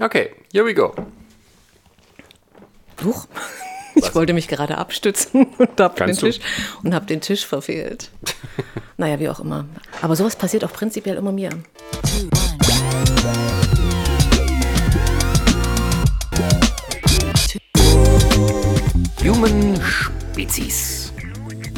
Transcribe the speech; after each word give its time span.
Okay, 0.00 0.30
here 0.50 0.64
we 0.64 0.72
go. 0.72 0.94
Huch. 3.04 3.26
Ich 3.94 4.04
Was? 4.04 4.14
wollte 4.14 4.32
mich 4.32 4.48
gerade 4.48 4.78
abstützen 4.78 5.46
und 5.58 5.78
habe 5.78 6.06
den? 6.06 6.16
Tisch, 6.16 6.38
und 6.82 6.94
hab 6.94 7.06
den 7.06 7.20
Tisch 7.20 7.44
verfehlt. 7.44 8.10
naja, 8.96 9.20
wie 9.20 9.28
auch 9.28 9.40
immer. 9.40 9.66
Aber 10.00 10.16
sowas 10.16 10.36
passiert 10.36 10.64
auch 10.64 10.72
prinzipiell 10.72 11.16
immer 11.16 11.32
mir. 11.32 11.50
Human 19.22 19.78
Spezies. 19.82 21.12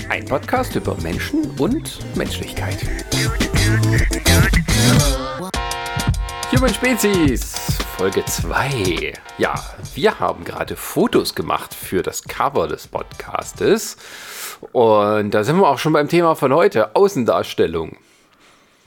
Ein 0.09 0.25
Podcast 0.27 0.77
über 0.77 0.96
Menschen 1.00 1.50
und 1.59 1.98
Menschlichkeit. 2.14 2.79
Human 6.62 6.74
Spezies, 6.74 7.54
Folge 7.98 8.24
2. 8.24 9.14
Ja, 9.36 9.52
wir 9.96 10.20
haben 10.20 10.45
gerade 10.45 10.77
Fotos 10.77 11.34
gemacht 11.34 11.74
für 11.74 12.04
das 12.04 12.23
Cover 12.23 12.68
des 12.68 12.87
Podcastes. 12.87 13.96
Und 14.70 15.32
da 15.32 15.42
sind 15.42 15.56
wir 15.56 15.66
auch 15.66 15.80
schon 15.80 15.92
beim 15.92 16.09
Thema 16.09 16.37
von 16.37 16.54
heute, 16.54 16.95
Außendarstellung. 16.95 17.96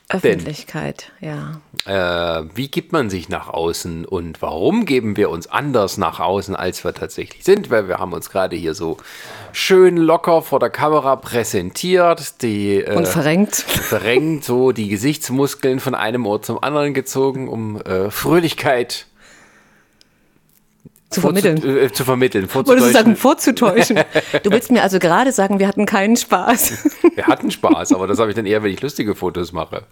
Öffentlichkeit, 0.09 1.11
ja. 1.19 1.59
Äh, 1.85 2.45
wie 2.53 2.67
gibt 2.67 2.91
man 2.91 3.09
sich 3.09 3.27
nach 3.27 3.47
außen 3.49 4.05
und 4.05 4.41
warum 4.41 4.85
geben 4.85 5.17
wir 5.17 5.31
uns 5.31 5.47
anders 5.47 5.97
nach 5.97 6.19
außen, 6.19 6.55
als 6.55 6.83
wir 6.83 6.93
tatsächlich 6.93 7.43
sind? 7.43 7.71
Weil 7.71 7.87
wir 7.87 7.97
haben 7.97 8.13
uns 8.13 8.29
gerade 8.29 8.55
hier 8.55 8.75
so 8.75 8.97
schön 9.51 9.97
locker 9.97 10.43
vor 10.43 10.59
der 10.59 10.69
Kamera 10.69 11.15
präsentiert, 11.15 12.41
die 12.43 12.81
äh, 12.81 12.95
Und 12.95 13.07
verrenkt. 13.07 13.55
verrenkt, 13.55 14.45
so 14.45 14.71
die 14.71 14.89
Gesichtsmuskeln 14.89 15.79
von 15.79 15.95
einem 15.95 16.25
Ohr 16.27 16.41
zum 16.41 16.61
anderen 16.61 16.93
gezogen, 16.93 17.49
um 17.49 17.81
äh, 17.81 18.11
Fröhlichkeit 18.11 19.07
Zu 21.09 21.21
vermitteln. 21.21 21.57
Vorzu 21.57 21.77
äh, 21.77 21.91
zu 21.91 22.03
vermitteln. 22.03 22.49
Wolltest 22.51 22.87
du 22.87 22.91
sagen, 22.91 23.15
vorzutäuschen? 23.15 23.99
Du 24.43 24.51
willst 24.51 24.71
mir 24.71 24.81
also 24.81 24.99
gerade 24.99 25.31
sagen, 25.31 25.59
wir 25.59 25.67
hatten 25.67 25.85
keinen 25.85 26.17
Spaß. 26.17 26.89
Wir 27.15 27.27
hatten 27.27 27.51
Spaß, 27.51 27.93
aber 27.93 28.07
das 28.07 28.19
habe 28.19 28.31
ich 28.31 28.35
dann 28.35 28.45
eher, 28.45 28.63
wenn 28.63 28.71
ich 28.71 28.81
lustige 28.81 29.15
Fotos 29.15 29.53
mache. 29.53 29.83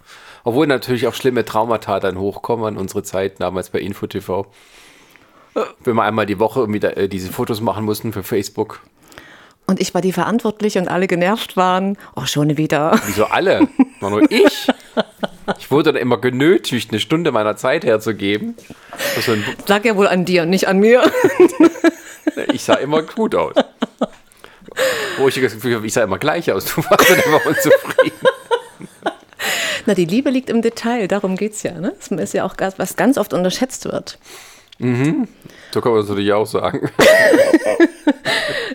Obwohl 0.42 0.66
natürlich 0.66 1.06
auch 1.06 1.14
schlimme 1.14 1.44
Traumata 1.44 2.00
dann 2.00 2.18
hochkommen 2.18 2.66
an 2.66 2.76
unsere 2.76 3.02
Zeit, 3.02 3.40
damals 3.40 3.70
bei 3.70 3.80
InfoTV. 3.80 4.46
Wenn 5.84 5.94
wir 5.96 6.02
einmal 6.02 6.26
die 6.26 6.38
Woche 6.38 6.60
irgendwie 6.60 6.80
da, 6.80 6.90
äh, 6.90 7.08
diese 7.08 7.30
Fotos 7.32 7.60
machen 7.60 7.84
mussten 7.84 8.12
für 8.12 8.22
Facebook. 8.22 8.80
Und 9.66 9.80
ich 9.80 9.94
war 9.94 10.00
die 10.00 10.12
verantwortlich 10.12 10.76
und 10.76 10.88
alle 10.88 11.06
genervt 11.06 11.56
waren. 11.56 11.96
Oh, 12.16 12.26
schon 12.26 12.56
wieder. 12.56 13.00
Wieso 13.06 13.26
alle? 13.26 13.68
War 14.00 14.10
nur 14.10 14.30
ich. 14.30 14.66
Ich 15.58 15.70
wurde 15.70 15.92
dann 15.92 16.00
immer 16.00 16.18
genötigt, 16.18 16.90
eine 16.90 17.00
Stunde 17.00 17.32
meiner 17.32 17.56
Zeit 17.56 17.84
herzugeben. 17.84 18.54
Das 19.16 19.28
ein- 19.28 19.44
Lag 19.66 19.84
ja 19.84 19.96
wohl 19.96 20.08
an 20.08 20.24
dir 20.24 20.46
nicht 20.46 20.68
an 20.68 20.78
mir. 20.78 21.02
Ich 22.52 22.64
sah 22.64 22.74
immer 22.74 23.02
gut 23.02 23.34
aus. 23.36 23.54
Wo 25.18 25.28
ich 25.28 25.34
das 25.40 25.52
Gefühl 25.54 25.76
habe, 25.76 25.86
ich 25.86 25.92
sah 25.92 26.02
immer 26.02 26.18
gleich 26.18 26.50
aus. 26.50 26.64
Du 26.64 26.82
warst 26.82 27.08
dann 27.08 27.20
immer 27.20 27.40
unzufrieden. 27.46 28.18
Na, 29.86 29.94
die 29.94 30.04
Liebe 30.06 30.30
liegt 30.30 30.50
im 30.50 30.60
Detail, 30.62 31.06
darum 31.06 31.36
geht's 31.36 31.62
ja. 31.62 31.72
Ne? 31.78 31.92
Das 32.10 32.10
ist 32.10 32.34
ja 32.34 32.44
auch 32.44 32.54
was 32.76 32.96
ganz 32.96 33.18
oft 33.18 33.32
unterschätzt 33.34 33.84
wird. 33.84 34.18
So 34.80 35.80
kann 35.80 35.92
man 35.92 36.00
das 36.00 36.08
natürlich 36.08 36.32
auch 36.32 36.46
sagen. 36.46 36.90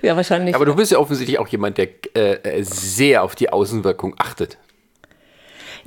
Ja, 0.01 0.15
wahrscheinlich. 0.15 0.55
Aber 0.55 0.65
du 0.65 0.75
bist 0.75 0.93
ja 0.93 0.97
offensichtlich 0.97 1.39
auch 1.39 1.47
jemand, 1.49 1.77
der 1.77 1.89
äh, 2.15 2.35
äh, 2.59 2.63
sehr 2.63 3.21
auf 3.21 3.35
die 3.35 3.49
Außenwirkung 3.51 4.15
achtet. 4.17 4.57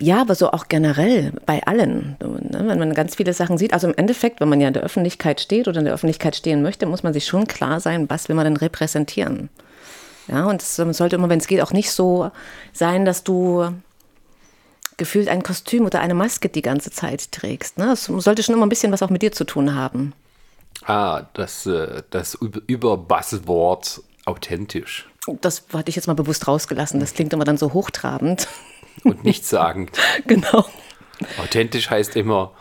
Ja, 0.03 0.21
aber 0.21 0.35
so 0.35 0.51
auch 0.51 0.67
generell 0.67 1.33
bei 1.47 1.63
allen. 1.63 2.17
Ne? 2.19 2.65
Wenn 2.67 2.79
man 2.81 2.93
ganz 2.93 3.15
viele 3.15 3.33
Sachen 3.33 3.57
sieht, 3.57 3.73
also 3.73 3.87
im 3.87 3.95
Endeffekt, 3.97 4.41
wenn 4.41 4.49
man 4.49 4.61
ja 4.61 4.67
in 4.67 4.75
der 4.75 4.83
Öffentlichkeit 4.83 5.41
steht 5.41 5.69
oder 5.69 5.79
in 5.79 5.85
der 5.85 5.95
Öffentlichkeit 5.95 6.35
stehen 6.35 6.61
möchte, 6.61 6.87
muss 6.87 7.05
man 7.05 7.13
sich 7.13 7.25
schon 7.25 7.47
klar 7.47 7.79
sein, 7.79 8.11
was 8.11 8.29
will 8.29 8.35
man 8.35 8.45
denn 8.45 8.57
repräsentieren. 8.57 9.49
Ja, 10.27 10.47
und 10.47 10.61
es 10.61 10.75
sollte 10.75 11.15
immer, 11.15 11.29
wenn 11.29 11.39
es 11.39 11.47
geht, 11.47 11.63
auch 11.63 11.73
nicht 11.73 11.93
so 11.93 12.33
sein, 12.73 13.05
dass 13.05 13.23
du 13.23 13.69
gefühlt 14.97 15.29
ein 15.29 15.45
Kostüm 15.45 15.87
oder 15.87 16.01
eine 16.01 16.15
Maske 16.15 16.49
die 16.49 16.63
ganze 16.63 16.91
Zeit 16.91 17.31
trägst. 17.31 17.79
Ne? 17.79 17.93
Es 17.93 18.07
sollte 18.07 18.43
schon 18.43 18.57
immer 18.57 18.67
ein 18.67 18.71
bisschen 18.71 18.91
was 18.93 19.03
auch 19.05 19.11
mit 19.11 19.23
dir 19.23 19.31
zu 19.31 19.45
tun 19.45 19.77
haben. 19.77 20.15
Ah, 20.85 21.27
das, 21.35 21.65
äh, 21.67 22.03
das 22.11 22.35
Über- 22.35 22.63
Überbuzzword 22.67 24.03
authentisch 24.25 25.09
Das 25.43 25.63
hatte 25.73 25.91
ich 25.91 25.97
jetzt 25.97 26.09
mal 26.09 26.15
bewusst 26.15 26.49
rausgelassen. 26.49 26.99
Das 26.99 27.15
klingt 27.15 27.33
immer 27.33 27.45
dann 27.45 27.57
so 27.57 27.73
hochtrabend. 27.73 28.49
Und 29.05 29.25
nichtssagend. 29.25 29.91
genau. 30.27 30.67
authentisch 31.39 31.91
heißt 31.91 32.17
immer, 32.17 32.53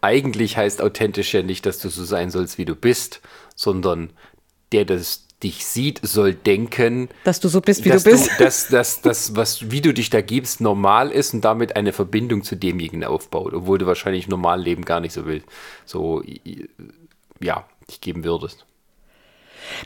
eigentlich 0.00 0.56
heißt 0.56 0.80
authentisch 0.82 1.34
ja 1.34 1.42
nicht, 1.42 1.66
dass 1.66 1.78
du 1.78 1.88
so 1.88 2.04
sein 2.04 2.30
sollst, 2.30 2.58
wie 2.58 2.64
du 2.64 2.74
bist, 2.74 3.20
sondern 3.54 4.10
der, 4.72 4.84
das 4.84 5.24
dich 5.42 5.64
sieht, 5.64 6.00
soll 6.02 6.34
denken, 6.34 7.08
Dass 7.24 7.38
du 7.40 7.48
so 7.48 7.60
bist, 7.60 7.84
wie 7.84 7.90
du 7.90 8.02
bist. 8.02 8.30
dass, 8.38 8.68
dass, 8.68 9.00
dass, 9.02 9.36
was, 9.36 9.70
wie 9.70 9.80
du 9.80 9.94
dich 9.94 10.10
da 10.10 10.20
gibst, 10.20 10.60
normal 10.60 11.10
ist 11.12 11.32
und 11.32 11.42
damit 11.42 11.76
eine 11.76 11.92
Verbindung 11.92 12.42
zu 12.42 12.56
demjenigen 12.56 13.04
aufbaut, 13.04 13.54
obwohl 13.54 13.78
du 13.78 13.86
wahrscheinlich 13.86 14.24
im 14.24 14.30
normalen 14.30 14.62
Leben 14.62 14.84
gar 14.84 15.00
nicht 15.00 15.12
so 15.12 15.26
willst. 15.26 15.46
So, 15.84 16.22
ja, 17.40 17.64
dich 17.88 18.00
geben 18.00 18.24
würdest. 18.24 18.66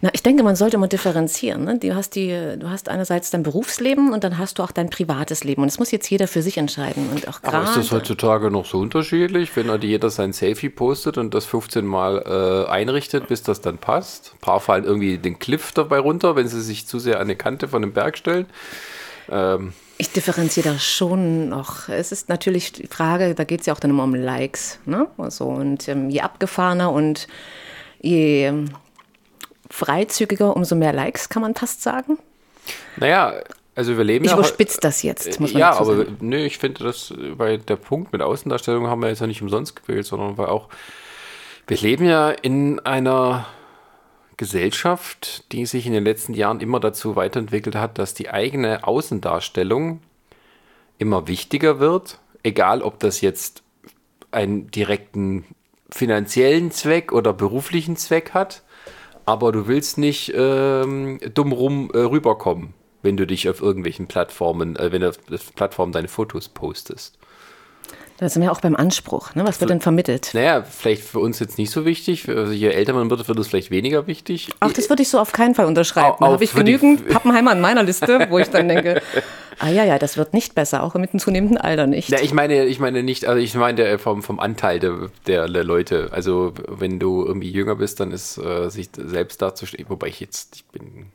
Na, 0.01 0.11
ich 0.13 0.23
denke, 0.23 0.43
man 0.43 0.57
sollte 0.57 0.79
mal 0.79 0.87
differenzieren. 0.87 1.65
Ne? 1.65 1.79
Du, 1.79 1.95
hast 1.95 2.15
die, 2.15 2.29
du 2.59 2.71
hast 2.71 2.89
einerseits 2.89 3.31
dein 3.31 3.43
Berufsleben 3.43 4.13
und 4.13 4.25
dann 4.25 4.39
hast 4.39 4.59
du 4.59 4.63
auch 4.63 4.71
dein 4.71 4.91
privates 4.91 5.45
Leben. 5.45 5.63
Und 5.63 5.71
das 5.71 5.79
muss 5.79 5.91
jetzt 5.91 6.09
jeder 6.11 6.29
für 6.29 6.43
sich 6.43 6.59
entscheiden. 6.59 7.09
Und 7.11 7.29
auch 7.29 7.41
Aber 7.43 7.65
ist 7.65 7.77
das 7.77 7.93
heutzutage 7.93 8.51
noch 8.51 8.67
so 8.67 8.79
unterschiedlich, 8.79 9.55
wenn 9.57 9.71
halt 9.71 9.85
jeder 9.85 10.11
sein 10.11 10.33
Selfie 10.33 10.69
postet 10.69 11.19
und 11.19 11.35
das 11.35 11.45
15 11.47 11.85
Mal 11.85 12.67
äh, 12.67 12.71
einrichtet, 12.71 13.29
bis 13.29 13.43
das 13.43 13.61
dann 13.61 13.79
passt? 13.79 14.33
Ein 14.35 14.41
paar 14.41 14.61
fallen 14.61 14.85
irgendwie 14.85 15.19
den 15.19 15.39
Cliff 15.39 15.73
dabei 15.73 15.99
runter, 15.99 16.37
wenn 16.37 16.49
sie 16.49 16.61
sich 16.61 16.87
zu 16.87 16.99
sehr 16.99 17.17
an 17.17 17.23
eine 17.23 17.37
Kante 17.37 17.69
von 17.69 17.83
einem 17.83 17.93
Berg 17.93 18.19
stellen. 18.19 18.47
Ich 19.99 20.11
differenziere 20.11 20.71
da 20.71 20.79
schon 20.81 21.49
noch. 21.49 21.89
Es 21.89 22.11
ist 22.11 22.29
natürlich 22.29 22.73
die 22.73 22.89
Frage, 22.89 23.37
da 23.37 23.45
geht 23.45 23.61
es 23.61 23.67
ja 23.67 23.73
auch 23.73 23.79
dann 23.79 23.93
immer 23.93 24.03
um 24.03 24.17
Likes. 24.17 24.81
Ne? 24.85 25.07
Also, 25.17 25.45
und 25.47 25.89
ähm, 25.89 26.11
je 26.11 26.23
abgefahrener 26.23 26.91
und 26.91 27.29
je 28.01 28.47
ähm, 28.47 28.71
freizügiger, 29.73 30.55
umso 30.55 30.77
mehr 30.77 30.93
Likes, 30.93 31.31
kann 31.31 31.41
man 31.41 31.55
fast 31.55 31.83
sagen. 31.83 32.19
Naja, 32.99 33.41
also 33.75 33.97
wir 33.97 34.05
leben 34.05 34.27
Ich 34.27 34.31
ja. 34.31 34.37
überspitze 34.37 34.79
das 34.81 35.03
jetzt, 35.03 35.41
muss 35.41 35.55
man 35.55 35.61
ja, 35.61 35.73
aber 35.73 35.97
sagen. 35.97 36.19
nö, 36.21 36.37
ich 36.45 36.59
finde, 36.59 36.85
das 36.85 37.13
bei 37.39 37.57
der 37.57 37.77
Punkt 37.77 38.13
mit 38.13 38.21
Außendarstellung 38.21 38.87
haben 38.87 39.01
wir 39.01 39.09
jetzt 39.09 39.21
ja 39.21 39.27
nicht 39.27 39.41
umsonst 39.41 39.75
gewählt, 39.75 40.05
sondern 40.05 40.37
weil 40.37 40.47
auch 40.47 40.69
wir 41.67 41.79
leben 41.79 42.05
ja 42.05 42.31
in 42.31 42.81
einer 42.81 43.47
Gesellschaft, 44.37 45.51
die 45.53 45.65
sich 45.65 45.87
in 45.87 45.95
den 45.95 46.05
letzten 46.05 46.35
Jahren 46.35 46.61
immer 46.61 46.79
dazu 46.79 47.17
weiterentwickelt 47.17 47.75
hat, 47.75 47.99
dass 47.99 48.13
die 48.13 48.29
eigene 48.29 48.87
Außendarstellung 48.87 50.01
immer 50.99 51.29
wichtiger 51.29 51.81
wird, 51.81 52.19
egal 52.43 52.83
ob 52.83 52.99
das 52.99 53.23
jetzt 53.23 53.63
einen 54.33 54.71
direkten 54.71 55.47
finanziellen 55.91 56.71
Zweck 56.73 57.13
oder 57.13 57.33
beruflichen 57.33 57.97
Zweck 57.97 58.33
hat, 58.35 58.63
aber 59.33 59.51
du 59.51 59.67
willst 59.67 59.97
nicht 59.97 60.31
ähm, 60.37 61.19
dumm 61.33 61.53
rum 61.53 61.91
äh, 61.95 61.99
rüberkommen, 62.01 62.75
wenn 63.01 63.17
du 63.17 63.27
dich 63.27 63.49
auf 63.49 63.63
irgendwelchen 63.63 64.07
Plattformen, 64.07 64.77
äh, 64.77 64.93
wenn 64.93 65.01
du 65.01 65.09
auf 65.09 65.19
auf 65.33 65.55
Plattformen 65.55 65.91
deine 65.93 66.09
Fotos 66.09 66.51
postest. 66.51 67.19
Da 68.19 68.29
sind 68.29 68.43
wir 68.43 68.53
auch 68.53 68.61
beim 68.61 68.77
Anspruch. 68.77 69.35
Ne? 69.35 69.45
Was 69.47 69.61
wird 69.61 69.71
denn 69.71 69.81
vermittelt? 69.81 70.31
Naja, 70.33 70.63
vielleicht 70.63 71.03
für 71.03 71.19
uns 71.19 71.39
jetzt 71.41 71.59
nicht 71.59 71.71
so 71.71 71.85
wichtig. 71.85 72.29
Also 72.29 72.53
je 72.53 72.69
älter 72.69 72.93
man 72.93 73.11
wird, 73.11 73.27
wird 73.27 73.39
es 73.39 73.49
vielleicht 73.49 73.71
weniger 73.71 74.07
wichtig. 74.07 74.49
Ach, 74.61 74.73
das 74.73 74.89
würde 74.89 75.03
ich 75.03 75.09
so 75.09 75.19
auf 75.19 75.33
keinen 75.33 75.55
Fall 75.55 75.67
unterschreiben. 75.67 76.17
Da 76.21 76.27
habe 76.27 76.45
ich 76.45 76.55
genügend 76.55 77.09
Pappenheimer 77.09 77.53
in 77.53 77.61
meiner 77.61 77.83
Liste, 77.83 78.27
wo 78.31 78.39
ich 78.39 78.49
dann 78.49 78.69
denke, 78.69 79.03
ah 79.59 79.69
ja, 79.69 79.85
ja, 79.85 79.99
das 79.99 80.17
wird 80.17 80.35
nicht 80.35 80.55
besser, 80.55 80.83
auch 80.83 80.95
mit 80.95 81.13
dem 81.13 81.21
zunehmenden 81.21 81.59
Alter 81.59 81.87
nicht. 81.87 82.11
Ja, 82.11 82.21
ich 82.21 82.33
meine, 82.33 82.65
ich 82.67 82.79
meine 82.79 83.03
nicht, 83.03 83.27
also 83.27 83.41
ich 83.41 83.55
meine 83.55 83.99
vom, 83.99 84.23
vom 84.23 84.39
Anteil 84.41 84.79
der, 84.79 85.11
der, 85.27 85.49
der 85.49 85.65
Leute. 85.65 86.11
Also 86.13 86.53
wenn 86.69 86.99
du 86.99 87.25
irgendwie 87.25 87.51
jünger 87.51 87.77
bist, 87.77 88.01
dann 88.01 88.13
ist 88.13 88.39
äh, 88.39 88.69
sich 88.69 88.91
selbst 88.97 89.43
darzustellen, 89.43 89.87
wobei 89.89 90.09
ich 90.09 90.21
jetzt, 90.21 90.57
ich 90.57 90.65
bin 90.67 91.07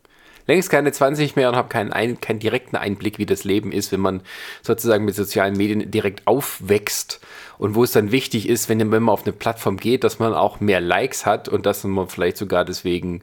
längst 0.47 0.69
keine 0.69 0.91
20 0.91 1.35
mehr 1.35 1.49
und 1.49 1.55
habe 1.55 1.69
keinen, 1.69 1.93
ein, 1.93 2.19
keinen 2.19 2.39
direkten 2.39 2.75
Einblick, 2.75 3.19
wie 3.19 3.25
das 3.25 3.43
Leben 3.43 3.71
ist, 3.71 3.91
wenn 3.91 3.99
man 3.99 4.21
sozusagen 4.63 5.05
mit 5.05 5.15
sozialen 5.15 5.55
Medien 5.55 5.91
direkt 5.91 6.25
aufwächst. 6.25 7.19
Und 7.57 7.75
wo 7.75 7.83
es 7.83 7.91
dann 7.91 8.11
wichtig 8.11 8.47
ist, 8.47 8.69
wenn, 8.69 8.79
wenn 8.79 9.03
man 9.03 9.13
auf 9.13 9.25
eine 9.25 9.33
Plattform 9.33 9.77
geht, 9.77 10.03
dass 10.03 10.19
man 10.19 10.33
auch 10.33 10.59
mehr 10.59 10.79
Likes 10.79 11.25
hat 11.25 11.49
und 11.49 11.65
dass 11.65 11.83
man 11.83 12.07
vielleicht 12.07 12.37
sogar 12.37 12.65
deswegen 12.65 13.21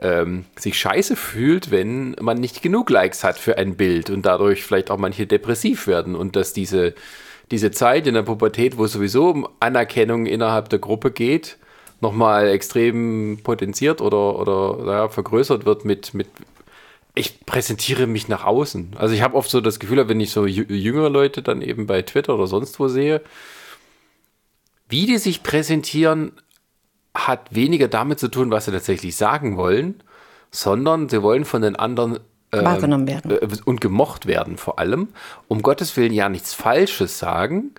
ähm, 0.00 0.44
sich 0.56 0.78
scheiße 0.78 1.16
fühlt, 1.16 1.70
wenn 1.70 2.16
man 2.20 2.38
nicht 2.38 2.62
genug 2.62 2.90
Likes 2.90 3.24
hat 3.24 3.38
für 3.38 3.58
ein 3.58 3.76
Bild 3.76 4.10
und 4.10 4.24
dadurch 4.24 4.62
vielleicht 4.62 4.90
auch 4.90 4.98
manche 4.98 5.26
depressiv 5.26 5.86
werden 5.86 6.14
und 6.14 6.36
dass 6.36 6.52
diese, 6.52 6.94
diese 7.50 7.70
Zeit 7.70 8.06
in 8.06 8.14
der 8.14 8.22
Pubertät, 8.22 8.78
wo 8.78 8.84
es 8.84 8.92
sowieso 8.92 9.30
um 9.30 9.48
Anerkennung 9.60 10.26
innerhalb 10.26 10.68
der 10.68 10.78
Gruppe 10.78 11.10
geht, 11.10 11.56
nochmal 12.00 12.48
extrem 12.48 13.38
potenziert 13.42 14.00
oder, 14.00 14.38
oder 14.38 14.84
naja, 14.84 15.08
vergrößert 15.08 15.64
wird 15.64 15.84
mit, 15.84 16.14
mit 16.14 16.26
ich 17.14 17.44
präsentiere 17.44 18.06
mich 18.06 18.28
nach 18.28 18.44
außen. 18.44 18.94
Also 18.96 19.14
ich 19.14 19.22
habe 19.22 19.36
oft 19.36 19.50
so 19.50 19.60
das 19.60 19.78
Gefühl, 19.78 20.08
wenn 20.08 20.20
ich 20.20 20.30
so 20.30 20.42
jü- 20.42 20.72
jüngere 20.72 21.10
Leute 21.10 21.42
dann 21.42 21.60
eben 21.60 21.86
bei 21.86 22.02
Twitter 22.02 22.34
oder 22.34 22.46
sonst 22.46 22.80
wo 22.80 22.88
sehe, 22.88 23.20
wie 24.88 25.06
die 25.06 25.18
sich 25.18 25.42
präsentieren, 25.42 26.32
hat 27.14 27.54
weniger 27.54 27.88
damit 27.88 28.18
zu 28.18 28.28
tun, 28.28 28.50
was 28.50 28.64
sie 28.64 28.72
tatsächlich 28.72 29.16
sagen 29.16 29.56
wollen, 29.56 30.02
sondern 30.50 31.08
sie 31.08 31.22
wollen 31.22 31.44
von 31.44 31.62
den 31.62 31.76
anderen 31.76 32.20
ähm, 32.52 32.64
wahrgenommen 32.64 33.06
werden. 33.06 33.30
Äh, 33.30 33.48
und 33.64 33.80
gemocht 33.80 34.26
werden 34.26 34.56
vor 34.56 34.78
allem. 34.78 35.08
Um 35.48 35.62
Gottes 35.62 35.96
Willen 35.96 36.12
ja 36.12 36.28
nichts 36.28 36.54
Falsches 36.54 37.18
sagen. 37.18 37.72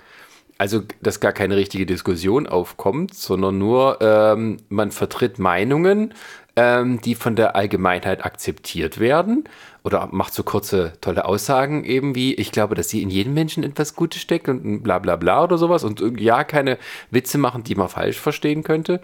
Also, 0.59 0.83
dass 1.01 1.19
gar 1.19 1.33
keine 1.33 1.55
richtige 1.55 1.87
Diskussion 1.87 2.45
aufkommt, 2.47 3.15
sondern 3.15 3.57
nur 3.57 3.97
ähm, 4.01 4.57
man 4.69 4.91
vertritt 4.91 5.39
Meinungen, 5.39 6.13
ähm, 6.55 7.01
die 7.01 7.15
von 7.15 7.35
der 7.35 7.55
Allgemeinheit 7.55 8.25
akzeptiert 8.25 8.99
werden 8.99 9.45
oder 9.83 10.07
macht 10.11 10.33
so 10.33 10.43
kurze, 10.43 10.93
tolle 11.01 11.25
Aussagen 11.25 11.83
eben 11.83 12.15
wie, 12.15 12.33
ich 12.35 12.51
glaube, 12.51 12.75
dass 12.75 12.89
sie 12.89 13.01
in 13.01 13.09
jedem 13.09 13.33
Menschen 13.33 13.63
etwas 13.63 13.95
Gutes 13.95 14.21
steckt 14.21 14.47
und 14.47 14.83
bla 14.83 14.99
bla 14.99 15.15
bla 15.15 15.43
oder 15.43 15.57
sowas 15.57 15.83
und 15.83 16.01
ja, 16.19 16.43
keine 16.43 16.77
Witze 17.11 17.37
machen, 17.37 17.63
die 17.63 17.75
man 17.75 17.89
falsch 17.89 18.19
verstehen 18.19 18.63
könnte. 18.63 19.01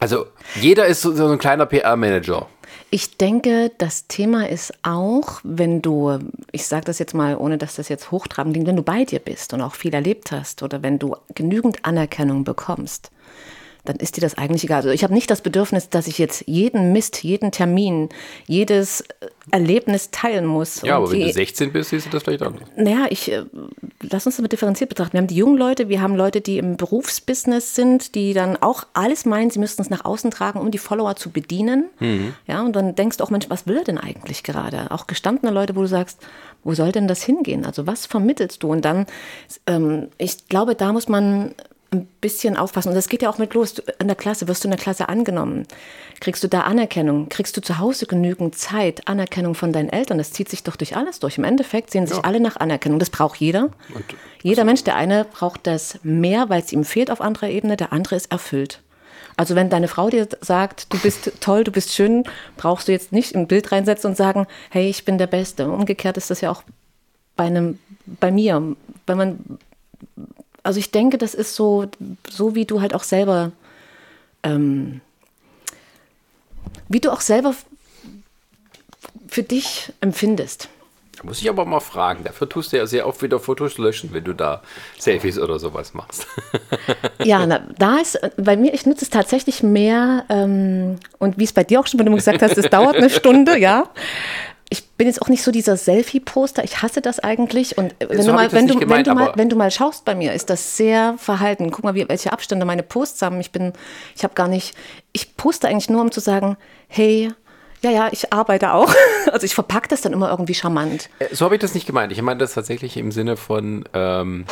Also 0.00 0.26
jeder 0.60 0.86
ist 0.86 1.02
so, 1.02 1.14
so 1.14 1.26
ein 1.28 1.38
kleiner 1.38 1.66
PR-Manager. 1.66 2.48
Ich 2.90 3.16
denke, 3.16 3.72
das 3.78 4.06
Thema 4.06 4.48
ist 4.48 4.72
auch, 4.82 5.40
wenn 5.44 5.82
du, 5.82 6.18
ich 6.52 6.66
sage 6.66 6.84
das 6.84 6.98
jetzt 6.98 7.14
mal, 7.14 7.36
ohne 7.36 7.58
dass 7.58 7.76
das 7.76 7.88
jetzt 7.88 8.10
hochtrabend 8.10 8.54
klingt, 8.54 8.68
wenn 8.68 8.76
du 8.76 8.82
bei 8.82 9.04
dir 9.04 9.20
bist 9.20 9.52
und 9.52 9.60
auch 9.60 9.74
viel 9.74 9.94
erlebt 9.94 10.32
hast 10.32 10.62
oder 10.62 10.82
wenn 10.82 10.98
du 10.98 11.16
genügend 11.34 11.84
Anerkennung 11.84 12.44
bekommst, 12.44 13.10
dann 13.84 13.96
ist 13.96 14.16
dir 14.16 14.22
das 14.22 14.38
eigentlich 14.38 14.64
egal. 14.64 14.78
Also 14.78 14.90
ich 14.90 15.04
habe 15.04 15.12
nicht 15.12 15.30
das 15.30 15.42
Bedürfnis, 15.42 15.90
dass 15.90 16.06
ich 16.06 16.18
jetzt 16.18 16.44
jeden 16.46 16.92
Mist, 16.92 17.22
jeden 17.22 17.52
Termin, 17.52 18.08
jedes 18.46 19.02
äh, 19.02 19.26
Erlebnis 19.50 20.10
teilen 20.10 20.46
muss. 20.46 20.80
Ja, 20.82 20.96
aber 20.96 21.12
wenn 21.12 21.20
du 21.20 21.32
16 21.32 21.70
bist, 21.70 21.90
siehst 21.90 22.06
du 22.06 22.10
das 22.10 22.22
vielleicht 22.22 22.42
anders. 22.42 22.66
Naja, 22.76 23.06
ich, 23.10 23.30
äh, 23.30 23.44
lass 24.00 24.24
uns 24.24 24.36
das 24.36 24.42
mal 24.42 24.48
differenziert 24.48 24.88
betrachten. 24.88 25.12
Wir 25.12 25.20
haben 25.20 25.26
die 25.26 25.36
jungen 25.36 25.58
Leute, 25.58 25.90
wir 25.90 26.00
haben 26.00 26.16
Leute, 26.16 26.40
die 26.40 26.56
im 26.56 26.78
Berufsbusiness 26.78 27.74
sind, 27.74 28.14
die 28.14 28.32
dann 28.32 28.56
auch 28.56 28.86
alles 28.94 29.26
meinen, 29.26 29.50
sie 29.50 29.58
müssten 29.58 29.82
es 29.82 29.90
nach 29.90 30.06
außen 30.06 30.30
tragen, 30.30 30.60
um 30.60 30.70
die 30.70 30.78
Follower 30.78 31.16
zu 31.16 31.30
bedienen. 31.30 31.90
Mhm. 32.00 32.34
Ja, 32.46 32.62
und 32.62 32.74
dann 32.74 32.94
denkst 32.94 33.18
du 33.18 33.24
auch, 33.24 33.30
Mensch, 33.30 33.50
was 33.50 33.66
will 33.66 33.76
er 33.76 33.84
denn 33.84 33.98
eigentlich 33.98 34.44
gerade? 34.44 34.90
Auch 34.92 35.06
gestandene 35.06 35.52
Leute, 35.52 35.76
wo 35.76 35.82
du 35.82 35.88
sagst, 35.88 36.20
wo 36.62 36.72
soll 36.72 36.92
denn 36.92 37.06
das 37.06 37.22
hingehen? 37.22 37.66
Also 37.66 37.86
was 37.86 38.06
vermittelst 38.06 38.62
du? 38.62 38.72
Und 38.72 38.86
dann, 38.86 39.04
ähm, 39.66 40.08
ich 40.16 40.48
glaube, 40.48 40.74
da 40.74 40.94
muss 40.94 41.08
man 41.08 41.54
ein 41.94 42.06
bisschen 42.20 42.56
aufpassen. 42.56 42.88
Und 42.88 42.94
das 42.94 43.08
geht 43.08 43.22
ja 43.22 43.30
auch 43.30 43.38
mit 43.38 43.54
los. 43.54 43.78
In 43.98 44.06
der 44.08 44.16
Klasse 44.16 44.48
wirst 44.48 44.64
du 44.64 44.68
in 44.68 44.72
der 44.72 44.80
Klasse 44.80 45.08
angenommen. 45.08 45.66
Kriegst 46.20 46.42
du 46.44 46.48
da 46.48 46.62
Anerkennung? 46.62 47.28
Kriegst 47.28 47.56
du 47.56 47.60
zu 47.60 47.78
Hause 47.78 48.06
genügend 48.06 48.56
Zeit, 48.56 49.06
Anerkennung 49.08 49.54
von 49.54 49.72
deinen 49.72 49.88
Eltern? 49.88 50.18
Das 50.18 50.32
zieht 50.32 50.48
sich 50.48 50.62
doch 50.62 50.76
durch 50.76 50.96
alles 50.96 51.20
durch. 51.20 51.38
Im 51.38 51.44
Endeffekt 51.44 51.90
sehen 51.90 52.06
sich 52.06 52.18
ja. 52.18 52.24
alle 52.24 52.40
nach 52.40 52.56
Anerkennung. 52.56 52.98
Das 52.98 53.10
braucht 53.10 53.40
jeder. 53.40 53.70
Und 53.94 54.04
jeder 54.42 54.64
Mensch, 54.64 54.84
der 54.84 54.96
eine 54.96 55.24
braucht 55.24 55.66
das 55.66 55.98
mehr, 56.02 56.48
weil 56.48 56.62
es 56.62 56.72
ihm 56.72 56.84
fehlt 56.84 57.10
auf 57.10 57.20
anderer 57.20 57.48
Ebene. 57.48 57.76
Der 57.76 57.92
andere 57.92 58.16
ist 58.16 58.30
erfüllt. 58.30 58.80
Also 59.36 59.56
wenn 59.56 59.70
deine 59.70 59.88
Frau 59.88 60.10
dir 60.10 60.28
sagt, 60.40 60.92
du 60.92 60.98
bist 60.98 61.32
toll, 61.40 61.64
du 61.64 61.72
bist 61.72 61.92
schön, 61.92 62.24
brauchst 62.56 62.88
du 62.88 62.92
jetzt 62.92 63.12
nicht 63.12 63.34
ein 63.34 63.48
Bild 63.48 63.72
reinsetzen 63.72 64.10
und 64.10 64.16
sagen, 64.16 64.46
hey, 64.70 64.88
ich 64.88 65.04
bin 65.04 65.18
der 65.18 65.26
Beste. 65.26 65.68
Umgekehrt 65.68 66.16
ist 66.16 66.30
das 66.30 66.40
ja 66.40 66.50
auch 66.50 66.62
bei 67.36 67.44
einem, 67.44 67.78
bei 68.06 68.30
mir. 68.30 68.76
Wenn 69.06 69.18
man 69.18 69.58
also 70.64 70.80
ich 70.80 70.90
denke, 70.90 71.18
das 71.18 71.34
ist 71.34 71.54
so, 71.54 71.86
so 72.28 72.54
wie 72.56 72.64
du 72.64 72.80
halt 72.80 72.94
auch 72.94 73.04
selber, 73.04 73.52
ähm, 74.42 75.00
wie 76.88 77.00
du 77.00 77.12
auch 77.12 77.20
selber 77.20 77.54
für 79.28 79.42
dich 79.42 79.92
empfindest. 80.00 80.68
Da 81.16 81.24
muss 81.24 81.40
ich 81.40 81.48
aber 81.48 81.64
mal 81.64 81.80
fragen. 81.80 82.24
Dafür 82.24 82.48
tust 82.48 82.72
du 82.72 82.78
ja 82.78 82.86
sehr 82.86 83.06
oft 83.06 83.22
wieder 83.22 83.38
Fotos 83.38 83.78
löschen, 83.78 84.12
wenn 84.12 84.24
du 84.24 84.32
da 84.32 84.62
Selfies 84.98 85.38
oder 85.38 85.58
sowas 85.58 85.94
machst. 85.94 86.26
ja, 87.24 87.46
na, 87.46 87.60
da 87.78 87.98
ist 87.98 88.18
bei 88.36 88.56
mir, 88.56 88.74
ich 88.74 88.86
nutze 88.86 89.04
es 89.04 89.10
tatsächlich 89.10 89.62
mehr 89.62 90.24
ähm, 90.28 90.96
und 91.18 91.38
wie 91.38 91.44
es 91.44 91.52
bei 91.52 91.62
dir 91.62 91.78
auch 91.78 91.86
schon, 91.86 92.00
wenn 92.00 92.06
du 92.06 92.14
gesagt 92.14 92.42
hast, 92.42 92.58
es 92.58 92.70
dauert 92.70 92.96
eine 92.96 93.10
Stunde, 93.10 93.58
ja 93.58 93.90
bin 94.96 95.06
jetzt 95.06 95.20
auch 95.22 95.28
nicht 95.28 95.42
so 95.42 95.50
dieser 95.50 95.76
Selfie-Poster. 95.76 96.62
Ich 96.64 96.82
hasse 96.82 97.00
das 97.00 97.18
eigentlich. 97.18 97.76
Und 97.78 97.94
wenn 97.98 98.22
so 98.22 98.28
du, 98.28 98.34
mal, 98.34 98.52
wenn, 98.52 98.66
du, 98.66 98.78
gemeint, 98.78 99.06
wenn, 99.06 99.16
du 99.16 99.20
mal, 99.20 99.32
wenn 99.34 99.48
du 99.48 99.56
mal 99.56 99.70
schaust 99.70 100.04
bei 100.04 100.14
mir, 100.14 100.32
ist 100.32 100.50
das 100.50 100.76
sehr 100.76 101.16
verhalten. 101.18 101.70
Guck 101.70 101.84
mal, 101.84 101.94
wie, 101.94 102.08
welche 102.08 102.32
Abstände 102.32 102.64
meine 102.64 102.82
Posts 102.82 103.22
haben. 103.22 103.40
Ich 103.40 103.50
bin, 103.50 103.72
ich 104.14 104.22
habe 104.22 104.34
gar 104.34 104.48
nicht, 104.48 104.76
ich 105.12 105.36
poste 105.36 105.68
eigentlich 105.68 105.90
nur, 105.90 106.00
um 106.00 106.12
zu 106.12 106.20
sagen, 106.20 106.56
hey, 106.86 107.32
ja, 107.82 107.90
ja, 107.90 108.08
ich 108.12 108.32
arbeite 108.32 108.72
auch. 108.72 108.92
Also 109.32 109.46
ich 109.46 109.54
verpacke 109.54 109.88
das 109.88 110.02
dann 110.02 110.12
immer 110.12 110.30
irgendwie 110.30 110.54
charmant. 110.54 111.08
Äh, 111.18 111.34
so 111.34 111.46
habe 111.46 111.56
ich 111.56 111.60
das 111.60 111.74
nicht 111.74 111.86
gemeint. 111.86 112.12
Ich 112.12 112.22
meine 112.22 112.38
das 112.38 112.54
tatsächlich 112.54 112.96
im 112.98 113.10
Sinne 113.10 113.36
von, 113.36 113.84
ähm, 113.94 114.44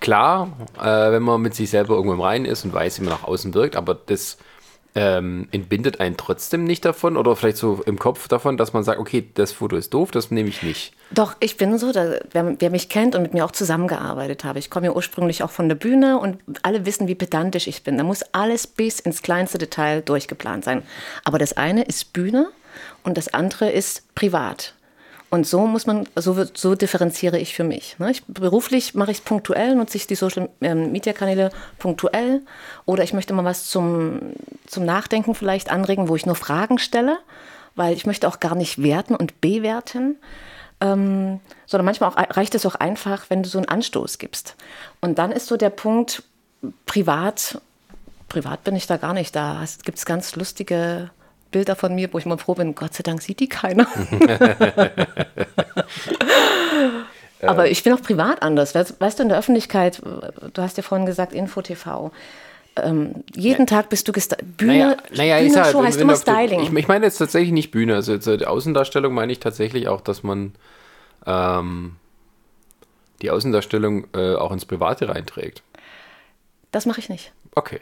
klar, 0.00 0.52
äh, 0.78 1.12
wenn 1.12 1.22
man 1.22 1.40
mit 1.40 1.54
sich 1.54 1.70
selber 1.70 1.94
irgendwo 1.94 2.12
im 2.12 2.20
Reinen 2.20 2.44
ist 2.44 2.64
und 2.64 2.74
weiß, 2.74 3.00
wie 3.00 3.04
man 3.04 3.14
nach 3.14 3.24
außen 3.24 3.54
wirkt, 3.54 3.76
aber 3.76 3.94
das 3.94 4.36
ähm, 4.94 5.48
entbindet 5.52 6.00
einen 6.00 6.16
trotzdem 6.16 6.64
nicht 6.64 6.84
davon 6.84 7.16
oder 7.16 7.36
vielleicht 7.36 7.56
so 7.56 7.82
im 7.86 7.98
Kopf 7.98 8.26
davon, 8.28 8.56
dass 8.56 8.72
man 8.72 8.82
sagt, 8.82 8.98
okay, 8.98 9.28
das 9.34 9.52
Foto 9.52 9.76
ist 9.76 9.94
doof, 9.94 10.10
das 10.10 10.30
nehme 10.30 10.48
ich 10.48 10.62
nicht. 10.62 10.94
Doch, 11.12 11.36
ich 11.40 11.56
bin 11.56 11.78
so, 11.78 11.92
da, 11.92 12.18
wer, 12.32 12.56
wer, 12.58 12.70
mich 12.70 12.88
kennt 12.88 13.14
und 13.14 13.22
mit 13.22 13.34
mir 13.34 13.44
auch 13.44 13.52
zusammengearbeitet 13.52 14.44
habe, 14.44 14.58
ich 14.58 14.70
komme 14.70 14.86
ja 14.86 14.92
ursprünglich 14.92 15.42
auch 15.42 15.50
von 15.50 15.68
der 15.68 15.76
Bühne 15.76 16.18
und 16.18 16.38
alle 16.62 16.86
wissen, 16.86 17.08
wie 17.08 17.14
pedantisch 17.14 17.66
ich 17.66 17.84
bin. 17.84 17.98
Da 17.98 18.04
muss 18.04 18.22
alles 18.32 18.66
bis 18.66 19.00
ins 19.00 19.22
kleinste 19.22 19.58
Detail 19.58 20.02
durchgeplant 20.02 20.64
sein. 20.64 20.82
Aber 21.24 21.38
das 21.38 21.56
eine 21.56 21.82
ist 21.82 22.12
Bühne 22.12 22.48
und 23.04 23.16
das 23.16 23.32
andere 23.32 23.70
ist 23.70 24.14
privat. 24.14 24.74
Und 25.30 25.46
so 25.46 25.64
muss 25.66 25.86
man, 25.86 26.08
so, 26.16 26.44
so 26.54 26.74
differenziere 26.74 27.38
ich 27.38 27.54
für 27.54 27.62
mich. 27.62 27.96
Ne? 28.00 28.10
Ich, 28.10 28.24
beruflich 28.26 28.94
mache 28.94 29.12
ich 29.12 29.18
es 29.18 29.24
punktuell, 29.24 29.76
nutze 29.76 29.96
ich 29.96 30.08
die 30.08 30.16
Social 30.16 30.50
ähm, 30.60 30.90
Media 30.90 31.12
Kanäle 31.12 31.50
punktuell. 31.78 32.42
Oder 32.84 33.04
ich 33.04 33.12
möchte 33.12 33.32
mal 33.32 33.44
was 33.44 33.68
zum, 33.68 34.34
zum 34.66 34.84
Nachdenken 34.84 35.36
vielleicht 35.36 35.70
anregen, 35.70 36.08
wo 36.08 36.16
ich 36.16 36.26
nur 36.26 36.34
Fragen 36.34 36.78
stelle, 36.78 37.16
weil 37.76 37.94
ich 37.94 38.06
möchte 38.06 38.26
auch 38.26 38.40
gar 38.40 38.56
nicht 38.56 38.82
werten 38.82 39.14
und 39.14 39.40
bewerten. 39.40 40.16
Ähm, 40.80 41.38
sondern 41.66 41.84
manchmal 41.84 42.10
auch, 42.10 42.16
reicht 42.36 42.56
es 42.56 42.66
auch 42.66 42.74
einfach, 42.74 43.26
wenn 43.28 43.44
du 43.44 43.48
so 43.48 43.58
einen 43.58 43.68
Anstoß 43.68 44.18
gibst. 44.18 44.56
Und 45.00 45.18
dann 45.20 45.30
ist 45.30 45.46
so 45.46 45.56
der 45.56 45.70
Punkt, 45.70 46.24
privat, 46.86 47.60
privat 48.28 48.64
bin 48.64 48.74
ich 48.74 48.88
da 48.88 48.96
gar 48.96 49.12
nicht. 49.12 49.36
Da 49.36 49.62
gibt 49.84 49.98
es 49.98 50.06
ganz 50.06 50.34
lustige 50.34 51.10
Bilder 51.50 51.76
von 51.76 51.94
mir, 51.94 52.12
wo 52.12 52.18
ich 52.18 52.26
mal 52.26 52.38
froh 52.38 52.54
bin, 52.54 52.74
Gott 52.74 52.94
sei 52.94 53.02
Dank 53.02 53.22
sieht 53.22 53.40
die 53.40 53.48
keiner. 53.48 53.86
Aber 57.42 57.70
ich 57.70 57.82
bin 57.82 57.92
auch 57.94 58.02
privat 58.02 58.42
anders. 58.42 58.74
Weißt, 58.74 59.18
du, 59.18 59.22
in 59.22 59.28
der 59.28 59.38
Öffentlichkeit, 59.38 60.00
du 60.02 60.62
hast 60.62 60.76
ja 60.76 60.82
vorhin 60.82 61.06
gesagt, 61.06 61.32
Info-TV. 61.32 62.12
Ähm, 62.76 63.24
jeden 63.34 63.60
ja. 63.60 63.66
Tag 63.66 63.88
bist 63.88 64.06
du 64.08 64.12
Bühne, 64.12 64.72
naja, 64.72 64.96
naja, 65.12 65.38
Bühnenshow 65.38 65.78
halt, 65.78 65.86
heißt 65.88 66.00
immer 66.00 66.16
Styling. 66.16 66.60
Ich, 66.60 66.72
ich, 66.72 66.88
meine 66.88 67.06
jetzt 67.06 67.18
tatsächlich 67.18 67.52
nicht 67.52 67.70
Bühne. 67.70 67.94
Also, 67.94 68.12
also 68.12 68.36
die 68.36 68.46
Außendarstellung 68.46 69.12
meine 69.12 69.32
ich 69.32 69.40
tatsächlich 69.40 69.88
auch, 69.88 70.00
dass 70.00 70.22
man 70.22 70.52
ähm, 71.26 71.96
die 73.22 73.30
Außendarstellung 73.30 74.06
äh, 74.14 74.34
auch 74.34 74.52
ins 74.52 74.64
Private 74.64 75.08
reinträgt. 75.08 75.62
Das 76.70 76.86
mache 76.86 77.00
ich 77.00 77.08
nicht. 77.08 77.32
Okay. 77.54 77.80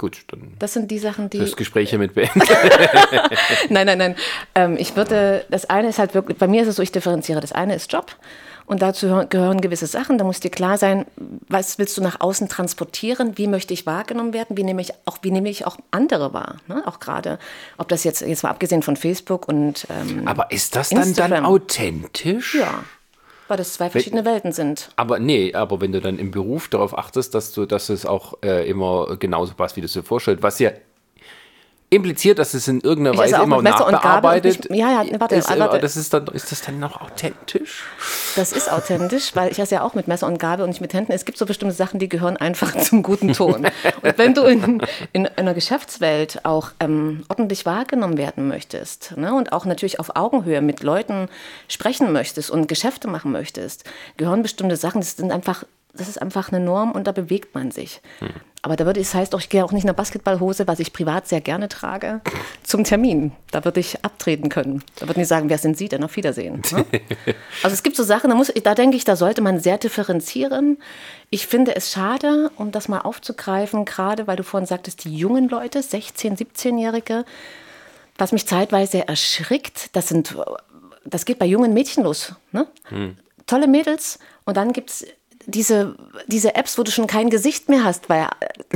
Gut, 0.00 0.22
dann. 0.28 0.54
Das 0.58 0.72
sind 0.72 0.90
die 0.90 0.98
Sachen, 0.98 1.28
die. 1.28 1.36
Das 1.36 1.56
Gespräch 1.56 1.92
mit 1.98 2.14
beendet. 2.14 2.48
nein, 3.68 3.84
nein, 3.84 3.98
nein. 3.98 4.16
Ähm, 4.54 4.78
ich 4.78 4.96
würde, 4.96 5.44
das 5.50 5.68
eine 5.68 5.90
ist 5.90 5.98
halt 5.98 6.14
wirklich, 6.14 6.38
bei 6.38 6.48
mir 6.48 6.62
ist 6.62 6.68
es 6.68 6.76
so, 6.76 6.82
ich 6.82 6.90
differenziere. 6.90 7.42
Das 7.42 7.52
eine 7.52 7.74
ist 7.74 7.92
Job 7.92 8.16
und 8.64 8.80
dazu 8.80 9.26
gehören 9.28 9.60
gewisse 9.60 9.86
Sachen. 9.86 10.16
Da 10.16 10.24
muss 10.24 10.40
dir 10.40 10.50
klar 10.50 10.78
sein, 10.78 11.04
was 11.48 11.78
willst 11.78 11.98
du 11.98 12.02
nach 12.02 12.18
außen 12.22 12.48
transportieren? 12.48 13.36
Wie 13.36 13.46
möchte 13.46 13.74
ich 13.74 13.84
wahrgenommen 13.84 14.32
werden? 14.32 14.56
Wie 14.56 14.64
nehme 14.64 14.80
ich 14.80 14.94
auch, 15.04 15.18
wie 15.20 15.30
nehme 15.30 15.50
ich 15.50 15.66
auch 15.66 15.76
andere 15.90 16.32
wahr? 16.32 16.56
Ne? 16.66 16.82
Auch 16.86 16.98
gerade, 16.98 17.38
ob 17.76 17.88
das 17.88 18.02
jetzt, 18.02 18.22
jetzt 18.22 18.42
mal 18.42 18.48
abgesehen 18.48 18.82
von 18.82 18.96
Facebook 18.96 19.48
und. 19.48 19.86
Ähm, 19.90 20.26
Aber 20.26 20.50
ist 20.50 20.76
das 20.76 20.88
dann, 20.88 21.12
dann 21.12 21.44
authentisch? 21.44 22.54
Ja 22.54 22.84
weil 23.50 23.56
das 23.56 23.74
zwei 23.74 23.90
verschiedene 23.90 24.24
wenn, 24.24 24.32
Welten 24.32 24.52
sind. 24.52 24.90
Aber 24.96 25.18
nee, 25.18 25.52
aber 25.52 25.80
wenn 25.80 25.92
du 25.92 26.00
dann 26.00 26.18
im 26.18 26.30
Beruf 26.30 26.68
darauf 26.68 26.96
achtest, 26.96 27.34
dass 27.34 27.52
du, 27.52 27.66
dass 27.66 27.88
es 27.88 28.06
auch 28.06 28.34
äh, 28.42 28.68
immer 28.68 29.16
genauso 29.16 29.54
passt, 29.54 29.76
wie 29.76 29.80
du 29.80 29.86
es 29.86 29.92
dir 29.92 30.02
vorstellst, 30.02 30.42
was 30.42 30.58
ja 30.60 30.70
impliziert, 31.90 32.38
dass 32.38 32.54
es 32.54 32.68
in 32.68 32.80
irgendeiner 32.80 33.18
Weise 33.18 33.36
immer 33.36 33.60
nachbearbeitet. 33.60 34.70
Nicht, 34.70 34.80
ja, 34.80 35.02
ja, 35.02 35.20
warte, 35.20 35.34
ist, 35.34 35.48
warte. 35.48 35.80
Das 35.80 35.96
ist, 35.96 36.14
dann, 36.14 36.26
ist 36.28 36.52
das 36.52 36.62
dann 36.62 36.78
noch 36.78 37.00
authentisch? 37.00 37.84
Das 38.36 38.52
ist 38.52 38.70
authentisch, 38.72 39.34
weil 39.34 39.50
ich 39.50 39.56
das 39.56 39.70
ja 39.70 39.82
auch 39.82 39.94
mit 39.94 40.06
Messer 40.06 40.28
und 40.28 40.38
Gabel 40.38 40.62
und 40.62 40.70
nicht 40.70 40.80
mit 40.80 40.94
Händen. 40.94 41.10
Es 41.10 41.24
gibt 41.24 41.36
so 41.36 41.46
bestimmte 41.46 41.74
Sachen, 41.74 41.98
die 41.98 42.08
gehören 42.08 42.36
einfach 42.36 42.76
zum 42.80 43.02
guten 43.02 43.32
Ton. 43.32 43.66
und 44.02 44.18
wenn 44.18 44.34
du 44.34 44.44
in, 44.44 44.80
in 45.12 45.26
einer 45.26 45.52
Geschäftswelt 45.52 46.44
auch 46.44 46.70
ähm, 46.78 47.24
ordentlich 47.28 47.66
wahrgenommen 47.66 48.16
werden 48.16 48.46
möchtest 48.46 49.16
ne, 49.16 49.34
und 49.34 49.52
auch 49.52 49.64
natürlich 49.64 49.98
auf 49.98 50.14
Augenhöhe 50.14 50.62
mit 50.62 50.84
Leuten 50.84 51.28
sprechen 51.66 52.12
möchtest 52.12 52.50
und 52.50 52.68
Geschäfte 52.68 53.08
machen 53.08 53.32
möchtest, 53.32 53.84
gehören 54.16 54.42
bestimmte 54.42 54.76
Sachen, 54.76 55.00
das 55.00 55.16
sind 55.16 55.32
einfach 55.32 55.64
das 55.94 56.08
ist 56.08 56.20
einfach 56.20 56.52
eine 56.52 56.64
Norm 56.64 56.92
und 56.92 57.06
da 57.06 57.12
bewegt 57.12 57.54
man 57.54 57.70
sich. 57.70 58.00
Hm. 58.20 58.28
Aber 58.62 58.76
da 58.76 58.84
würde 58.84 59.00
es 59.00 59.14
heißt 59.14 59.34
auch, 59.34 59.40
ich 59.40 59.48
gehe 59.48 59.64
auch 59.64 59.72
nicht 59.72 59.84
in 59.84 59.88
eine 59.88 59.96
Basketballhose, 59.96 60.68
was 60.68 60.80
ich 60.80 60.92
privat 60.92 61.26
sehr 61.26 61.40
gerne 61.40 61.68
trage, 61.68 62.20
zum 62.62 62.84
Termin. 62.84 63.32
Da 63.50 63.64
würde 63.64 63.80
ich 63.80 64.04
abtreten 64.04 64.50
können. 64.50 64.84
Da 64.96 65.08
würden 65.08 65.20
die 65.20 65.24
sagen, 65.24 65.48
wer 65.48 65.56
sind 65.56 65.78
Sie 65.78 65.88
denn? 65.88 66.04
Auf 66.04 66.16
Wiedersehen. 66.16 66.62
Ne? 66.70 66.84
also 67.62 67.74
es 67.74 67.82
gibt 67.82 67.96
so 67.96 68.04
Sachen, 68.04 68.30
da, 68.30 68.36
muss, 68.36 68.52
da 68.62 68.74
denke 68.74 68.96
ich, 68.96 69.04
da 69.04 69.16
sollte 69.16 69.40
man 69.40 69.58
sehr 69.60 69.76
differenzieren. 69.78 70.78
Ich 71.30 71.46
finde 71.46 71.74
es 71.74 71.90
schade, 71.90 72.50
um 72.56 72.70
das 72.70 72.86
mal 72.86 73.00
aufzugreifen, 73.00 73.84
gerade 73.84 74.26
weil 74.26 74.36
du 74.36 74.44
vorhin 74.44 74.66
sagtest, 74.66 75.04
die 75.04 75.16
jungen 75.16 75.48
Leute, 75.48 75.80
16-, 75.80 76.38
17-Jährige, 76.38 77.24
was 78.18 78.32
mich 78.32 78.46
zeitweise 78.46 79.08
erschrickt, 79.08 79.96
das 79.96 80.08
sind, 80.08 80.36
das 81.04 81.24
geht 81.24 81.38
bei 81.38 81.46
jungen 81.46 81.74
Mädchen 81.74 82.04
los. 82.04 82.34
Ne? 82.52 82.68
Hm. 82.84 83.16
Tolle 83.46 83.66
Mädels 83.66 84.18
und 84.44 84.56
dann 84.56 84.72
gibt 84.72 84.90
es 84.90 85.06
diese, 85.50 85.94
diese 86.26 86.54
Apps, 86.54 86.78
wo 86.78 86.82
du 86.82 86.90
schon 86.90 87.06
kein 87.06 87.30
Gesicht 87.30 87.68
mehr 87.68 87.84
hast, 87.84 88.08
weil, 88.08 88.28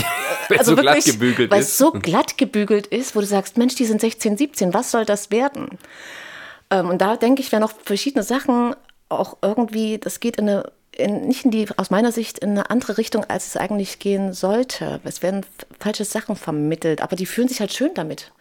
also 0.50 0.72
so 0.72 0.76
wirklich, 0.76 1.04
glatt 1.04 1.14
gebügelt 1.14 1.50
weil 1.50 1.60
ist. 1.60 1.68
es 1.68 1.78
so 1.78 1.92
glatt 1.92 2.38
gebügelt 2.38 2.86
ist, 2.86 3.16
wo 3.16 3.20
du 3.20 3.26
sagst, 3.26 3.56
Mensch, 3.56 3.74
die 3.74 3.84
sind 3.84 4.00
16, 4.00 4.36
17, 4.36 4.74
was 4.74 4.90
soll 4.90 5.04
das 5.04 5.30
werden? 5.30 5.78
Ähm, 6.70 6.90
und 6.90 7.00
da 7.00 7.16
denke 7.16 7.40
ich, 7.40 7.52
wären 7.52 7.62
noch 7.62 7.72
verschiedene 7.84 8.22
Sachen 8.22 8.74
auch 9.08 9.36
irgendwie, 9.42 9.98
das 9.98 10.20
geht 10.20 10.36
in 10.36 10.48
eine, 10.48 10.72
in, 10.96 11.26
nicht 11.26 11.44
in 11.44 11.50
die, 11.50 11.66
aus 11.76 11.90
meiner 11.90 12.12
Sicht, 12.12 12.38
in 12.38 12.50
eine 12.50 12.70
andere 12.70 12.98
Richtung, 12.98 13.24
als 13.24 13.48
es 13.48 13.56
eigentlich 13.56 13.98
gehen 13.98 14.32
sollte. 14.32 15.00
Es 15.04 15.22
werden 15.22 15.44
falsche 15.78 16.04
Sachen 16.04 16.36
vermittelt, 16.36 17.02
aber 17.02 17.16
die 17.16 17.26
fühlen 17.26 17.48
sich 17.48 17.60
halt 17.60 17.72
schön 17.72 17.94
damit. 17.94 18.32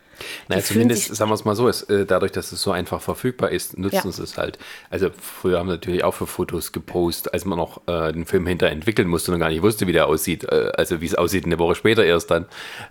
Naja, 0.47 0.63
zumindest, 0.63 1.15
sagen 1.15 1.29
wir 1.29 1.35
es 1.35 1.45
mal 1.45 1.55
so, 1.55 1.67
ist, 1.67 1.83
äh, 1.89 2.05
dadurch, 2.05 2.31
dass 2.31 2.51
es 2.51 2.61
so 2.61 2.71
einfach 2.71 3.01
verfügbar 3.01 3.51
ist, 3.51 3.77
nutzen 3.77 3.95
ja. 4.05 4.11
sie 4.11 4.23
es 4.23 4.37
halt. 4.37 4.57
Also 4.89 5.09
früher 5.19 5.59
haben 5.59 5.67
wir 5.67 5.73
natürlich 5.73 6.03
auch 6.03 6.13
für 6.13 6.27
Fotos 6.27 6.71
gepostet, 6.71 7.33
als 7.33 7.45
man 7.45 7.57
noch 7.57 7.81
äh, 7.87 8.11
den 8.11 8.25
Film 8.25 8.47
hinter 8.47 8.67
entwickeln 8.67 9.07
musste 9.07 9.31
und 9.31 9.39
gar 9.39 9.49
nicht 9.49 9.61
wusste, 9.61 9.87
wie 9.87 9.93
der 9.93 10.07
aussieht. 10.07 10.43
Äh, 10.45 10.71
also 10.77 11.01
wie 11.01 11.05
es 11.05 11.15
aussieht 11.15 11.45
eine 11.45 11.59
Woche 11.59 11.75
später 11.75 12.03
erst 12.03 12.31
dann. 12.31 12.45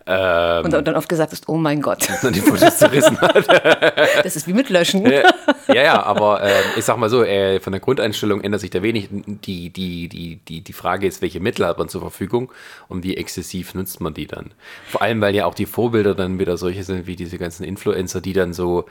Ähm, 0.07 0.65
und, 0.65 0.73
dann 0.73 0.97
oft 0.97 1.09
gesagt 1.09 1.33
ist, 1.33 1.49
oh 1.49 1.57
mein 1.57 1.81
Gott. 1.81 2.09
Und 2.23 2.37
die 2.37 2.41
Fotos 2.41 2.79
zerrissen 2.79 3.21
hat. 3.21 3.47
das 4.25 4.37
ist 4.37 4.47
wie 4.47 4.53
mit 4.53 4.71
Löschen. 4.71 5.05
ja, 5.11 5.23
ja, 5.69 6.03
aber 6.03 6.43
äh, 6.43 6.53
ich 6.77 6.85
sag 6.85 6.97
mal 6.97 7.11
so, 7.11 7.25
äh, 7.25 7.61
von 7.61 7.73
der 7.73 7.81
Grundeinstellung 7.81 8.41
ändert 8.43 8.61
sich 8.61 8.71
da 8.71 8.83
wenig. 8.83 9.09
Die, 9.11 9.71
die, 9.71 10.09
die, 10.09 10.37
die, 10.37 10.61
die 10.61 10.73
Frage 10.73 11.07
ist, 11.07 11.23
welche 11.23 11.41
Mittel 11.41 11.67
hat 11.67 11.79
man 11.79 11.89
zur 11.89 12.01
Verfügung 12.01 12.53
und 12.89 13.05
wie 13.05 13.17
exzessiv 13.17 13.75
nutzt 13.75 14.01
man 14.01 14.15
die 14.15 14.27
dann? 14.27 14.53
Vor 14.87 15.03
allem, 15.03 15.21
weil 15.21 15.35
ja 15.35 15.47
auch 15.47 15.55
die 15.55 15.67
Vorbilder 15.67 16.15
dann 16.15 16.39
wieder 16.39 16.57
solche 16.57 16.85
sind, 16.85 17.07
wie 17.07 17.12
diese 17.17 17.39
ganzen 17.39 17.65
Influencer, 17.65 18.21
die 18.21 18.33
dann 18.33 18.53
so 18.53 18.87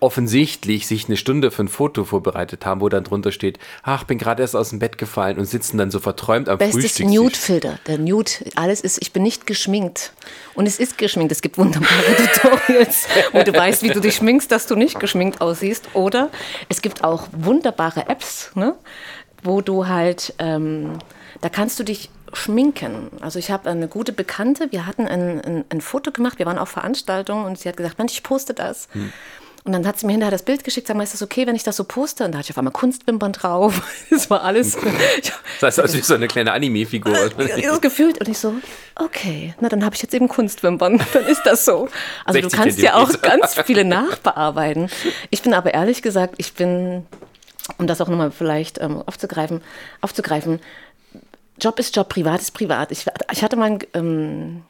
offensichtlich 0.00 0.86
sich 0.86 1.06
eine 1.06 1.16
Stunde 1.16 1.50
für 1.50 1.62
ein 1.62 1.68
Foto 1.68 2.04
vorbereitet 2.04 2.66
haben, 2.66 2.80
wo 2.80 2.88
dann 2.88 3.04
drunter 3.04 3.32
steht, 3.32 3.58
ach, 3.82 4.04
bin 4.04 4.18
gerade 4.18 4.42
erst 4.42 4.56
aus 4.56 4.70
dem 4.70 4.78
Bett 4.80 4.98
gefallen 4.98 5.38
und 5.38 5.46
sitzen 5.46 5.78
dann 5.78 5.90
so 5.90 6.00
verträumt 6.00 6.48
am 6.48 6.58
Bestes 6.58 6.82
Frühstück. 6.82 7.06
Nude-Filter, 7.06 7.78
der 7.86 7.98
Nude, 7.98 8.32
alles 8.56 8.80
ist, 8.80 8.98
ich 9.00 9.12
bin 9.12 9.22
nicht 9.22 9.46
geschminkt. 9.46 10.12
Und 10.54 10.66
es 10.66 10.78
ist 10.78 10.98
geschminkt. 10.98 11.32
Es 11.32 11.42
gibt 11.42 11.58
wunderbare 11.58 12.16
Tutorials, 12.34 13.06
wo 13.32 13.42
du 13.42 13.52
weißt, 13.54 13.82
wie 13.82 13.90
du 13.90 14.00
dich 14.00 14.16
schminkst, 14.16 14.50
dass 14.50 14.66
du 14.66 14.74
nicht 14.74 14.98
geschminkt 15.00 15.40
aussiehst. 15.40 15.94
Oder 15.94 16.30
es 16.68 16.82
gibt 16.82 17.04
auch 17.04 17.28
wunderbare 17.32 18.08
Apps, 18.08 18.50
ne, 18.54 18.74
wo 19.42 19.60
du 19.60 19.86
halt, 19.86 20.34
ähm, 20.38 20.98
da 21.40 21.48
kannst 21.48 21.78
du 21.78 21.84
dich 21.84 22.10
schminken. 22.36 23.10
Also 23.20 23.38
ich 23.38 23.50
habe 23.50 23.70
eine 23.70 23.88
gute 23.88 24.12
Bekannte, 24.12 24.70
wir 24.72 24.86
hatten 24.86 25.06
ein, 25.06 25.40
ein, 25.40 25.64
ein, 25.68 25.80
Foto 25.80 26.12
gemacht, 26.12 26.38
wir 26.38 26.46
waren 26.46 26.58
auf 26.58 26.68
Veranstaltungen 26.68 27.44
und 27.44 27.58
sie 27.58 27.68
hat 27.68 27.76
gesagt, 27.76 27.98
Mensch, 27.98 28.12
ich 28.12 28.22
poste 28.22 28.54
das. 28.54 28.88
Hm. 28.92 29.12
Und 29.66 29.72
dann 29.72 29.86
hat 29.86 29.98
sie 29.98 30.04
mir 30.04 30.12
hinterher 30.12 30.30
das 30.30 30.42
Bild 30.42 30.62
geschickt, 30.62 30.86
sag 30.86 30.94
mal, 30.94 31.04
ist 31.04 31.14
das 31.14 31.22
okay, 31.22 31.46
wenn 31.46 31.56
ich 31.56 31.62
das 31.62 31.76
so 31.76 31.84
poste? 31.84 32.26
Und 32.26 32.32
da 32.32 32.38
hatte 32.38 32.46
ich 32.46 32.50
auf 32.50 32.58
einmal 32.58 32.72
Kunstwimpern 32.72 33.32
drauf. 33.32 33.80
Das 34.10 34.28
war 34.28 34.42
alles. 34.42 34.76
Das 35.60 35.78
heißt, 35.78 35.80
also 35.80 35.98
so 36.02 36.14
eine 36.14 36.28
kleine 36.28 36.52
Anime-Figur. 36.52 37.14
Das 37.38 37.80
gefühlt. 37.80 38.20
Und 38.20 38.28
ich 38.28 38.38
so, 38.38 38.54
okay, 38.96 39.54
na 39.60 39.70
dann 39.70 39.82
habe 39.82 39.94
ich 39.94 40.02
jetzt 40.02 40.12
eben 40.12 40.28
Kunstwimpern. 40.28 41.00
Dann 41.14 41.26
ist 41.26 41.42
das 41.44 41.64
so. 41.64 41.88
Also 42.26 42.42
du 42.42 42.50
kannst 42.50 42.78
ja 42.78 42.96
auch 42.96 43.10
ganz 43.22 43.54
viele 43.64 43.86
nachbearbeiten. 43.86 44.90
Ich 45.30 45.40
bin 45.40 45.54
aber 45.54 45.72
ehrlich 45.72 46.02
gesagt, 46.02 46.34
ich 46.36 46.52
bin, 46.52 47.06
um 47.78 47.86
das 47.86 48.02
auch 48.02 48.08
nochmal 48.08 48.32
vielleicht 48.32 48.78
ähm, 48.82 49.02
aufzugreifen, 49.06 49.62
aufzugreifen, 50.02 50.60
Job 51.60 51.78
ist 51.78 51.94
Job, 51.94 52.08
privat 52.08 52.40
ist 52.40 52.52
privat. 52.52 52.90
Ich, 52.90 53.06
ich 53.32 53.42
hatte 53.42 53.56
mal 53.56 53.78
ähm, 53.94 54.62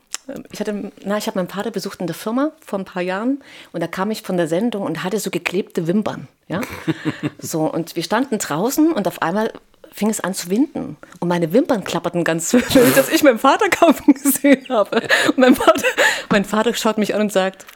ich 0.52 0.60
hatte, 0.60 0.92
na, 1.04 1.18
ich 1.18 1.26
habe 1.26 1.38
meinen 1.38 1.48
Vater 1.48 1.70
besucht 1.70 2.00
in 2.00 2.06
der 2.06 2.14
Firma 2.14 2.52
vor 2.64 2.78
ein 2.78 2.84
paar 2.84 3.02
Jahren 3.02 3.42
und 3.72 3.82
da 3.82 3.86
kam 3.86 4.10
ich 4.10 4.22
von 4.22 4.36
der 4.36 4.48
Sendung 4.48 4.82
und 4.82 5.04
hatte 5.04 5.18
so 5.18 5.30
geklebte 5.30 5.86
Wimpern, 5.86 6.28
ja. 6.48 6.60
so 7.38 7.70
und 7.70 7.94
wir 7.96 8.02
standen 8.02 8.38
draußen 8.38 8.92
und 8.92 9.06
auf 9.06 9.20
einmal 9.20 9.52
fing 9.92 10.10
es 10.10 10.20
an 10.20 10.34
zu 10.34 10.50
winden 10.50 10.96
und 11.20 11.28
meine 11.28 11.52
Wimpern 11.52 11.84
klapperten 11.84 12.24
ganz 12.24 12.50
so, 12.50 12.58
dass 12.96 13.10
ich 13.10 13.22
meinen 13.22 13.38
Vater 13.38 13.68
kaum 13.68 13.94
gesehen 14.06 14.66
habe. 14.68 15.02
Und 15.28 15.38
mein 15.38 15.54
Vater, 15.54 15.84
mein 16.30 16.44
Vater 16.44 16.74
schaut 16.74 16.98
mich 16.98 17.14
an 17.14 17.20
und 17.20 17.32
sagt, 17.32 17.66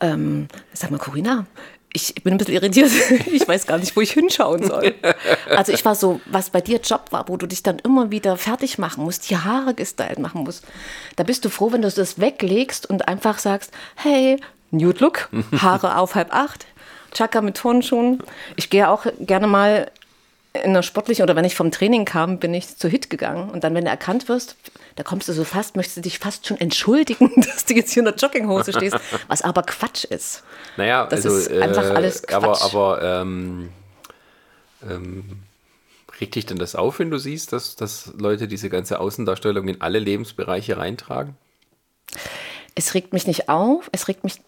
ähm, 0.00 0.48
sag 0.72 0.90
mal, 0.90 0.98
Corinna, 0.98 1.46
ich 1.92 2.14
bin 2.22 2.34
ein 2.34 2.38
bisschen 2.38 2.54
irritiert. 2.54 2.90
Ich 3.32 3.46
weiß 3.46 3.66
gar 3.66 3.78
nicht, 3.78 3.94
wo 3.96 4.00
ich 4.00 4.12
hinschauen 4.12 4.66
soll. 4.66 4.94
Also 5.48 5.72
ich 5.72 5.84
war 5.84 5.94
so, 5.94 6.20
was 6.26 6.50
bei 6.50 6.60
dir 6.60 6.80
Job 6.80 7.06
war, 7.10 7.28
wo 7.28 7.36
du 7.36 7.46
dich 7.46 7.62
dann 7.62 7.78
immer 7.78 8.10
wieder 8.10 8.36
fertig 8.36 8.78
machen 8.78 9.04
musst, 9.04 9.28
die 9.28 9.36
Haare 9.36 9.74
gestylt 9.74 10.18
machen 10.18 10.44
musst. 10.44 10.64
Da 11.16 11.24
bist 11.24 11.44
du 11.44 11.50
froh, 11.50 11.72
wenn 11.72 11.82
du 11.82 11.90
das 11.90 12.18
weglegst 12.18 12.88
und 12.88 13.08
einfach 13.08 13.38
sagst, 13.38 13.72
hey, 13.96 14.38
Nude 14.70 15.00
Look, 15.00 15.28
Haare 15.58 15.98
auf 15.98 16.14
halb 16.14 16.34
acht, 16.34 16.66
Chaka 17.12 17.42
mit 17.42 17.56
Turnschuhen. 17.56 18.22
Ich 18.56 18.70
gehe 18.70 18.88
auch 18.88 19.06
gerne 19.20 19.46
mal 19.46 19.90
in 20.52 20.74
der 20.74 20.82
sportlichen 20.82 21.22
oder 21.22 21.34
wenn 21.34 21.44
ich 21.44 21.54
vom 21.54 21.70
Training 21.70 22.04
kam, 22.04 22.38
bin 22.38 22.52
ich 22.52 22.76
zu 22.76 22.88
Hit 22.88 23.08
gegangen. 23.08 23.50
Und 23.50 23.64
dann, 23.64 23.74
wenn 23.74 23.84
du 23.84 23.90
erkannt 23.90 24.28
wirst, 24.28 24.56
da 24.96 25.02
kommst 25.02 25.28
du 25.28 25.32
so 25.32 25.44
fast, 25.44 25.76
möchtest 25.76 25.96
du 25.98 26.00
dich 26.02 26.18
fast 26.18 26.46
schon 26.46 26.60
entschuldigen, 26.60 27.32
dass 27.36 27.64
du 27.64 27.74
jetzt 27.74 27.92
hier 27.92 28.02
in 28.02 28.04
der 28.04 28.14
Jogginghose 28.14 28.72
stehst, 28.72 28.96
was 29.28 29.42
aber 29.42 29.62
Quatsch 29.62 30.04
ist. 30.04 30.42
Naja, 30.76 31.06
das 31.06 31.24
also, 31.24 31.36
ist 31.36 31.52
einfach 31.52 31.84
äh, 31.84 31.94
alles 31.94 32.22
Quatsch. 32.22 32.62
Aber, 32.62 32.98
aber 32.98 33.22
ähm, 33.22 33.70
ähm, 34.88 35.24
regt 36.20 36.34
dich 36.34 36.46
denn 36.46 36.58
das 36.58 36.74
auf, 36.74 36.98
wenn 36.98 37.10
du 37.10 37.18
siehst, 37.18 37.52
dass, 37.52 37.76
dass 37.76 38.12
Leute 38.18 38.46
diese 38.46 38.68
ganze 38.68 39.00
Außendarstellung 39.00 39.68
in 39.68 39.80
alle 39.80 39.98
Lebensbereiche 39.98 40.76
reintragen? 40.76 41.36
Es 42.74 42.94
regt 42.94 43.12
mich 43.12 43.26
nicht 43.26 43.48
auf, 43.48 43.88
es 43.92 44.08
regt 44.08 44.24
mich, 44.24 44.40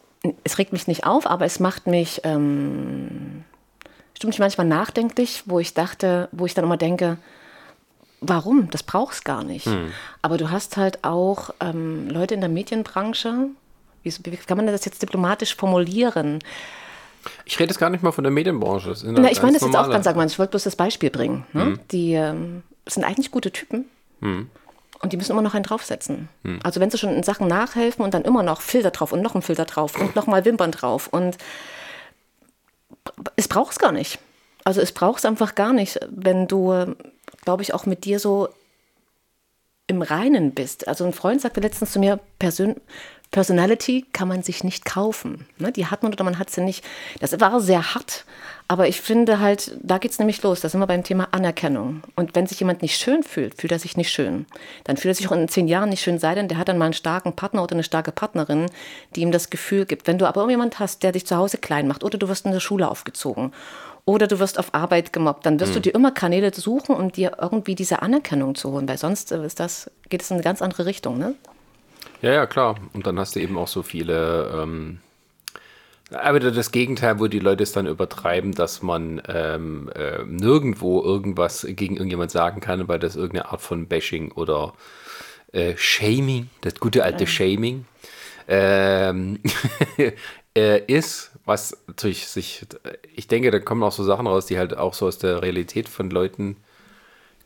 es 0.45 0.59
regt 0.59 0.73
mich 0.73 0.87
nicht 0.87 1.05
auf, 1.07 1.27
aber 1.27 1.47
es 1.47 1.61
macht 1.61 1.87
mich, 1.87 2.21
ähm, 2.25 3.45
stimmt 4.15 4.33
mich 4.33 4.39
manchmal 4.39 4.67
nachdenklich, 4.67 5.43
wo 5.47 5.59
ich 5.59 5.75
dachte, 5.75 6.29
wo 6.33 6.47
ich 6.47 6.55
dann 6.55 6.65
immer 6.65 6.77
denke, 6.77 7.19
warum? 8.21 8.71
Das 8.71 8.83
brauchst 8.83 9.25
gar 9.25 9.45
nicht. 9.45 9.67
Hm. 9.67 9.93
Aber 10.23 10.39
du 10.39 10.51
hast 10.51 10.77
halt 10.77 11.05
auch 11.05 11.51
ähm, 11.61 12.09
Leute 12.09 12.35
in 12.35 12.41
der 12.41 12.49
Medienbranche, 12.49 13.49
wie, 14.03 14.15
wie, 14.25 14.37
kann 14.37 14.57
man 14.57 14.67
das 14.67 14.85
jetzt 14.85 15.03
diplomatisch 15.03 15.57
formulieren? 15.57 16.41
Ich 17.47 17.59
rede 17.59 17.71
jetzt 17.71 17.79
gar 17.79 17.91
nicht 17.91 18.03
mal 18.03 18.13
von 18.13 18.25
der 18.25 18.31
Medienbranche. 18.31 18.95
Na, 19.05 19.31
ich 19.31 19.41
meine 19.41 19.55
das 19.55 19.63
jetzt 19.63 19.77
auch 19.77 19.91
ganz 19.91 20.07
allgemein. 20.07 20.29
Ich 20.29 20.39
wollte 20.39 20.51
bloß 20.51 20.65
das 20.65 20.77
Beispiel 20.77 21.11
bringen. 21.11 21.47
Ne? 21.53 21.65
Hm. 21.65 21.81
Die 21.91 22.13
ähm, 22.13 22.63
sind 22.87 23.05
eigentlich 23.05 23.31
gute 23.31 23.51
Typen. 23.51 23.87
Hm. 24.21 24.51
Und 25.01 25.13
die 25.13 25.17
müssen 25.17 25.33
immer 25.33 25.43
noch 25.43 25.55
einen 25.55 25.65
draufsetzen. 25.65 26.29
Hm. 26.45 26.61
Also 26.63 26.81
wenn 26.81 26.91
sie 26.91 26.99
schon 26.99 27.11
in 27.11 27.23
Sachen 27.23 27.47
nachhelfen 27.49 28.05
und 28.05 28.15
dann 28.15 28.23
immer 28.23 28.43
noch 28.43 28.61
Filter 28.61 28.91
drauf 28.91 29.13
und 29.13 29.23
noch 29.23 29.35
ein 29.35 29.43
Filter 29.43 29.65
drauf 29.65 29.99
und 29.99 30.15
nochmal 30.17 30.45
Wimpern 30.45 30.71
drauf. 30.71 31.09
Und 31.09 31.39
es 33.37 33.49
braucht 33.49 33.73
es 33.73 33.79
gar 33.79 33.93
nicht. 33.93 34.19
Also 34.65 34.81
es 34.81 34.93
braucht 34.93 35.19
es 35.19 35.25
einfach 35.25 35.55
gar 35.55 35.73
nicht, 35.73 36.01
wenn 36.09 36.47
du 36.49 36.95
glaube 37.45 37.63
ich, 37.63 37.75
auch 37.75 37.87
mit 37.87 38.05
dir 38.05 38.19
so 38.19 38.49
im 39.87 40.03
Reinen 40.03 40.53
bist. 40.53 40.89
Also 40.89 41.05
ein 41.05 41.13
Freund 41.13 41.41
sagte 41.41 41.61
letztens 41.61 41.93
zu 41.93 41.99
mir, 41.99 42.19
Persön 42.39 42.77
Personality 43.35 44.07
kann 44.13 44.29
man 44.29 44.45
sich 44.45 44.63
nicht 44.63 44.85
kaufen. 44.85 45.45
Ne? 45.59 45.73
Die 45.73 45.87
hat 45.87 46.05
man 46.05 46.13
oder 46.13 46.23
man 46.23 46.39
hat 46.39 46.51
sie 46.51 46.61
nicht. 46.61 46.85
Das 47.19 47.41
war 47.41 47.61
sehr 47.61 47.93
hart, 47.93 48.25
aber 48.69 48.87
ich 48.87 49.01
finde 49.01 49.41
halt, 49.41 49.77
da 49.83 49.99
geht 49.99 50.13
es 50.13 50.21
nämlich 50.21 50.41
los. 50.45 50.61
Da 50.61 50.69
sind 50.69 50.79
wir 50.79 50.87
beim 50.87 51.03
Thema 51.03 51.27
Anerkennung. 51.33 52.05
Und 52.15 52.37
wenn 52.37 52.47
sich 52.47 52.61
jemand 52.61 52.81
nicht 52.81 52.97
schön 52.97 53.25
fühlt, 53.25 53.61
fühlt 53.61 53.73
er 53.73 53.81
sich 53.81 53.97
nicht 53.97 54.13
schön. 54.13 54.47
Dann 54.85 54.97
fühlt 54.97 55.11
er 55.11 55.17
sich 55.17 55.27
auch 55.27 55.33
in 55.33 55.49
zehn 55.49 55.67
Jahren 55.67 55.89
nicht 55.89 56.01
schön, 56.01 56.21
sei 56.21 56.37
denn, 56.37 56.47
der 56.47 56.59
hat 56.59 56.69
dann 56.69 56.79
mal 56.79 56.85
einen 56.85 56.95
starken 56.95 57.33
Partner 57.33 57.65
oder 57.65 57.73
eine 57.73 57.83
starke 57.83 58.13
Partnerin, 58.13 58.67
die 59.17 59.23
ihm 59.23 59.33
das 59.33 59.51
Gefühl 59.51 59.85
gibt. 59.85 60.07
Wenn 60.07 60.19
du 60.19 60.29
aber 60.29 60.49
jemand 60.49 60.79
hast, 60.79 61.03
der 61.03 61.11
dich 61.11 61.27
zu 61.27 61.37
Hause 61.37 61.59
klein 61.59 61.89
macht 61.89 62.05
oder 62.05 62.19
du 62.19 62.29
wirst 62.29 62.47
in 62.47 62.53
der 62.53 62.61
Schule 62.61 62.89
aufgezogen 62.89 63.51
oder 64.05 64.29
du 64.29 64.39
wirst 64.39 64.61
auf 64.61 64.73
Arbeit 64.75 65.13
gemobbt, 65.13 65.45
dann 65.45 65.59
wirst 65.59 65.73
mhm. 65.73 65.75
du 65.75 65.81
dir 65.81 65.95
immer 65.97 66.13
Kanäle 66.13 66.55
suchen, 66.55 66.95
um 66.95 67.11
dir 67.11 67.39
irgendwie 67.41 67.75
diese 67.75 68.01
Anerkennung 68.01 68.55
zu 68.55 68.71
holen, 68.71 68.87
weil 68.87 68.99
sonst 68.99 69.33
äh, 69.33 69.45
ist 69.45 69.59
das, 69.59 69.91
geht 70.09 70.23
es 70.23 70.31
in 70.31 70.37
eine 70.37 70.45
ganz 70.45 70.63
andere 70.63 70.87
Richtung, 70.87 71.19
ne? 71.19 71.35
Ja, 72.23 72.33
ja, 72.33 72.47
klar. 72.47 72.77
Und 72.93 73.07
dann 73.07 73.19
hast 73.19 73.37
du 73.37 73.41
eben 73.41 73.59
auch 73.59 73.69
so 73.69 73.83
viele, 73.83 74.51
ähm, 74.63 75.01
aber 76.11 76.39
das 76.41 76.71
Gegenteil, 76.71 77.19
wo 77.19 77.27
die 77.27 77.39
Leute 77.39 77.63
es 77.63 77.73
dann 77.73 77.87
übertreiben, 77.87 78.53
dass 78.53 78.83
man 78.83 79.23
ähm, 79.29 79.91
äh, 79.95 80.23
nirgendwo 80.25 81.03
irgendwas 81.03 81.67
gegen 81.69 81.97
irgendjemand 81.97 82.31
sagen 82.31 82.61
kann, 82.61 82.89
weil 82.89 82.99
das 82.99 83.17
irgendeine 83.17 83.51
Art 83.51 83.61
von 83.63 83.87
Bashing 83.89 84.33
oder 84.33 84.75
äh, 85.53 85.75
Shaming, 85.77 86.51
das 86.61 86.77
gute 86.81 87.05
alte. 87.05 87.27
Shaming, 87.27 87.87
ähm, 88.49 89.41
äh, 90.57 90.81
ist, 90.87 91.33
was 91.45 91.77
natürlich 91.87 92.29
sich, 92.29 92.67
ich 93.15 93.29
denke, 93.29 93.51
da 93.51 93.59
kommen 93.61 93.83
auch 93.83 93.93
so 93.93 94.05
Sachen 94.05 94.27
raus, 94.27 94.47
die 94.47 94.59
halt 94.59 94.77
auch 94.77 94.95
so 94.95 95.07
aus 95.07 95.19
der 95.19 95.43
Realität 95.43 95.89
von 95.89 96.11
Leuten 96.11 96.57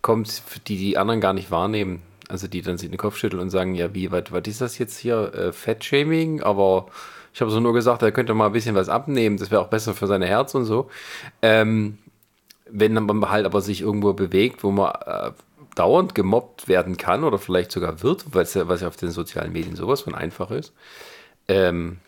kommt, 0.03 0.43
die 0.69 0.77
die 0.77 0.99
anderen 0.99 1.21
gar 1.21 1.33
nicht 1.33 1.51
wahrnehmen. 1.51 2.03
Also 2.29 2.47
die 2.47 2.63
dann 2.63 2.79
sich 2.79 2.91
den 2.91 2.99
Kopf 2.99 3.17
schütteln 3.17 3.41
und 3.41 3.51
sagen, 3.51 3.75
ja, 3.75 3.95
wie, 3.95 4.11
was, 4.13 4.25
ist 4.47 4.61
das 4.61 4.79
jetzt 4.79 4.99
hier? 4.99 5.35
Äh, 5.35 5.53
Fettshaming? 5.53 6.43
Aber 6.43 6.87
ich 7.33 7.41
habe 7.41 7.51
so 7.51 7.61
nur 7.61 7.73
gesagt, 7.73 8.03
er 8.03 8.13
könnte 8.13 8.35
mal 8.35 8.47
ein 8.47 8.53
bisschen 8.53 8.75
was 8.75 8.89
abnehmen, 8.89 9.37
das 9.39 9.51
wäre 9.51 9.63
auch 9.63 9.69
besser 9.69 9.95
für 9.95 10.07
seine 10.07 10.27
Herz 10.27 10.55
und 10.55 10.65
so. 10.65 10.91
Ähm, 11.43 11.99
wenn 12.71 12.93
man 12.93 13.31
halt 13.31 13.47
aber 13.47 13.61
sich 13.61 13.81
irgendwo 13.81 14.13
bewegt, 14.13 14.63
wo 14.63 14.71
man 14.71 14.93
äh, 15.07 15.31
dauernd 15.75 16.15
gemobbt 16.15 16.69
werden 16.69 16.97
kann 16.97 17.25
oder 17.25 17.39
vielleicht 17.39 17.73
sogar 17.73 18.03
wird, 18.03 18.27
was 18.33 18.55
ja, 18.55 18.69
was 18.69 18.81
ja 18.81 18.89
auf 18.89 18.97
den 18.97 19.11
sozialen 19.11 19.53
Medien 19.53 19.77
sowas 19.77 20.03
von 20.03 20.15
einfach 20.15 20.51
ist, 20.51 20.73
ähm, 21.47 21.99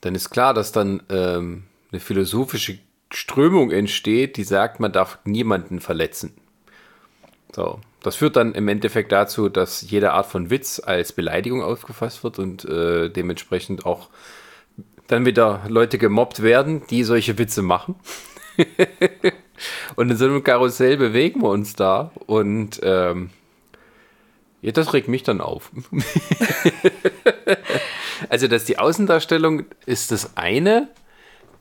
dann 0.00 0.14
ist 0.14 0.30
klar, 0.30 0.54
dass 0.54 0.72
dann 0.72 1.02
ähm, 1.10 1.64
eine 1.90 2.00
philosophische 2.00 2.78
Strömung 3.12 3.70
entsteht, 3.70 4.36
die 4.36 4.44
sagt, 4.44 4.80
man 4.80 4.92
darf 4.92 5.18
niemanden 5.24 5.80
verletzen. 5.80 6.34
So, 7.54 7.80
das 8.02 8.16
führt 8.16 8.36
dann 8.36 8.54
im 8.54 8.68
Endeffekt 8.68 9.12
dazu, 9.12 9.48
dass 9.48 9.82
jede 9.82 10.12
Art 10.12 10.26
von 10.26 10.50
Witz 10.50 10.80
als 10.84 11.12
Beleidigung 11.12 11.62
aufgefasst 11.62 12.24
wird 12.24 12.38
und 12.38 12.64
äh, 12.64 13.08
dementsprechend 13.08 13.86
auch 13.86 14.08
dann 15.06 15.26
wieder 15.26 15.62
Leute 15.68 15.98
gemobbt 15.98 16.42
werden, 16.42 16.82
die 16.90 17.04
solche 17.04 17.38
Witze 17.38 17.62
machen. 17.62 17.94
und 19.96 20.10
in 20.10 20.16
so 20.16 20.24
einem 20.24 20.42
Karussell 20.42 20.96
bewegen 20.96 21.42
wir 21.42 21.50
uns 21.50 21.74
da 21.74 22.10
und 22.26 22.80
ähm, 22.82 23.30
ja, 24.62 24.70
das 24.70 24.94
regt 24.94 25.08
mich 25.08 25.24
dann 25.24 25.40
auf. 25.40 25.72
also, 28.28 28.46
dass 28.46 28.64
die 28.64 28.78
Außendarstellung 28.78 29.64
ist 29.86 30.12
das 30.12 30.36
eine, 30.36 30.88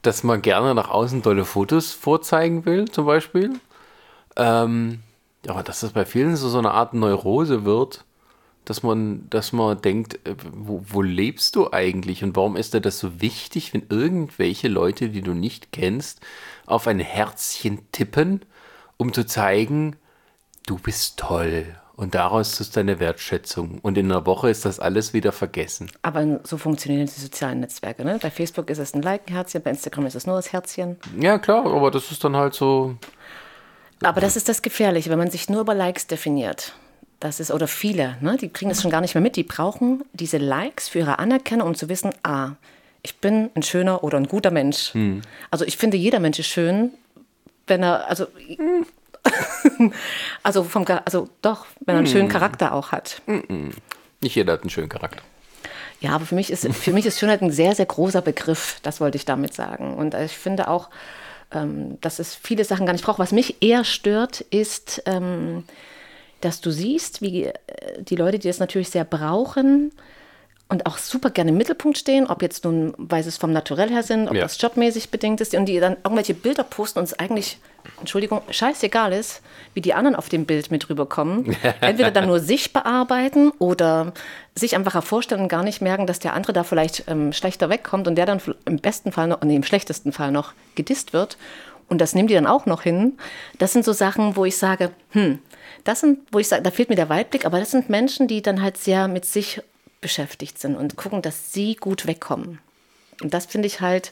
dass 0.04 0.24
man 0.24 0.42
gerne 0.42 0.76
nach 0.76 0.90
außen 0.90 1.24
tolle 1.24 1.46
Fotos 1.46 1.94
vorzeigen 1.94 2.66
will, 2.66 2.90
zum 2.90 3.08
Beispiel. 3.08 3.54
Ähm, 4.36 5.00
aber 5.48 5.64
dass 5.64 5.82
das 5.82 5.92
bei 5.92 6.06
vielen 6.06 6.36
so, 6.36 6.50
so 6.50 6.58
eine 6.58 6.72
Art 6.72 6.94
Neurose 6.94 7.66
wird, 7.66 8.06
dass 8.66 8.84
man, 8.84 9.28
dass 9.30 9.54
man 9.54 9.82
denkt, 9.82 10.26
äh, 10.28 10.36
wo, 10.54 10.84
wo 10.88 11.02
lebst 11.02 11.56
du 11.56 11.72
eigentlich 11.72 12.24
und 12.24 12.36
warum 12.36 12.56
ist 12.56 12.74
dir 12.74 12.82
das 12.82 13.00
so 13.00 13.22
wichtig, 13.22 13.74
wenn 13.74 13.84
irgendwelche 13.90 14.68
Leute, 14.68 15.10
die 15.10 15.22
du 15.22 15.34
nicht 15.34 15.72
kennst, 15.72 16.22
auf 16.66 16.88
ein 16.88 17.00
Herzchen 17.00 17.80
tippen, 17.92 18.42
um 18.98 19.14
zu 19.14 19.26
zeigen, 19.26 19.96
du 20.68 20.78
bist 20.78 21.18
toll. 21.18 21.66
Und 21.96 22.16
daraus 22.16 22.60
ist 22.60 22.78
deine 22.78 23.00
Wertschätzung. 23.00 23.78
Und 23.84 23.96
in 23.96 24.12
einer 24.12 24.26
Woche 24.26 24.50
ist 24.50 24.66
das 24.66 24.80
alles 24.80 25.14
wieder 25.14 25.32
vergessen. 25.32 25.92
Aber 26.02 26.40
so 26.44 26.58
funktionieren 26.58 27.06
die 27.06 27.22
sozialen 27.22 27.60
Netzwerke. 27.60 28.04
Ne? 28.04 28.18
Bei 28.20 28.32
Facebook 28.32 28.72
ist 28.72 28.80
es 28.80 28.96
ein 28.96 29.04
Like-Herzchen, 29.04 29.62
bei 29.62 29.70
Instagram 29.70 30.08
ist 30.08 30.16
es 30.16 30.26
nur 30.26 30.36
das 30.36 30.52
Herzchen. 30.52 30.98
Ja, 31.20 31.38
klar, 31.38 31.64
aber 31.66 31.92
das 31.92 32.12
ist 32.12 32.24
dann 32.24 32.36
halt 32.36 32.56
so. 32.56 32.96
Aber 34.04 34.22
das 34.22 34.36
ist 34.36 34.50
das 34.50 34.62
Gefährliche, 34.62 35.10
wenn 35.10 35.18
man 35.18 35.32
sich 35.32 35.50
nur 35.50 35.62
über 35.62 35.74
Likes 35.74 36.08
definiert. 36.08 36.74
Das 37.20 37.40
ist, 37.40 37.52
oder 37.52 37.68
viele, 37.68 38.18
ne? 38.22 38.36
die 38.38 38.50
kriegen 38.50 38.70
das 38.70 38.82
schon 38.82 38.90
gar 38.90 39.02
nicht 39.02 39.14
mehr 39.14 39.22
mit. 39.22 39.36
Die 39.36 39.44
brauchen 39.44 40.04
diese 40.14 40.38
Likes 40.38 40.90
für 40.90 41.00
ihre 41.00 41.20
Anerkennung, 41.20 41.68
um 41.68 41.76
zu 41.76 41.88
wissen, 41.88 42.12
ah, 42.24 42.54
ich 43.04 43.18
bin 43.18 43.52
ein 43.56 43.64
schöner 43.64 44.04
oder 44.04 44.18
ein 44.18 44.28
guter 44.28 44.50
Mensch. 44.50 44.94
Hm. 44.94 45.22
Also 45.52 45.66
ich 45.66 45.78
finde, 45.78 45.98
jeder 45.98 46.20
Mensch 46.20 46.40
ist 46.40 46.48
schön, 46.48 46.92
wenn 47.68 47.84
er, 47.84 48.10
also, 48.10 48.26
also, 50.44 50.64
vom, 50.64 50.86
also 51.06 51.30
doch, 51.44 51.68
wenn 51.82 51.96
er 51.96 52.00
einen 52.00 52.08
hm. 52.08 52.12
schönen 52.12 52.30
Charakter 52.30 52.74
auch 52.74 52.92
hat. 52.92 53.22
Nicht 53.28 54.36
jeder 54.36 54.54
hat 54.54 54.62
einen 54.62 54.72
schönen 54.72 54.90
Charakter. 54.90 55.22
Ja, 56.00 56.14
aber 56.14 56.26
für 56.26 56.36
mich 56.36 56.52
ist, 56.52 56.68
für 56.74 56.92
mich 56.92 57.06
ist 57.06 57.20
Schönheit 57.20 57.44
ein 57.44 57.52
sehr, 57.52 57.76
sehr 57.76 57.86
großer 57.86 58.22
Begriff. 58.22 58.80
Das 58.82 59.00
wollte 59.00 59.18
ich 59.18 59.26
damit 59.26 59.54
sagen. 59.54 59.94
Und 59.94 60.16
ich 60.16 60.36
finde 60.36 60.68
auch, 60.68 60.90
ähm, 61.52 62.00
dass 62.02 62.20
es 62.20 62.36
viele 62.36 62.64
Sachen 62.64 62.86
gar 62.86 62.94
nicht 62.94 63.06
braucht. 63.06 63.20
Was 63.20 63.32
mich 63.32 63.62
eher 63.62 63.84
stört, 63.84 64.42
ist, 64.42 65.04
ähm, 65.06 65.64
dass 66.42 66.62
du 66.62 66.72
siehst, 66.72 67.22
wie 67.22 67.46
äh, 67.46 67.54
die 68.00 68.16
Leute, 68.16 68.40
die 68.40 68.48
das 68.48 68.60
natürlich 68.60 68.90
sehr 68.90 69.06
brauchen, 69.06 69.92
und 70.72 70.86
auch 70.86 70.98
super 70.98 71.30
gerne 71.32 71.52
im 71.52 71.58
Mittelpunkt 71.58 71.98
stehen, 71.98 72.28
ob 72.28 72.42
jetzt 72.42 72.64
nun, 72.64 72.94
weil 72.98 73.24
sie 73.24 73.30
es 73.30 73.36
vom 73.36 73.52
Naturell 73.52 73.90
her 73.90 74.04
sind, 74.04 74.30
ob 74.30 74.36
ja. 74.36 74.44
das 74.44 74.60
jobmäßig 74.60 75.10
bedingt 75.10 75.42
ist 75.42 75.54
und 75.54 75.66
die 75.66 75.82
dann 75.82 75.98
irgendwelche 76.02 76.34
Bilder 76.34 76.64
posten 76.64 77.00
und 77.00 77.04
es 77.04 77.20
eigentlich, 77.20 77.60
Entschuldigung, 78.00 78.42
scheißegal 78.50 79.12
ist, 79.12 79.42
wie 79.74 79.82
die 79.82 79.94
anderen 79.94 80.16
auf 80.16 80.30
dem 80.30 80.46
Bild 80.46 80.72
mit 80.72 80.90
rüberkommen. 80.90 81.58
Entweder 81.82 82.10
dann 82.10 82.28
nur 82.28 82.40
sich 82.40 82.72
bearbeiten 82.72 83.52
oder 83.60 84.14
sich 84.56 84.74
einfach 84.78 84.94
hervorstellen 84.94 85.44
und 85.44 85.50
gar 85.50 85.64
nicht 85.64 85.82
merken, 85.82 86.08
dass 86.08 86.20
der 86.20 86.34
andere 86.36 86.54
da 86.54 86.64
vielleicht 86.64 87.04
ähm, 87.08 87.34
schlechter 87.34 87.70
wegkommt 87.70 88.08
und 88.08 88.16
der 88.16 88.26
dann 88.26 88.42
im 88.64 88.78
besten 88.78 89.12
Fall 89.12 89.28
noch, 89.28 89.42
nee, 89.42 89.58
im 89.58 89.64
schlechtesten 89.64 90.14
Fall 90.14 90.32
noch 90.32 90.54
gedisst 90.76 91.12
wird. 91.12 91.38
Und 91.90 92.00
das 92.00 92.16
nehmen 92.16 92.30
die 92.30 92.34
dann 92.34 92.48
auch 92.48 92.66
noch 92.66 92.84
hin. 92.84 93.18
Das 93.58 93.74
sind 93.74 93.84
so 93.84 93.92
Sachen, 93.92 94.38
wo 94.38 94.46
ich 94.46 94.56
sage, 94.56 94.92
hm, 95.10 95.40
das 95.84 96.00
sind, 96.00 96.20
wo 96.32 96.40
ich 96.40 96.48
sage, 96.48 96.64
da 96.64 96.72
fehlt 96.72 96.90
mir 96.90 96.96
der 96.96 97.10
Weitblick, 97.10 97.46
aber 97.46 97.60
das 97.60 97.72
sind 97.72 97.90
Menschen, 97.90 98.30
die 98.30 98.42
dann 98.42 98.62
halt 98.62 98.78
sehr 98.78 99.10
mit 99.10 99.26
sich 99.26 99.62
beschäftigt 100.02 100.60
sind 100.60 100.76
und 100.76 100.96
gucken, 100.98 101.22
dass 101.22 101.54
sie 101.54 101.76
gut 101.76 102.08
wegkommen. 102.08 102.60
Und 103.22 103.34
das 103.34 103.46
finde 103.46 103.68
ich 103.68 103.82
halt 103.82 104.12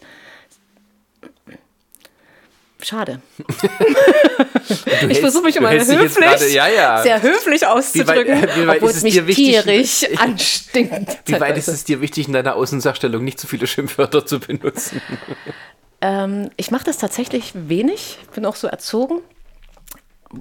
schade. 2.81 3.21
ich 5.09 5.19
versuche 5.19 5.43
mich 5.43 5.55
immer 5.55 5.71
höflich, 5.71 6.15
grade, 6.15 6.49
ja, 6.49 6.67
ja. 6.67 7.01
sehr 7.01 7.21
höflich 7.21 7.65
auszudrücken, 7.65 8.37
wie 8.37 8.41
weit, 8.41 8.57
wie 8.57 8.67
weit 8.67 8.77
obwohl 8.77 8.91
es 8.91 9.03
mich 9.03 9.27
wichtig, 9.27 10.19
anstinkt. 10.19 11.19
Wie 11.25 11.39
weit 11.39 11.57
ist 11.57 11.67
es 11.67 11.83
dir 11.83 12.01
wichtig, 12.01 12.27
in 12.27 12.33
deiner 12.33 12.55
Außensachstellung 12.55 13.23
nicht 13.23 13.39
zu 13.39 13.47
viele 13.47 13.67
Schimpfwörter 13.67 14.25
zu 14.25 14.39
benutzen? 14.39 15.01
Ähm, 16.01 16.49
ich 16.55 16.71
mache 16.71 16.85
das 16.85 16.97
tatsächlich 16.97 17.51
wenig, 17.53 18.19
bin 18.33 18.45
auch 18.45 18.55
so 18.55 18.67
erzogen. 18.67 19.21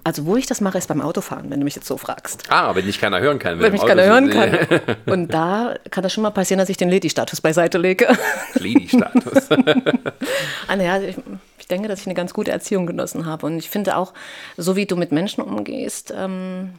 Also 0.05 0.27
wo 0.27 0.37
ich 0.37 0.47
das 0.47 0.61
mache, 0.61 0.77
ist 0.77 0.87
beim 0.87 1.01
Autofahren, 1.01 1.51
wenn 1.51 1.61
du 1.61 1.65
mich 1.65 1.75
jetzt 1.75 1.87
so 1.87 1.97
fragst. 1.97 2.45
Ah, 2.51 2.75
wenn 2.75 2.85
mich 2.85 3.01
keiner 3.01 3.21
hören 3.21 3.39
kann. 3.39 3.55
Wenn, 3.55 3.67
wenn 3.67 3.73
mich 3.73 3.87
keiner 3.87 4.05
hören 4.05 4.29
kann. 4.29 4.59
Und 5.07 5.29
da 5.33 5.77
kann 5.91 6.03
das 6.03 6.13
schon 6.13 6.23
mal 6.23 6.31
passieren, 6.31 6.59
dass 6.59 6.69
ich 6.69 6.77
den 6.77 6.91
Lady-Status 6.91 7.41
beiseite 7.41 7.79
lege. 7.79 8.07
Lady-Status. 8.55 9.51
ah, 10.69 10.77
naja, 10.77 11.01
ich, 11.01 11.17
ich, 11.59 11.67
denke, 11.69 11.89
dass 11.89 12.01
ich 12.01 12.07
eine 12.07 12.15
ganz 12.15 12.35
gute 12.35 12.51
Erziehung 12.51 12.87
genossen 12.87 13.25
habe. 13.25 13.47
Und 13.47 13.59
ich 13.59 13.71
finde 13.71 13.97
auch, 13.97 14.13
so 14.59 14.77
wie 14.77 14.85
du 14.85 14.95
mit 14.95 15.11
Menschen 15.11 15.43
umgehst, 15.43 16.13
ähm, 16.15 16.75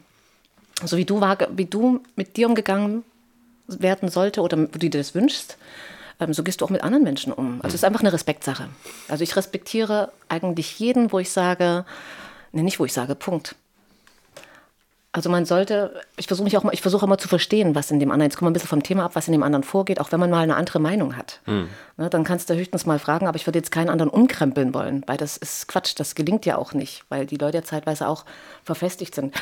so 0.84 0.96
wie 0.96 1.04
du, 1.04 1.20
war, 1.20 1.36
wie 1.50 1.64
du 1.64 2.00
mit 2.14 2.36
dir 2.36 2.46
umgegangen 2.46 3.02
werden 3.66 4.08
sollte 4.08 4.40
oder 4.40 4.56
du 4.56 4.78
dir 4.78 4.90
das 4.90 5.16
wünschst, 5.16 5.58
ähm, 6.20 6.32
so 6.32 6.44
gehst 6.44 6.60
du 6.60 6.64
auch 6.64 6.70
mit 6.70 6.84
anderen 6.84 7.02
Menschen 7.02 7.32
um. 7.32 7.56
Also 7.62 7.68
es 7.68 7.74
ist 7.74 7.84
einfach 7.84 8.00
eine 8.00 8.12
Respektsache. 8.12 8.68
Also 9.08 9.24
ich 9.24 9.34
respektiere 9.34 10.12
eigentlich 10.28 10.78
jeden, 10.78 11.12
wo 11.12 11.18
ich 11.18 11.30
sage, 11.30 11.84
Nee, 12.52 12.62
nicht, 12.62 12.80
wo 12.80 12.84
ich 12.84 12.92
sage, 12.92 13.14
Punkt. 13.14 13.54
Also 15.12 15.28
man 15.28 15.44
sollte, 15.44 16.00
ich 16.16 16.28
versuche 16.28 16.44
mich 16.44 16.56
auch 16.56 16.62
mal, 16.62 16.72
ich 16.72 16.82
versuche 16.82 17.04
immer 17.04 17.18
zu 17.18 17.26
verstehen, 17.26 17.74
was 17.74 17.90
in 17.90 17.98
dem 17.98 18.12
anderen, 18.12 18.30
jetzt 18.30 18.36
kommen 18.36 18.46
wir 18.46 18.50
ein 18.50 18.54
bisschen 18.54 18.68
vom 18.68 18.82
Thema 18.84 19.06
ab, 19.06 19.12
was 19.14 19.26
in 19.26 19.32
dem 19.32 19.42
anderen 19.42 19.64
vorgeht, 19.64 20.00
auch 20.00 20.12
wenn 20.12 20.20
man 20.20 20.30
mal 20.30 20.42
eine 20.42 20.54
andere 20.54 20.78
Meinung 20.78 21.16
hat. 21.16 21.40
Mhm. 21.46 21.68
Ne, 21.96 22.08
dann 22.08 22.22
kannst 22.22 22.48
du 22.48 22.54
höchstens 22.54 22.86
mal 22.86 23.00
fragen, 23.00 23.26
aber 23.26 23.34
ich 23.34 23.44
würde 23.44 23.58
jetzt 23.58 23.72
keinen 23.72 23.88
anderen 23.88 24.08
umkrempeln 24.08 24.72
wollen, 24.72 25.02
weil 25.08 25.16
das 25.16 25.36
ist 25.36 25.66
Quatsch, 25.66 25.94
das 25.96 26.14
gelingt 26.14 26.46
ja 26.46 26.58
auch 26.58 26.74
nicht, 26.74 27.02
weil 27.08 27.26
die 27.26 27.38
Leute 27.38 27.58
ja 27.58 27.64
zeitweise 27.64 28.06
auch 28.06 28.24
verfestigt 28.62 29.16
sind 29.16 29.34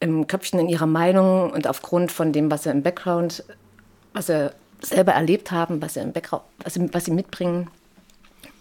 im 0.00 0.26
Köpfchen 0.26 0.58
in 0.58 0.68
ihrer 0.68 0.86
Meinung 0.86 1.50
und 1.50 1.66
aufgrund 1.66 2.12
von 2.12 2.32
dem, 2.32 2.50
was 2.50 2.64
sie 2.64 2.70
im 2.70 2.82
Background, 2.82 3.44
was 4.12 4.26
sie 4.26 4.50
selber 4.80 5.12
erlebt 5.12 5.50
haben, 5.50 5.80
was 5.80 5.94
sie 5.94 6.00
im 6.00 6.12
Background, 6.12 6.44
was 6.58 6.74
sie, 6.74 6.92
was 6.92 7.04
sie 7.04 7.12
mitbringen. 7.12 7.70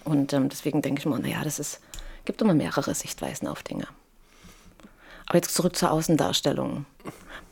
Und 0.06 0.34
ähm, 0.34 0.50
deswegen 0.50 0.82
denke 0.82 1.00
ich 1.00 1.06
mal, 1.06 1.20
naja, 1.20 1.42
das 1.44 1.60
ist 1.60 1.80
gibt 2.26 2.42
immer 2.42 2.54
mehrere 2.54 2.94
Sichtweisen 2.94 3.48
auf 3.48 3.64
Dinge. 3.64 3.88
Aber 5.26 5.38
jetzt 5.38 5.56
zurück 5.56 5.76
zur 5.76 5.92
Außendarstellung. 5.92 6.86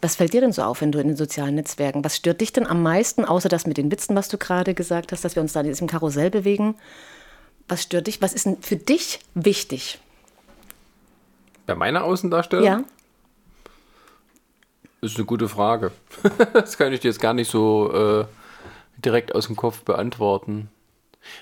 Was 0.01 0.15
fällt 0.15 0.33
dir 0.33 0.41
denn 0.41 0.51
so 0.51 0.63
auf, 0.63 0.81
wenn 0.81 0.91
du 0.91 0.99
in 0.99 1.07
den 1.07 1.17
sozialen 1.17 1.55
Netzwerken? 1.55 2.03
Was 2.03 2.17
stört 2.17 2.41
dich 2.41 2.51
denn 2.51 2.67
am 2.67 2.81
meisten, 2.81 3.23
außer 3.23 3.49
das 3.49 3.67
mit 3.67 3.77
den 3.77 3.91
Witzen, 3.91 4.15
was 4.15 4.29
du 4.29 4.37
gerade 4.37 4.73
gesagt 4.73 5.11
hast, 5.11 5.23
dass 5.23 5.35
wir 5.35 5.41
uns 5.41 5.53
da 5.53 5.61
in 5.61 5.67
diesem 5.67 5.87
Karussell 5.87 6.31
bewegen? 6.31 6.75
Was 7.67 7.83
stört 7.83 8.07
dich? 8.07 8.21
Was 8.21 8.33
ist 8.33 8.45
denn 8.45 8.61
für 8.61 8.75
dich 8.75 9.19
wichtig? 9.35 9.99
Bei 11.67 11.75
meiner 11.75 12.03
Außendarstellung? 12.03 12.65
Ja. 12.65 12.83
Das 14.99 15.11
ist 15.11 15.17
eine 15.17 15.25
gute 15.25 15.47
Frage. 15.47 15.91
das 16.53 16.77
kann 16.77 16.91
ich 16.93 16.99
dir 16.99 17.07
jetzt 17.07 17.21
gar 17.21 17.33
nicht 17.33 17.49
so 17.49 17.91
äh, 17.93 18.25
direkt 18.97 19.33
aus 19.33 19.47
dem 19.47 19.55
Kopf 19.55 19.83
beantworten. 19.83 20.69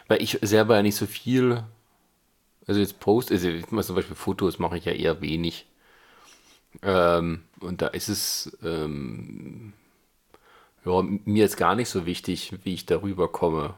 Weil 0.07 0.21
ich 0.21 0.37
selber 0.41 0.75
ja 0.75 0.81
nicht 0.81 0.95
so 0.95 1.05
viel 1.05 1.63
also 2.69 2.81
jetzt 2.81 2.99
Post, 2.99 3.31
also 3.31 3.49
zum 3.61 3.95
Beispiel 3.95 4.15
Fotos 4.15 4.59
mache 4.59 4.77
ich 4.77 4.85
ja 4.85 4.91
eher 4.91 5.21
wenig. 5.21 5.65
Ähm, 6.83 7.41
und 7.59 7.81
da 7.81 7.87
ist 7.87 8.09
es 8.09 8.57
ähm, 8.63 9.73
ja, 10.85 11.01
mir 11.01 11.41
jetzt 11.41 11.57
gar 11.57 11.73
nicht 11.73 11.89
so 11.89 12.05
wichtig, 12.05 12.53
wie 12.63 12.75
ich 12.75 12.85
darüber 12.85 13.27
komme. 13.27 13.73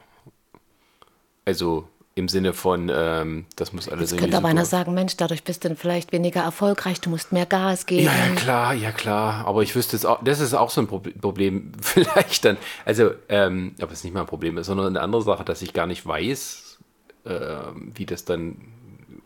Also 1.46 1.88
im 2.14 2.28
Sinne 2.28 2.52
von, 2.52 2.92
ähm, 2.94 3.46
das 3.56 3.72
muss 3.72 3.88
alles 3.88 4.10
Jetzt 4.10 4.20
könnte 4.20 4.36
aber 4.36 4.48
einer 4.48 4.66
sagen, 4.66 4.92
Mensch, 4.92 5.16
dadurch 5.16 5.42
bist 5.42 5.64
du 5.64 5.74
vielleicht 5.74 6.12
weniger 6.12 6.42
erfolgreich, 6.42 7.00
du 7.00 7.08
musst 7.08 7.32
mehr 7.32 7.46
Gas 7.46 7.86
geben. 7.86 8.04
Ja, 8.04 8.26
ja 8.26 8.34
klar, 8.34 8.74
ja 8.74 8.92
klar. 8.92 9.46
Aber 9.46 9.62
ich 9.62 9.74
wüsste 9.74 9.96
es 9.96 10.04
auch, 10.04 10.22
das 10.22 10.40
ist 10.40 10.52
auch 10.52 10.68
so 10.68 10.82
ein 10.82 10.86
Problem 10.86 11.72
vielleicht 11.80 12.44
dann. 12.44 12.58
Also, 12.84 13.12
ähm, 13.30 13.74
aber 13.80 13.92
es 13.92 14.00
ist 14.00 14.04
nicht 14.04 14.12
mal 14.12 14.20
ein 14.20 14.26
Problem, 14.26 14.62
sondern 14.62 14.88
eine 14.88 15.00
andere 15.00 15.22
Sache, 15.22 15.44
dass 15.44 15.62
ich 15.62 15.72
gar 15.72 15.86
nicht 15.86 16.06
weiß, 16.06 16.78
äh, 17.24 17.56
wie 17.94 18.04
das 18.04 18.26
dann 18.26 18.58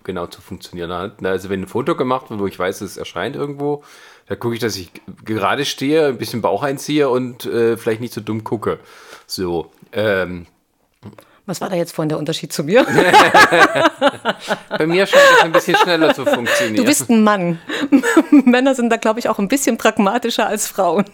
genau 0.07 0.27
zu 0.27 0.40
funktionieren 0.40 0.90
hat. 0.92 1.25
Also 1.25 1.51
wenn 1.51 1.62
ein 1.62 1.66
Foto 1.66 1.95
gemacht 1.95 2.31
wird, 2.31 2.40
wo 2.40 2.47
ich 2.47 2.59
weiß, 2.59 2.81
es 2.81 2.97
erscheint 2.97 3.37
irgendwo, 3.37 3.85
da 4.27 4.37
gucke 4.37 4.55
ich, 4.55 4.61
dass 4.61 4.77
ich 4.77 4.90
gerade 5.25 5.66
stehe, 5.66 6.07
ein 6.07 6.19
bisschen 6.19 6.40
Bauch 6.40 6.62
einziehe 6.62 7.11
und 7.11 7.45
äh, 7.45 7.77
vielleicht 7.77 8.01
nicht 8.01 8.14
so 8.14 8.23
dumm 8.23 8.45
gucke. 8.45 8.79
So. 9.27 9.71
Ähm, 9.92 10.47
was 11.45 11.61
war 11.61 11.69
da 11.69 11.77
jetzt 11.77 11.92
vorhin 11.95 12.09
der 12.09 12.19
Unterschied 12.19 12.53
zu 12.53 12.64
mir? 12.64 12.85
Bei 14.69 14.87
mir 14.87 15.07
scheint 15.07 15.23
das 15.37 15.45
ein 15.45 15.53
bisschen 15.53 15.77
schneller 15.77 16.12
zu 16.12 16.25
funktionieren. 16.25 16.77
Du 16.77 16.85
bist 16.85 17.09
ein 17.09 17.23
Mann. 17.23 17.61
Männer 18.31 18.75
sind 18.75 18.90
da, 18.90 18.97
glaube 18.97 19.21
ich, 19.21 19.29
auch 19.29 19.38
ein 19.38 19.47
bisschen 19.47 19.79
pragmatischer 19.79 20.49
als 20.49 20.66
Frauen. 20.66 21.05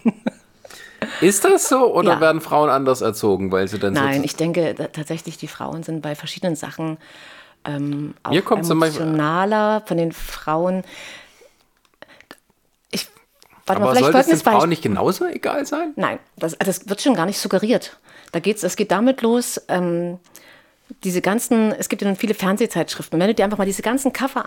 Ist 1.20 1.44
das 1.44 1.68
so 1.68 1.94
oder 1.94 2.14
ja. 2.14 2.20
werden 2.20 2.40
Frauen 2.40 2.70
anders 2.70 3.02
erzogen, 3.02 3.52
weil 3.52 3.68
sie 3.68 3.78
dann 3.78 3.92
Nein, 3.92 4.24
ich 4.24 4.36
denke 4.36 4.74
tatsächlich, 4.92 5.36
die 5.36 5.48
Frauen 5.48 5.82
sind 5.82 6.00
bei 6.00 6.14
verschiedenen 6.14 6.56
Sachen 6.56 6.96
ähm, 7.64 8.14
auch 8.22 8.30
Mir 8.30 8.42
kommt 8.42 8.68
emotionaler 8.68 9.82
von 9.86 9.96
den 9.96 10.12
Frauen. 10.12 10.82
Ich, 12.90 13.08
warte 13.66 13.82
Aber 13.82 13.92
mal, 13.92 13.96
vielleicht 13.96 14.12
soll 14.12 14.20
es 14.20 14.26
den 14.42 14.52
Frauen 14.52 14.68
nicht 14.68 14.82
genauso 14.82 15.26
egal 15.26 15.66
sein? 15.66 15.92
Nein, 15.96 16.18
das, 16.36 16.56
das 16.58 16.88
wird 16.88 17.00
schon 17.00 17.14
gar 17.14 17.26
nicht 17.26 17.38
suggeriert. 17.38 17.98
Da 18.32 18.40
geht's, 18.40 18.62
es 18.62 18.76
geht 18.76 18.90
damit 18.90 19.22
los, 19.22 19.60
ähm, 19.68 20.18
diese 21.04 21.20
ganzen, 21.20 21.72
es 21.72 21.88
gibt 21.88 22.02
ja 22.02 22.08
nun 22.08 22.16
viele 22.16 22.34
Fernsehzeitschriften. 22.34 23.18
Wenn 23.18 23.28
du 23.28 23.34
dir 23.34 23.44
einfach 23.44 23.58
mal 23.58 23.64
diese 23.64 23.82
ganzen 23.82 24.12
Cover 24.12 24.46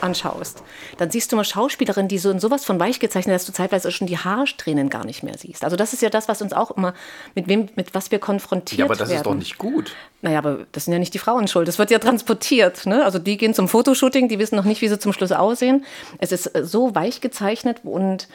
anschaust, 0.00 0.62
dann 0.98 1.10
siehst 1.10 1.32
du 1.32 1.36
mal 1.36 1.44
Schauspielerinnen, 1.44 2.08
die 2.08 2.18
so 2.18 2.30
in 2.30 2.40
sowas 2.40 2.64
von 2.64 2.78
weich 2.80 3.00
gezeichnet, 3.00 3.34
dass 3.34 3.46
du 3.46 3.52
zeitweise 3.52 3.90
schon 3.92 4.06
die 4.06 4.18
Haarsträhnen 4.18 4.88
gar 4.88 5.04
nicht 5.04 5.22
mehr 5.22 5.36
siehst. 5.38 5.64
Also 5.64 5.76
das 5.76 5.92
ist 5.92 6.02
ja 6.02 6.10
das, 6.10 6.28
was 6.28 6.42
uns 6.42 6.52
auch 6.52 6.70
immer, 6.72 6.94
mit 7.34 7.48
wem, 7.48 7.68
mit 7.76 7.94
was 7.94 8.10
wir 8.10 8.18
konfrontiert 8.18 8.78
werden. 8.78 8.80
Ja, 8.80 8.84
aber 8.86 8.96
das 8.96 9.08
werden. 9.08 9.18
ist 9.18 9.26
doch 9.26 9.34
nicht 9.34 9.58
gut. 9.58 9.92
Naja, 10.22 10.38
aber 10.38 10.66
das 10.72 10.84
sind 10.84 10.92
ja 10.92 10.98
nicht 10.98 11.14
die 11.14 11.18
Frauen 11.18 11.48
schuld. 11.48 11.68
Das 11.68 11.78
wird 11.78 11.90
ja 11.90 11.98
transportiert. 11.98 12.86
Ne? 12.86 13.04
Also 13.04 13.18
die 13.18 13.36
gehen 13.36 13.54
zum 13.54 13.68
Fotoshooting, 13.68 14.28
die 14.28 14.38
wissen 14.38 14.56
noch 14.56 14.64
nicht, 14.64 14.82
wie 14.82 14.88
sie 14.88 14.98
zum 14.98 15.12
Schluss 15.12 15.32
aussehen. 15.32 15.84
Es 16.18 16.32
ist 16.32 16.54
äh, 16.54 16.64
so 16.64 16.94
weich 16.94 17.20
gezeichnet 17.20 17.80
und 17.84 18.28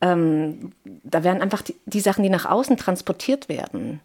ähm, 0.00 0.72
da 0.84 1.24
werden 1.24 1.42
einfach 1.42 1.62
die, 1.62 1.76
die 1.86 2.00
Sachen, 2.00 2.22
die 2.22 2.30
nach 2.30 2.46
außen 2.46 2.76
transportiert 2.76 3.48
werden, 3.48 4.00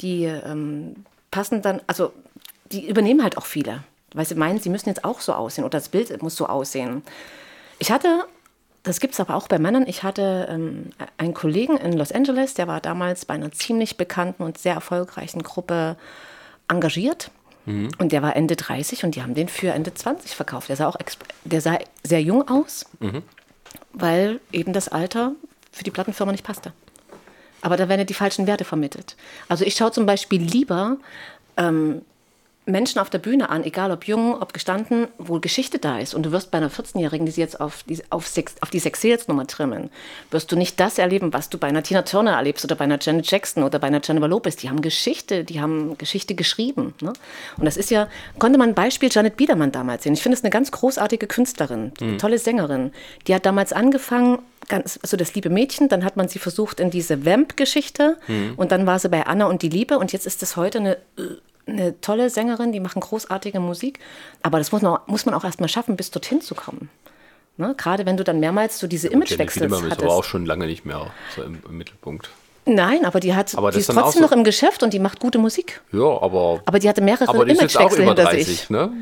die 0.00 0.24
ähm, 0.24 1.04
passen 1.30 1.62
dann, 1.62 1.80
also 1.86 2.12
die 2.72 2.88
übernehmen 2.88 3.22
halt 3.22 3.36
auch 3.36 3.46
viele, 3.46 3.82
weil 4.14 4.26
sie 4.26 4.34
meinen, 4.34 4.60
sie 4.60 4.68
müssen 4.68 4.88
jetzt 4.88 5.04
auch 5.04 5.20
so 5.20 5.32
aussehen 5.32 5.64
oder 5.64 5.78
das 5.78 5.88
Bild 5.88 6.22
muss 6.22 6.36
so 6.36 6.46
aussehen. 6.46 7.02
Ich 7.78 7.90
hatte, 7.90 8.24
das 8.82 9.00
gibt 9.00 9.14
es 9.14 9.20
aber 9.20 9.34
auch 9.34 9.48
bei 9.48 9.58
Männern, 9.58 9.86
ich 9.86 10.02
hatte 10.02 10.48
ähm, 10.50 10.90
einen 11.18 11.34
Kollegen 11.34 11.76
in 11.76 11.94
Los 11.94 12.12
Angeles, 12.12 12.54
der 12.54 12.68
war 12.68 12.80
damals 12.80 13.24
bei 13.24 13.34
einer 13.34 13.52
ziemlich 13.52 13.96
bekannten 13.96 14.42
und 14.42 14.58
sehr 14.58 14.74
erfolgreichen 14.74 15.42
Gruppe 15.42 15.96
engagiert. 16.68 17.30
Mhm. 17.66 17.90
Und 17.98 18.12
der 18.12 18.22
war 18.22 18.36
Ende 18.36 18.56
30 18.56 19.04
und 19.04 19.16
die 19.16 19.22
haben 19.22 19.34
den 19.34 19.48
für 19.48 19.72
Ende 19.72 19.92
20 19.92 20.34
verkauft. 20.34 20.68
Der 20.68 20.76
sah 20.76 20.88
auch 20.88 20.96
der 21.44 21.60
sah 21.60 21.78
sehr 22.02 22.22
jung 22.22 22.48
aus, 22.48 22.86
mhm. 23.00 23.22
weil 23.92 24.40
eben 24.52 24.72
das 24.72 24.88
Alter 24.88 25.32
für 25.72 25.84
die 25.84 25.90
Plattenfirma 25.90 26.32
nicht 26.32 26.44
passte. 26.44 26.72
Aber 27.62 27.76
da 27.76 27.88
werden 27.88 28.00
ja 28.00 28.06
die 28.06 28.14
falschen 28.14 28.46
Werte 28.46 28.64
vermittelt. 28.64 29.16
Also 29.48 29.64
ich 29.64 29.76
schaue 29.76 29.92
zum 29.92 30.06
Beispiel 30.06 30.40
lieber 30.40 30.96
ähm, 31.56 32.02
Menschen 32.70 32.98
auf 32.98 33.10
der 33.10 33.18
Bühne 33.18 33.50
an, 33.50 33.64
egal 33.64 33.90
ob 33.90 34.06
jung, 34.06 34.40
ob 34.40 34.52
gestanden, 34.52 35.08
wo 35.18 35.40
Geschichte 35.40 35.78
da 35.78 35.98
ist. 35.98 36.14
Und 36.14 36.24
du 36.24 36.32
wirst 36.32 36.50
bei 36.50 36.58
einer 36.58 36.70
14-Jährigen, 36.70 37.26
die 37.26 37.32
sie 37.32 37.40
jetzt 37.40 37.60
auf 37.60 37.82
die, 37.84 38.00
auf, 38.10 38.26
Sex, 38.26 38.54
auf 38.60 38.70
die 38.70 38.78
Sex-Sales-Nummer 38.78 39.46
trimmen, 39.46 39.90
wirst 40.30 40.50
du 40.52 40.56
nicht 40.56 40.78
das 40.80 40.98
erleben, 40.98 41.32
was 41.32 41.48
du 41.48 41.58
bei 41.58 41.68
einer 41.68 41.82
Tina 41.82 42.02
Turner 42.02 42.32
erlebst 42.32 42.64
oder 42.64 42.74
bei 42.74 42.84
einer 42.84 42.98
Janet 43.00 43.30
Jackson 43.30 43.62
oder 43.62 43.78
bei 43.78 43.86
einer 43.86 44.00
Jennifer 44.02 44.28
Lopez. 44.28 44.56
Die 44.56 44.68
haben 44.68 44.82
Geschichte, 44.82 45.44
die 45.44 45.60
haben 45.60 45.96
Geschichte 45.98 46.34
geschrieben. 46.34 46.94
Ne? 47.00 47.12
Und 47.56 47.64
das 47.64 47.76
ist 47.76 47.90
ja, 47.90 48.08
konnte 48.38 48.58
man 48.58 48.70
ein 48.70 48.74
Beispiel 48.74 49.08
Janet 49.12 49.36
Biedermann 49.36 49.72
damals 49.72 50.04
sehen. 50.04 50.14
Ich 50.14 50.22
finde 50.22 50.36
es 50.36 50.44
eine 50.44 50.50
ganz 50.50 50.70
großartige 50.70 51.26
Künstlerin, 51.26 51.92
mhm. 52.00 52.18
tolle 52.18 52.38
Sängerin. 52.38 52.92
Die 53.26 53.34
hat 53.34 53.46
damals 53.46 53.72
angefangen, 53.72 54.38
ganz, 54.68 54.98
so 55.02 55.16
das 55.16 55.34
liebe 55.34 55.50
Mädchen, 55.50 55.88
dann 55.88 56.04
hat 56.04 56.16
man 56.16 56.28
sie 56.28 56.38
versucht 56.38 56.80
in 56.80 56.90
diese 56.90 57.26
Vamp-Geschichte 57.26 58.16
mhm. 58.26 58.54
und 58.56 58.72
dann 58.72 58.86
war 58.86 58.98
sie 58.98 59.08
bei 59.08 59.26
Anna 59.26 59.46
und 59.46 59.62
die 59.62 59.68
Liebe 59.68 59.98
und 59.98 60.12
jetzt 60.12 60.26
ist 60.26 60.40
das 60.42 60.56
heute 60.56 60.78
eine 60.78 60.98
eine 61.70 62.00
tolle 62.00 62.30
Sängerin, 62.30 62.72
die 62.72 62.80
machen 62.80 63.00
großartige 63.00 63.60
Musik. 63.60 63.98
Aber 64.42 64.58
das 64.58 64.72
muss 64.72 64.82
man, 64.82 64.98
muss 65.06 65.26
man 65.26 65.34
auch 65.34 65.44
erstmal 65.44 65.68
schaffen, 65.68 65.96
bis 65.96 66.10
dorthin 66.10 66.40
zu 66.40 66.54
kommen. 66.54 66.90
Ne? 67.56 67.74
Gerade 67.76 68.06
wenn 68.06 68.16
du 68.16 68.24
dann 68.24 68.40
mehrmals 68.40 68.78
so 68.78 68.86
diese 68.86 69.08
Imagewechsel 69.08 69.70
hattest. 69.70 69.84
ist 69.84 70.02
aber 70.02 70.14
auch 70.14 70.24
schon 70.24 70.46
lange 70.46 70.66
nicht 70.66 70.84
mehr 70.84 71.10
so 71.36 71.42
im, 71.42 71.62
im 71.68 71.78
Mittelpunkt. 71.78 72.30
Nein, 72.66 73.04
aber 73.04 73.20
die 73.20 73.34
hat, 73.34 73.56
aber 73.56 73.70
die 73.70 73.80
ist 73.80 73.90
trotzdem 73.90 74.20
so 74.20 74.26
noch 74.26 74.32
im 74.32 74.44
Geschäft 74.44 74.82
und 74.82 74.92
die 74.92 74.98
macht 74.98 75.18
gute 75.18 75.38
Musik. 75.38 75.80
Ja, 75.92 76.20
aber. 76.20 76.62
Aber 76.66 76.78
die 76.78 76.88
hatte 76.88 77.00
mehrere 77.00 77.28
aber 77.28 77.44
die 77.44 77.52
Imagewechsel 77.52 77.80
ist 77.80 77.90
jetzt 77.90 77.98
auch 77.98 78.02
über 78.02 78.14
30, 78.14 78.36
hinter 78.36 78.50
sich. 78.50 78.70
Ne? 78.70 78.92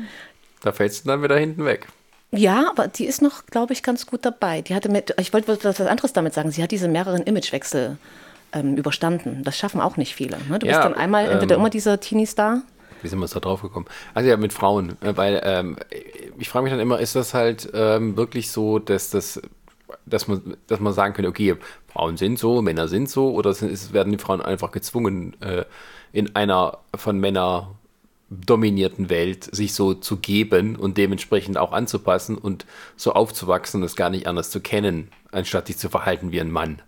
Da 0.61 0.71
fällst 0.71 1.03
du 1.03 1.09
dann 1.09 1.23
wieder 1.23 1.37
hinten 1.37 1.65
weg. 1.65 1.87
Ja, 2.31 2.69
aber 2.69 2.87
die 2.87 3.05
ist 3.05 3.21
noch, 3.21 3.45
glaube 3.47 3.73
ich, 3.73 3.81
ganz 3.81 4.05
gut 4.05 4.23
dabei. 4.23 4.61
Die 4.61 4.75
hatte 4.75 4.89
mit, 4.89 5.15
ich 5.19 5.33
wollte 5.33 5.57
was 5.63 5.81
anderes 5.81 6.13
damit 6.13 6.33
sagen. 6.33 6.51
Sie 6.51 6.61
hat 6.61 6.71
diese 6.71 6.87
mehreren 6.87 7.23
Imagewechsel 7.23 7.97
ähm, 8.53 8.75
überstanden. 8.75 9.43
Das 9.43 9.57
schaffen 9.57 9.81
auch 9.81 9.97
nicht 9.97 10.15
viele. 10.15 10.37
Ne? 10.49 10.59
Du 10.59 10.67
ja, 10.67 10.73
bist 10.73 10.85
dann 10.85 10.93
einmal 10.93 11.25
ähm, 11.25 11.31
entweder 11.31 11.55
immer 11.55 11.69
dieser 11.69 11.99
Teenie-Star. 11.99 12.61
Wie 13.01 13.07
sind 13.07 13.19
wir 13.19 13.27
da 13.27 13.39
drauf 13.39 13.61
gekommen? 13.61 13.85
Also 14.13 14.29
ja, 14.29 14.37
mit 14.37 14.53
Frauen. 14.53 14.97
Äh, 15.01 15.15
weil 15.15 15.41
ähm, 15.43 15.77
ich 16.37 16.49
frage 16.49 16.63
mich 16.63 16.73
dann 16.73 16.79
immer, 16.79 16.99
ist 16.99 17.15
das 17.15 17.33
halt 17.33 17.69
ähm, 17.73 18.17
wirklich 18.17 18.51
so, 18.51 18.79
dass 18.79 19.09
das 19.09 19.41
dass 20.05 20.27
man, 20.27 20.57
dass 20.67 20.79
man 20.79 20.93
sagen 20.93 21.13
könnte, 21.13 21.29
okay, 21.29 21.55
Frauen 21.87 22.17
sind 22.17 22.37
so, 22.37 22.61
Männer 22.61 22.87
sind 22.87 23.09
so, 23.09 23.31
oder 23.31 23.51
ist, 23.51 23.93
werden 23.93 24.11
die 24.11 24.19
Frauen 24.19 24.41
einfach 24.41 24.71
gezwungen, 24.71 25.35
äh, 25.41 25.65
in 26.11 26.35
einer 26.35 26.79
von 26.95 27.19
Männern 27.19 27.67
dominierten 28.29 29.09
Welt 29.09 29.43
sich 29.43 29.73
so 29.73 29.95
zu 29.95 30.17
geben 30.17 30.75
und 30.75 30.97
dementsprechend 30.97 31.57
auch 31.57 31.71
anzupassen 31.71 32.37
und 32.37 32.65
so 32.95 33.13
aufzuwachsen 33.13 33.81
und 33.81 33.85
es 33.85 33.95
gar 33.95 34.11
nicht 34.11 34.27
anders 34.27 34.51
zu 34.51 34.59
kennen, 34.59 35.09
anstatt 35.31 35.67
sich 35.67 35.77
zu 35.77 35.89
verhalten 35.89 36.31
wie 36.31 36.39
ein 36.39 36.51
Mann. 36.51 36.81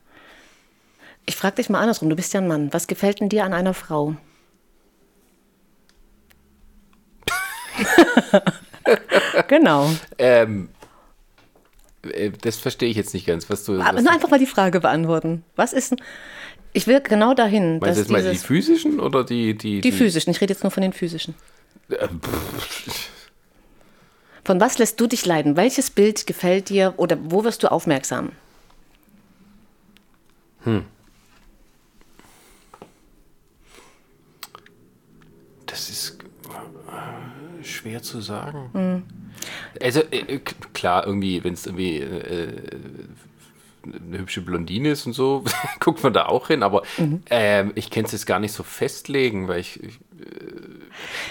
Ich 1.26 1.36
frage 1.36 1.58
dich 1.58 1.70
mal 1.70 1.80
andersrum, 1.80 2.10
du 2.10 2.16
bist 2.16 2.34
ja 2.34 2.42
ein 2.42 2.48
Mann. 2.48 2.74
Was 2.74 2.88
gefällt 2.88 3.20
denn 3.20 3.30
dir 3.30 3.46
an 3.46 3.54
einer 3.54 3.74
Frau? 3.74 4.16
genau. 9.48 9.90
Ähm, 10.18 10.70
äh, 12.04 12.32
das 12.42 12.58
verstehe 12.58 12.90
ich 12.90 12.98
jetzt 12.98 13.14
nicht 13.14 13.26
ganz, 13.26 13.50
was 13.50 13.66
du. 13.66 13.80
Aber 13.80 13.98
was 13.98 14.04
nur 14.04 14.12
einfach 14.12 14.30
mal 14.30 14.40
die 14.40 14.46
Frage 14.46 14.80
beantworten. 14.80 15.44
Was 15.56 15.74
ist. 15.74 15.96
Ich 16.74 16.88
will 16.88 17.02
genau 17.02 17.34
dahin. 17.34 17.80
Meinst 17.80 17.98
du 17.98 18.02
jetzt 18.02 18.12
mal 18.12 18.24
die 18.24 18.38
physischen 18.38 19.00
oder 19.00 19.24
die. 19.24 19.54
Die, 19.56 19.82
die, 19.82 19.82
die 19.82 19.92
physischen, 19.92 20.32
ich 20.32 20.42
rede 20.42 20.54
jetzt 20.54 20.64
nur 20.64 20.72
von 20.72 20.82
den 20.82 20.94
physischen. 20.94 21.36
Ähm, 21.90 22.22
von 24.44 24.60
was 24.60 24.78
lässt 24.78 25.00
du 25.00 25.08
dich 25.08 25.26
leiden? 25.26 25.56
Welches 25.56 25.92
Bild 25.92 26.26
gefällt 26.26 26.70
dir 26.70 26.94
oder 26.98 27.18
wo 27.22 27.44
wirst 27.44 27.64
du 27.64 27.72
aufmerksam? 27.72 28.32
Hm. 30.64 30.86
Das 35.72 35.90
ist 35.90 36.18
äh, 36.50 37.64
schwer 37.64 38.04
zu 38.04 38.20
sagen. 38.20 38.70
Mhm. 38.74 39.04
Also 39.82 40.02
äh, 40.12 40.40
klar, 40.74 41.08
irgendwie, 41.08 41.44
wenn 41.44 41.54
es 41.54 41.66
irgendwie 41.66 42.00
äh, 42.00 42.62
eine 43.84 44.20
hübsche 44.20 44.42
Blondine 44.42 44.92
ist 44.92 45.06
und 45.06 45.14
so, 45.14 45.46
guckt 45.80 46.04
man 46.04 46.14
da 46.14 46.26
auch 46.26 46.48
hin, 46.48 46.62
aber 46.62 46.84
mhm. 46.98 47.24
äh, 47.30 47.70
ich 47.72 47.90
kann 47.90 48.04
es 48.04 48.12
jetzt 48.12 48.26
gar 48.26 48.40
nicht 48.40 48.52
so 48.52 48.64
festlegen, 48.64 49.48
weil 49.48 49.62
ich, 49.62 49.82
ich 49.82 49.96
äh, 50.20 50.52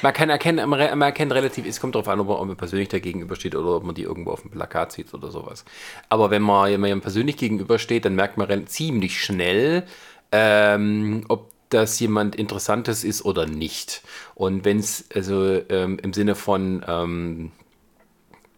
man 0.02 0.14
kann 0.14 0.30
erkennen, 0.30 0.68
man 0.68 1.02
erkennt 1.02 1.32
relativ, 1.32 1.66
es 1.66 1.78
kommt 1.78 1.94
darauf 1.94 2.08
an, 2.08 2.18
ob 2.20 2.28
man, 2.28 2.36
ob 2.38 2.46
man 2.46 2.56
persönlich 2.56 2.88
da 2.88 2.98
gegenübersteht 2.98 3.54
oder 3.54 3.76
ob 3.76 3.84
man 3.84 3.94
die 3.94 4.02
irgendwo 4.02 4.30
auf 4.30 4.40
dem 4.40 4.50
Plakat 4.50 4.92
sieht 4.92 5.12
oder 5.12 5.30
sowas. 5.30 5.66
Aber 6.08 6.30
wenn 6.30 6.42
man 6.42 6.70
jemandem 6.70 7.02
persönlich 7.02 7.36
gegenübersteht, 7.36 8.06
dann 8.06 8.14
merkt 8.14 8.38
man 8.38 8.66
ziemlich 8.66 9.22
schnell, 9.22 9.84
ähm, 10.32 11.24
ob 11.28 11.49
dass 11.70 11.98
jemand 12.00 12.36
Interessantes 12.36 13.04
ist 13.04 13.24
oder 13.24 13.46
nicht. 13.46 14.02
Und 14.34 14.64
wenn 14.64 14.78
es 14.78 15.06
also 15.14 15.60
ähm, 15.68 15.98
im 16.02 16.12
Sinne 16.12 16.34
von, 16.34 16.84
ähm, 16.86 17.52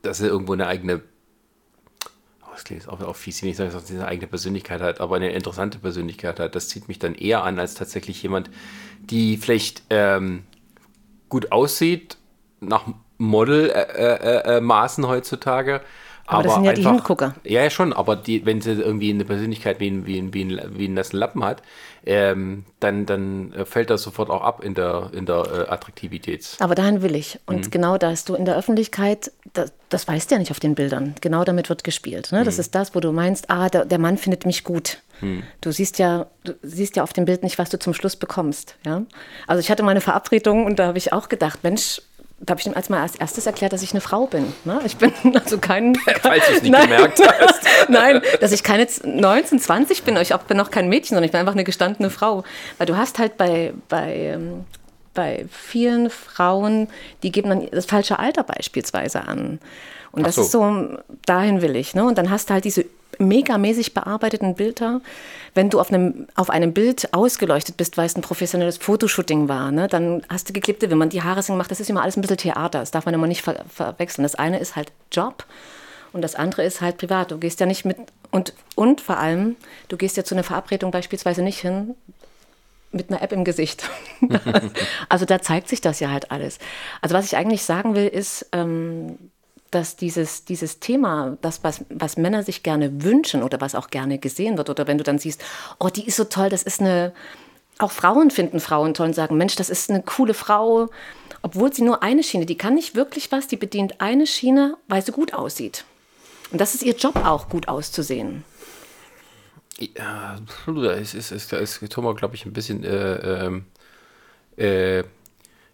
dass 0.01 0.21
er 0.21 0.29
irgendwo 0.29 0.55
eine 0.55 0.67
eigene, 0.67 1.03
oh, 2.43 2.49
das 2.53 2.65
klingt 2.65 2.89
auch, 2.89 3.01
auch 3.01 3.17
fies, 3.17 3.43
wenn 3.43 3.51
ich 3.51 3.57
sage, 3.57 3.71
dass 3.71 3.91
er 3.91 3.97
eine 3.97 4.09
eigene 4.09 4.27
Persönlichkeit 4.27 4.81
hat, 4.81 5.01
aber 5.01 5.17
eine 5.17 5.33
interessante 5.33 5.79
Persönlichkeit 5.79 6.41
hat, 6.41 6.55
das 6.55 6.69
zieht 6.69 6.89
mich 6.89 6.99
dann 6.99 7.15
eher 7.15 7.45
an, 7.45 7.59
als 7.59 7.75
tatsächlich 7.75 8.23
jemand, 8.23 8.51
die 8.99 9.37
vielleicht 9.37 9.83
ähm, 9.91 10.45
gut 11.29 11.53
aussieht, 11.53 12.17
nach 12.61 12.87
Model-Maßen 13.19 15.05
äh, 15.05 15.07
äh, 15.07 15.11
äh, 15.11 15.15
heutzutage, 15.15 15.83
aber, 16.27 16.39
aber 16.39 16.43
das 16.43 16.55
sind 16.55 16.65
ja 16.65 16.71
einfach, 16.71 16.83
die 16.83 16.89
Hingucker. 16.89 17.35
Ja, 17.45 17.63
ja, 17.63 17.71
schon, 17.71 17.93
aber 17.93 18.17
die, 18.17 18.47
wenn 18.47 18.61
sie 18.61 18.73
irgendwie 18.73 19.11
eine 19.11 19.25
Persönlichkeit 19.25 19.81
wie 19.81 19.89
ein, 19.89 20.07
wie 20.07 20.33
wie 20.33 20.61
wie 20.75 20.89
ein 20.89 20.95
nassen 20.95 21.17
Lappen 21.17 21.45
hat, 21.45 21.63
ähm, 22.05 22.65
dann, 22.81 23.07
dann 23.07 23.53
fällt 23.65 23.91
das 23.91 24.03
sofort 24.03 24.31
auch 24.31 24.43
ab 24.43 24.65
in 24.65 24.75
der, 24.75 25.11
in 25.13 25.27
der 25.27 25.67
äh, 25.69 25.71
Attraktivität. 25.71 26.57
Aber 26.59 26.75
dahin 26.75 27.03
will 27.03 27.15
ich. 27.15 27.39
Und 27.47 27.67
mhm. 27.67 27.71
genau 27.71 27.99
da 27.99 28.11
hast 28.11 28.29
du 28.29 28.35
in 28.35 28.45
der 28.45 28.57
Öffentlichkeit, 28.57 29.31
das, 29.53 29.73
das 29.89 30.09
weißt 30.09 30.31
du 30.31 30.35
ja 30.35 30.39
nicht 30.39 30.51
auf 30.51 30.61
den 30.61 30.75
Bildern. 30.75 31.15
Genau 31.21 31.45
damit 31.45 31.69
wird 31.69 31.85
gespielt. 31.85 32.33
Ne? 32.33 32.45
Das 32.45 32.57
mhm. 32.57 32.61
ist 32.61 32.75
das, 32.75 32.95
wo 32.95 33.01
du 33.01 33.13
meinst, 33.13 33.51
ah, 33.51 33.69
der, 33.69 33.85
der 33.85 33.99
Mann 33.99 34.19
findet 34.19 34.47
mich 34.47 34.65
gut. 34.65 34.99
Mhm. 35.21 35.45
Du 35.61 35.71
siehst 35.71 35.99
ja, 35.99 36.27
du 36.45 36.55
siehst 36.63 36.97
ja 36.97 37.03
auf 37.03 37.13
dem 37.13 37.25
Bild 37.25 37.43
nicht, 37.43 37.59
was 37.59 37.71
du 37.71 37.79
zum 37.79 37.95
Schluss 37.95 38.17
bekommst. 38.17 38.77
Ja? 38.85 39.03
Also 39.47 39.61
ich 39.61 39.71
hatte 39.71 39.83
meine 39.83 40.01
Verabredung 40.01 40.67
und 40.67 40.79
da 40.79 40.87
habe 40.87 40.99
ich 40.99 41.13
auch 41.13 41.29
gedacht, 41.29 41.61
Mensch, 41.63 42.03
habe 42.49 42.61
ich 42.61 42.67
ihm 42.67 42.75
als 42.75 42.89
mal 42.89 43.01
als 43.01 43.15
erstes 43.15 43.47
erklärt, 43.47 43.73
dass 43.73 43.83
ich 43.83 43.93
eine 43.93 44.01
Frau 44.01 44.27
bin. 44.27 44.53
Ne? 44.65 44.81
Ich 44.85 44.97
bin 44.97 45.13
also 45.35 45.59
kein. 45.59 45.95
Falls 46.23 46.47
du 46.47 46.53
es 46.55 46.63
nicht 46.63 46.73
nein, 46.73 46.89
gemerkt 46.89 47.21
hast. 47.21 47.67
nein, 47.89 48.21
dass 48.41 48.53
ich 48.53 48.63
keine 48.63 48.87
19, 49.05 49.61
20 49.61 50.03
bin. 50.03 50.17
Ich 50.17 50.35
bin 50.35 50.57
noch 50.57 50.71
kein 50.71 50.89
Mädchen, 50.89 51.11
sondern 51.11 51.25
ich 51.25 51.31
bin 51.33 51.41
einfach 51.41 51.53
eine 51.53 51.65
gestandene 51.65 52.11
Frau. 52.11 52.45
Weil 52.79 52.87
du 52.87 52.97
hast 52.97 53.19
halt 53.19 53.37
bei, 53.37 53.73
bei, 53.89 54.15
ähm, 54.15 54.65
bei 55.15 55.47
vielen 55.51 56.11
Frauen, 56.11 56.89
die 57.23 57.31
geben 57.31 57.51
dann 57.51 57.69
das 57.71 57.87
falsche 57.87 58.19
Alter 58.19 58.43
beispielsweise 58.43 59.23
an. 59.27 59.61
Und 60.11 60.27
das 60.27 60.35
so. 60.35 60.43
ist 60.43 60.51
so, 60.51 60.99
dahin 61.27 61.63
will 61.63 61.77
ich. 61.77 61.95
Ne? 61.95 62.05
Und 62.05 62.19
dann 62.19 62.31
hast 62.31 62.51
du 62.51 62.55
halt 62.55 62.65
diese 62.65 62.85
megamäßig 63.19 63.95
bearbeiteten 63.95 64.55
Bilder. 64.55 65.01
Wenn 65.55 65.69
du 65.69 65.81
auf 65.81 65.93
einem, 65.93 66.29
auf 66.35 66.49
einem 66.49 66.73
Bild 66.73 67.13
ausgeleuchtet 67.13 67.77
bist, 67.77 67.99
weil 67.99 68.07
es 68.07 68.17
ein 68.17 68.23
professionelles 68.23 68.79
Fotoshooting 68.79 69.49
war, 69.49 69.71
ne, 69.71 69.87
dann 69.87 70.23
hast 70.29 70.49
du 70.49 70.53
geklebte 70.53 70.91
Wimpern, 70.91 71.11
die 71.11 71.23
Haare 71.23 71.43
sind 71.43 71.55
gemacht. 71.55 71.71
Das 71.71 71.81
ist 71.81 71.91
immer 71.91 72.03
alles 72.03 72.17
ein 72.17 72.23
bisschen 72.23 72.39
Theater. 72.39 72.81
Das 72.81 72.91
darf 72.91 73.05
man 73.05 73.15
immer 73.15 73.27
nicht 73.27 73.43
ver 73.43 73.65
verwechseln. 73.69 74.23
Das 74.23 74.35
eine 74.35 74.59
ist 74.59 74.77
halt 74.77 74.93
Job 75.11 75.45
und 76.13 76.23
das 76.23 76.35
andere 76.35 76.65
ist 76.65 76.81
halt 76.81 76.99
privat. 76.99 77.31
Du 77.31 77.39
gehst 77.39 77.61
ja 77.61 77.67
nicht 77.67 77.85
mit, 77.85 77.97
und, 78.31 78.55
und 78.75 79.01
vor 79.01 79.19
allem, 79.19 79.57
du 79.89 79.97
gehst 79.97 80.17
ja 80.17 80.25
zu 80.25 80.35
einer 80.35 80.45
Verabredung 80.45 80.91
beispielsweise 80.91 81.43
nicht 81.43 81.61
hin, 81.61 81.95
mit 82.93 83.11
einer 83.11 83.23
App 83.23 83.33
im 83.33 83.45
Gesicht. 83.45 83.89
also 85.09 85.25
da 85.25 85.41
zeigt 85.41 85.69
sich 85.69 85.81
das 85.81 86.01
ja 86.01 86.11
halt 86.11 86.31
alles. 86.31 86.59
Also 87.01 87.15
was 87.15 87.25
ich 87.25 87.37
eigentlich 87.37 87.63
sagen 87.63 87.95
will, 87.95 88.07
ist, 88.07 88.47
ähm, 88.53 89.19
dass 89.75 89.97
dieses, 89.97 90.45
dieses 90.45 90.79
Thema, 90.79 91.37
das, 91.43 91.65
was, 91.65 91.85
was 91.89 92.17
Männer 92.17 92.43
sich 92.43 92.63
gerne 92.63 93.03
wünschen 93.03 93.43
oder 93.43 93.61
was 93.61 93.75
auch 93.75 93.89
gerne 93.89 94.19
gesehen 94.19 94.57
wird, 94.59 94.71
oder 94.71 94.87
wenn 94.87 94.99
du 94.99 95.05
dann 95.05 95.19
siehst, 95.19 95.43
oh, 95.79 95.89
die 95.89 96.07
ist 96.07 96.17
so 96.17 96.25
toll, 96.25 96.49
das 96.49 96.63
ist 96.63 96.81
eine, 96.81 97.13
auch 97.79 97.91
Frauen 97.91 98.31
finden 98.31 98.61
Frauen 98.61 98.95
toll 98.95 99.09
und 99.09 99.15
sagen, 99.15 99.37
Mensch, 99.37 99.57
das 99.57 99.71
ist 99.71 99.91
eine 99.91 100.03
coole 100.03 100.35
Frau, 100.35 100.89
obwohl 101.43 101.73
sie 101.73 101.83
nur 101.83 102.03
eine 102.03 102.23
Schiene, 102.23 102.47
die 102.47 102.57
kann 102.57 102.75
nicht 102.75 102.95
wirklich 102.95 103.33
was, 103.33 103.49
die 103.49 103.57
bedient 103.57 104.01
eine 104.01 104.27
Schiene, 104.27 104.77
weil 104.89 105.05
sie 105.05 105.13
gut 105.13 105.35
aussieht. 105.35 105.85
Und 106.53 106.61
das 106.61 106.75
ist 106.75 106.83
ihr 106.83 106.95
Job 106.95 107.17
auch, 107.25 107.49
gut 107.49 107.69
auszusehen. 107.69 108.45
Ja, 109.97 110.39
es 110.67 111.15
ist, 111.15 111.33
es 111.33 111.45
ist, 111.45 111.53
es 111.53 111.79
ist 111.79 111.93
Thomas, 111.93 112.17
glaube 112.17 112.35
ich, 112.35 112.45
ein 112.45 112.53
bisschen 112.53 112.85
äh, 112.85 113.47
ähm, 113.47 113.65
äh, 114.57 115.03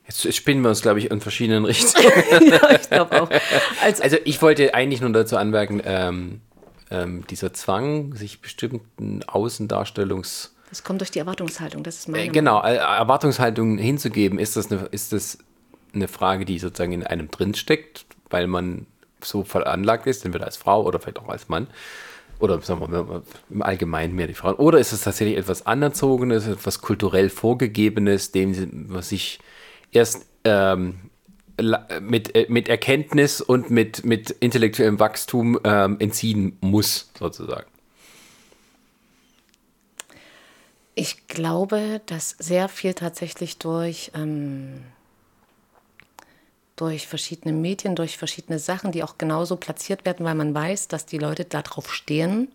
Jetzt 0.08 0.34
spinnen 0.34 0.62
wir 0.62 0.70
uns, 0.70 0.80
glaube 0.80 1.00
ich, 1.00 1.10
in 1.10 1.20
verschiedenen 1.20 1.66
Richtungen. 1.66 2.08
ja, 2.50 2.70
ich 2.70 2.88
glaube 2.88 3.22
auch. 3.22 3.30
Also, 3.82 4.02
also, 4.02 4.16
ich 4.24 4.40
wollte 4.40 4.72
eigentlich 4.74 5.02
nur 5.02 5.10
dazu 5.10 5.36
anmerken, 5.36 5.82
ähm, 5.84 6.40
ähm, 6.90 7.26
dieser 7.28 7.52
Zwang, 7.52 8.14
sich 8.14 8.40
bestimmten 8.40 9.22
Außendarstellungs... 9.24 10.54
Das 10.70 10.82
kommt 10.82 11.02
durch 11.02 11.10
die 11.10 11.18
Erwartungshaltung, 11.18 11.82
das 11.82 11.98
ist 11.98 12.08
meine 12.08 12.24
äh, 12.24 12.28
Genau, 12.28 12.62
äh, 12.62 12.76
Erwartungshaltung 12.76 13.76
hinzugeben, 13.76 14.38
ist 14.38 14.56
das, 14.56 14.72
eine, 14.72 14.86
ist 14.90 15.12
das 15.12 15.38
eine 15.94 16.08
Frage, 16.08 16.46
die 16.46 16.58
sozusagen 16.58 16.92
in 16.92 17.04
einem 17.04 17.30
drinsteckt, 17.30 18.06
weil 18.30 18.46
man 18.46 18.86
so 19.22 19.44
veranlagt 19.44 20.06
ist, 20.06 20.24
entweder 20.24 20.46
als 20.46 20.56
Frau 20.56 20.84
oder 20.84 21.00
vielleicht 21.00 21.18
auch 21.18 21.28
als 21.28 21.48
Mann 21.48 21.66
oder 22.40 22.60
sagen 22.60 22.80
wir 22.80 23.04
mal, 23.04 23.22
im 23.50 23.62
Allgemeinen 23.62 24.14
mehr 24.14 24.26
die 24.26 24.34
Frauen. 24.34 24.54
Oder 24.54 24.78
ist 24.78 24.92
es 24.92 25.02
tatsächlich 25.02 25.36
etwas 25.36 25.66
Anerzogenes, 25.66 26.46
etwas 26.46 26.80
kulturell 26.80 27.30
Vorgegebenes, 27.30 28.30
dem 28.30 28.86
man 28.88 29.02
sich 29.02 29.40
erst 29.92 30.26
ähm, 30.44 31.10
mit, 32.00 32.34
äh, 32.34 32.46
mit 32.48 32.68
Erkenntnis 32.68 33.40
und 33.40 33.70
mit, 33.70 34.04
mit 34.04 34.30
intellektuellem 34.30 34.98
Wachstum 35.00 35.58
ähm, 35.64 35.96
entziehen 35.98 36.56
muss, 36.60 37.10
sozusagen? 37.18 37.66
Ich 40.94 41.28
glaube, 41.28 42.00
dass 42.06 42.34
sehr 42.38 42.68
viel 42.68 42.94
tatsächlich 42.94 43.58
durch, 43.58 44.10
ähm, 44.14 44.82
durch 46.74 47.06
verschiedene 47.06 47.54
Medien, 47.54 47.94
durch 47.94 48.18
verschiedene 48.18 48.58
Sachen, 48.58 48.90
die 48.90 49.02
auch 49.04 49.16
genauso 49.16 49.56
platziert 49.56 50.04
werden, 50.04 50.26
weil 50.26 50.34
man 50.34 50.54
weiß, 50.54 50.88
dass 50.88 51.06
die 51.06 51.18
Leute 51.18 51.44
darauf 51.44 51.92
stehen, 51.92 52.48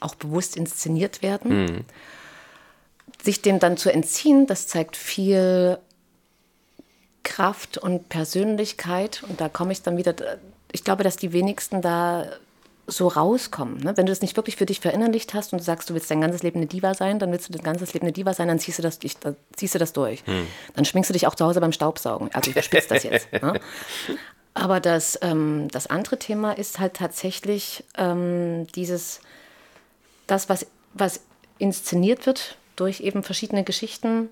auch 0.00 0.14
bewusst 0.14 0.56
inszeniert 0.56 1.22
werden. 1.22 1.64
Mhm. 1.64 1.84
Sich 3.20 3.42
dem 3.42 3.58
dann 3.58 3.76
zu 3.76 3.92
entziehen, 3.92 4.46
das 4.46 4.68
zeigt 4.68 4.96
viel 4.96 5.78
Kraft 7.28 7.76
und 7.76 8.08
Persönlichkeit. 8.08 9.22
Und 9.28 9.40
da 9.40 9.50
komme 9.50 9.72
ich 9.72 9.82
dann 9.82 9.98
wieder, 9.98 10.14
ich 10.72 10.82
glaube, 10.82 11.04
dass 11.04 11.16
die 11.16 11.32
wenigsten 11.34 11.82
da 11.82 12.26
so 12.86 13.06
rauskommen. 13.06 13.80
Ne? 13.80 13.96
Wenn 13.98 14.06
du 14.06 14.12
das 14.12 14.22
nicht 14.22 14.34
wirklich 14.36 14.56
für 14.56 14.64
dich 14.64 14.80
verinnerlicht 14.80 15.34
hast 15.34 15.52
und 15.52 15.58
du 15.58 15.64
sagst, 15.64 15.90
du 15.90 15.94
willst 15.94 16.10
dein 16.10 16.22
ganzes 16.22 16.42
Leben 16.42 16.56
eine 16.56 16.66
Diva 16.66 16.94
sein, 16.94 17.18
dann 17.18 17.30
willst 17.30 17.46
du 17.46 17.52
dein 17.52 17.62
ganzes 17.62 17.92
Leben 17.92 18.06
eine 18.06 18.12
Diva 18.12 18.32
sein, 18.32 18.48
dann 18.48 18.58
ziehst 18.58 18.78
du 18.78 18.82
das, 18.82 18.98
dann 19.20 19.36
ziehst 19.54 19.74
du 19.74 19.78
das 19.78 19.92
durch. 19.92 20.26
Hm. 20.26 20.46
Dann 20.74 20.86
schminkst 20.86 21.10
du 21.10 21.12
dich 21.12 21.26
auch 21.26 21.34
zu 21.34 21.44
Hause 21.44 21.60
beim 21.60 21.72
Staubsaugen. 21.72 22.30
Also 22.32 22.48
ich 22.48 22.56
überspitze 22.56 22.88
das 22.88 23.02
jetzt. 23.02 23.28
Ne? 23.42 23.60
Aber 24.54 24.80
das, 24.80 25.18
ähm, 25.22 25.68
das 25.70 25.86
andere 25.86 26.18
Thema 26.18 26.52
ist 26.52 26.80
halt 26.80 26.94
tatsächlich 26.94 27.84
ähm, 27.96 28.66
dieses, 28.74 29.20
das, 30.26 30.48
was, 30.48 30.66
was 30.94 31.20
inszeniert 31.58 32.24
wird 32.26 32.56
durch 32.74 33.00
eben 33.00 33.22
verschiedene 33.22 33.64
Geschichten, 33.64 34.30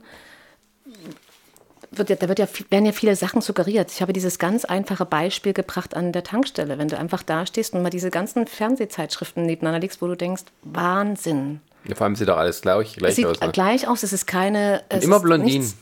wird 1.90 2.10
ja, 2.10 2.16
da 2.16 2.28
wird 2.28 2.38
ja, 2.38 2.48
werden 2.70 2.86
ja 2.86 2.92
viele 2.92 3.16
Sachen 3.16 3.40
suggeriert. 3.40 3.90
Ich 3.90 4.02
habe 4.02 4.12
dieses 4.12 4.38
ganz 4.38 4.64
einfache 4.64 5.04
Beispiel 5.04 5.52
gebracht 5.52 5.94
an 5.94 6.12
der 6.12 6.24
Tankstelle, 6.24 6.78
wenn 6.78 6.88
du 6.88 6.98
einfach 6.98 7.22
da 7.22 7.46
stehst 7.46 7.74
und 7.74 7.82
mal 7.82 7.90
diese 7.90 8.10
ganzen 8.10 8.46
Fernsehzeitschriften 8.46 9.44
nebeneinander 9.44 9.80
legst, 9.80 10.02
wo 10.02 10.06
du 10.06 10.16
denkst, 10.16 10.44
Wahnsinn. 10.62 11.60
Ja, 11.84 11.94
vor 11.94 12.06
allem 12.06 12.16
sieht 12.16 12.28
doch 12.28 12.36
alles 12.36 12.62
gleich, 12.62 12.96
gleich 12.96 13.14
sieht 13.14 13.26
aus. 13.26 13.40
Ne? 13.40 13.50
gleich 13.52 13.86
aus, 13.88 14.02
es 14.02 14.12
ist 14.12 14.26
keine. 14.26 14.82
Es 14.88 15.04
immer 15.04 15.20
Blondinen. 15.20 15.72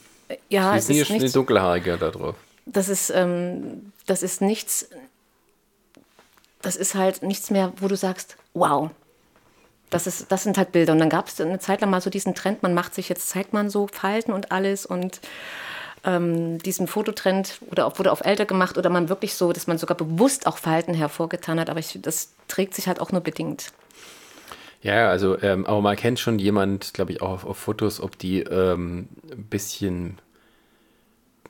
Ja, 0.48 0.76
es 0.76 0.88
ist 0.88 1.10
nie 1.10 1.18
nichts, 1.18 1.32
dunkelhaarige 1.32 1.96
da 1.98 2.10
drauf. 2.10 2.36
Das 2.66 2.88
ist, 2.88 3.10
ähm, 3.10 3.92
das 4.06 4.22
ist 4.22 4.40
nichts. 4.40 4.88
Das 6.62 6.76
ist 6.76 6.94
halt 6.94 7.22
nichts 7.22 7.50
mehr, 7.50 7.72
wo 7.76 7.88
du 7.88 7.96
sagst, 7.96 8.36
wow, 8.54 8.90
das, 9.90 10.06
ist, 10.06 10.32
das 10.32 10.42
sind 10.42 10.56
halt 10.56 10.72
Bilder. 10.72 10.92
Und 10.92 10.98
dann 10.98 11.10
gab 11.10 11.28
es 11.28 11.40
eine 11.40 11.58
Zeit 11.58 11.80
lang 11.80 11.90
mal 11.90 12.00
so 12.00 12.10
diesen 12.10 12.34
Trend, 12.34 12.62
man 12.62 12.74
macht 12.74 12.94
sich, 12.94 13.08
jetzt 13.08 13.28
zeigt 13.28 13.52
man 13.52 13.70
so 13.70 13.86
Falten 13.86 14.32
und 14.32 14.50
alles 14.50 14.86
und 14.86 15.20
ähm, 16.04 16.58
diesen 16.58 16.86
Fototrend 16.86 17.60
oder 17.70 17.86
auch, 17.86 17.98
wurde 17.98 18.12
auf 18.12 18.24
älter 18.24 18.44
gemacht 18.44 18.78
oder 18.78 18.90
man 18.90 19.08
wirklich 19.08 19.34
so, 19.34 19.52
dass 19.52 19.66
man 19.66 19.78
sogar 19.78 19.96
bewusst 19.96 20.46
auch 20.46 20.58
Falten 20.58 20.94
hervorgetan 20.94 21.58
hat, 21.58 21.70
aber 21.70 21.80
ich, 21.80 21.98
das 22.00 22.34
trägt 22.48 22.74
sich 22.74 22.88
halt 22.88 23.00
auch 23.00 23.12
nur 23.12 23.20
bedingt. 23.20 23.72
Ja, 24.82 25.08
also, 25.08 25.40
ähm, 25.40 25.64
aber 25.64 25.80
man 25.80 25.96
kennt 25.96 26.20
schon 26.20 26.38
jemand, 26.38 26.92
glaube 26.92 27.12
ich, 27.12 27.22
auch 27.22 27.30
auf, 27.30 27.46
auf, 27.46 27.56
Fotos, 27.56 28.00
ob 28.02 28.18
die 28.18 28.40
ähm, 28.40 29.08
ein 29.30 29.44
bisschen 29.44 30.18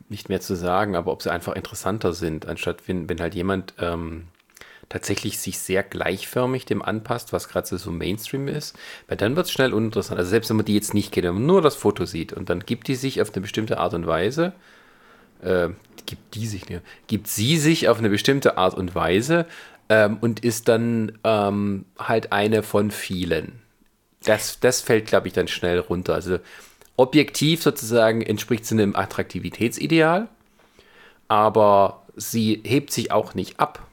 nicht 0.09 0.29
mehr 0.29 0.41
zu 0.41 0.55
sagen, 0.55 0.95
aber 0.95 1.11
ob 1.11 1.21
sie 1.21 1.33
einfach 1.33 1.55
interessanter 1.55 2.13
sind, 2.13 2.47
anstatt 2.47 2.87
wenn, 2.87 3.09
wenn 3.09 3.21
halt 3.21 3.35
jemand 3.35 3.75
ähm, 3.81 4.29
tatsächlich 4.95 5.41
sich 5.41 5.59
sehr 5.59 5.83
gleichförmig 5.83 6.67
dem 6.67 6.81
anpasst, 6.81 7.33
was 7.33 7.49
gerade 7.49 7.67
so 7.67 7.91
Mainstream 7.91 8.47
ist, 8.47 8.79
weil 9.09 9.17
dann 9.17 9.35
wird 9.35 9.47
es 9.47 9.53
schnell 9.53 9.75
uninteressant. 9.75 10.21
Also 10.21 10.31
selbst 10.31 10.51
wenn 10.51 10.57
man 10.57 10.67
die 10.67 10.75
jetzt 10.77 10.95
nicht 10.95 11.11
kennt, 11.11 11.27
wenn 11.27 11.35
man 11.35 11.47
nur 11.47 11.63
das 11.63 11.75
Foto 11.75 12.05
sieht 12.05 12.33
und 12.33 12.49
dann 12.49 12.61
gibt 12.61 12.87
die 12.87 12.95
sich 12.95 13.21
auf 13.21 13.35
eine 13.35 13.41
bestimmte 13.41 13.79
Art 13.79 13.93
und 13.93 14.07
Weise, 14.07 14.53
äh, 15.43 15.71
gibt 16.07 16.37
die 16.37 16.47
sich, 16.47 16.69
ne, 16.69 16.81
gibt 17.09 17.27
sie 17.27 17.59
sich 17.59 17.89
auf 17.89 17.99
eine 17.99 18.09
bestimmte 18.09 18.57
Art 18.57 18.75
und 18.75 18.95
Weise 18.95 19.47
ähm, 19.89 20.19
und 20.21 20.45
ist 20.45 20.69
dann 20.69 21.19
ähm, 21.25 21.87
halt 21.99 22.31
eine 22.31 22.63
von 22.63 22.93
vielen. 22.93 23.61
Das, 24.23 24.61
das 24.61 24.81
fällt, 24.81 25.07
glaube 25.07 25.27
ich, 25.27 25.35
dann 25.35 25.49
schnell 25.49 25.81
runter. 25.81 26.15
Also 26.15 26.39
objektiv 26.95 27.65
sozusagen 27.65 28.23
entspricht 28.23 28.65
sie 28.65 28.77
einem 28.77 28.95
Attraktivitätsideal, 28.95 30.29
aber 31.27 32.05
sie 32.15 32.63
hebt 32.65 32.93
sich 32.93 33.11
auch 33.11 33.35
nicht 33.35 33.59
ab 33.59 33.85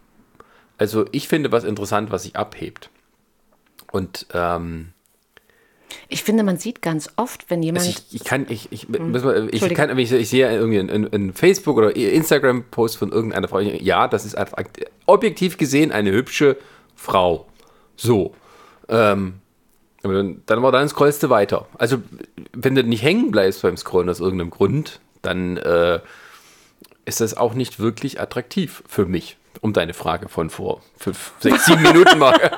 also 0.82 1.06
ich 1.12 1.28
finde 1.28 1.52
was 1.52 1.64
interessant, 1.64 2.10
was 2.10 2.24
sich 2.24 2.36
abhebt. 2.36 2.90
Und 3.92 4.26
ähm, 4.34 4.94
ich 6.10 6.24
finde, 6.24 6.42
man 6.42 6.58
sieht 6.58 6.82
ganz 6.82 7.12
oft, 7.18 7.52
wenn 7.52 7.62
jemand. 7.62 7.86
Also 7.86 8.00
ich, 8.10 8.16
ich, 8.16 8.24
kann, 8.24 8.48
ich, 8.50 8.72
ich, 8.72 8.88
hm. 8.88 9.14
ich, 9.52 9.62
ich 9.62 9.76
kann, 9.76 9.96
ich, 10.00 10.12
ich 10.12 10.30
sehe 10.30 10.52
irgendwie 10.52 10.80
einen, 10.80 11.34
Facebook 11.34 11.78
oder 11.78 11.96
Instagram-Post 11.96 12.98
von 12.98 13.12
irgendeiner 13.12 13.48
Frau. 13.48 13.60
Ja, 13.60 14.08
das 14.08 14.26
ist 14.26 14.36
einfach 14.36 14.64
objektiv 15.06 15.60
gesehen 15.60 15.92
eine 15.92 16.12
hübsche 16.12 16.58
Frau. 16.96 17.46
So. 17.96 18.34
Ähm, 18.90 19.36
dann, 20.02 20.42
dann, 20.48 20.64
dann 20.64 20.90
scrollst 20.90 21.22
du 21.22 21.30
weiter. 21.30 21.68
Also, 21.78 22.02
wenn 22.54 22.74
du 22.74 22.84
nicht 22.84 23.04
hängen 23.04 23.30
bleibst 23.30 23.62
beim 23.62 23.78
Scrollen 23.78 24.10
aus 24.10 24.20
irgendeinem 24.20 24.50
Grund, 24.50 25.00
dann 25.22 25.58
äh, 25.58 26.00
ist 27.06 27.22
das 27.22 27.38
auch 27.38 27.54
nicht 27.54 27.80
wirklich 27.80 28.20
attraktiv 28.20 28.82
für 28.88 29.06
mich. 29.06 29.38
Um 29.60 29.74
deine 29.74 29.94
Frage 29.94 30.30
von 30.30 30.50
vor 30.50 30.82
fünf, 30.98 31.34
sechs, 31.40 31.66
sieben 31.66 31.84
Minuten 31.84 32.18
mal. 32.18 32.34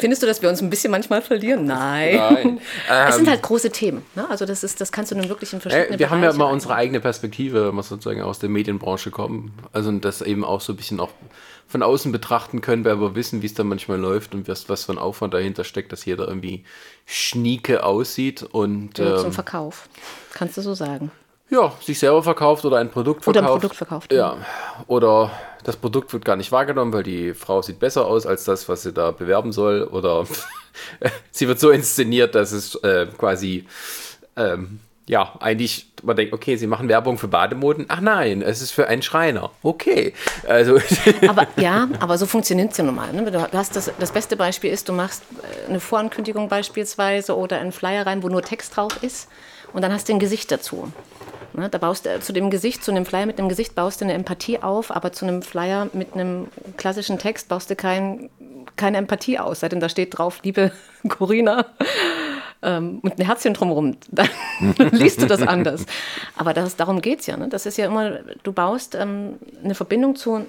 Findest 0.00 0.22
du, 0.22 0.26
dass 0.26 0.40
wir 0.42 0.48
uns 0.48 0.60
ein 0.62 0.70
bisschen 0.70 0.90
manchmal 0.90 1.22
verlieren? 1.22 1.66
Nein. 1.66 2.16
Nein. 2.16 2.60
es 3.08 3.16
sind 3.16 3.26
ähm, 3.26 3.30
halt 3.30 3.42
große 3.42 3.70
Themen. 3.70 4.02
Ne? 4.14 4.28
Also 4.28 4.46
das 4.46 4.64
ist, 4.64 4.80
das 4.80 4.90
kannst 4.90 5.12
du 5.12 5.16
nun 5.16 5.28
wirklich 5.28 5.52
in 5.52 5.60
verschiedenen 5.60 5.88
äh, 5.88 5.98
Wir 5.98 6.06
Bereiche 6.08 6.10
haben 6.10 6.22
ja 6.22 6.32
mal 6.32 6.50
unsere 6.50 6.74
eigene 6.74 7.00
Perspektive, 7.00 7.76
was 7.76 7.88
sozusagen 7.90 8.22
aus 8.22 8.38
der 8.38 8.48
Medienbranche 8.48 9.10
kommen. 9.10 9.52
Also 9.72 9.92
das 9.92 10.22
eben 10.22 10.44
auch 10.44 10.60
so 10.60 10.72
ein 10.72 10.76
bisschen 10.76 11.00
auch 11.00 11.10
von 11.68 11.82
außen 11.82 12.10
betrachten 12.12 12.62
können, 12.62 12.84
weil 12.84 12.98
wir 12.98 13.14
wissen, 13.14 13.42
wie 13.42 13.46
es 13.46 13.54
da 13.54 13.62
manchmal 13.62 13.98
läuft 14.00 14.34
und 14.34 14.48
was, 14.48 14.68
was 14.70 14.84
für 14.86 14.92
ein 14.92 14.98
Aufwand 14.98 15.34
dahinter 15.34 15.64
steckt, 15.64 15.92
dass 15.92 16.04
jeder 16.06 16.26
irgendwie 16.26 16.64
schnieke 17.04 17.84
aussieht 17.84 18.42
und 18.42 18.98
ähm, 18.98 19.18
zum 19.18 19.32
Verkauf. 19.32 19.88
Kannst 20.32 20.56
du 20.56 20.62
so 20.62 20.74
sagen. 20.74 21.10
ja, 21.50 21.72
sich 21.82 21.98
selber 21.98 22.22
verkauft 22.22 22.64
oder 22.64 22.78
ein 22.78 22.90
Produkt 22.90 23.24
verkauft. 23.24 23.44
Oder 23.44 23.46
ein 23.46 23.60
Produkt 23.60 23.76
verkauft. 23.76 24.12
Ja. 24.12 24.38
Oder 24.86 25.30
das 25.64 25.76
Produkt 25.76 26.12
wird 26.12 26.24
gar 26.24 26.36
nicht 26.36 26.52
wahrgenommen, 26.52 26.92
weil 26.92 27.02
die 27.02 27.34
Frau 27.34 27.62
sieht 27.62 27.78
besser 27.78 28.06
aus 28.06 28.26
als 28.26 28.44
das, 28.44 28.68
was 28.68 28.82
sie 28.82 28.92
da 28.92 29.10
bewerben 29.10 29.52
soll. 29.52 29.82
Oder 29.84 30.26
sie 31.30 31.48
wird 31.48 31.60
so 31.60 31.70
inszeniert, 31.70 32.34
dass 32.34 32.52
es 32.52 32.74
äh, 32.76 33.06
quasi 33.16 33.66
ähm, 34.36 34.80
ja, 35.08 35.32
eigentlich, 35.40 35.90
man 36.02 36.16
denkt, 36.16 36.34
okay, 36.34 36.56
sie 36.56 36.66
machen 36.66 36.88
Werbung 36.88 37.16
für 37.16 37.28
Bademoden. 37.28 37.86
Ach 37.88 38.02
nein, 38.02 38.42
es 38.42 38.60
ist 38.60 38.72
für 38.72 38.88
einen 38.88 39.00
Schreiner. 39.00 39.50
Okay. 39.62 40.12
Also. 40.46 40.78
aber 41.28 41.46
ja, 41.56 41.88
aber 41.98 42.18
so 42.18 42.26
funktioniert 42.26 42.72
es 42.72 42.76
ja 42.76 42.84
normal. 42.84 43.14
Ne? 43.14 43.30
Du 43.30 43.40
hast 43.40 43.74
das, 43.74 43.90
das 43.98 44.12
beste 44.12 44.36
Beispiel 44.36 44.70
ist, 44.70 44.88
du 44.88 44.92
machst 44.92 45.22
äh, 45.42 45.68
eine 45.68 45.80
Vorankündigung 45.80 46.50
beispielsweise 46.50 47.36
oder 47.36 47.58
einen 47.58 47.72
Flyer 47.72 48.06
rein, 48.06 48.22
wo 48.22 48.28
nur 48.28 48.42
Text 48.42 48.76
drauf 48.76 49.02
ist 49.02 49.28
und 49.72 49.80
dann 49.80 49.92
hast 49.92 50.08
du 50.08 50.12
ein 50.12 50.18
Gesicht 50.18 50.52
dazu. 50.52 50.92
Ne? 51.52 51.68
Da 51.68 51.78
baust 51.78 52.06
du 52.06 52.20
zu 52.20 52.32
dem 52.32 52.50
Gesicht, 52.50 52.84
zu 52.84 52.90
einem 52.90 53.06
Flyer 53.06 53.26
mit 53.26 53.38
einem 53.38 53.48
Gesicht 53.48 53.74
baust 53.74 54.00
du 54.00 54.04
eine 54.04 54.14
Empathie 54.14 54.62
auf, 54.62 54.90
aber 54.94 55.12
zu 55.12 55.26
einem 55.26 55.42
Flyer 55.42 55.88
mit 55.92 56.14
einem 56.14 56.48
klassischen 56.76 57.18
Text 57.18 57.48
baust 57.48 57.70
du 57.70 57.76
kein, 57.76 58.30
keine 58.76 58.98
Empathie 58.98 59.38
aus, 59.38 59.60
seitdem 59.60 59.80
da 59.80 59.88
steht 59.88 60.16
drauf, 60.16 60.40
liebe 60.42 60.72
Corinna 61.08 61.66
ähm, 62.62 63.00
und 63.02 63.18
ein 63.18 63.24
Herzchen 63.24 63.54
drumherum, 63.54 63.96
dann 64.10 64.28
liest 64.90 65.22
du 65.22 65.26
das 65.26 65.42
anders. 65.42 65.86
Aber 66.36 66.54
das, 66.54 66.76
darum 66.76 67.00
geht 67.00 67.20
es 67.20 67.26
ja. 67.26 67.36
Ne? 67.36 67.48
Das 67.48 67.66
ist 67.66 67.78
ja 67.78 67.86
immer, 67.86 68.18
du 68.42 68.52
baust 68.52 68.94
ähm, 68.94 69.38
eine 69.62 69.74
Verbindung 69.74 70.16
zu, 70.16 70.46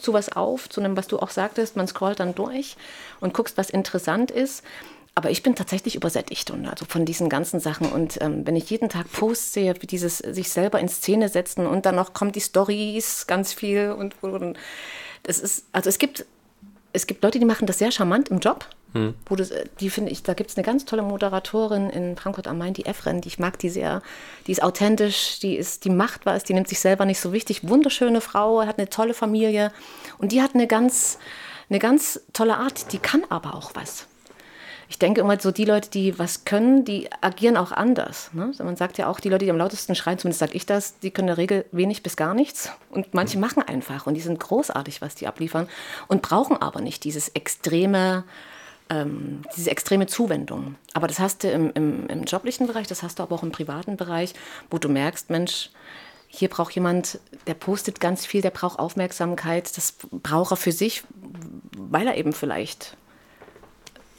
zu 0.00 0.12
was 0.12 0.34
auf, 0.34 0.68
zu 0.68 0.80
einem, 0.80 0.96
was 0.96 1.06
du 1.06 1.18
auch 1.18 1.30
sagtest, 1.30 1.76
man 1.76 1.86
scrollt 1.86 2.20
dann 2.20 2.34
durch 2.34 2.76
und 3.20 3.34
guckst, 3.34 3.56
was 3.56 3.70
interessant 3.70 4.30
ist. 4.30 4.62
Aber 5.16 5.30
ich 5.30 5.44
bin 5.44 5.54
tatsächlich 5.54 5.94
übersättigt 5.94 6.50
und 6.50 6.66
also 6.66 6.84
von 6.86 7.04
diesen 7.04 7.28
ganzen 7.28 7.60
Sachen. 7.60 7.92
Und 7.92 8.20
ähm, 8.20 8.46
wenn 8.46 8.56
ich 8.56 8.68
jeden 8.70 8.88
Tag 8.88 9.10
Posts 9.12 9.52
sehe, 9.52 9.74
wie 9.80 9.86
dieses 9.86 10.18
sich 10.18 10.50
selber 10.50 10.80
in 10.80 10.88
Szene 10.88 11.28
setzen 11.28 11.66
und 11.66 11.86
dann 11.86 11.94
noch 11.94 12.14
kommen 12.14 12.32
die 12.32 12.40
Stories 12.40 13.26
ganz 13.26 13.52
viel 13.52 13.92
und, 13.92 14.20
und 14.22 14.58
das 15.22 15.38
ist, 15.38 15.66
also 15.72 15.88
es 15.88 15.98
gibt, 15.98 16.26
es 16.92 17.06
gibt 17.06 17.22
Leute, 17.22 17.38
die 17.38 17.44
machen 17.44 17.66
das 17.66 17.78
sehr 17.78 17.92
charmant 17.92 18.28
im 18.28 18.40
Job. 18.40 18.68
Hm. 18.92 19.14
Wo 19.26 19.34
das, 19.34 19.52
die 19.80 19.90
finde 19.90 20.12
ich, 20.12 20.22
da 20.22 20.34
gibt 20.34 20.50
es 20.50 20.56
eine 20.56 20.64
ganz 20.64 20.84
tolle 20.84 21.02
Moderatorin 21.02 21.90
in 21.90 22.16
Frankfurt 22.16 22.46
am 22.46 22.58
Main, 22.58 22.74
die 22.74 22.86
Efren, 22.86 23.20
die 23.20 23.28
ich 23.28 23.40
mag 23.40 23.58
die 23.58 23.68
sehr. 23.68 24.02
Die 24.46 24.52
ist 24.52 24.62
authentisch, 24.62 25.40
die 25.40 25.56
ist, 25.56 25.84
die 25.84 25.90
macht 25.90 26.26
was, 26.26 26.44
die 26.44 26.54
nimmt 26.54 26.68
sich 26.68 26.78
selber 26.78 27.04
nicht 27.04 27.20
so 27.20 27.32
wichtig. 27.32 27.68
Wunderschöne 27.68 28.20
Frau, 28.20 28.64
hat 28.64 28.78
eine 28.78 28.88
tolle 28.88 29.14
Familie 29.14 29.72
und 30.18 30.30
die 30.30 30.42
hat 30.42 30.54
eine 30.54 30.68
ganz, 30.68 31.18
eine 31.68 31.80
ganz 31.80 32.20
tolle 32.32 32.56
Art. 32.56 32.92
Die 32.92 32.98
kann 32.98 33.24
aber 33.30 33.54
auch 33.54 33.72
was. 33.74 34.06
Ich 34.88 34.98
denke 34.98 35.20
immer 35.20 35.38
so, 35.40 35.50
die 35.50 35.64
Leute, 35.64 35.90
die 35.90 36.18
was 36.18 36.44
können, 36.44 36.84
die 36.84 37.08
agieren 37.20 37.56
auch 37.56 37.72
anders. 37.72 38.30
Ne? 38.32 38.52
Man 38.58 38.76
sagt 38.76 38.98
ja 38.98 39.08
auch, 39.08 39.20
die 39.20 39.28
Leute, 39.28 39.44
die 39.44 39.50
am 39.50 39.56
lautesten 39.56 39.94
schreien, 39.94 40.18
zumindest 40.18 40.40
sage 40.40 40.54
ich 40.54 40.66
das, 40.66 40.98
die 40.98 41.10
können 41.10 41.28
in 41.28 41.34
der 41.34 41.38
Regel 41.38 41.64
wenig 41.72 42.02
bis 42.02 42.16
gar 42.16 42.34
nichts. 42.34 42.70
Und 42.90 43.14
manche 43.14 43.38
machen 43.38 43.62
einfach 43.62 44.06
und 44.06 44.14
die 44.14 44.20
sind 44.20 44.38
großartig, 44.40 45.00
was 45.02 45.14
die 45.14 45.26
abliefern 45.26 45.68
und 46.08 46.22
brauchen 46.22 46.60
aber 46.60 46.80
nicht 46.80 47.04
dieses 47.04 47.28
extreme, 47.28 48.24
ähm, 48.90 49.42
diese 49.56 49.70
extreme 49.70 50.06
Zuwendung. 50.06 50.76
Aber 50.92 51.06
das 51.06 51.18
hast 51.18 51.44
du 51.44 51.50
im, 51.50 51.72
im, 51.74 52.06
im 52.08 52.24
joblichen 52.24 52.66
Bereich, 52.66 52.86
das 52.86 53.02
hast 53.02 53.18
du 53.18 53.22
aber 53.22 53.34
auch 53.34 53.42
im 53.42 53.52
privaten 53.52 53.96
Bereich, 53.96 54.34
wo 54.70 54.78
du 54.78 54.88
merkst, 54.88 55.30
Mensch, 55.30 55.70
hier 56.36 56.48
braucht 56.48 56.74
jemand, 56.74 57.20
der 57.46 57.54
postet 57.54 58.00
ganz 58.00 58.26
viel, 58.26 58.42
der 58.42 58.50
braucht 58.50 58.80
Aufmerksamkeit, 58.80 59.76
das 59.76 59.94
braucht 60.10 60.52
er 60.52 60.56
für 60.56 60.72
sich, 60.72 61.04
weil 61.78 62.08
er 62.08 62.16
eben 62.16 62.32
vielleicht 62.32 62.96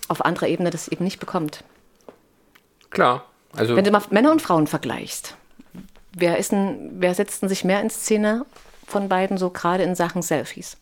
auf 0.07 0.23
anderer 0.23 0.47
Ebene 0.47 0.69
das 0.69 0.87
eben 0.87 1.03
nicht 1.03 1.19
bekommt. 1.19 1.63
Klar. 2.89 3.25
Also 3.53 3.75
Wenn 3.75 3.85
du 3.85 3.91
mal 3.91 4.03
Männer 4.09 4.31
und 4.31 4.41
Frauen 4.41 4.67
vergleichst, 4.67 5.35
wer, 6.13 6.37
ist 6.37 6.51
denn, 6.51 6.91
wer 6.99 7.13
setzt 7.15 7.41
denn 7.41 7.49
sich 7.49 7.63
mehr 7.63 7.81
in 7.81 7.89
Szene 7.89 8.45
von 8.85 9.09
beiden, 9.09 9.37
so 9.37 9.49
gerade 9.49 9.83
in 9.83 9.95
Sachen 9.95 10.21
Selfies? 10.21 10.77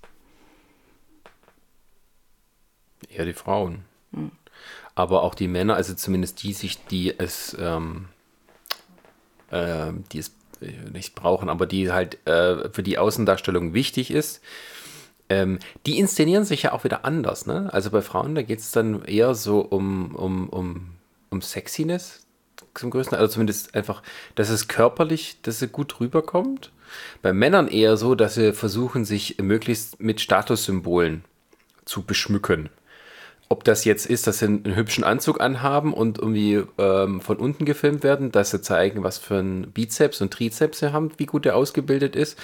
Eher 3.10 3.26
die 3.26 3.34
Frauen. 3.34 3.86
Hm. 4.14 4.32
Aber 4.96 5.24
auch 5.24 5.36
die 5.36 5.48
Männer, 5.48 5.76
also 5.76 5.94
zumindest 5.94 6.44
die 6.44 6.54
sich, 6.54 6.86
die 6.86 7.18
es, 7.18 7.56
ähm, 7.60 8.10
äh, 9.50 9.92
die 10.12 10.20
es 10.20 10.32
nicht 10.92 11.16
brauchen, 11.16 11.50
aber 11.50 11.66
die 11.66 11.92
halt 11.92 12.26
äh, 12.28 12.70
für 12.70 12.84
die 12.84 12.98
Außendarstellung 12.98 13.74
wichtig 13.74 14.12
ist, 14.12 14.42
ähm, 15.30 15.60
die 15.86 16.00
inszenieren 16.00 16.46
sich 16.46 16.64
ja 16.64 16.74
auch 16.74 16.84
wieder 16.84 17.06
anders. 17.06 17.46
Ne? 17.46 17.70
Also 17.72 17.90
bei 17.90 18.02
Frauen, 18.02 18.36
da 18.36 18.42
geht 18.42 18.60
es 18.60 18.72
dann 18.72 19.04
eher 19.06 19.36
so 19.36 19.60
um, 19.62 20.16
um, 20.16 20.50
um, 20.50 20.90
um 21.30 21.42
Sexiness 21.42 22.26
zum 22.74 22.90
größten, 22.90 23.18
also 23.18 23.34
zumindest 23.34 23.76
einfach, 23.76 24.02
dass 24.36 24.50
es 24.50 24.68
körperlich, 24.68 25.38
dass 25.42 25.62
es 25.62 25.72
gut 25.72 26.00
rüberkommt. 26.00 26.72
Bei 27.22 27.34
Männern 27.34 27.68
eher 27.68 27.98
so, 27.98 28.16
dass 28.16 28.36
sie 28.36 28.54
versuchen, 28.54 29.06
sich 29.06 29.38
möglichst 29.40 30.00
mit 30.00 30.22
Statussymbolen 30.22 31.24
zu 31.86 32.04
beschmücken 32.04 32.70
ob 33.54 33.64
das 33.64 33.86
jetzt 33.86 34.08
ist, 34.08 34.26
dass 34.26 34.40
sie 34.40 34.46
einen 34.46 34.76
hübschen 34.76 35.04
Anzug 35.04 35.40
anhaben 35.40 35.94
und 35.94 36.18
irgendwie 36.18 36.64
ähm, 36.80 37.22
von 37.22 37.38
unten 37.38 37.66
gefilmt 37.66 38.04
werden, 38.04 38.32
dass 38.32 38.50
sie 38.50 38.62
zeigen, 38.62 39.04
was 39.04 39.20
für 39.20 39.36
ein 39.36 39.72
Bizeps 39.72 40.22
und 40.22 40.34
Trizeps 40.34 40.80
sie 40.80 40.92
haben, 40.92 41.12
wie 41.18 41.28
gut 41.28 41.46
der 41.46 41.56
ausgebildet 41.56 42.16
ist. 42.16 42.40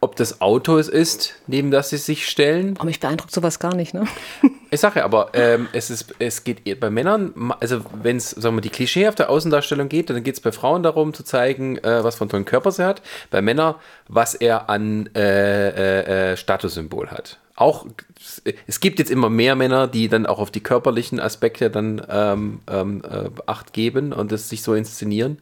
Ob 0.00 0.14
das 0.16 0.40
Auto 0.40 0.78
es 0.78 0.88
ist, 0.88 1.34
neben 1.46 1.70
das 1.70 1.90
sie 1.90 1.96
sich 1.96 2.28
stellen. 2.28 2.76
Aber 2.76 2.86
mich 2.86 3.00
beeindruckt 3.00 3.32
sowas 3.32 3.58
gar 3.58 3.74
nicht, 3.74 3.94
ne? 3.94 4.06
Ich 4.70 4.80
sage 4.80 4.98
ja, 4.98 5.06
aber 5.06 5.30
ähm, 5.32 5.66
es, 5.72 5.88
ist, 5.88 6.14
es 6.18 6.44
geht 6.44 6.78
bei 6.78 6.90
Männern, 6.90 7.54
also 7.58 7.80
wenn 8.02 8.18
es, 8.18 8.32
sagen 8.32 8.54
wir, 8.54 8.60
die 8.60 8.68
Klischee 8.68 9.08
auf 9.08 9.14
der 9.14 9.30
Außendarstellung 9.30 9.88
geht, 9.88 10.10
dann 10.10 10.22
geht 10.22 10.34
es 10.34 10.40
bei 10.42 10.52
Frauen 10.52 10.82
darum 10.82 11.14
zu 11.14 11.24
zeigen, 11.24 11.78
äh, 11.78 12.04
was 12.04 12.16
für 12.16 12.24
einen 12.24 12.28
tollen 12.28 12.44
Körper 12.44 12.70
sie 12.70 12.84
hat. 12.84 13.00
Bei 13.30 13.40
Männern, 13.40 13.76
was 14.08 14.34
er 14.34 14.68
an 14.68 15.08
äh, 15.14 15.68
äh, 15.70 16.32
äh 16.32 16.36
Statussymbol 16.36 17.10
hat 17.10 17.38
auch, 17.60 17.86
es 18.66 18.80
gibt 18.80 19.00
jetzt 19.00 19.10
immer 19.10 19.30
mehr 19.30 19.56
Männer, 19.56 19.88
die 19.88 20.08
dann 20.08 20.26
auch 20.26 20.38
auf 20.38 20.50
die 20.50 20.62
körperlichen 20.62 21.18
Aspekte 21.18 21.70
dann 21.70 22.00
ähm, 22.08 22.60
ähm, 22.68 23.02
äh, 23.04 23.30
Acht 23.46 23.72
geben 23.72 24.12
und 24.12 24.30
das 24.30 24.48
sich 24.48 24.62
so 24.62 24.74
inszenieren. 24.74 25.38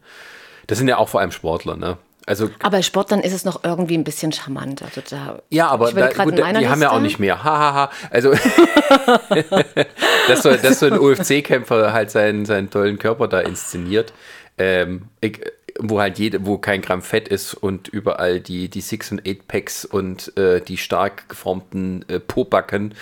Das 0.66 0.78
sind 0.78 0.88
ja 0.88 0.96
auch 0.96 1.10
vor 1.10 1.20
allem 1.20 1.30
Sportler, 1.30 1.76
ne? 1.76 1.98
Also, 2.28 2.50
aber 2.60 2.82
Sportlern 2.82 3.20
ist 3.20 3.32
es 3.32 3.44
noch 3.44 3.62
irgendwie 3.62 3.96
ein 3.96 4.02
bisschen 4.02 4.32
charmant. 4.32 4.82
Also 4.82 5.00
da, 5.08 5.40
ja, 5.48 5.68
aber 5.68 5.92
da, 5.92 6.08
gut, 6.08 6.36
die 6.36 6.42
Liste. 6.42 6.68
haben 6.68 6.82
ja 6.82 6.90
auch 6.90 7.00
nicht 7.00 7.20
mehr. 7.20 7.44
Hahaha. 7.44 7.74
Ha, 7.74 7.74
ha. 7.74 7.90
Also, 8.10 8.32
dass, 10.28 10.42
so, 10.42 10.50
dass 10.56 10.80
so 10.80 10.86
ein 10.86 10.98
UFC-Kämpfer 10.98 11.92
halt 11.92 12.10
seinen, 12.10 12.44
seinen 12.44 12.68
tollen 12.68 12.98
Körper 12.98 13.28
da 13.28 13.40
inszeniert. 13.40 14.12
Ähm, 14.58 15.02
ich, 15.20 15.40
wo 15.78 16.00
halt 16.00 16.18
jede, 16.18 16.44
wo 16.46 16.58
kein 16.58 16.82
Gramm 16.82 17.02
Fett 17.02 17.28
ist 17.28 17.54
und 17.54 17.86
überall 17.88 18.40
die, 18.40 18.68
die 18.68 18.80
Six- 18.80 19.12
und 19.12 19.26
Eight-Packs 19.26 19.84
und 19.84 20.36
äh, 20.36 20.60
die 20.60 20.78
stark 20.78 21.28
geformten 21.28 22.04
äh, 22.08 22.18
Pobacken 22.18 22.94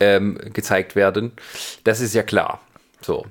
ähm, 0.00 0.38
gezeigt 0.52 0.96
werden. 0.96 1.32
Das 1.84 2.00
ist 2.00 2.14
ja 2.14 2.24
klar. 2.24 2.60
So. 3.00 3.26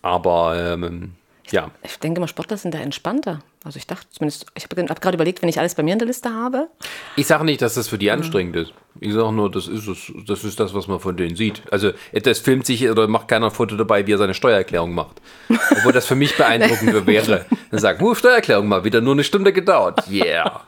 Aber 0.00 0.56
ähm, 0.56 1.14
ja. 1.50 1.70
Ich 1.82 1.98
denke 1.98 2.20
mal, 2.20 2.28
Sportler 2.28 2.56
sind 2.56 2.72
da 2.74 2.78
entspannter. 2.78 3.40
Also 3.66 3.78
ich 3.78 3.86
dachte 3.88 4.06
zumindest, 4.10 4.46
ich 4.54 4.62
habe 4.62 4.80
hab 4.88 5.00
gerade 5.00 5.16
überlegt, 5.16 5.42
wenn 5.42 5.48
ich 5.48 5.58
alles 5.58 5.74
bei 5.74 5.82
mir 5.82 5.92
in 5.92 5.98
der 5.98 6.06
Liste 6.06 6.32
habe. 6.32 6.68
Ich 7.16 7.26
sage 7.26 7.44
nicht, 7.44 7.60
dass 7.60 7.74
das 7.74 7.88
für 7.88 7.98
die 7.98 8.12
anstrengend 8.12 8.54
ist. 8.54 8.72
Ich 9.00 9.12
sage 9.12 9.32
nur, 9.32 9.50
das 9.50 9.66
ist, 9.66 9.88
das, 9.88 10.12
das 10.24 10.44
ist 10.44 10.60
das, 10.60 10.72
was 10.72 10.86
man 10.86 11.00
von 11.00 11.16
denen 11.16 11.34
sieht. 11.34 11.62
Also 11.72 11.90
das 12.12 12.38
filmt 12.38 12.64
sich 12.64 12.88
oder 12.88 13.08
macht 13.08 13.26
keiner 13.26 13.46
ein 13.46 13.50
Foto 13.50 13.76
dabei, 13.76 14.06
wie 14.06 14.12
er 14.12 14.18
seine 14.18 14.34
Steuererklärung 14.34 14.94
macht. 14.94 15.20
Obwohl 15.48 15.92
das 15.92 16.06
für 16.06 16.14
mich 16.14 16.36
beeindruckend 16.36 17.06
wäre. 17.08 17.44
Dann 17.72 17.80
sagt, 17.80 18.00
Steuererklärung 18.16 18.68
mal, 18.68 18.84
wieder 18.84 19.00
nur 19.00 19.14
eine 19.14 19.24
Stunde 19.24 19.52
gedauert. 19.52 20.08
Yeah. 20.08 20.62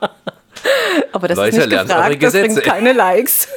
Aber 1.11 1.27
das 1.27 1.37
Leute, 1.37 1.57
ist 1.57 1.67
nicht 1.67 1.81
gefragt, 1.81 2.23
das 2.23 2.33
bringt 2.33 2.63
keine 2.63 2.93
Likes. 2.93 3.47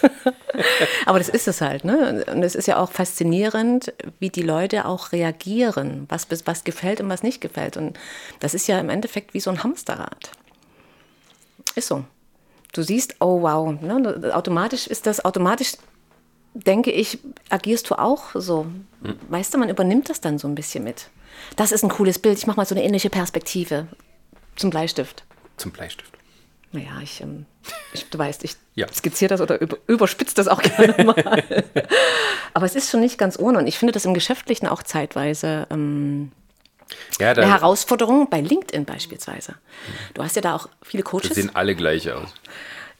Aber 1.06 1.18
das 1.18 1.28
ist 1.28 1.48
es 1.48 1.60
halt. 1.60 1.84
Ne? 1.84 2.24
Und 2.30 2.42
es 2.42 2.54
ist 2.54 2.66
ja 2.66 2.78
auch 2.78 2.92
faszinierend, 2.92 3.92
wie 4.18 4.30
die 4.30 4.42
Leute 4.42 4.84
auch 4.84 5.12
reagieren, 5.12 6.06
was, 6.08 6.26
was 6.44 6.64
gefällt 6.64 7.00
und 7.00 7.08
was 7.08 7.22
nicht 7.22 7.40
gefällt. 7.40 7.76
Und 7.76 7.98
das 8.40 8.54
ist 8.54 8.66
ja 8.66 8.78
im 8.78 8.90
Endeffekt 8.90 9.34
wie 9.34 9.40
so 9.40 9.50
ein 9.50 9.62
Hamsterrad. 9.62 10.30
Ist 11.74 11.88
so. 11.88 12.04
Du 12.72 12.82
siehst, 12.82 13.16
oh 13.20 13.42
wow, 13.42 13.80
ne? 13.80 14.32
automatisch 14.34 14.86
ist 14.86 15.06
das, 15.06 15.24
automatisch 15.24 15.74
denke 16.54 16.90
ich, 16.90 17.18
agierst 17.48 17.90
du 17.90 17.98
auch 17.98 18.30
so. 18.34 18.66
Hm. 19.02 19.18
Weißt 19.28 19.52
du, 19.52 19.58
man 19.58 19.68
übernimmt 19.68 20.10
das 20.10 20.20
dann 20.20 20.38
so 20.38 20.48
ein 20.48 20.54
bisschen 20.54 20.84
mit. 20.84 21.08
Das 21.56 21.72
ist 21.72 21.82
ein 21.82 21.90
cooles 21.90 22.18
Bild, 22.18 22.38
ich 22.38 22.46
mache 22.46 22.56
mal 22.56 22.66
so 22.66 22.74
eine 22.74 22.84
ähnliche 22.84 23.10
Perspektive 23.10 23.88
zum 24.56 24.70
Bleistift. 24.70 25.24
Zum 25.56 25.72
Bleistift. 25.72 26.11
Naja, 26.72 27.00
ich, 27.02 27.20
ähm, 27.20 27.44
ich, 27.92 28.08
du 28.08 28.18
weißt, 28.18 28.44
ich 28.44 28.56
ja. 28.74 28.86
skizziere 28.92 29.28
das 29.28 29.40
oder 29.40 29.60
über, 29.60 29.76
überspitze 29.86 30.34
das 30.34 30.48
auch 30.48 30.62
gerne 30.76 31.04
mal. 31.04 31.44
Aber 32.54 32.66
es 32.66 32.74
ist 32.74 32.90
schon 32.90 33.00
nicht 33.00 33.18
ganz 33.18 33.38
ohne 33.38 33.58
und 33.58 33.66
ich 33.66 33.78
finde 33.78 33.92
das 33.92 34.04
im 34.06 34.14
Geschäftlichen 34.14 34.66
auch 34.66 34.82
zeitweise 34.82 35.66
ähm, 35.70 36.32
ja, 37.20 37.30
eine 37.30 37.46
Herausforderung 37.46 38.28
bei 38.30 38.40
LinkedIn 38.40 38.84
beispielsweise. 38.84 39.54
Du 40.14 40.22
hast 40.22 40.36
ja 40.36 40.42
da 40.42 40.56
auch 40.56 40.68
viele 40.82 41.02
Coaches. 41.02 41.28
Die 41.28 41.34
sehen 41.34 41.50
alle 41.54 41.74
gleich 41.74 42.10
aus. 42.10 42.30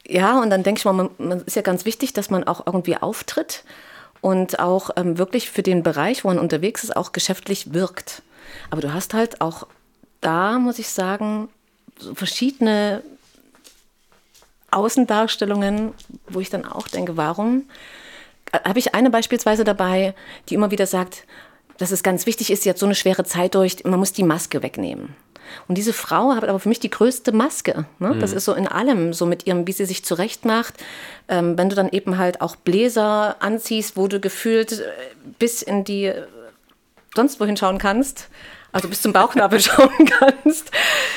Ja, 0.06 0.40
und 0.40 0.50
dann 0.50 0.62
denke 0.62 0.80
ich 0.80 0.84
mal, 0.84 0.92
man, 0.92 1.10
man, 1.18 1.40
ist 1.42 1.56
ja 1.56 1.62
ganz 1.62 1.84
wichtig, 1.84 2.12
dass 2.12 2.28
man 2.28 2.44
auch 2.44 2.66
irgendwie 2.66 2.96
auftritt 2.96 3.64
und 4.20 4.58
auch 4.58 4.90
ähm, 4.96 5.16
wirklich 5.16 5.50
für 5.50 5.62
den 5.62 5.82
Bereich, 5.82 6.24
wo 6.24 6.28
man 6.28 6.38
unterwegs 6.38 6.84
ist, 6.84 6.96
auch 6.96 7.12
geschäftlich 7.12 7.72
wirkt. 7.72 8.22
Aber 8.70 8.80
du 8.80 8.92
hast 8.92 9.14
halt 9.14 9.40
auch 9.40 9.66
da, 10.20 10.58
muss 10.58 10.78
ich 10.78 10.88
sagen, 10.88 11.48
so 11.98 12.14
verschiedene 12.14 13.02
Außendarstellungen, 14.72 15.92
wo 16.28 16.40
ich 16.40 16.50
dann 16.50 16.64
auch 16.64 16.88
denke, 16.88 17.16
warum? 17.16 17.68
Äh, 18.52 18.60
habe 18.64 18.78
ich 18.78 18.94
eine 18.94 19.10
beispielsweise 19.10 19.64
dabei, 19.64 20.14
die 20.48 20.54
immer 20.54 20.70
wieder 20.70 20.86
sagt, 20.86 21.24
dass 21.78 21.90
es 21.90 22.02
ganz 22.02 22.26
wichtig 22.26 22.50
ist, 22.50 22.62
sie 22.62 22.70
hat 22.70 22.78
so 22.78 22.86
eine 22.86 22.94
schwere 22.94 23.24
Zeit 23.24 23.54
durch, 23.54 23.84
man 23.84 23.98
muss 23.98 24.12
die 24.12 24.22
Maske 24.22 24.62
wegnehmen. 24.62 25.16
Und 25.68 25.76
diese 25.76 25.92
Frau 25.92 26.34
hat 26.34 26.44
aber 26.44 26.60
für 26.60 26.68
mich 26.68 26.80
die 26.80 26.90
größte 26.90 27.32
Maske. 27.32 27.84
Ne? 27.98 28.14
Mhm. 28.14 28.20
Das 28.20 28.32
ist 28.32 28.44
so 28.44 28.54
in 28.54 28.66
allem, 28.66 29.12
so 29.12 29.26
mit 29.26 29.46
ihrem, 29.46 29.66
wie 29.66 29.72
sie 29.72 29.84
sich 29.84 30.04
zurechtmacht. 30.04 30.74
Ähm, 31.28 31.58
wenn 31.58 31.68
du 31.68 31.76
dann 31.76 31.90
eben 31.90 32.18
halt 32.18 32.40
auch 32.40 32.56
Bläser 32.56 33.36
anziehst, 33.40 33.96
wo 33.96 34.08
du 34.08 34.20
gefühlt 34.20 34.72
äh, 34.72 34.84
bis 35.38 35.62
in 35.62 35.84
die 35.84 36.06
äh, 36.06 36.26
sonst 37.14 37.40
wohin 37.40 37.56
schauen 37.56 37.78
kannst, 37.78 38.28
also 38.72 38.88
bis 38.88 39.02
zum 39.02 39.12
Bauchnabel 39.12 39.60
schauen 39.60 40.06
kannst. 40.06 40.70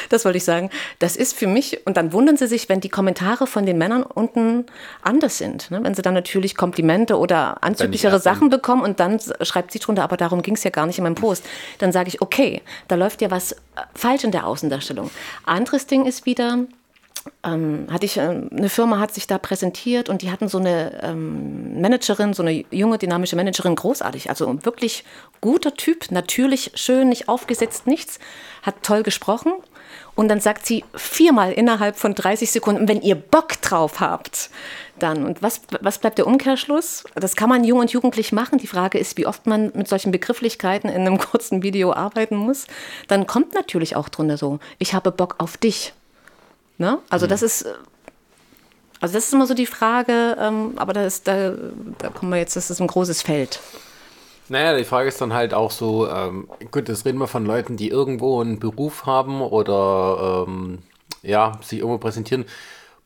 Das 0.09 0.25
wollte 0.25 0.37
ich 0.37 0.43
sagen. 0.43 0.69
Das 0.99 1.15
ist 1.15 1.35
für 1.37 1.47
mich, 1.47 1.85
und 1.85 1.97
dann 1.97 2.13
wundern 2.13 2.37
sie 2.37 2.47
sich, 2.47 2.69
wenn 2.69 2.81
die 2.81 2.89
Kommentare 2.89 3.47
von 3.47 3.65
den 3.65 3.77
Männern 3.77 4.03
unten 4.03 4.65
anders 5.01 5.37
sind. 5.37 5.71
Ne? 5.71 5.83
Wenn 5.83 5.95
sie 5.95 6.01
dann 6.01 6.13
natürlich 6.13 6.55
Komplimente 6.55 7.17
oder 7.17 7.63
anzüglichere 7.63 8.19
Sachen 8.19 8.49
bekommen 8.49 8.83
und 8.83 8.99
dann 8.99 9.19
schreibt 9.41 9.71
sie 9.71 9.79
drunter, 9.79 10.03
aber 10.03 10.17
darum 10.17 10.41
ging 10.41 10.55
es 10.55 10.63
ja 10.63 10.69
gar 10.69 10.85
nicht 10.85 10.97
in 10.97 11.03
meinem 11.03 11.15
Post. 11.15 11.45
Dann 11.79 11.91
sage 11.91 12.09
ich, 12.09 12.21
okay, 12.21 12.61
da 12.87 12.95
läuft 12.95 13.21
ja 13.21 13.31
was 13.31 13.53
äh, 13.53 13.55
falsch 13.93 14.23
in 14.23 14.31
der 14.31 14.45
Außendarstellung. 14.45 15.09
Anderes 15.45 15.87
Ding 15.87 16.05
ist 16.05 16.25
wieder, 16.25 16.59
ähm, 17.43 17.87
hatte 17.91 18.05
ich, 18.05 18.17
äh, 18.17 18.21
eine 18.21 18.69
Firma 18.69 18.99
hat 18.99 19.13
sich 19.13 19.27
da 19.27 19.37
präsentiert 19.37 20.09
und 20.09 20.21
die 20.21 20.31
hatten 20.31 20.47
so 20.47 20.57
eine 20.57 21.01
ähm, 21.03 21.79
Managerin, 21.81 22.33
so 22.33 22.43
eine 22.43 22.65
junge, 22.71 22.97
dynamische 22.97 23.35
Managerin, 23.35 23.75
großartig. 23.75 24.29
Also 24.29 24.65
wirklich 24.65 25.03
guter 25.41 25.73
Typ, 25.73 26.11
natürlich 26.11 26.71
schön, 26.75 27.09
nicht 27.09 27.29
aufgesetzt, 27.29 27.87
nichts, 27.87 28.19
hat 28.63 28.75
toll 28.83 29.03
gesprochen. 29.03 29.53
Und 30.15 30.29
dann 30.29 30.39
sagt 30.39 30.65
sie 30.65 30.83
viermal 30.95 31.51
innerhalb 31.51 31.97
von 31.97 32.15
30 32.15 32.49
Sekunden, 32.49 32.87
wenn 32.87 33.01
ihr 33.01 33.15
Bock 33.15 33.61
drauf 33.61 33.99
habt, 33.99 34.49
dann. 34.97 35.25
Und 35.25 35.43
was, 35.43 35.61
was 35.81 35.99
bleibt 35.99 36.17
der 36.17 36.25
Umkehrschluss? 36.25 37.03
Das 37.15 37.35
kann 37.35 37.49
man 37.49 37.63
jung 37.63 37.79
und 37.79 37.91
jugendlich 37.91 38.31
machen. 38.31 38.57
Die 38.57 38.67
Frage 38.67 38.97
ist, 38.97 39.17
wie 39.17 39.27
oft 39.27 39.45
man 39.45 39.71
mit 39.75 39.87
solchen 39.87 40.11
Begrifflichkeiten 40.11 40.89
in 40.89 41.01
einem 41.01 41.17
kurzen 41.19 41.63
Video 41.63 41.93
arbeiten 41.93 42.37
muss. 42.37 42.65
Dann 43.07 43.27
kommt 43.27 43.53
natürlich 43.53 43.95
auch 43.95 44.09
drunter 44.09 44.37
so, 44.37 44.59
ich 44.79 44.93
habe 44.93 45.11
Bock 45.11 45.35
auf 45.39 45.57
dich. 45.57 45.93
Ne? 46.77 46.99
Also 47.09 47.25
mhm. 47.25 47.29
das 47.29 47.41
ist, 47.41 47.65
also 49.01 49.13
das 49.13 49.25
ist 49.27 49.33
immer 49.33 49.47
so 49.47 49.53
die 49.53 49.65
Frage, 49.65 50.37
ähm, 50.39 50.73
aber 50.75 50.93
da, 50.93 51.05
ist, 51.05 51.27
da, 51.27 51.53
da 51.97 52.09
kommen 52.09 52.31
wir 52.31 52.39
jetzt, 52.39 52.55
das 52.55 52.69
ist 52.69 52.79
ein 52.81 52.87
großes 52.87 53.21
Feld. 53.21 53.59
Naja, 54.47 54.77
die 54.77 54.83
Frage 54.83 55.09
ist 55.09 55.19
dann 55.21 55.33
halt 55.33 55.53
auch 55.53 55.71
so, 55.71 56.07
ähm, 56.07 56.47
gut, 56.71 56.87
das 56.87 57.05
reden 57.05 57.17
wir 57.17 57.27
von 57.27 57.45
Leuten, 57.45 57.77
die 57.77 57.89
irgendwo 57.89 58.41
einen 58.41 58.59
Beruf 58.59 59.05
haben 59.05 59.41
oder 59.41 60.45
ähm, 60.47 60.79
ja, 61.23 61.53
sich 61.61 61.79
irgendwo 61.79 61.97
präsentieren, 61.97 62.45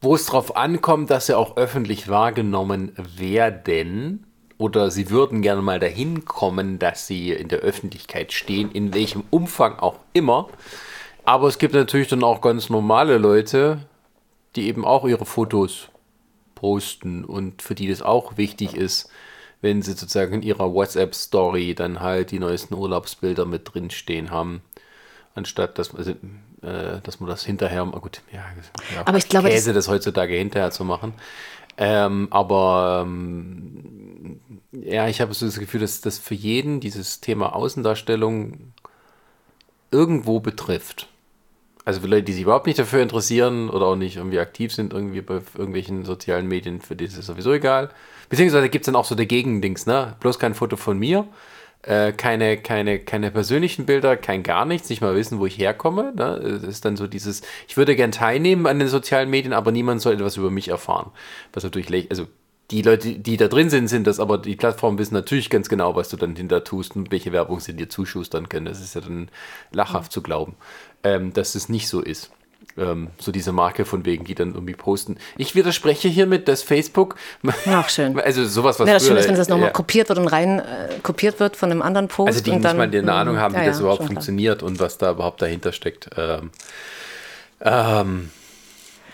wo 0.02 0.16
es 0.16 0.26
darauf 0.26 0.58
ankommt, 0.58 1.10
dass 1.10 1.28
sie 1.28 1.38
auch 1.38 1.56
öffentlich 1.58 2.10
wahrgenommen 2.10 2.94
werden 3.18 4.26
oder 4.58 4.92
sie 4.92 5.10
würden 5.10 5.42
gerne 5.42 5.62
mal 5.62 5.80
dahin 5.80 6.26
kommen, 6.26 6.80
dass 6.80 7.08
sie 7.08 7.32
in 7.32 7.48
der 7.48 7.60
Öffentlichkeit 7.60 8.34
stehen, 8.34 8.72
in 8.72 8.94
welchem 8.94 9.24
Umfang 9.30 9.80
auch 9.80 9.96
immer. 10.12 10.50
Aber 11.30 11.48
es 11.48 11.60
gibt 11.60 11.76
natürlich 11.76 12.08
dann 12.08 12.24
auch 12.24 12.42
ganz 12.42 12.72
normale 12.72 13.20
Leute, 13.20 13.82
die 14.56 14.66
eben 14.66 14.84
auch 14.84 15.06
ihre 15.06 15.28
Fotos 15.28 15.90
posten 16.56 17.24
und 17.24 17.62
für 17.62 17.76
die 17.76 17.88
das 17.88 18.02
auch 18.02 18.38
wichtig 18.38 18.76
ist, 18.76 19.12
wenn 19.62 19.84
sie 19.84 19.92
sozusagen 19.92 20.34
in 20.34 20.42
ihrer 20.42 20.74
WhatsApp-Story 20.74 21.76
dann 21.76 22.00
halt 22.00 22.32
die 22.32 22.40
neuesten 22.40 22.74
Urlaubsbilder 22.74 23.46
mit 23.46 23.72
drin 23.72 23.92
stehen 23.92 24.32
haben, 24.32 24.64
anstatt 25.36 25.78
dass, 25.78 25.94
also, 25.94 26.14
äh, 26.64 27.00
dass 27.04 27.20
man 27.20 27.30
das 27.30 27.46
hinterher, 27.46 27.86
oh 27.86 28.00
gut, 28.00 28.24
ja, 28.32 28.40
ja 28.96 29.04
aber 29.06 29.20
ich 29.20 29.30
glaube, 29.30 29.50
Käse, 29.50 29.72
das, 29.72 29.86
das 29.86 29.94
heutzutage 29.94 30.34
hinterher 30.34 30.72
zu 30.72 30.84
machen. 30.84 31.14
Ähm, 31.78 32.28
aber 32.32 33.04
ähm, 33.06 34.40
ja, 34.72 35.08
ich 35.08 35.22
habe 35.22 35.36
so 35.36 35.46
das 35.46 35.60
Gefühl, 35.60 35.82
dass 35.82 36.02
das 36.02 36.18
für 36.18 36.34
jeden 36.34 36.80
dieses 36.80 37.22
Thema 37.22 37.54
Außendarstellung 37.56 38.74
irgendwo 39.92 40.40
betrifft 40.40 41.08
also 41.90 42.02
für 42.02 42.08
Leute, 42.08 42.22
die 42.22 42.34
sich 42.34 42.44
überhaupt 42.44 42.68
nicht 42.68 42.78
dafür 42.78 43.02
interessieren 43.02 43.68
oder 43.68 43.88
auch 43.88 43.96
nicht 43.96 44.18
irgendwie 44.18 44.38
aktiv 44.38 44.72
sind, 44.72 44.94
irgendwie 44.94 45.22
bei 45.22 45.42
irgendwelchen 45.58 46.06
sozialen 46.06 46.48
Medien, 46.48 46.82
für 46.82 46.96
die 46.96 47.06
ist 47.06 47.18
es 47.18 47.26
sowieso 47.26 47.52
egal. 47.52 47.90
Beziehungsweise 48.30 48.70
gibt 48.70 48.84
es 48.84 48.86
dann 48.86 48.96
auch 48.96 49.06
so 49.06 49.16
dagegen 49.16 49.60
Dings, 49.60 49.88
ne? 49.88 50.16
Bloß 50.20 50.38
kein 50.38 50.54
Foto 50.54 50.78
von 50.78 51.00
mir, 51.00 51.28
äh, 51.82 52.12
keine, 52.12 52.58
keine, 52.58 53.00
keine 53.00 53.32
persönlichen 53.32 53.88
Bilder, 53.88 54.18
kein 54.18 54.44
gar 54.44 54.66
nichts, 54.66 54.88
nicht 54.92 55.02
mal 55.02 55.16
wissen, 55.16 55.40
wo 55.40 55.48
ich 55.48 55.58
herkomme. 55.58 56.14
Ne? 56.16 56.60
Das 56.62 56.62
ist 56.62 56.86
dann 56.86 56.96
so 56.96 57.08
dieses, 57.08 57.42
ich 57.68 57.76
würde 57.76 57.96
gern 57.96 58.12
teilnehmen 58.12 58.68
an 58.68 58.78
den 58.78 58.88
sozialen 58.88 59.32
Medien, 59.32 59.54
aber 59.54 59.72
niemand 59.72 60.00
soll 60.00 60.14
etwas 60.14 60.38
über 60.38 60.52
mich 60.52 60.68
erfahren. 60.68 61.10
Was 61.54 61.64
natürlich, 61.64 62.12
also 62.12 62.28
die 62.72 62.82
Leute, 62.82 63.14
die 63.14 63.38
da 63.38 63.48
drin 63.48 63.70
sind, 63.70 63.88
sind 63.88 64.06
das, 64.06 64.20
aber 64.20 64.38
die 64.38 64.56
Plattformen 64.56 64.98
wissen 64.98 65.14
natürlich 65.14 65.50
ganz 65.50 65.70
genau, 65.70 65.96
was 65.96 66.10
du 66.10 66.18
dann 66.18 66.36
hinter 66.36 66.64
tust 66.64 66.96
und 66.96 67.12
welche 67.12 67.32
Werbung 67.32 67.60
sie 67.60 67.74
dir 67.74 67.90
zuschustern 67.90 68.50
können. 68.50 68.66
Das 68.66 68.80
ist 68.80 68.96
ja 68.96 69.02
dann 69.02 69.30
lachhaft 69.72 70.12
mhm. 70.12 70.14
zu 70.14 70.22
glauben 70.22 70.56
ähm, 71.04 71.34
dass 71.34 71.56
es 71.56 71.70
nicht 71.70 71.88
so 71.88 72.02
ist. 72.02 72.32
Ähm, 72.78 73.10
so 73.18 73.32
diese 73.32 73.52
Marke 73.52 73.84
von 73.84 74.06
wegen, 74.06 74.26
die 74.26 74.36
dann 74.36 74.54
irgendwie 74.54 74.74
posten. 74.74 75.18
Ich 75.38 75.56
widerspreche 75.56 76.08
hiermit, 76.08 76.48
dass 76.48 76.62
Facebook. 76.62 77.16
Ach, 77.66 77.90
schön. 77.90 78.18
Also 78.24 78.46
sowas, 78.46 78.80
was. 78.80 78.88
Ja, 78.88 78.96
das 78.96 79.08
Schöne 79.08 79.20
ist, 79.20 79.28
wenn 79.28 79.36
das 79.36 79.50
nochmal 79.50 79.68
ja. 79.68 79.74
kopiert 79.74 80.10
wird 80.10 80.20
und 80.20 80.28
rein 80.28 80.60
äh, 80.60 81.00
kopiert 81.02 81.40
wird 81.40 81.56
von 81.56 81.72
einem 81.72 81.82
anderen 81.82 82.08
Post. 82.08 82.28
Also 82.28 82.44
die 82.44 82.52
und 82.52 82.62
nicht 82.62 82.78
mal 82.78 82.84
eine 82.84 83.14
Ahnung 83.14 83.38
haben, 83.38 83.56
wie 83.56 83.60
ja, 83.60 83.66
das 83.66 83.80
überhaupt 83.80 84.06
funktioniert 84.06 84.60
klar. 84.60 84.70
und 84.70 84.80
was 84.80 84.98
da 84.98 85.12
überhaupt 85.12 85.42
dahinter 85.42 85.72
steckt. 85.72 86.10
Ähm, 86.16 86.52
ähm, 87.62 88.30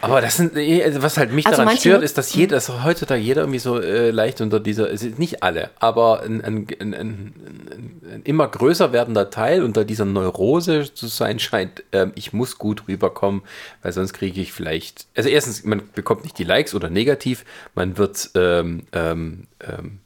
aber 0.06 0.22
das 0.22 0.38
sind, 0.38 0.56
eh, 0.56 0.84
also 0.84 1.02
was 1.02 1.18
halt 1.18 1.32
mich 1.32 1.46
also 1.46 1.62
daran 1.62 1.78
stört, 1.78 2.04
ist, 2.04 2.18
dass 2.18 2.34
jeder, 2.34 2.56
dass 2.56 2.84
heutzutage 2.84 3.22
jeder 3.22 3.42
irgendwie 3.42 3.60
so 3.60 3.80
äh, 3.80 4.12
leicht 4.12 4.42
unter 4.42 4.60
dieser, 4.60 4.90
nicht 5.18 5.44
alle, 5.44 5.70
aber 5.80 6.22
ein, 6.22 6.42
ein, 6.42 6.68
ein, 6.80 6.94
ein, 6.94 8.22
immer 8.24 8.48
größer 8.48 8.94
werdender 8.94 9.30
Teil 9.30 9.64
unter 9.64 9.86
dieser 9.86 10.06
Neurose 10.06 10.94
zu 10.94 11.08
sein 11.08 11.40
scheint, 11.40 11.84
ähm, 11.92 12.12
ich 12.16 12.34
muss 12.34 12.58
gut 12.58 12.88
rüberkommen, 12.88 13.42
weil 13.82 13.92
sonst 13.92 14.14
kriege 14.14 14.40
ich 14.42 14.54
vielleicht, 14.54 15.08
also 15.16 15.30
erstens, 15.30 15.64
man 15.64 15.82
bekommt 15.94 16.24
nicht 16.24 16.38
die 16.38 16.44
Likes 16.44 16.76
oder 16.76 16.90
negativ, 16.90 17.46
man 17.74 17.98
wird 17.98 18.30
ähm, 18.36 18.84
ähm, 18.94 19.48
ähm 19.68 20.00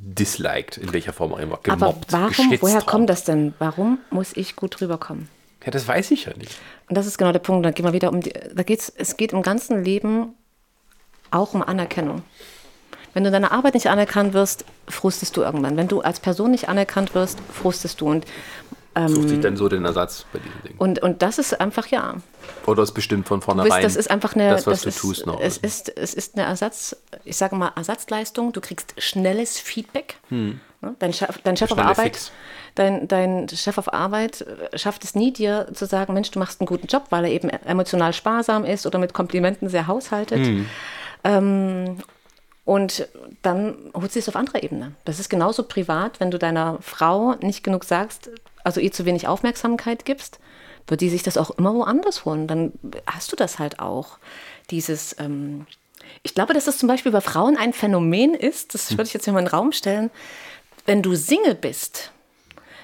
disliked, 0.00 0.76
in 0.76 0.92
welcher 0.92 1.12
Form 1.12 1.34
auch 1.34 1.38
immer, 1.38 1.58
gemobbt, 1.62 2.14
Aber 2.14 2.30
warum, 2.30 2.56
woher 2.60 2.82
kommt 2.82 3.10
das 3.10 3.24
denn? 3.24 3.54
Warum 3.58 3.98
muss 4.10 4.32
ich 4.34 4.56
gut 4.56 4.80
rüberkommen? 4.80 5.28
Ja, 5.64 5.72
das 5.72 5.86
weiß 5.88 6.12
ich 6.12 6.26
ja 6.26 6.36
nicht. 6.36 6.56
Und 6.88 6.96
das 6.96 7.06
ist 7.06 7.18
genau 7.18 7.32
der 7.32 7.38
Punkt. 7.38 7.66
Da 7.66 7.70
gehen 7.70 7.84
wir 7.84 7.92
wieder 7.92 8.10
um 8.10 8.20
die, 8.20 8.32
da 8.54 8.62
geht's, 8.62 8.92
es 8.96 9.16
geht 9.16 9.32
im 9.32 9.42
ganzen 9.42 9.84
Leben 9.84 10.34
auch 11.30 11.54
um 11.54 11.62
Anerkennung. 11.62 12.22
Wenn 13.14 13.24
du 13.24 13.28
in 13.28 13.32
deiner 13.32 13.52
Arbeit 13.52 13.74
nicht 13.74 13.88
anerkannt 13.88 14.32
wirst, 14.34 14.64
frustest 14.86 15.36
du 15.36 15.42
irgendwann. 15.42 15.76
Wenn 15.76 15.88
du 15.88 16.00
als 16.00 16.20
Person 16.20 16.50
nicht 16.50 16.68
anerkannt 16.68 17.14
wirst, 17.14 17.38
frustest 17.52 18.00
du. 18.00 18.08
Und 18.08 18.26
ähm, 18.94 19.08
Sucht 19.08 19.28
sich 19.28 19.40
dann 19.40 19.56
so 19.56 19.68
den 19.68 19.84
Ersatz 19.84 20.26
bei 20.32 20.38
diesen 20.38 20.62
Dingen. 20.62 20.78
Und, 20.78 21.02
und 21.02 21.22
das 21.22 21.38
ist 21.38 21.60
einfach, 21.60 21.86
ja. 21.86 22.16
Oder 22.66 22.82
ist 22.82 22.92
bestimmt 22.92 23.28
von 23.28 23.40
vornherein. 23.40 23.70
Bist, 23.70 23.84
das 23.84 23.96
ist 23.96 24.10
einfach 24.10 24.34
eine. 24.34 24.50
Das, 24.50 24.66
was 24.66 24.82
das 24.82 24.82
du 24.82 24.88
ist, 24.88 24.98
tust 24.98 25.26
noch. 25.26 25.40
Es 25.40 25.56
ist, 25.58 25.96
es 25.96 26.14
ist 26.14 26.36
eine 26.36 26.46
Ersatz, 26.46 26.96
ich 27.24 27.36
sage 27.36 27.56
mal 27.56 27.72
Ersatzleistung. 27.76 28.52
Du 28.52 28.60
kriegst 28.60 28.94
schnelles 28.98 29.58
Feedback. 29.58 30.16
Hm. 30.28 30.60
Dein 30.98 31.12
Chef, 31.12 31.38
dein 31.42 31.56
Chef 31.56 31.72
auf 31.72 31.78
Arbeit. 31.78 32.30
Dein, 32.76 33.08
dein 33.08 33.48
Chef 33.48 33.78
auf 33.78 33.92
Arbeit 33.92 34.46
schafft 34.74 35.02
es 35.02 35.16
nie, 35.16 35.32
dir 35.32 35.66
zu 35.74 35.86
sagen, 35.86 36.14
Mensch, 36.14 36.30
du 36.30 36.38
machst 36.38 36.60
einen 36.60 36.66
guten 36.66 36.86
Job, 36.86 37.06
weil 37.10 37.24
er 37.24 37.32
eben 37.32 37.48
emotional 37.48 38.12
sparsam 38.12 38.64
ist 38.64 38.86
oder 38.86 39.00
mit 39.00 39.12
Komplimenten 39.12 39.68
sehr 39.68 39.88
haushaltet. 39.88 40.46
Hm. 40.46 40.66
Ähm, 41.24 41.98
und 42.64 43.08
dann 43.42 43.76
holt 43.94 44.12
sie 44.12 44.18
es 44.20 44.28
auf 44.28 44.36
andere 44.36 44.62
Ebene. 44.62 44.92
Das 45.04 45.18
ist 45.18 45.28
genauso 45.28 45.64
privat, 45.64 46.20
wenn 46.20 46.30
du 46.30 46.38
deiner 46.38 46.78
Frau 46.80 47.34
nicht 47.40 47.64
genug 47.64 47.84
sagst, 47.84 48.30
also 48.62 48.80
ihr 48.80 48.92
zu 48.92 49.04
wenig 49.04 49.26
Aufmerksamkeit 49.26 50.04
gibst, 50.04 50.38
wird 50.86 51.00
die 51.00 51.08
sich 51.08 51.22
das 51.22 51.38
auch 51.38 51.50
immer 51.50 51.74
woanders 51.74 52.24
holen. 52.24 52.46
Dann 52.46 52.72
hast 53.06 53.32
du 53.32 53.36
das 53.36 53.58
halt 53.58 53.80
auch. 53.80 54.18
Dieses, 54.70 55.16
ähm 55.18 55.66
ich 56.22 56.34
glaube, 56.34 56.54
dass 56.54 56.66
das 56.66 56.78
zum 56.78 56.88
Beispiel 56.88 57.12
bei 57.12 57.20
Frauen 57.20 57.56
ein 57.56 57.72
Phänomen 57.72 58.34
ist, 58.34 58.74
das 58.74 58.92
würde 58.92 59.04
ich 59.04 59.14
jetzt 59.14 59.24
hier 59.24 59.32
mal 59.32 59.40
in 59.40 59.46
den 59.46 59.54
Raum 59.54 59.72
stellen, 59.72 60.10
wenn 60.88 61.02
du 61.02 61.14
Single 61.14 61.54
bist, 61.54 62.12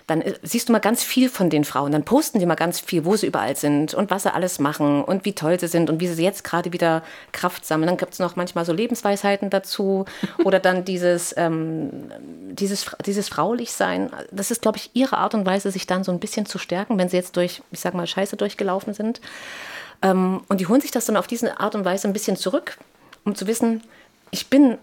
dann 0.06 0.20
äh, 0.20 0.34
siehst 0.42 0.68
du 0.68 0.72
mal 0.72 0.78
ganz 0.78 1.02
viel 1.02 1.30
von 1.30 1.48
den 1.48 1.64
Frauen. 1.64 1.90
Dann 1.90 2.04
posten 2.04 2.38
die 2.38 2.44
mal 2.44 2.54
ganz 2.54 2.78
viel, 2.78 3.06
wo 3.06 3.16
sie 3.16 3.26
überall 3.26 3.56
sind 3.56 3.94
und 3.94 4.10
was 4.10 4.24
sie 4.24 4.34
alles 4.34 4.58
machen 4.58 5.02
und 5.02 5.24
wie 5.24 5.32
toll 5.32 5.58
sie 5.58 5.68
sind 5.68 5.88
und 5.88 6.00
wie 6.00 6.06
sie 6.08 6.22
jetzt 6.22 6.44
gerade 6.44 6.74
wieder 6.74 7.02
Kraft 7.32 7.64
sammeln. 7.64 7.86
Dann 7.86 7.96
gibt 7.96 8.12
es 8.12 8.18
noch 8.18 8.36
manchmal 8.36 8.66
so 8.66 8.74
Lebensweisheiten 8.74 9.48
dazu 9.48 10.04
oder 10.44 10.60
dann 10.60 10.84
dieses, 10.84 11.34
ähm, 11.38 12.10
dieses, 12.20 12.94
dieses 13.06 13.30
Fraulichsein. 13.30 14.10
Das 14.30 14.50
ist, 14.50 14.60
glaube 14.60 14.76
ich, 14.76 14.90
ihre 14.92 15.16
Art 15.16 15.34
und 15.34 15.46
Weise, 15.46 15.70
sich 15.70 15.86
dann 15.86 16.04
so 16.04 16.12
ein 16.12 16.20
bisschen 16.20 16.44
zu 16.44 16.58
stärken, 16.58 16.98
wenn 16.98 17.08
sie 17.08 17.16
jetzt 17.16 17.38
durch, 17.38 17.62
ich 17.70 17.80
sag 17.80 17.94
mal, 17.94 18.06
Scheiße 18.06 18.36
durchgelaufen 18.36 18.92
sind. 18.92 19.22
Ähm, 20.02 20.42
und 20.48 20.60
die 20.60 20.66
holen 20.66 20.82
sich 20.82 20.90
das 20.90 21.06
dann 21.06 21.16
auf 21.16 21.26
diese 21.26 21.58
Art 21.58 21.74
und 21.74 21.86
Weise 21.86 22.06
ein 22.06 22.12
bisschen 22.12 22.36
zurück, 22.36 22.76
um 23.24 23.34
zu 23.34 23.46
wissen, 23.46 23.82
ich 24.30 24.48
bin 24.48 24.76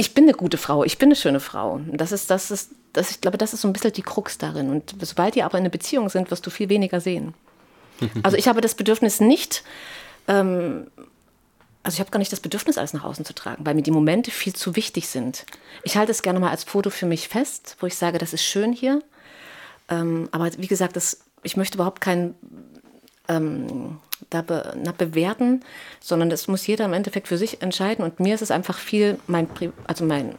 ich 0.00 0.14
bin 0.14 0.24
eine 0.24 0.32
gute 0.32 0.56
Frau, 0.56 0.82
ich 0.82 0.96
bin 0.96 1.08
eine 1.08 1.16
schöne 1.16 1.40
Frau. 1.40 1.80
Das 1.92 2.10
ist, 2.10 2.30
das 2.30 2.50
ist 2.50 2.70
das, 2.94 3.10
ich 3.10 3.20
glaube, 3.20 3.36
das 3.36 3.52
ist 3.52 3.60
so 3.60 3.68
ein 3.68 3.74
bisschen 3.74 3.92
die 3.92 4.02
Krux 4.02 4.38
darin. 4.38 4.70
Und 4.70 4.94
sobald 5.02 5.34
die 5.34 5.42
aber 5.42 5.58
in 5.58 5.62
einer 5.62 5.70
Beziehung 5.70 6.08
sind, 6.08 6.30
wirst 6.30 6.46
du 6.46 6.50
viel 6.50 6.68
weniger 6.68 7.00
sehen. 7.00 7.34
Also 8.22 8.38
ich 8.38 8.48
habe 8.48 8.62
das 8.62 8.74
Bedürfnis 8.74 9.20
nicht, 9.20 9.62
ähm, 10.26 10.86
also 11.82 11.96
ich 11.96 12.00
habe 12.00 12.10
gar 12.10 12.18
nicht 12.18 12.32
das 12.32 12.40
Bedürfnis, 12.40 12.78
alles 12.78 12.94
nach 12.94 13.04
außen 13.04 13.26
zu 13.26 13.34
tragen, 13.34 13.66
weil 13.66 13.74
mir 13.74 13.82
die 13.82 13.90
Momente 13.90 14.30
viel 14.30 14.54
zu 14.54 14.74
wichtig 14.74 15.06
sind. 15.06 15.44
Ich 15.82 15.98
halte 15.98 16.10
es 16.10 16.22
gerne 16.22 16.40
mal 16.40 16.48
als 16.48 16.64
Foto 16.64 16.88
für 16.88 17.04
mich 17.04 17.28
fest, 17.28 17.76
wo 17.78 17.86
ich 17.86 17.96
sage, 17.96 18.16
das 18.16 18.32
ist 18.32 18.42
schön 18.42 18.72
hier. 18.72 19.02
Ähm, 19.90 20.30
aber 20.32 20.50
wie 20.56 20.66
gesagt, 20.66 20.96
das, 20.96 21.20
ich 21.42 21.58
möchte 21.58 21.76
überhaupt 21.76 22.00
kein 22.00 22.34
ähm, 23.30 23.98
da 24.28 24.42
be, 24.42 24.74
na, 24.82 24.92
bewerten, 24.92 25.64
sondern 26.00 26.30
das 26.30 26.48
muss 26.48 26.66
jeder 26.66 26.84
im 26.84 26.92
Endeffekt 26.92 27.28
für 27.28 27.38
sich 27.38 27.62
entscheiden. 27.62 28.04
Und 28.04 28.20
mir 28.20 28.34
ist 28.34 28.42
es 28.42 28.50
einfach 28.50 28.78
viel, 28.78 29.18
mein, 29.26 29.48
also 29.86 30.04
mein, 30.04 30.34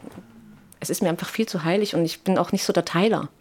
es 0.78 0.90
ist 0.90 1.02
mir 1.02 1.08
einfach 1.08 1.28
viel 1.28 1.46
zu 1.46 1.64
heilig 1.64 1.94
und 1.94 2.04
ich 2.04 2.22
bin 2.22 2.38
auch 2.38 2.52
nicht 2.52 2.64
so 2.64 2.72
der 2.72 2.84
Teiler. 2.84 3.28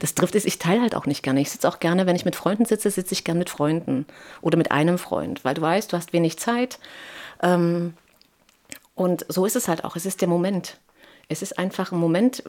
Das 0.00 0.14
trifft 0.14 0.34
es, 0.34 0.44
ich 0.44 0.58
teile 0.58 0.82
halt 0.82 0.94
auch 0.94 1.06
nicht 1.06 1.22
gerne. 1.22 1.40
Ich 1.40 1.50
sitze 1.50 1.66
auch 1.66 1.80
gerne, 1.80 2.06
wenn 2.06 2.16
ich 2.16 2.26
mit 2.26 2.36
Freunden 2.36 2.66
sitze, 2.66 2.90
sitze 2.90 3.14
ich 3.14 3.24
gerne 3.24 3.38
mit 3.38 3.48
Freunden 3.48 4.04
oder 4.42 4.58
mit 4.58 4.70
einem 4.70 4.98
Freund, 4.98 5.44
weil 5.44 5.54
du 5.54 5.62
weißt, 5.62 5.92
du 5.92 5.96
hast 5.96 6.12
wenig 6.12 6.38
Zeit. 6.38 6.78
Ähm, 7.42 7.94
und 8.94 9.24
so 9.28 9.46
ist 9.46 9.56
es 9.56 9.68
halt 9.68 9.84
auch. 9.84 9.96
Es 9.96 10.04
ist 10.04 10.20
der 10.20 10.28
Moment. 10.28 10.78
Es 11.32 11.42
ist 11.42 11.58
einfach 11.58 11.92
ein 11.92 11.98
Moment. 11.98 12.42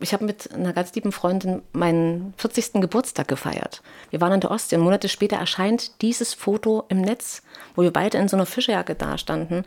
Ich 0.00 0.12
habe 0.12 0.24
mit 0.24 0.52
einer 0.54 0.72
ganz 0.72 0.94
lieben 0.94 1.10
Freundin 1.10 1.60
meinen 1.72 2.32
40. 2.36 2.74
Geburtstag 2.74 3.26
gefeiert. 3.26 3.82
Wir 4.10 4.20
waren 4.20 4.32
in 4.32 4.40
der 4.40 4.52
Ostsee 4.52 4.76
und 4.76 4.82
Monate 4.82 5.08
später 5.08 5.36
erscheint 5.36 6.00
dieses 6.02 6.34
Foto 6.34 6.84
im 6.88 7.00
Netz, 7.00 7.42
wo 7.74 7.82
wir 7.82 7.92
beide 7.92 8.16
in 8.18 8.28
so 8.28 8.36
einer 8.36 8.46
Fischejacke 8.46 8.94
dastanden, 8.94 9.64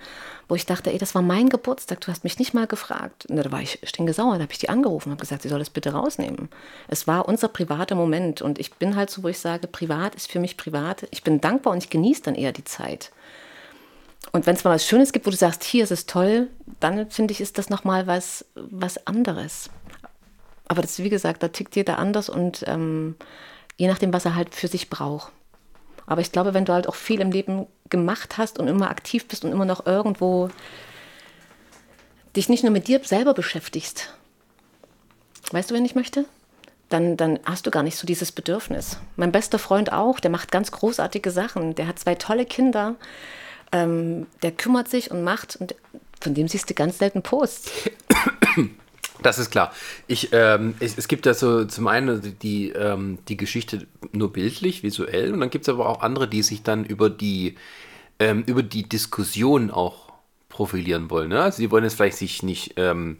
wo 0.47 0.55
ich 0.55 0.65
dachte, 0.65 0.89
ey, 0.91 0.97
das 0.97 1.15
war 1.15 1.21
mein 1.21 1.49
Geburtstag, 1.49 1.99
du 1.99 2.07
hast 2.07 2.23
mich 2.23 2.39
nicht 2.39 2.53
mal 2.53 2.65
gefragt. 2.65 3.25
Und 3.25 3.35
da 3.35 3.51
war 3.51 3.61
ich 3.61 3.79
stinkesauer, 3.83 4.35
da 4.35 4.43
habe 4.43 4.53
ich 4.53 4.59
die 4.59 4.69
angerufen 4.69 5.09
und 5.09 5.13
habe 5.15 5.21
gesagt, 5.21 5.41
sie 5.41 5.49
soll 5.49 5.59
das 5.59 5.69
bitte 5.69 5.91
rausnehmen. 5.91 6.47
Es 6.87 7.07
war 7.07 7.27
unser 7.27 7.49
privater 7.49 7.95
Moment 7.95 8.41
und 8.41 8.57
ich 8.57 8.73
bin 8.75 8.95
halt 8.95 9.09
so, 9.09 9.23
wo 9.23 9.27
ich 9.27 9.39
sage, 9.39 9.67
privat 9.67 10.15
ist 10.15 10.31
für 10.31 10.39
mich 10.39 10.55
privat. 10.55 11.07
Ich 11.11 11.23
bin 11.23 11.41
dankbar 11.41 11.73
und 11.73 11.83
ich 11.83 11.89
genieße 11.89 12.23
dann 12.23 12.35
eher 12.35 12.53
die 12.53 12.63
Zeit. 12.63 13.11
Und 14.31 14.45
wenn 14.45 14.55
es 14.55 14.63
mal 14.63 14.73
was 14.73 14.85
Schönes 14.85 15.11
gibt, 15.11 15.25
wo 15.25 15.31
du 15.31 15.37
sagst, 15.37 15.63
hier 15.63 15.83
ist 15.83 15.91
es 15.91 16.05
toll, 16.05 16.47
dann 16.79 17.09
finde 17.09 17.33
ich, 17.33 17.41
ist 17.41 17.57
das 17.57 17.69
nochmal 17.69 18.07
was, 18.07 18.45
was 18.55 19.05
anderes. 19.07 19.69
Aber 20.67 20.81
das, 20.81 20.99
wie 20.99 21.09
gesagt, 21.09 21.43
da 21.43 21.49
tickt 21.49 21.75
jeder 21.75 21.99
anders 21.99 22.29
und 22.29 22.63
ähm, 22.67 23.15
je 23.77 23.87
nachdem, 23.87 24.13
was 24.13 24.25
er 24.25 24.35
halt 24.35 24.55
für 24.55 24.67
sich 24.67 24.89
braucht. 24.89 25.31
Aber 26.05 26.21
ich 26.21 26.31
glaube, 26.31 26.53
wenn 26.53 26.65
du 26.65 26.73
halt 26.73 26.87
auch 26.87 26.95
viel 26.95 27.19
im 27.19 27.31
Leben 27.31 27.67
gemacht 27.89 28.37
hast 28.37 28.59
und 28.59 28.67
immer 28.67 28.89
aktiv 28.89 29.27
bist 29.27 29.43
und 29.43 29.51
immer 29.51 29.65
noch 29.65 29.85
irgendwo 29.85 30.49
dich 32.35 32.47
nicht 32.47 32.63
nur 32.63 32.71
mit 32.71 32.87
dir 32.87 33.01
selber 33.03 33.33
beschäftigst, 33.33 34.13
weißt 35.51 35.71
du, 35.71 35.75
wen 35.75 35.85
ich 35.85 35.95
möchte? 35.95 36.25
Dann, 36.89 37.15
dann 37.15 37.39
hast 37.45 37.65
du 37.65 37.71
gar 37.71 37.83
nicht 37.83 37.97
so 37.97 38.05
dieses 38.05 38.31
Bedürfnis. 38.31 38.97
Mein 39.15 39.31
bester 39.31 39.59
Freund 39.59 39.91
auch, 39.93 40.19
der 40.19 40.31
macht 40.31 40.51
ganz 40.51 40.71
großartige 40.71 41.31
Sachen. 41.31 41.75
Der 41.75 41.87
hat 41.87 41.99
zwei 41.99 42.15
tolle 42.15 42.45
Kinder 42.45 42.95
ähm, 43.71 44.27
der 44.43 44.51
kümmert 44.51 44.89
sich 44.89 45.11
und 45.11 45.23
macht 45.23 45.55
und 45.55 45.75
von 46.19 46.33
dem 46.33 46.47
siehst 46.47 46.69
du 46.69 46.73
ganz 46.73 46.97
selten 46.97 47.21
Posts. 47.21 47.71
Das 49.23 49.37
ist 49.37 49.51
klar. 49.51 49.71
Ich, 50.07 50.29
ähm, 50.31 50.73
es, 50.79 50.97
es, 50.97 51.07
gibt 51.07 51.27
ja 51.27 51.35
so 51.35 51.65
zum 51.65 51.87
einen 51.87 52.39
die, 52.39 52.69
ähm, 52.69 53.19
die 53.27 53.37
Geschichte 53.37 53.85
nur 54.13 54.33
bildlich, 54.33 54.81
visuell, 54.81 55.31
und 55.31 55.41
dann 55.41 55.51
gibt 55.51 55.65
es 55.65 55.69
aber 55.69 55.87
auch 55.87 56.01
andere, 56.01 56.27
die 56.27 56.41
sich 56.41 56.63
dann 56.63 56.85
über 56.85 57.11
die, 57.11 57.55
ähm, 58.17 58.43
über 58.47 58.63
die 58.63 58.89
Diskussion 58.89 59.69
auch 59.69 60.11
profilieren 60.49 61.11
wollen. 61.11 61.29
Ne? 61.29 61.39
Also 61.39 61.61
die 61.61 61.69
wollen 61.69 61.83
jetzt 61.83 61.95
vielleicht 61.95 62.17
sich 62.17 62.41
nicht 62.41 62.73
ähm, 62.77 63.17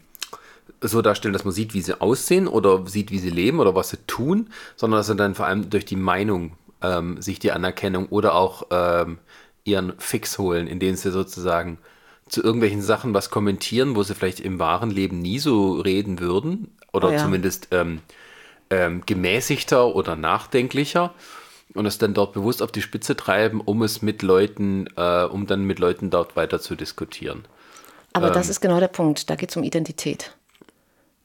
so 0.80 1.02
darstellen, 1.02 1.32
dass 1.32 1.44
man 1.44 1.54
sieht, 1.54 1.74
wie 1.74 1.82
sie 1.82 2.00
aussehen 2.00 2.48
oder 2.48 2.86
sieht, 2.86 3.12
wie 3.12 3.18
sie 3.18 3.30
leben 3.30 3.60
oder 3.60 3.74
was 3.74 3.90
sie 3.90 3.98
tun, 4.08 4.50
sondern 4.74 4.98
dass 4.98 5.06
sie 5.06 5.16
dann 5.16 5.34
vor 5.36 5.46
allem 5.46 5.70
durch 5.70 5.84
die 5.84 5.96
Meinung 5.96 6.56
ähm, 6.82 7.22
sich 7.22 7.38
die 7.38 7.52
Anerkennung 7.52 8.06
oder 8.06 8.34
auch 8.34 8.66
ähm, 8.70 9.18
ihren 9.64 9.98
Fix 9.98 10.38
holen, 10.38 10.66
indem 10.66 10.96
sie 10.96 11.10
sozusagen 11.10 11.78
zu 12.28 12.42
irgendwelchen 12.42 12.82
Sachen 12.82 13.14
was 13.14 13.30
kommentieren, 13.30 13.94
wo 13.96 14.02
sie 14.02 14.14
vielleicht 14.14 14.40
im 14.40 14.58
wahren 14.58 14.90
Leben 14.90 15.18
nie 15.18 15.38
so 15.38 15.80
reden 15.80 16.18
würden 16.18 16.76
oder 16.92 17.08
oh 17.08 17.12
ja. 17.12 17.18
zumindest 17.18 17.68
ähm, 17.72 18.00
ähm, 18.70 19.02
gemäßigter 19.04 19.94
oder 19.94 20.16
nachdenklicher 20.16 21.12
und 21.74 21.86
es 21.86 21.98
dann 21.98 22.14
dort 22.14 22.32
bewusst 22.32 22.62
auf 22.62 22.72
die 22.72 22.82
Spitze 22.82 23.16
treiben, 23.16 23.60
um 23.60 23.82
es 23.82 24.02
mit 24.02 24.22
Leuten, 24.22 24.86
äh, 24.96 25.24
um 25.24 25.46
dann 25.46 25.64
mit 25.64 25.78
Leuten 25.78 26.10
dort 26.10 26.36
weiter 26.36 26.60
zu 26.60 26.74
diskutieren. 26.74 27.44
Aber 28.12 28.28
ähm, 28.28 28.32
das 28.34 28.48
ist 28.48 28.60
genau 28.60 28.80
der 28.80 28.88
Punkt. 28.88 29.30
Da 29.30 29.36
geht 29.36 29.50
es 29.50 29.56
um 29.56 29.62
Identität. 29.62 30.34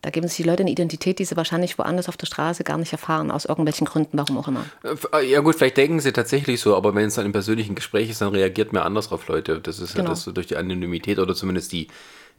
Da 0.08 0.12
geben 0.12 0.26
sich 0.30 0.38
die 0.38 0.44
Leute 0.44 0.64
eine 0.64 0.72
Identität, 0.72 1.20
die 1.20 1.26
sie 1.26 1.36
wahrscheinlich 1.36 1.78
woanders 1.78 2.08
auf 2.08 2.16
der 2.16 2.28
Straße 2.28 2.64
gar 2.64 2.78
nicht 2.78 2.94
erfahren, 2.94 3.30
aus 3.30 3.44
irgendwelchen 3.44 3.86
Gründen, 3.86 4.18
warum 4.18 4.38
auch 4.38 4.48
immer. 4.48 4.64
Äh, 5.12 5.30
ja 5.30 5.42
gut, 5.42 5.56
vielleicht 5.56 5.76
denken 5.76 6.00
sie 6.00 6.14
tatsächlich 6.14 6.62
so, 6.62 6.78
aber 6.78 6.96
wenn 6.96 7.08
es 7.08 7.16
dann 7.16 7.26
im 7.26 7.34
persönlichen 7.34 7.76
Gespräch 7.76 8.10
ist, 8.10 8.22
dann 8.22 8.30
reagiert 8.30 8.72
man 8.72 8.84
anders 8.84 9.12
auf 9.12 9.28
Leute. 9.28 9.60
Das 9.60 9.80
ist 9.80 9.96
genau. 9.96 10.06
ja 10.06 10.10
das 10.12 10.24
so 10.24 10.32
durch 10.32 10.48
die 10.48 10.56
Anonymität 10.56 11.20
oder 11.20 11.36
zumindest 11.36 11.74
die 11.74 11.90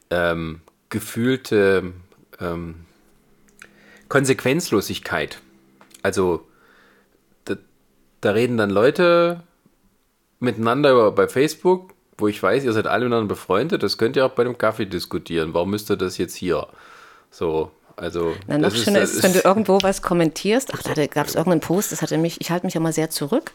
ähm, 0.09 0.61
gefühlte 0.89 1.93
ähm, 2.39 2.73
Konsequenzlosigkeit. 4.07 5.39
Also 6.01 6.47
da, 7.45 7.53
da, 8.21 8.31
reden 8.31 8.57
dann 8.57 8.71
Leute 8.71 9.43
miteinander 10.39 11.11
bei 11.11 11.27
Facebook, 11.27 11.93
wo 12.17 12.27
ich 12.27 12.41
weiß, 12.41 12.63
ihr 12.63 12.73
seid 12.73 12.87
alle 12.87 13.05
miteinander 13.05 13.29
befreundet, 13.29 13.83
das 13.83 13.99
könnt 13.99 14.15
ihr 14.15 14.25
auch 14.25 14.31
bei 14.31 14.43
dem 14.43 14.57
Kaffee 14.57 14.87
diskutieren. 14.87 15.53
Warum 15.53 15.69
müsst 15.69 15.91
ihr 15.91 15.97
das 15.97 16.17
jetzt 16.17 16.33
hier? 16.33 16.65
So, 17.31 17.71
also. 17.95 18.35
Na, 18.47 18.57
noch 18.57 18.73
schöner 18.73 19.01
ist, 19.01 19.15
ist, 19.15 19.23
wenn 19.23 19.33
du 19.33 19.39
irgendwo 19.39 19.79
was 19.81 20.01
kommentierst. 20.01 20.73
Ach, 20.73 20.81
da 20.95 21.07
gab 21.07 21.27
es 21.27 21.35
irgendeinen 21.35 21.61
Post, 21.61 21.91
das 21.91 22.01
hatte 22.01 22.17
mich, 22.17 22.41
ich 22.41 22.51
halte 22.51 22.65
mich 22.65 22.75
immer 22.75 22.93
sehr 22.93 23.09
zurück. 23.09 23.51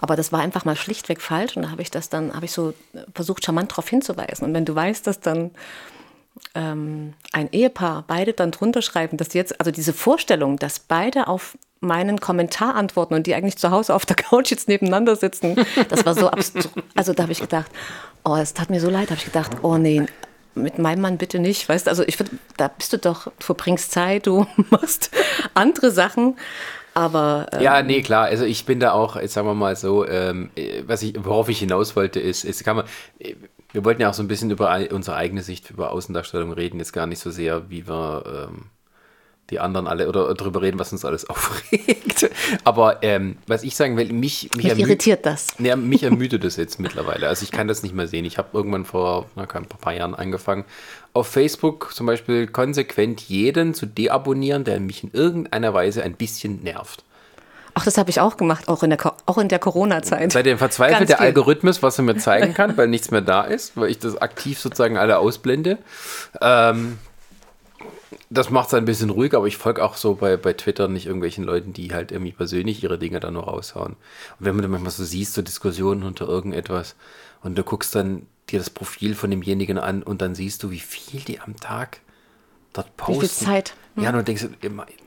Aber 0.00 0.14
das 0.14 0.30
war 0.30 0.40
einfach 0.40 0.66
mal 0.66 0.76
schlichtweg 0.76 1.22
falsch 1.22 1.56
und 1.56 1.62
da 1.62 1.70
habe 1.70 1.80
ich 1.80 1.90
das 1.90 2.10
dann, 2.10 2.34
habe 2.34 2.44
ich 2.44 2.52
so 2.52 2.74
versucht, 3.14 3.44
charmant 3.44 3.72
darauf 3.72 3.88
hinzuweisen. 3.88 4.46
Und 4.46 4.52
wenn 4.52 4.66
du 4.66 4.74
weißt, 4.74 5.06
dass 5.06 5.20
dann 5.20 5.52
ähm, 6.54 7.14
ein 7.32 7.50
Ehepaar 7.50 8.04
beide 8.06 8.34
dann 8.34 8.50
drunter 8.50 8.82
schreiben, 8.82 9.16
dass 9.16 9.32
jetzt, 9.32 9.58
also 9.58 9.70
diese 9.70 9.94
Vorstellung, 9.94 10.58
dass 10.58 10.80
beide 10.80 11.28
auf 11.28 11.56
meinen 11.80 12.20
Kommentar 12.20 12.74
antworten 12.74 13.14
und 13.14 13.26
die 13.26 13.34
eigentlich 13.34 13.56
zu 13.56 13.70
Hause 13.70 13.94
auf 13.94 14.04
der 14.04 14.16
Couch 14.16 14.50
jetzt 14.50 14.68
nebeneinander 14.68 15.16
sitzen, 15.16 15.56
das 15.88 16.04
war 16.04 16.14
so 16.14 16.28
absurd. 16.28 16.68
Also 16.94 17.12
da 17.12 17.22
habe 17.22 17.32
ich 17.32 17.40
gedacht, 17.40 17.70
oh, 18.24 18.36
es 18.36 18.54
tat 18.54 18.70
mir 18.70 18.80
so 18.80 18.90
leid, 18.90 19.10
habe 19.10 19.18
ich 19.18 19.24
gedacht, 19.24 19.52
oh 19.62 19.78
nee, 19.78 20.04
mit 20.56 20.78
meinem 20.78 21.02
Mann 21.02 21.18
bitte 21.18 21.38
nicht, 21.38 21.68
weißt 21.68 21.88
also 21.88 22.02
ich 22.06 22.18
da 22.56 22.68
bist 22.68 22.92
du 22.92 22.98
doch, 22.98 23.24
du 23.24 23.44
verbringst 23.44 23.92
Zeit, 23.92 24.26
du 24.26 24.46
machst 24.70 25.10
andere 25.54 25.90
Sachen. 25.90 26.36
Aber 26.94 27.46
ähm, 27.52 27.60
ja, 27.60 27.82
nee, 27.82 28.00
klar. 28.00 28.24
Also 28.24 28.44
ich 28.46 28.64
bin 28.64 28.80
da 28.80 28.92
auch, 28.92 29.16
jetzt 29.16 29.34
sagen 29.34 29.46
wir 29.46 29.54
mal 29.54 29.76
so, 29.76 30.08
ähm, 30.08 30.50
was 30.86 31.02
ich, 31.02 31.14
worauf 31.22 31.50
ich 31.50 31.58
hinaus 31.58 31.94
wollte, 31.94 32.20
ist, 32.20 32.42
ist 32.44 32.64
kann 32.64 32.76
man, 32.76 32.86
wir 33.72 33.84
wollten 33.84 34.00
ja 34.00 34.08
auch 34.08 34.14
so 34.14 34.22
ein 34.22 34.28
bisschen 34.28 34.50
über 34.50 34.74
unsere 34.90 35.16
eigene 35.16 35.42
Sicht 35.42 35.70
über 35.70 35.90
Außendarstellung 35.92 36.52
reden, 36.52 36.78
jetzt 36.78 36.94
gar 36.94 37.06
nicht 37.06 37.18
so 37.18 37.30
sehr, 37.30 37.68
wie 37.68 37.86
wir 37.86 38.48
ähm, 38.48 38.70
die 39.50 39.60
anderen 39.60 39.86
alle 39.86 40.08
oder 40.08 40.34
darüber 40.34 40.62
reden, 40.62 40.78
was 40.78 40.92
uns 40.92 41.04
alles 41.04 41.24
aufregt. 41.30 42.30
Aber 42.64 43.02
ähm, 43.02 43.36
was 43.46 43.62
ich 43.62 43.76
sagen 43.76 43.96
will, 43.96 44.12
mich, 44.12 44.50
mich, 44.56 44.66
mich 44.66 44.78
irritiert 44.78 45.24
das. 45.26 45.48
Ja, 45.58 45.76
mich 45.76 46.02
ermüdet 46.04 46.44
das 46.44 46.56
jetzt 46.56 46.80
mittlerweile. 46.80 47.28
Also 47.28 47.44
ich 47.44 47.52
kann 47.52 47.68
das 47.68 47.82
nicht 47.82 47.94
mehr 47.94 48.08
sehen. 48.08 48.24
Ich 48.24 48.38
habe 48.38 48.48
irgendwann 48.52 48.84
vor 48.84 49.26
na, 49.36 49.42
ein 49.42 49.66
paar 49.66 49.94
Jahren 49.94 50.14
angefangen, 50.14 50.64
auf 51.12 51.28
Facebook 51.28 51.94
zum 51.94 52.06
Beispiel 52.06 52.46
konsequent 52.46 53.22
jeden 53.22 53.74
zu 53.74 53.86
deabonnieren, 53.86 54.64
der 54.64 54.80
mich 54.80 55.02
in 55.02 55.10
irgendeiner 55.12 55.72
Weise 55.72 56.02
ein 56.02 56.14
bisschen 56.14 56.62
nervt. 56.62 57.04
Ach, 57.78 57.84
das 57.84 57.98
habe 57.98 58.08
ich 58.08 58.20
auch 58.20 58.38
gemacht, 58.38 58.68
auch 58.68 58.82
in 58.82 58.88
der, 58.88 59.14
auch 59.26 59.36
in 59.36 59.48
der 59.48 59.58
Corona-Zeit. 59.58 60.32
Seitdem 60.32 60.56
verzweifelt 60.56 61.10
der 61.10 61.20
Algorithmus, 61.20 61.82
was 61.82 61.98
er 61.98 62.04
mir 62.04 62.16
zeigen 62.16 62.54
kann, 62.54 62.74
weil 62.78 62.88
nichts 62.88 63.10
mehr 63.10 63.20
da 63.20 63.42
ist, 63.42 63.76
weil 63.76 63.90
ich 63.90 63.98
das 63.98 64.16
aktiv 64.16 64.58
sozusagen 64.58 64.96
alle 64.96 65.18
ausblende. 65.18 65.76
Ähm, 66.40 66.96
das 68.30 68.50
macht 68.50 68.68
es 68.68 68.74
ein 68.74 68.84
bisschen 68.84 69.10
ruhig, 69.10 69.34
aber 69.34 69.46
ich 69.46 69.56
folge 69.56 69.84
auch 69.84 69.96
so 69.96 70.14
bei, 70.14 70.36
bei 70.36 70.52
Twitter 70.52 70.88
nicht 70.88 71.06
irgendwelchen 71.06 71.44
Leuten, 71.44 71.72
die 71.72 71.92
halt 71.92 72.12
irgendwie 72.12 72.32
persönlich 72.32 72.82
ihre 72.82 72.98
Dinge 72.98 73.20
da 73.20 73.30
nur 73.30 73.44
raushauen. 73.44 73.92
Und 73.92 73.96
wenn 74.38 74.54
man 74.54 74.62
dann 74.62 74.70
manchmal 74.70 74.90
so 74.92 75.04
siehst, 75.04 75.34
so 75.34 75.42
Diskussionen 75.42 76.02
unter 76.02 76.28
irgendetwas 76.28 76.96
und 77.42 77.56
du 77.56 77.62
guckst 77.62 77.94
dann 77.94 78.26
dir 78.50 78.58
das 78.58 78.70
Profil 78.70 79.14
von 79.14 79.30
demjenigen 79.30 79.78
an 79.78 80.02
und 80.02 80.22
dann 80.22 80.34
siehst 80.34 80.62
du, 80.62 80.70
wie 80.70 80.80
viel 80.80 81.20
die 81.20 81.40
am 81.40 81.56
Tag 81.56 82.00
dort 82.72 82.96
posten. 82.96 83.22
Wie 83.22 83.26
viel 83.26 83.46
Zeit? 83.46 83.74
Hm. 83.94 84.02
Ja, 84.02 84.10
und 84.10 84.16
du 84.16 84.24
denkst, 84.24 84.48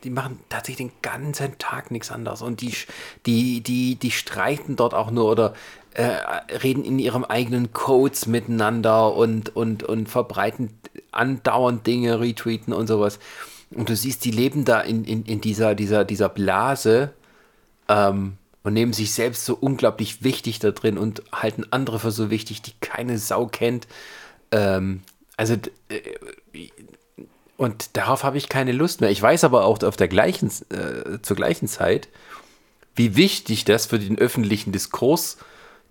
die 0.04 0.10
machen 0.10 0.40
tatsächlich 0.50 0.90
den 0.90 1.02
ganzen 1.02 1.58
Tag 1.58 1.92
nichts 1.92 2.12
anderes 2.12 2.42
und 2.42 2.62
die, 2.62 2.74
die, 3.26 3.62
die, 3.62 3.96
die 3.96 4.12
streiten 4.12 4.76
dort 4.76 4.94
auch 4.94 5.12
nur 5.12 5.30
oder 5.30 5.54
äh, 5.94 6.04
reden 6.64 6.84
in 6.84 7.00
ihrem 7.00 7.24
eigenen 7.24 7.74
Codes 7.74 8.26
miteinander 8.28 9.14
und, 9.14 9.56
und, 9.56 9.84
und 9.84 10.08
verbreiten 10.10 10.70
andauernd 11.12 11.86
Dinge, 11.86 12.20
retweeten 12.20 12.74
und 12.74 12.88
sowas. 12.88 13.20
Und 13.72 13.90
du 13.90 13.96
siehst, 13.96 14.26
die 14.26 14.32
leben 14.32 14.66
da 14.66 14.82
in, 14.82 15.06
in, 15.06 15.24
in 15.26 15.42
dieser, 15.42 15.76
dieser, 15.76 16.06
dieser 16.06 16.30
Blase 16.30 17.14
ähm, 17.88 18.38
und 18.64 18.74
nehmen 18.74 18.94
sich 18.94 19.14
selbst 19.14 19.46
so 19.46 19.56
unglaublich 19.56 20.24
wichtig 20.24 20.60
da 20.60 20.72
drin 20.72 20.98
und 20.98 21.24
halten 21.32 21.66
andere 21.72 22.00
für 22.00 22.12
so 22.12 22.30
wichtig, 22.30 22.62
die 22.62 22.74
keine 22.82 23.18
Sau 23.18 23.46
kennt. 23.46 23.88
Ähm, 24.52 25.02
also, 25.38 25.54
äh, 25.54 26.70
und 27.58 27.96
darauf 27.98 28.24
habe 28.24 28.38
ich 28.38 28.50
keine 28.50 28.72
Lust 28.72 29.02
mehr. 29.02 29.12
Ich 29.12 29.22
weiß 29.22 29.44
aber 29.44 29.66
auch 29.66 29.84
auf 29.84 29.98
der 29.98 30.08
gleichen, 30.08 30.50
äh, 30.70 31.22
zur 31.22 31.36
gleichen 31.36 31.68
Zeit, 31.68 32.08
wie 32.96 33.16
wichtig 33.16 33.66
das 33.66 33.86
für 33.86 34.00
den 34.00 34.18
öffentlichen 34.18 34.72
Diskurs 34.72 35.38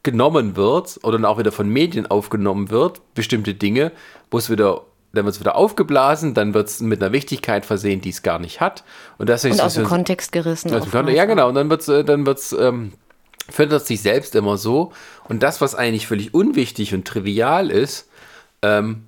genommen 0.03 0.57
wird 0.57 0.99
oder 1.03 1.19
dann 1.19 1.25
auch 1.25 1.39
wieder 1.39 1.53
von 1.53 1.69
Medien 1.69 2.07
aufgenommen 2.07 2.71
wird, 2.71 3.01
bestimmte 3.15 3.55
Dinge, 3.55 3.93
wo 4.31 4.39
es 4.39 4.51
wieder 4.51 4.83
dann 5.13 5.25
wird 5.25 5.35
es 5.35 5.41
wieder 5.41 5.57
aufgeblasen, 5.57 6.35
dann 6.35 6.55
wird 6.55 6.69
es 6.69 6.81
mit 6.81 7.03
einer 7.03 7.13
Wichtigkeit 7.13 7.65
versehen, 7.65 8.01
die 8.01 8.11
es 8.11 8.23
gar 8.23 8.39
nicht 8.39 8.61
hat. 8.61 8.85
Und, 9.17 9.29
das 9.29 9.45
Und 9.45 9.53
ist 9.53 9.61
aus 9.61 9.75
dem 9.75 9.85
Kontext 9.85 10.33
gerissen. 10.33 10.75
aus 10.75 10.83
dem 10.83 10.93
Kontext, 10.93 11.17
ja, 11.17 11.25
genau. 11.25 11.49
Und 11.49 11.55
dann 11.55 11.71
wird's, 11.71 11.89
äh, 11.89 12.05
dann 12.05 12.27
wird's, 12.27 12.53
ähm, 12.53 12.93
fördert 13.49 13.87
sich 13.87 14.03
selbst 14.03 14.35
immer 14.35 14.59
so. 14.59 14.93
Und 15.29 15.43
das, 15.43 15.61
was 15.61 15.75
eigentlich 15.75 16.07
völlig 16.07 16.35
unwichtig 16.35 16.95
und 16.95 17.07
trivial 17.07 17.71
ist, 17.71 18.09
ähm, 18.63 19.05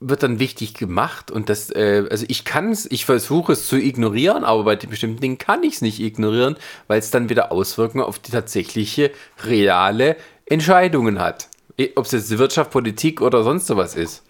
wird 0.00 0.22
dann 0.22 0.38
wichtig 0.38 0.74
gemacht. 0.74 1.30
Und 1.30 1.48
das, 1.48 1.70
äh, 1.70 2.04
also 2.10 2.26
ich 2.28 2.44
kann 2.44 2.70
es, 2.70 2.90
ich 2.90 3.06
versuche 3.06 3.52
es 3.52 3.66
zu 3.66 3.76
ignorieren, 3.76 4.44
aber 4.44 4.64
bei 4.64 4.76
den 4.76 4.90
bestimmten 4.90 5.20
Dingen 5.20 5.38
kann 5.38 5.62
ich 5.62 5.76
es 5.76 5.80
nicht 5.80 6.00
ignorieren, 6.00 6.56
weil 6.88 6.98
es 6.98 7.10
dann 7.10 7.28
wieder 7.28 7.52
Auswirkungen 7.52 8.04
auf 8.04 8.18
die 8.18 8.32
tatsächliche, 8.32 9.10
reale 9.44 10.16
Entscheidungen 10.44 11.18
hat. 11.18 11.48
Ob 11.94 12.04
es 12.04 12.12
jetzt 12.12 12.36
Wirtschaft, 12.36 12.70
Politik 12.70 13.22
oder 13.22 13.42
sonst 13.42 13.66
sowas 13.66 13.94
ist. 13.94 14.22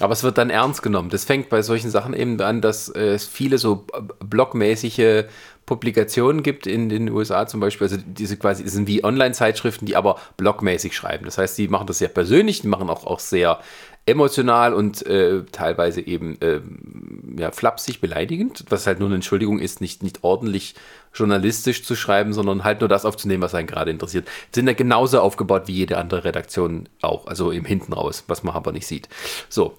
Aber 0.00 0.12
es 0.12 0.22
wird 0.22 0.38
dann 0.38 0.50
ernst 0.50 0.82
genommen. 0.82 1.10
Das 1.10 1.24
fängt 1.24 1.48
bei 1.48 1.62
solchen 1.62 1.90
Sachen 1.90 2.14
eben 2.14 2.40
an, 2.40 2.60
dass 2.60 2.88
äh, 2.88 3.14
es 3.14 3.26
viele 3.26 3.58
so 3.58 3.86
blockmäßige 4.20 5.24
Publikationen 5.66 6.42
gibt 6.42 6.66
in 6.66 6.88
den 6.88 7.10
USA 7.10 7.46
zum 7.46 7.60
Beispiel. 7.60 7.86
Also 7.86 7.98
diese 8.04 8.36
quasi, 8.36 8.66
sind 8.68 8.88
wie 8.88 9.04
Online-Zeitschriften, 9.04 9.86
die 9.86 9.94
aber 9.94 10.18
blockmäßig 10.36 10.96
schreiben. 10.96 11.26
Das 11.26 11.38
heißt, 11.38 11.56
die 11.58 11.68
machen 11.68 11.86
das 11.86 11.98
sehr 11.98 12.08
persönlich, 12.08 12.62
die 12.62 12.68
machen 12.68 12.90
auch, 12.90 13.06
auch 13.06 13.20
sehr 13.20 13.60
emotional 14.06 14.74
und 14.74 15.06
äh, 15.06 15.44
teilweise 15.52 16.00
eben 16.00 16.38
ähm, 16.40 17.36
ja, 17.38 17.52
flapsig 17.52 18.00
beleidigend, 18.00 18.64
was 18.68 18.86
halt 18.86 18.98
nur 18.98 19.08
eine 19.08 19.16
Entschuldigung 19.16 19.60
ist, 19.60 19.80
nicht, 19.80 20.02
nicht 20.02 20.24
ordentlich 20.24 20.74
journalistisch 21.14 21.84
zu 21.84 21.94
schreiben, 21.94 22.32
sondern 22.32 22.64
halt 22.64 22.80
nur 22.80 22.88
das 22.88 23.04
aufzunehmen, 23.04 23.42
was 23.42 23.54
einen 23.54 23.68
gerade 23.68 23.90
interessiert. 23.90 24.26
Sind 24.52 24.66
ja 24.66 24.72
genauso 24.72 25.20
aufgebaut 25.20 25.64
wie 25.66 25.74
jede 25.74 25.98
andere 25.98 26.24
Redaktion 26.24 26.88
auch, 27.02 27.26
also 27.26 27.50
im 27.52 27.64
Hinten 27.64 27.92
raus, 27.92 28.24
was 28.26 28.42
man 28.42 28.54
aber 28.54 28.72
nicht 28.72 28.86
sieht. 28.86 29.08
So, 29.48 29.76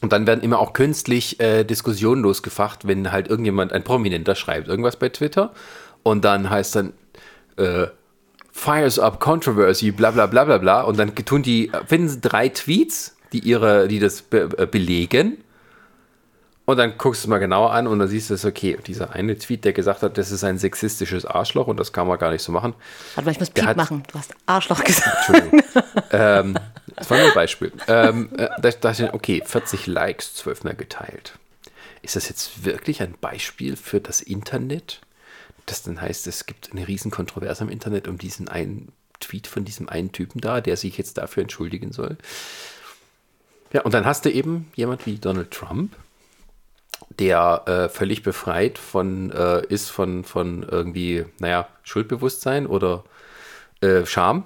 und 0.00 0.12
dann 0.12 0.26
werden 0.26 0.42
immer 0.42 0.58
auch 0.58 0.72
künstlich 0.72 1.40
äh, 1.40 1.64
Diskussionen 1.64 2.22
losgefacht, 2.22 2.86
wenn 2.86 3.12
halt 3.12 3.28
irgendjemand, 3.28 3.72
ein 3.72 3.84
Prominenter 3.84 4.34
schreibt 4.34 4.68
irgendwas 4.68 4.96
bei 4.96 5.08
Twitter 5.08 5.52
und 6.02 6.24
dann 6.24 6.50
heißt 6.50 6.76
dann 6.76 6.92
äh, 7.56 7.86
Fires 8.52 8.98
up 8.98 9.20
Controversy, 9.20 9.90
bla 9.90 10.10
bla 10.10 10.26
bla 10.26 10.44
bla 10.44 10.58
bla. 10.58 10.80
Und 10.82 10.98
dann 10.98 11.14
tun 11.14 11.42
die, 11.42 11.70
finden 11.86 12.08
sie 12.08 12.20
drei 12.20 12.48
Tweets, 12.48 13.16
die 13.32 13.40
ihre, 13.40 13.86
die 13.86 13.98
das 13.98 14.22
be 14.22 14.48
äh, 14.56 14.66
belegen 14.66 15.38
und 16.66 16.76
dann 16.76 16.98
guckst 16.98 17.22
du 17.22 17.26
es 17.26 17.30
mal 17.30 17.38
genauer 17.38 17.72
an 17.72 17.86
und 17.86 17.98
dann 18.00 18.08
siehst 18.08 18.28
du 18.28 18.34
es, 18.34 18.44
okay, 18.44 18.76
dieser 18.86 19.12
eine 19.12 19.38
Tweet, 19.38 19.64
der 19.64 19.72
gesagt 19.72 20.02
hat, 20.02 20.18
das 20.18 20.30
ist 20.32 20.44
ein 20.44 20.58
sexistisches 20.58 21.24
Arschloch 21.24 21.68
und 21.68 21.78
das 21.78 21.92
kann 21.92 22.06
man 22.08 22.18
gar 22.18 22.30
nicht 22.32 22.42
so 22.42 22.52
machen. 22.52 22.74
Warte 23.14 23.24
mal, 23.26 23.32
ich 23.32 23.38
muss 23.40 23.50
Piep 23.50 23.64
hat- 23.66 23.76
machen. 23.76 24.02
Du 24.12 24.18
hast 24.18 24.34
Arschloch 24.46 24.82
gesagt. 24.84 25.16
Entschuldigung. 25.28 25.62
ähm, 26.10 26.58
das 26.96 27.08
war 27.08 27.18
nur 27.18 27.28
ein 27.28 27.34
Beispiel. 27.34 27.72
Ähm, 27.86 28.30
äh, 28.36 28.48
da 28.60 28.70
dachte 28.70 29.04
ich, 29.04 29.14
okay, 29.14 29.42
40 29.46 29.86
Likes, 29.86 30.34
12 30.34 30.64
mehr 30.64 30.74
geteilt. 30.74 31.38
Ist 32.02 32.16
das 32.16 32.28
jetzt 32.28 32.64
wirklich 32.64 33.00
ein 33.00 33.14
Beispiel 33.20 33.76
für 33.76 34.00
das 34.00 34.20
Internet? 34.20 35.00
Das 35.66 35.82
dann 35.82 36.00
heißt, 36.00 36.26
es 36.26 36.46
gibt 36.46 36.70
eine 36.72 36.86
riesen 36.88 37.10
Kontroverse 37.10 37.62
im 37.64 37.70
Internet 37.70 38.08
um 38.08 38.18
diesen 38.18 38.48
einen 38.48 38.92
Tweet 39.20 39.46
von 39.46 39.64
diesem 39.64 39.88
einen 39.88 40.12
Typen 40.12 40.40
da, 40.40 40.60
der 40.60 40.76
sich 40.76 40.98
jetzt 40.98 41.18
dafür 41.18 41.42
entschuldigen 41.42 41.92
soll. 41.92 42.16
Ja, 43.72 43.82
und 43.82 43.94
dann 43.94 44.04
hast 44.04 44.24
du 44.24 44.30
eben 44.30 44.70
jemand 44.74 45.06
wie 45.06 45.16
Donald 45.18 45.50
Trump, 45.50 45.94
der 47.18 47.62
äh, 47.66 47.88
völlig 47.88 48.22
befreit 48.22 48.78
von 48.78 49.30
äh, 49.30 49.64
ist 49.66 49.90
von, 49.90 50.24
von 50.24 50.62
irgendwie, 50.62 51.24
naja, 51.38 51.68
Schuldbewusstsein 51.82 52.66
oder 52.66 53.04
äh, 53.80 54.04
Scham 54.06 54.44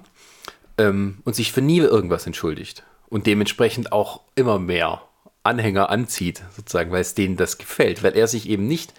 ähm, 0.79 1.19
und 1.25 1.35
sich 1.35 1.53
für 1.53 1.63
nie 1.63 1.79
irgendwas 1.79 2.27
entschuldigt 2.27 2.85
und 3.09 3.27
dementsprechend 3.27 3.93
auch 3.93 4.21
immer 4.35 4.59
mehr 4.59 5.03
Anhänger 5.43 5.91
anzieht, 5.91 6.43
sozusagen, 6.55 6.93
weil 6.93 7.01
es 7.01 7.15
denen 7.15 7.37
das 7.37 7.59
gefällt, 7.59 8.03
weil 8.03 8.17
er 8.17 8.27
sich 8.27 8.49
eben 8.49 8.67
nicht, 8.67 8.93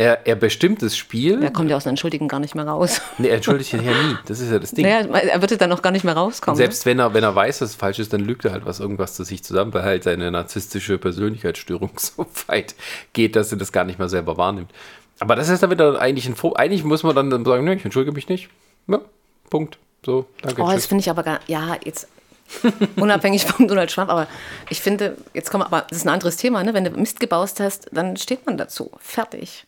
er, 0.00 0.26
er 0.26 0.34
bestimmt 0.34 0.80
das 0.80 0.96
Spiel, 0.96 1.42
Er 1.42 1.50
kommt 1.50 1.68
ja 1.68 1.76
aus 1.76 1.82
dem 1.82 1.90
Entschuldigen 1.90 2.26
gar 2.26 2.40
nicht 2.40 2.54
mehr 2.54 2.66
raus. 2.66 3.02
nee, 3.18 3.28
er 3.28 3.34
entschuldigt 3.34 3.70
sich 3.70 3.82
ja 3.82 3.92
nie, 3.92 4.16
das 4.24 4.40
ist 4.40 4.50
ja 4.50 4.58
das 4.58 4.70
Ding. 4.70 4.86
Naja, 4.86 5.06
er 5.06 5.42
wird 5.42 5.60
dann 5.60 5.68
noch 5.68 5.82
gar 5.82 5.90
nicht 5.90 6.04
mehr 6.04 6.16
rauskommen. 6.16 6.56
Selbst 6.56 6.86
wenn 6.86 6.98
er, 6.98 7.12
wenn 7.12 7.22
er 7.22 7.34
weiß, 7.34 7.58
dass 7.58 7.70
es 7.70 7.76
falsch 7.76 7.98
ist, 7.98 8.10
dann 8.10 8.22
lügt 8.22 8.46
er 8.46 8.52
halt 8.52 8.64
was 8.64 8.80
irgendwas 8.80 9.12
zu 9.12 9.24
sich 9.24 9.44
zusammen, 9.44 9.74
weil 9.74 9.82
halt 9.82 10.04
seine 10.04 10.30
narzisstische 10.30 10.96
Persönlichkeitsstörung 10.96 11.90
so 11.98 12.26
weit 12.46 12.74
geht, 13.12 13.36
dass 13.36 13.52
er 13.52 13.58
das 13.58 13.72
gar 13.72 13.84
nicht 13.84 13.98
mehr 13.98 14.08
selber 14.08 14.38
wahrnimmt. 14.38 14.70
Aber 15.18 15.36
das 15.36 15.50
ist 15.50 15.62
dann 15.62 15.70
wieder 15.70 16.00
eigentlich 16.00 16.26
ein 16.26 16.34
Vor 16.34 16.58
Eigentlich 16.58 16.82
muss 16.82 17.02
man 17.02 17.14
dann 17.14 17.44
sagen, 17.44 17.64
ne, 17.64 17.74
ich 17.74 17.84
entschuldige 17.84 18.14
mich 18.14 18.30
nicht. 18.30 18.48
Ja, 18.86 19.00
Punkt. 19.50 19.76
So, 20.06 20.24
danke. 20.40 20.62
Oh, 20.62 20.64
das 20.64 20.76
tschüss. 20.76 20.86
finde 20.86 21.02
ich 21.02 21.10
aber 21.10 21.24
gar, 21.24 21.40
ja, 21.46 21.76
jetzt 21.84 22.08
unabhängig 22.96 23.44
vom 23.44 23.68
Donald 23.68 23.90
Trump, 23.90 24.08
aber 24.08 24.28
ich 24.70 24.80
finde, 24.80 25.18
jetzt 25.34 25.50
kommen 25.50 25.60
wir, 25.60 25.66
aber 25.66 25.84
das 25.90 25.98
ist 25.98 26.06
ein 26.06 26.08
anderes 26.14 26.38
Thema, 26.38 26.64
ne? 26.64 26.72
Wenn 26.72 26.84
du 26.84 26.90
Mist 26.92 27.20
gebaust 27.20 27.60
hast, 27.60 27.90
dann 27.92 28.16
steht 28.16 28.46
man 28.46 28.56
dazu. 28.56 28.90
Fertig. 28.98 29.66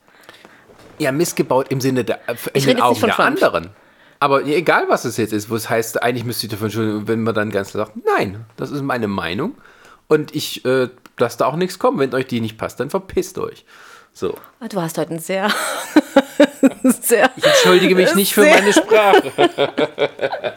Ja, 1.03 1.13
missgebaut 1.13 1.69
im 1.71 1.81
Sinne 1.81 2.05
der 2.05 2.21
in 2.29 2.37
Ich 2.55 2.65
den 2.65 2.81
Augen 2.81 3.01
der 3.01 3.11
Trump. 3.11 3.27
anderen. 3.27 3.71
Aber 4.21 4.45
egal, 4.45 4.85
was 4.89 5.05
es 5.05 5.17
jetzt 5.17 5.33
ist, 5.33 5.51
wo 5.51 5.57
es 5.57 5.69
heißt, 5.69 6.01
eigentlich 6.03 6.25
müsste 6.25 6.47
ich 6.47 6.53
davon 6.53 6.71
schon, 6.71 7.09
wenn 7.09 7.23
man 7.25 7.35
dann 7.35 7.51
ganz 7.51 7.73
klar 7.73 7.87
sagt, 7.87 7.99
nein, 8.17 8.45
das 8.57 8.71
ist 8.71 8.83
meine 8.83 9.09
Meinung 9.09 9.57
und 10.07 10.35
ich 10.35 10.65
äh, 10.65 10.89
lasse 11.19 11.39
da 11.39 11.47
auch 11.47 11.57
nichts 11.57 11.79
kommen. 11.81 11.99
Wenn 11.99 12.15
euch 12.15 12.27
die 12.29 12.41
nicht 12.41 12.57
passt, 12.57 12.79
dann 12.79 12.89
verpisst 12.89 13.37
euch. 13.39 13.65
So. 14.13 14.37
Ah, 14.61 14.69
Du 14.69 14.81
hast 14.81 14.97
heute 14.99 15.11
einen 15.11 15.19
sehr, 15.19 15.51
sehr 16.85 17.31
Ich 17.37 17.45
entschuldige 17.45 17.95
mich 17.97 18.15
nicht 18.15 18.33
für 18.35 18.43
meine 18.43 18.73
Sprache. 18.73 19.33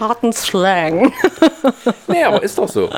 harten 0.00 0.32
Slang. 0.32 1.12
Nee, 2.08 2.24
aber 2.24 2.42
ist 2.42 2.58
doch 2.58 2.68
so. 2.68 2.90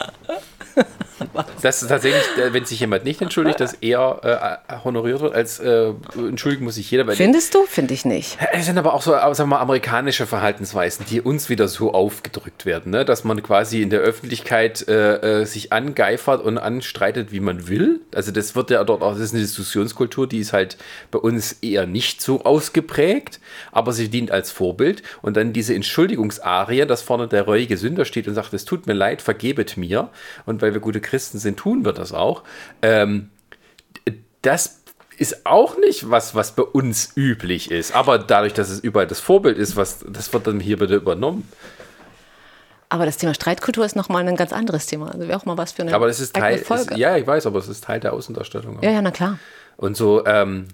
Das 1.62 1.83
ist 1.83 1.89
tatsächlich, 1.89 2.23
äh, 2.37 2.53
wenn 2.53 2.65
sich 2.65 2.81
jemand 2.81 3.05
nicht 3.05 3.23
entschuldigt, 3.23 3.61
dass 3.61 3.75
eher 3.75 4.61
äh, 4.69 4.75
honoriert 4.85 5.21
wird, 5.21 5.35
als 5.35 5.61
äh, 5.61 5.93
entschuldigen 6.17 6.65
muss 6.65 6.75
sich 6.75 6.91
jeder. 6.91 7.07
Weil 7.07 7.17
Findest 7.17 7.55
du? 7.55 7.65
Finde 7.67 7.95
ich 7.95 8.05
nicht. 8.05 8.37
Es 8.53 8.67
sind 8.67 8.77
aber 8.79 8.95
auch 8.95 9.03
so, 9.03 9.15
äh, 9.15 9.19
sagen 9.35 9.37
wir 9.51 9.57
mal, 9.57 9.61
amerikanische 9.61 10.27
Verhaltensweisen, 10.27 11.07
die 11.09 11.21
uns 11.21 11.49
wieder 11.49 11.69
so 11.69 11.93
aufgedrückt 11.93 12.67
werden, 12.67 12.93
ne? 12.93 13.05
dass 13.05 13.25
man 13.25 13.43
quasi 13.43 13.83
in 13.83 13.91
der 13.91 14.01
Öffentlichkeit 14.01 14.87
äh, 14.89 15.41
äh, 15.41 15.45
sich 15.47 15.73
angeifert 15.73 16.43
und 16.43 16.59
anstreitet, 16.59 17.33
wie 17.33 17.41
man 17.41 17.69
will. 17.69 18.01
Also 18.15 18.31
das 18.31 18.55
wird 18.55 18.71
ja 18.71 18.85
dort 18.85 19.03
auch, 19.03 19.12
das 19.12 19.21
ist 19.21 19.33
eine 19.33 19.43
Diskussionskultur, 19.43 20.29
die 20.29 20.39
ist 20.39 20.53
halt 20.53 20.77
bei 21.11 21.19
uns 21.19 21.53
eher 21.62 21.87
nicht 21.87 22.21
so 22.21 22.45
ausgeprägt, 22.45 23.41
aber 23.73 23.93
sie 23.93 24.09
dient 24.09 24.31
als 24.31 24.51
Vorbild. 24.51 25.03
Und 25.23 25.37
dann 25.37 25.53
diese 25.53 25.75
Entschuldigungsarie, 25.75 26.87
dass 26.87 27.03
vorne 27.03 27.29
der 27.29 27.43
reuige 27.43 27.77
Sünder 27.77 28.05
steht 28.05 28.29
und 28.29 28.35
sagt, 28.35 28.53
es 28.53 28.65
tut 28.65 28.87
mir 28.87 28.93
leid, 28.93 29.23
vergebet 29.23 29.77
mir. 29.77 30.11
Und 30.47 30.62
weil 30.62 30.75
wir 30.75 30.81
gute 30.81 31.01
Christen 31.05 31.39
sind, 31.39 31.59
tun 31.59 31.85
wir 31.85 31.93
das 31.93 32.13
auch. 32.13 32.43
Ähm, 32.83 33.31
das 34.43 34.81
ist 35.17 35.47
auch 35.47 35.79
nicht 35.79 36.11
was, 36.11 36.35
was 36.35 36.53
bei 36.53 36.63
uns 36.63 37.13
üblich 37.17 37.71
ist. 37.71 37.95
Aber 37.95 38.19
dadurch, 38.19 38.53
dass 38.53 38.69
es 38.69 38.81
überall 38.81 39.07
das 39.07 39.21
Vorbild 39.21 39.57
ist, 39.59 39.77
was, 39.77 40.05
das 40.09 40.33
wird 40.33 40.47
dann 40.47 40.61
hier 40.61 40.79
bitte 40.79 40.97
übernommen. 40.97 41.49
Aber 42.89 43.07
das 43.07 43.17
Thema 43.17 43.35
Streitkultur 43.35 43.85
ist 43.85 43.97
nochmal 43.97 44.27
ein 44.27 44.37
ganz 44.37 44.53
anderes 44.53 44.87
Thema. 44.87 45.13
Also 45.13 45.27
wäre 45.27 45.39
auch 45.39 45.47
mal 45.47 45.57
was 45.57 45.73
für 45.73 45.83
eine 45.83 45.95
Aber 45.95 46.07
das 46.07 46.21
ist 46.21 46.35
Teil, 46.35 46.59
Folge. 46.59 46.93
ist, 46.95 46.97
ja, 46.99 47.17
ich 47.17 47.27
weiß, 47.27 47.47
aber 47.47 47.59
es 47.59 47.69
ist 47.69 47.85
Teil 47.85 48.01
der 48.01 48.13
Außendarstellung. 48.13 48.79
auch. 48.79 48.83
ja, 48.83 48.91
ja, 48.91 49.03
na 49.03 49.11
klar. 49.11 49.39
Und 49.77 49.97
so, 49.97 50.25
ähm, 50.27 50.69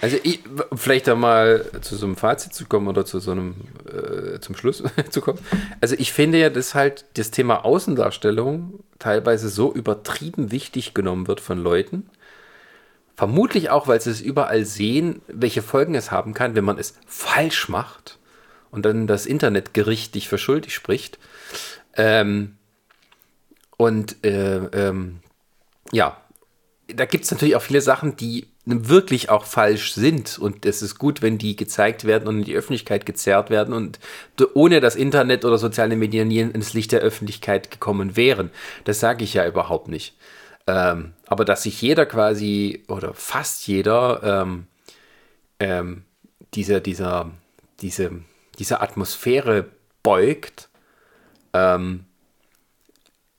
also 0.00 0.18
ich, 0.22 0.40
vielleicht 0.74 1.06
da 1.06 1.14
mal 1.14 1.64
zu 1.80 1.96
so 1.96 2.06
einem 2.06 2.16
Fazit 2.16 2.52
zu 2.52 2.66
kommen 2.66 2.88
oder 2.88 3.04
zu 3.04 3.20
so 3.20 3.30
einem, 3.30 3.54
äh, 3.86 4.40
zum 4.40 4.56
Schluss 4.56 4.82
zu 5.10 5.20
kommen. 5.20 5.38
Also 5.80 5.94
ich 5.98 6.12
finde 6.12 6.38
ja, 6.38 6.50
dass 6.50 6.74
halt 6.74 7.04
das 7.14 7.30
Thema 7.30 7.64
Außendarstellung 7.64 8.80
teilweise 8.98 9.48
so 9.48 9.72
übertrieben 9.72 10.50
wichtig 10.50 10.94
genommen 10.94 11.28
wird 11.28 11.40
von 11.40 11.58
Leuten. 11.58 12.10
Vermutlich 13.16 13.70
auch, 13.70 13.86
weil 13.86 14.00
sie 14.00 14.10
es 14.10 14.20
überall 14.20 14.64
sehen, 14.64 15.22
welche 15.28 15.62
Folgen 15.62 15.94
es 15.94 16.10
haben 16.10 16.34
kann, 16.34 16.56
wenn 16.56 16.64
man 16.64 16.78
es 16.78 16.94
falsch 17.06 17.68
macht 17.68 18.18
und 18.72 18.84
dann 18.84 19.06
das 19.06 19.24
Internetgericht 19.24 20.16
dich 20.16 20.28
für 20.28 20.38
schuldig 20.38 20.74
spricht. 20.74 21.20
Ähm, 21.96 22.56
und 23.76 24.24
äh, 24.24 24.56
ähm, 24.56 25.20
ja, 25.92 26.20
da 26.88 27.04
gibt 27.04 27.24
es 27.24 27.30
natürlich 27.30 27.54
auch 27.54 27.62
viele 27.62 27.80
Sachen, 27.80 28.16
die 28.16 28.48
wirklich 28.64 29.30
auch 29.30 29.44
falsch 29.44 29.92
sind. 29.92 30.38
Und 30.38 30.64
es 30.66 30.82
ist 30.82 30.98
gut, 30.98 31.22
wenn 31.22 31.38
die 31.38 31.56
gezeigt 31.56 32.04
werden 32.04 32.28
und 32.28 32.38
in 32.38 32.44
die 32.44 32.56
Öffentlichkeit 32.56 33.06
gezerrt 33.06 33.50
werden 33.50 33.74
und 33.74 33.98
ohne 34.54 34.80
das 34.80 34.96
Internet 34.96 35.44
oder 35.44 35.58
soziale 35.58 35.96
Medien 35.96 36.28
nie 36.28 36.40
ins 36.40 36.72
Licht 36.72 36.92
der 36.92 37.00
Öffentlichkeit 37.00 37.70
gekommen 37.70 38.16
wären. 38.16 38.50
Das 38.84 39.00
sage 39.00 39.24
ich 39.24 39.34
ja 39.34 39.46
überhaupt 39.46 39.88
nicht. 39.88 40.14
Ähm, 40.66 41.12
aber 41.26 41.44
dass 41.44 41.64
sich 41.64 41.80
jeder 41.82 42.06
quasi 42.06 42.82
oder 42.88 43.12
fast 43.12 43.66
jeder 43.66 44.42
ähm, 44.42 44.66
ähm, 45.60 46.04
dieser, 46.54 46.80
dieser, 46.80 47.30
diese, 47.80 48.12
dieser 48.58 48.82
Atmosphäre 48.82 49.66
beugt, 50.02 50.68
ähm, 51.52 52.06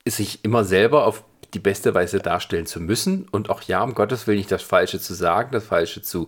sich 0.07 0.45
immer 0.45 0.63
selber 0.63 1.07
auf 1.07 1.23
die 1.55 1.59
beste 1.59 1.95
Weise 1.95 2.19
darstellen 2.19 2.65
zu 2.65 2.79
müssen 2.79 3.27
und 3.31 3.49
auch 3.49 3.61
ja, 3.63 3.81
um 3.81 3.95
Gottes 3.95 4.27
Willen 4.27 4.37
nicht 4.37 4.51
das 4.51 4.61
Falsche 4.61 4.99
zu 4.99 5.13
sagen, 5.13 5.49
das 5.53 5.63
Falsche 5.63 6.01
zu, 6.01 6.27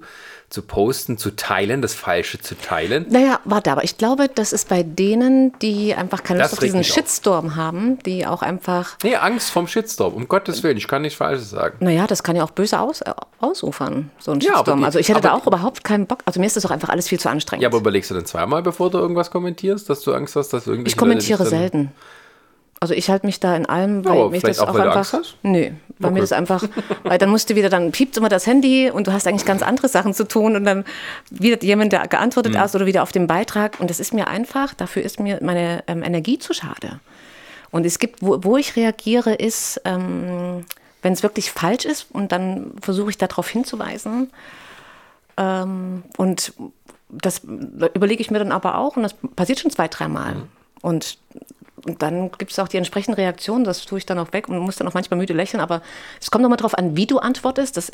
zu 0.50 0.62
posten, 0.62 1.18
zu 1.18 1.36
teilen, 1.36 1.82
das 1.82 1.94
Falsche 1.94 2.40
zu 2.40 2.56
teilen. 2.56 3.06
Naja, 3.10 3.40
warte, 3.44 3.72
aber 3.72 3.84
ich 3.84 3.98
glaube, 3.98 4.30
das 4.34 4.54
ist 4.54 4.70
bei 4.70 4.84
denen, 4.84 5.52
die 5.60 5.94
einfach 5.94 6.24
keine 6.24 6.40
Lust 6.42 6.54
auf 6.54 6.60
diesen 6.60 6.80
mich 6.80 6.90
auf. 6.90 6.96
Shitstorm 6.96 7.56
haben, 7.58 8.00
die 8.04 8.26
auch 8.26 8.42
einfach, 8.42 8.98
Nee, 9.04 9.18
Angst 9.18 9.52
vom 9.52 9.68
Shitstorm, 9.68 10.14
um 10.14 10.28
Gottes 10.30 10.64
Willen, 10.64 10.78
ich 10.78 10.88
kann 10.88 11.02
nichts 11.02 11.18
Falsches 11.18 11.50
sagen. 11.50 11.76
naja, 11.82 12.08
das 12.08 12.24
kann 12.24 12.38
ja 12.38 12.44
auch 12.46 12.52
böse 12.52 12.80
aus, 12.80 13.02
äh, 13.02 13.12
ausufern, 13.42 14.10
so 14.20 14.32
ein 14.32 14.40
Ja, 14.40 14.54
Shitstorm. 14.56 14.80
die- 14.80 14.86
also 14.86 15.00
ich 15.00 15.10
hätte 15.10 15.22
da 15.22 15.34
auch 15.34 15.46
überhaupt 15.46 15.84
keinen 15.84 16.08
Bock, 16.08 16.20
also 16.26 16.40
mir 16.40 16.46
ist 16.48 16.56
das 16.56 16.66
auch 16.66 16.72
einfach 16.72 16.90
alles 16.90 17.10
viel 17.10 17.20
zu 17.20 17.30
anstrengend. 17.30 17.64
Ja, 17.64 17.68
aber 17.70 17.80
überlegst 17.80 18.10
du 18.10 18.16
dann 18.16 18.26
zweimal, 18.26 18.62
bevor 18.64 18.90
du 18.90 18.98
irgendwas 18.98 19.30
kommentierst, 19.30 19.90
dass 19.90 20.02
du 20.02 20.14
Angst 20.14 20.38
hast, 20.38 20.54
dass 20.54 20.66
irgendwie. 20.68 20.90
ich 20.90 20.96
kommentiere 20.98 21.46
selten. 21.46 21.92
Also 22.80 22.94
ich 22.94 23.10
halte 23.10 23.26
mich 23.26 23.40
da 23.40 23.56
in 23.56 23.66
allem, 23.66 24.06
weil 24.06 24.12
aber 24.20 24.30
mich 24.30 24.44
das 24.44 24.60
auch, 24.60 24.70
auch 24.70 24.76
einfach. 24.76 24.96
Angst 24.98 25.14
hast? 25.14 25.36
Nee, 25.42 25.74
weil 25.98 26.12
mir 26.12 26.18
Okay. 26.18 26.22
das 26.22 26.32
einfach, 26.32 26.64
weil 27.04 27.18
dann 27.18 27.30
musst 27.32 27.50
du 27.50 27.56
wieder, 27.56 27.70
dann 27.70 27.92
piept 27.92 28.16
immer 28.18 28.30
das 28.30 28.46
Handy 28.46 28.92
und 28.92 29.08
du 29.08 29.14
hast 29.14 29.26
eigentlich 29.28 29.46
ganz 29.46 29.64
andere 29.64 29.88
Sachen 29.88 30.14
zu 30.14 30.28
tun 30.28 30.56
und 30.56 30.64
dann 30.64 30.86
wieder 31.32 31.62
jemand, 31.64 31.92
der 31.92 32.08
geantwortet 32.08 32.54
Mhm. 32.54 32.60
hast 32.60 32.76
oder 32.76 32.86
wieder 32.86 33.02
auf 33.02 33.12
den 33.12 33.26
Beitrag 33.26 33.80
und 33.80 33.90
das 33.90 34.00
ist 34.00 34.14
mir 34.14 34.28
einfach, 34.28 34.76
dafür 34.76 35.02
ist 35.02 35.20
mir 35.20 35.40
meine 35.42 35.84
ähm, 35.88 36.04
Energie 36.04 36.38
zu 36.38 36.54
schade. 36.54 37.00
Und 37.72 37.86
es 37.86 37.98
gibt, 37.98 38.22
wo, 38.22 38.44
wo 38.44 38.58
ich 38.58 38.76
reagiere, 38.76 39.34
ist, 39.34 39.82
ähm, 39.84 40.64
wenn 41.02 41.14
es 41.14 41.24
wirklich 41.24 41.52
falsch 41.52 41.86
ist 41.86 42.06
und 42.14 42.32
dann 42.32 42.72
versuche 42.82 43.10
ich 43.10 43.18
darauf 43.18 43.50
hinzuweisen. 43.50 44.30
Ähm, 45.38 46.04
und 46.18 46.54
das 47.10 47.40
überlege 47.44 48.22
ich 48.22 48.30
mir 48.32 48.40
dann 48.40 48.52
aber 48.52 48.78
auch 48.78 48.98
und 48.98 49.04
das 49.04 49.16
passiert 49.36 49.60
schon 49.60 49.72
zwei, 49.72 49.88
dreimal. 49.88 50.36
Und, 50.82 51.18
und 51.86 52.02
dann 52.02 52.32
gibt 52.32 52.52
es 52.52 52.60
auch 52.60 52.68
die 52.68 52.78
entsprechenden 52.78 53.16
Reaktionen, 53.20 53.64
das 53.64 53.86
tue 53.86 54.00
ich 54.00 54.06
dann 54.06 54.20
auch 54.20 54.34
weg 54.34 54.50
und 54.50 54.58
muss 54.60 54.78
dann 54.78 54.88
auch 54.88 54.94
manchmal 54.94 55.18
müde 55.20 55.34
lächeln, 55.34 55.62
aber 55.62 55.82
es 56.20 56.32
kommt 56.32 56.42
nochmal 56.42 56.58
drauf 56.58 56.78
an, 56.78 56.96
wie 56.98 57.06
du 57.06 57.20
antwortest. 57.20 57.78
Das, 57.78 57.92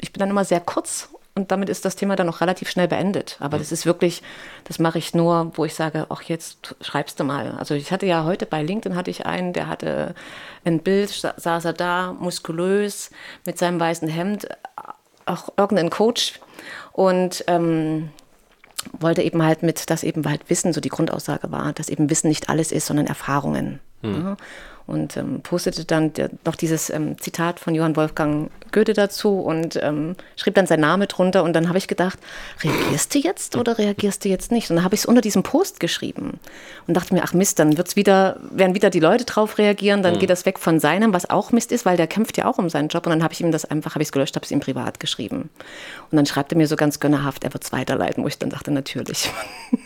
ich 0.00 0.12
bin 0.12 0.20
dann 0.20 0.30
immer 0.30 0.44
sehr 0.44 0.60
kurz 0.60 1.08
und 1.34 1.50
damit 1.50 1.68
ist 1.68 1.84
das 1.84 1.96
Thema 1.96 2.14
dann 2.16 2.28
auch 2.28 2.40
relativ 2.40 2.70
schnell 2.70 2.86
beendet. 2.88 3.36
Aber 3.40 3.58
das 3.58 3.72
ist 3.72 3.86
wirklich, 3.86 4.22
das 4.64 4.78
mache 4.78 4.98
ich 4.98 5.14
nur, 5.14 5.50
wo 5.54 5.64
ich 5.64 5.74
sage, 5.74 6.06
ach 6.08 6.22
jetzt 6.22 6.76
schreibst 6.80 7.18
du 7.18 7.24
mal. 7.24 7.56
Also 7.58 7.74
ich 7.74 7.90
hatte 7.92 8.06
ja 8.06 8.24
heute 8.24 8.46
bei 8.46 8.62
LinkedIn 8.62 8.96
hatte 8.96 9.10
ich 9.10 9.26
einen, 9.26 9.52
der 9.52 9.66
hatte 9.66 10.14
ein 10.64 10.78
Bild, 10.78 11.10
sa- 11.10 11.34
saß 11.36 11.64
er 11.64 11.72
da, 11.72 12.12
muskulös, 12.18 13.10
mit 13.44 13.58
seinem 13.58 13.80
weißen 13.80 14.08
Hemd, 14.08 14.46
auch 15.26 15.48
irgendein 15.56 15.90
Coach 15.90 16.40
und 16.92 17.44
ähm, 17.48 18.10
wollte 18.92 19.22
eben 19.22 19.42
halt 19.42 19.62
mit, 19.62 19.90
dass 19.90 20.02
eben 20.02 20.28
halt 20.28 20.48
Wissen, 20.48 20.72
so 20.72 20.80
die 20.80 20.88
Grundaussage 20.88 21.50
war, 21.50 21.72
dass 21.72 21.88
eben 21.88 22.10
Wissen 22.10 22.28
nicht 22.28 22.48
alles 22.48 22.72
ist, 22.72 22.86
sondern 22.86 23.06
Erfahrungen. 23.06 23.80
Ja. 24.02 24.36
Und 24.86 25.16
ähm, 25.16 25.40
postete 25.40 25.86
dann 25.86 26.12
noch 26.44 26.56
dieses 26.56 26.90
ähm, 26.90 27.16
Zitat 27.18 27.58
von 27.58 27.74
Johann 27.74 27.96
Wolfgang 27.96 28.50
Goethe 28.70 28.92
dazu 28.92 29.40
und 29.40 29.78
ähm, 29.82 30.14
schrieb 30.36 30.56
dann 30.56 30.66
sein 30.66 30.80
Name 30.80 31.06
drunter. 31.06 31.42
Und 31.42 31.54
dann 31.54 31.68
habe 31.68 31.78
ich 31.78 31.88
gedacht, 31.88 32.18
reagierst 32.62 33.14
du 33.14 33.18
jetzt 33.20 33.56
oder 33.56 33.78
reagierst 33.78 34.24
du 34.24 34.28
jetzt 34.28 34.52
nicht? 34.52 34.68
Und 34.68 34.76
dann 34.76 34.84
habe 34.84 34.94
ich 34.94 35.02
es 35.02 35.06
unter 35.06 35.22
diesem 35.22 35.42
Post 35.42 35.80
geschrieben 35.80 36.38
und 36.86 36.94
dachte 36.94 37.14
mir, 37.14 37.22
ach 37.24 37.32
Mist, 37.32 37.58
dann 37.60 37.78
wird's 37.78 37.96
wieder, 37.96 38.38
werden 38.50 38.74
wieder 38.74 38.90
die 38.90 39.00
Leute 39.00 39.24
drauf 39.24 39.56
reagieren, 39.56 40.02
dann 40.02 40.18
geht 40.18 40.28
das 40.28 40.44
weg 40.44 40.58
von 40.58 40.80
seinem, 40.80 41.14
was 41.14 41.30
auch 41.30 41.50
Mist 41.52 41.72
ist, 41.72 41.86
weil 41.86 41.96
der 41.96 42.06
kämpft 42.06 42.36
ja 42.36 42.44
auch 42.44 42.58
um 42.58 42.68
seinen 42.68 42.88
Job. 42.88 43.06
Und 43.06 43.10
dann 43.10 43.22
habe 43.22 43.32
ich 43.32 43.40
ihm 43.40 43.52
das 43.52 43.64
einfach, 43.64 43.94
habe 43.94 44.02
ich 44.02 44.08
es 44.08 44.12
gelöscht, 44.12 44.36
habe 44.36 44.44
es 44.44 44.50
ihm 44.50 44.60
privat 44.60 45.00
geschrieben. 45.00 45.48
Und 46.10 46.16
dann 46.16 46.26
schreibt 46.26 46.52
er 46.52 46.58
mir 46.58 46.66
so 46.66 46.76
ganz 46.76 47.00
gönnerhaft, 47.00 47.44
er 47.44 47.54
wird 47.54 47.64
es 47.64 47.72
weiterleiten, 47.72 48.22
wo 48.22 48.28
ich 48.28 48.38
dann 48.38 48.50
dachte, 48.50 48.70
natürlich. 48.70 49.30
An, 49.72 49.78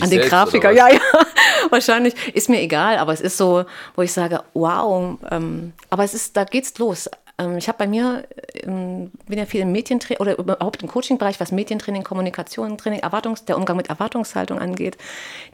An 0.00 0.10
den 0.10 0.18
selbst, 0.18 0.30
Grafiker, 0.30 0.72
ja, 0.72 0.88
ja. 0.88 1.00
Wahrscheinlich 1.70 2.14
ist 2.34 2.48
mir 2.48 2.60
egal, 2.60 2.98
aber 2.98 3.12
es 3.12 3.20
ist 3.20 3.36
so, 3.36 3.64
wo 3.94 4.02
ich 4.02 4.12
sage, 4.12 4.39
wow, 4.54 5.18
ähm, 5.30 5.72
aber 5.90 6.04
es 6.04 6.14
ist, 6.14 6.36
da 6.36 6.44
geht's 6.44 6.76
los. 6.78 7.08
Ähm, 7.40 7.56
ich 7.56 7.68
habe 7.68 7.78
bei 7.78 7.86
mir, 7.86 8.26
ähm, 8.54 9.10
bin 9.26 9.38
ja 9.38 9.46
viel 9.46 9.62
im 9.62 9.72
Medientraining 9.72 10.20
oder 10.20 10.38
überhaupt 10.38 10.82
im 10.82 10.88
Coaching-Bereich, 10.88 11.40
was 11.40 11.52
Medientraining, 11.52 12.04
Kommunikation, 12.04 12.76
Training, 12.76 13.00
Erwartungs-, 13.00 13.44
der 13.44 13.56
Umgang 13.56 13.76
mit 13.76 13.88
Erwartungshaltung 13.88 14.58
angeht, 14.58 14.98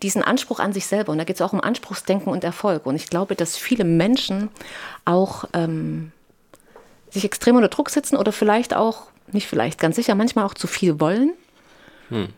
diesen 0.02 0.22
Anspruch 0.22 0.58
an 0.58 0.72
sich 0.72 0.86
selber. 0.86 1.12
Und 1.12 1.18
da 1.18 1.24
geht 1.24 1.36
es 1.36 1.42
auch 1.42 1.52
um 1.52 1.60
Anspruchsdenken 1.60 2.32
und 2.32 2.44
Erfolg. 2.44 2.86
Und 2.86 2.96
ich 2.96 3.08
glaube, 3.08 3.36
dass 3.36 3.56
viele 3.56 3.84
Menschen 3.84 4.48
auch 5.04 5.44
ähm, 5.52 6.12
sich 7.10 7.24
extrem 7.24 7.56
unter 7.56 7.68
Druck 7.68 7.90
setzen 7.90 8.16
oder 8.16 8.32
vielleicht 8.32 8.74
auch, 8.74 9.04
nicht 9.32 9.46
vielleicht, 9.46 9.78
ganz 9.78 9.96
sicher, 9.96 10.14
manchmal 10.14 10.44
auch 10.44 10.54
zu 10.54 10.66
viel 10.66 11.00
wollen. 11.00 11.32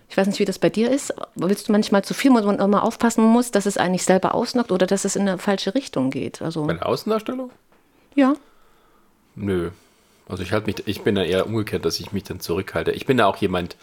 Ich 0.09 0.16
weiß 0.16 0.27
nicht, 0.27 0.39
wie 0.39 0.45
das 0.45 0.59
bei 0.59 0.71
dir 0.71 0.91
ist. 0.91 1.12
Willst 1.35 1.69
du 1.69 1.73
manchmal 1.73 2.03
zu 2.03 2.14
viel, 2.14 2.31
wo 2.31 2.41
man 2.41 2.59
immer 2.59 2.83
aufpassen 2.83 3.23
muss, 3.25 3.51
dass 3.51 3.66
es 3.66 3.77
eigentlich 3.77 4.05
selber 4.05 4.35
ausnockt 4.35 4.73
oder 4.73 4.87
dass 4.87 5.05
es 5.05 5.14
in 5.16 5.29
eine 5.29 5.39
falsche 5.39 5.75
Richtung 5.75 6.11
geht? 6.11 6.41
Also, 6.41 6.66
Bei 6.66 6.75
der 6.75 6.87
Außendarstellung? 6.87 7.51
ja. 8.14 8.35
Nö. 9.35 9.71
Also 10.29 10.43
ich 10.43 10.53
halt 10.53 10.66
mich, 10.66 10.87
ich 10.87 11.03
bin 11.03 11.14
da 11.14 11.23
eher 11.23 11.47
umgekehrt, 11.47 11.85
dass 11.85 12.01
ich 12.01 12.12
mich 12.12 12.25
dann 12.25 12.41
zurückhalte. 12.41 12.91
Ich 12.91 13.07
bin 13.07 13.16
da 13.16 13.27
auch 13.27 13.37
jemand, 13.37 13.77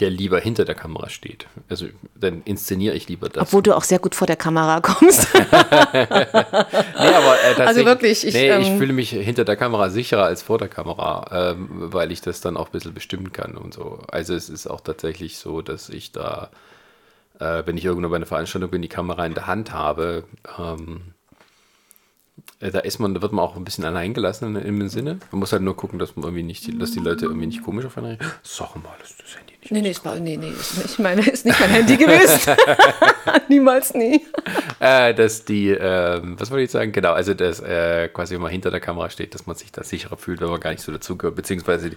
der 0.00 0.10
lieber 0.10 0.40
hinter 0.40 0.64
der 0.64 0.74
Kamera 0.74 1.08
steht. 1.10 1.46
Also 1.68 1.86
dann 2.14 2.42
inszeniere 2.44 2.94
ich 2.96 3.08
lieber 3.08 3.28
das. 3.28 3.42
Obwohl 3.42 3.62
du 3.62 3.76
auch 3.76 3.84
sehr 3.84 3.98
gut 3.98 4.14
vor 4.14 4.26
der 4.26 4.36
Kamera 4.36 4.80
kommst. 4.80 5.28
nee, 5.34 5.40
aber 5.52 7.36
äh, 7.58 7.62
Also 7.62 7.84
wirklich, 7.84 8.26
ich, 8.26 8.34
nee, 8.34 8.56
ich 8.58 8.68
ähm, 8.68 8.78
fühle 8.78 8.94
mich 8.94 9.10
hinter 9.10 9.44
der 9.44 9.56
Kamera 9.56 9.90
sicherer 9.90 10.24
als 10.24 10.42
vor 10.42 10.58
der 10.58 10.68
Kamera, 10.68 11.52
ähm, 11.52 11.68
weil 11.70 12.10
ich 12.12 12.22
das 12.22 12.40
dann 12.40 12.56
auch 12.56 12.66
ein 12.66 12.72
bisschen 12.72 12.94
bestimmen 12.94 13.32
kann 13.32 13.56
und 13.56 13.74
so. 13.74 14.00
Also 14.10 14.34
es 14.34 14.48
ist 14.48 14.66
auch 14.66 14.80
tatsächlich 14.80 15.36
so, 15.36 15.60
dass 15.60 15.90
ich 15.90 16.12
da, 16.12 16.50
äh, 17.38 17.62
wenn 17.66 17.76
ich 17.76 17.84
irgendwo 17.84 18.08
bei 18.08 18.16
einer 18.16 18.26
Veranstaltung 18.26 18.70
bin, 18.70 18.82
die 18.82 18.88
Kamera 18.88 19.26
in 19.26 19.34
der 19.34 19.46
Hand 19.46 19.72
habe, 19.72 20.24
ähm, 20.58 21.02
äh, 21.02 21.19
da 22.60 22.78
ist 22.80 22.98
man, 22.98 23.14
da 23.14 23.22
wird 23.22 23.32
man 23.32 23.44
auch 23.44 23.56
ein 23.56 23.64
bisschen 23.64 23.84
allein 23.84 24.14
gelassen 24.14 24.54
im 24.56 24.88
Sinne. 24.88 25.18
Man 25.30 25.40
muss 25.40 25.52
halt 25.52 25.62
nur 25.62 25.76
gucken, 25.76 25.98
dass 25.98 26.16
man 26.16 26.24
irgendwie 26.24 26.42
nicht, 26.42 26.66
die- 26.66 26.78
dass 26.78 26.92
die 26.92 26.98
Leute 27.00 27.26
irgendwie 27.26 27.46
nicht 27.46 27.62
komisch 27.62 27.84
auf 27.86 27.96
einen 27.96 28.06
reagieren. 28.08 28.32
Sag 28.42 28.74
mal, 28.76 28.94
ist 29.02 29.20
das 29.22 29.36
Handy 29.36 29.54
nicht. 29.60 29.72
Nee, 29.72 29.80
nee, 29.82 29.94
war, 30.02 30.16
nee, 30.16 30.36
nee, 30.36 30.50
ist 30.50 30.78
nicht, 30.78 30.98
meine, 30.98 31.20
ist 31.30 31.44
nicht 31.46 31.58
mein 31.60 31.70
Handy 31.70 31.96
gewesen. 31.96 32.54
Niemals 33.48 33.94
nie. 33.94 34.24
Äh, 34.82 35.12
dass 35.14 35.44
die, 35.44 35.68
ähm, 35.68 36.40
was 36.40 36.50
wollte 36.50 36.64
ich 36.64 36.70
sagen? 36.70 36.90
Genau, 36.92 37.12
also 37.12 37.34
dass 37.34 37.60
äh, 37.60 38.08
quasi, 38.08 38.34
wenn 38.34 38.40
man 38.40 38.50
hinter 38.50 38.70
der 38.70 38.80
Kamera 38.80 39.10
steht, 39.10 39.34
dass 39.34 39.46
man 39.46 39.54
sich 39.54 39.70
da 39.70 39.84
sicherer 39.84 40.16
fühlt, 40.16 40.40
wenn 40.40 40.48
man 40.48 40.58
gar 40.58 40.70
nicht 40.70 40.80
so 40.82 40.90
dazugehört, 40.90 41.36
beziehungsweise 41.36 41.90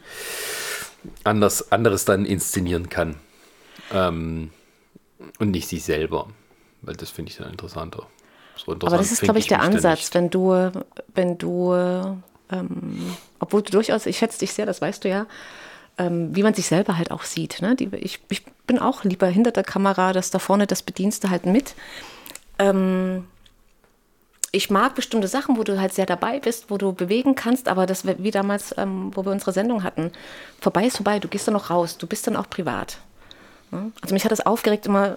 anders, 1.24 1.72
anderes 1.72 2.04
dann 2.04 2.26
inszenieren 2.26 2.90
kann. 2.90 3.16
Ähm, 3.94 4.50
und 5.40 5.52
nicht 5.52 5.70
sich 5.70 5.86
selber. 5.86 6.28
Weil 6.82 6.98
das 6.98 7.10
finde 7.10 7.32
ich 7.32 7.38
dann 7.38 7.52
interessanter. 7.52 8.08
So 8.66 8.72
Aber 8.72 8.76
interessant 8.76 9.02
das 9.02 9.12
ist, 9.12 9.22
glaube 9.22 9.40
ich, 9.40 9.48
der 9.48 9.62
Ansatz, 9.62 10.14
wenn 10.14 10.30
du, 10.30 10.72
wenn 11.14 11.38
du, 11.38 11.74
ähm, 12.52 13.16
obwohl 13.40 13.62
du 13.62 13.72
durchaus, 13.72 14.06
ich 14.06 14.18
schätze 14.18 14.40
dich 14.40 14.54
sehr, 14.54 14.66
das 14.66 14.82
weißt 14.82 15.04
du 15.04 15.10
ja, 15.10 15.26
ähm, 15.98 16.36
wie 16.36 16.44
man 16.44 16.54
sich 16.54 16.68
selber 16.68 16.98
halt 16.98 17.12
auch 17.12 17.24
sieht. 17.24 17.62
Ne? 17.62 17.76
Die, 17.76 17.90
ich, 17.96 18.20
ich 18.30 18.44
bin 18.66 18.80
auch 18.80 19.04
lieber 19.04 19.28
hinter 19.28 19.52
der 19.52 19.64
Kamera, 19.64 20.14
dass 20.14 20.32
da 20.32 20.40
vorne 20.40 20.68
das 20.68 20.82
Bedienste 20.82 21.30
halt 21.30 21.46
mit. 21.46 21.76
Ähm, 22.58 23.26
ich 24.52 24.70
mag 24.70 24.96
bestimmte 24.96 25.28
Sachen, 25.28 25.58
wo 25.58 25.64
du 25.64 25.80
halt 25.80 25.94
sehr 25.94 26.06
dabei 26.06 26.40
bist, 26.40 26.70
wo 26.70 26.78
du 26.78 26.94
bewegen 26.94 27.34
kannst, 27.34 27.68
aber 27.68 27.86
das 27.86 28.06
wie 28.06 28.32
damals, 28.32 28.74
ähm, 28.78 29.12
wo 29.16 29.26
wir 29.26 29.32
unsere 29.32 29.52
Sendung 29.52 29.84
hatten, 29.84 30.12
vorbei 30.62 30.86
ist 30.86 30.98
vorbei, 30.98 31.20
du 31.20 31.28
gehst 31.28 31.48
dann 31.48 31.56
noch 31.56 31.70
raus, 31.70 31.98
du 31.98 32.06
bist 32.06 32.28
dann 32.28 32.36
auch 32.36 32.50
privat. 32.50 33.00
Ne? 33.74 33.92
Also 34.02 34.14
mich 34.14 34.24
hat 34.24 34.32
das 34.32 34.46
aufgeregt 34.46 34.86
immer, 34.86 35.16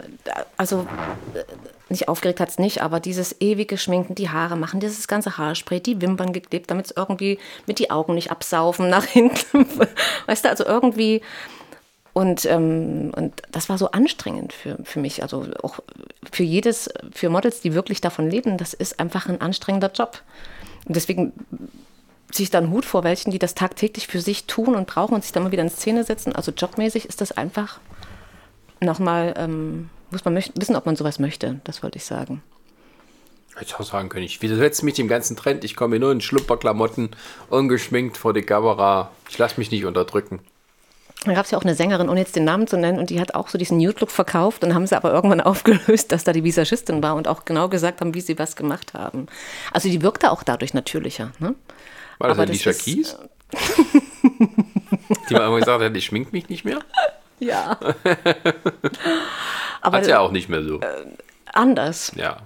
also 0.57 0.87
äh, 1.35 1.45
nicht 1.89 2.09
aufgeregt 2.09 2.41
hat 2.41 2.49
es 2.49 2.59
nicht, 2.59 2.83
aber 2.83 2.99
dieses 2.99 3.41
ewige 3.41 3.79
Schminken, 3.79 4.15
die 4.15 4.31
Haare 4.31 4.57
machen, 4.57 4.81
dieses 4.81 5.07
ganze 5.07 5.37
Haarspray, 5.39 5.81
die 5.81 6.01
Wimpern 6.01 6.33
geklebt, 6.33 6.71
damit 6.71 6.87
es 6.87 6.97
irgendwie 6.97 7.39
mit 7.67 7.79
die 7.79 7.91
Augen 7.91 8.15
nicht 8.15 8.31
absaufen 8.31 8.89
nach 8.89 9.05
hinten. 9.07 9.67
Weißt 10.27 10.45
du, 10.45 10.49
also 10.49 10.65
irgendwie. 10.65 11.23
Und, 12.13 12.47
ähm, 12.47 13.13
und 13.15 13.43
das 13.53 13.69
war 13.69 13.77
so 13.77 13.91
anstrengend 13.91 14.55
für, 14.55 14.79
für 14.85 15.01
mich. 15.01 15.23
Also 15.23 15.47
auch 15.63 15.81
für 16.33 16.45
jedes, 16.45 16.89
für 17.13 17.29
Models, 17.29 17.61
die 17.61 17.75
wirklich 17.75 18.01
davon 18.01 18.31
leben, 18.31 18.57
das 18.57 18.73
ist 18.73 18.99
einfach 18.99 19.29
ein 19.29 19.43
anstrengender 19.43 19.93
Job. 19.93 20.23
Und 20.87 20.97
deswegen 20.97 21.35
ziehe 22.33 22.45
ich 22.45 22.51
da 22.51 22.59
einen 22.59 22.71
Hut 22.71 22.85
vor 22.85 23.05
welchen, 23.05 23.31
die 23.31 23.39
das 23.39 23.55
tagtäglich 23.55 24.07
für 24.07 24.21
sich 24.21 24.47
tun 24.47 24.75
und 24.75 24.87
brauchen 24.87 25.15
und 25.15 25.23
sich 25.23 25.33
dann 25.33 25.43
mal 25.43 25.53
wieder 25.53 25.63
in 25.63 25.71
Szene 25.71 26.05
setzen. 26.05 26.35
Also 26.35 26.53
jobmäßig 26.53 27.05
ist 27.05 27.21
das 27.21 27.33
einfach 27.33 27.81
nochmal, 28.81 29.35
ähm, 29.37 29.89
muss 30.11 30.25
man 30.25 30.35
wissen, 30.37 30.77
ob 30.77 30.87
man 30.87 30.97
sowas 30.97 31.19
möchte. 31.19 31.61
Das 31.65 31.83
wollte 31.83 31.99
ich 31.99 32.05
sagen. 32.05 32.43
Hätte 33.55 33.67
ich 33.67 33.75
auch 33.77 33.85
sagen 33.85 34.09
können, 34.11 34.25
ich 34.25 34.43
widersetze 34.43 34.85
mich 34.85 34.95
dem 34.95 35.09
ganzen 35.09 35.35
Trend. 35.37 35.65
Ich 35.65 35.77
komme 35.77 35.95
hier 35.97 36.01
nur 36.01 36.13
in 36.13 36.21
Schlupperklamotten, 36.21 37.11
ungeschminkt 37.49 38.19
vor 38.19 38.35
die 38.35 38.43
Kamera. 38.43 39.11
Ich 39.31 39.39
lasse 39.39 39.55
mich 39.59 39.71
nicht 39.71 39.87
unterdrücken. 39.87 40.41
Da 41.25 41.33
gab 41.33 41.47
es 41.47 41.51
ja 41.51 41.59
auch 41.59 41.63
eine 41.65 41.75
Sängerin, 41.75 42.09
ohne 42.11 42.21
jetzt 42.21 42.37
den 42.37 42.45
Namen 42.45 42.67
zu 42.67 42.77
nennen, 42.77 42.99
und 42.99 43.09
die 43.11 43.19
hat 43.19 43.35
auch 43.35 43.49
so 43.49 43.57
diesen 43.57 43.79
Nude-Look 43.79 44.11
verkauft. 44.11 44.63
Dann 44.63 44.75
haben 44.75 44.87
sie 44.87 44.95
aber 44.97 45.13
irgendwann 45.13 45.41
aufgelöst, 45.43 46.13
dass 46.13 46.23
da 46.25 46.33
die 46.33 46.45
Visagistin 46.45 47.03
war 47.03 47.15
und 47.17 47.27
auch 47.29 47.45
genau 47.47 47.69
gesagt 47.69 48.01
haben, 48.03 48.13
wie 48.15 48.21
sie 48.21 48.39
was 48.39 48.55
gemacht 48.57 48.93
haben. 48.95 49.27
Also 49.73 49.89
die 49.89 50.03
wirkte 50.03 50.31
auch 50.31 50.43
dadurch 50.43 50.75
natürlicher. 50.75 51.33
Ne? 51.39 51.55
War 52.19 52.29
das 52.29 52.37
Aber 52.39 52.43
Alicia 52.43 52.73
das 52.73 52.79
ist- 52.79 52.85
Keys? 52.85 53.17
die 55.31 55.35
mal 55.35 55.59
gesagt 55.59 55.83
hat, 55.83 55.97
ich 55.97 56.05
schmink 56.05 56.33
mich 56.33 56.49
nicht 56.49 56.65
mehr? 56.65 56.81
Ja. 57.39 57.79
aber 59.83 59.99
Hat 59.99 60.07
ja 60.07 60.21
auch 60.21 60.33
nicht 60.33 60.49
mehr 60.49 60.63
so. 60.63 60.81
anders. 61.53 62.13
Ja. 62.17 62.39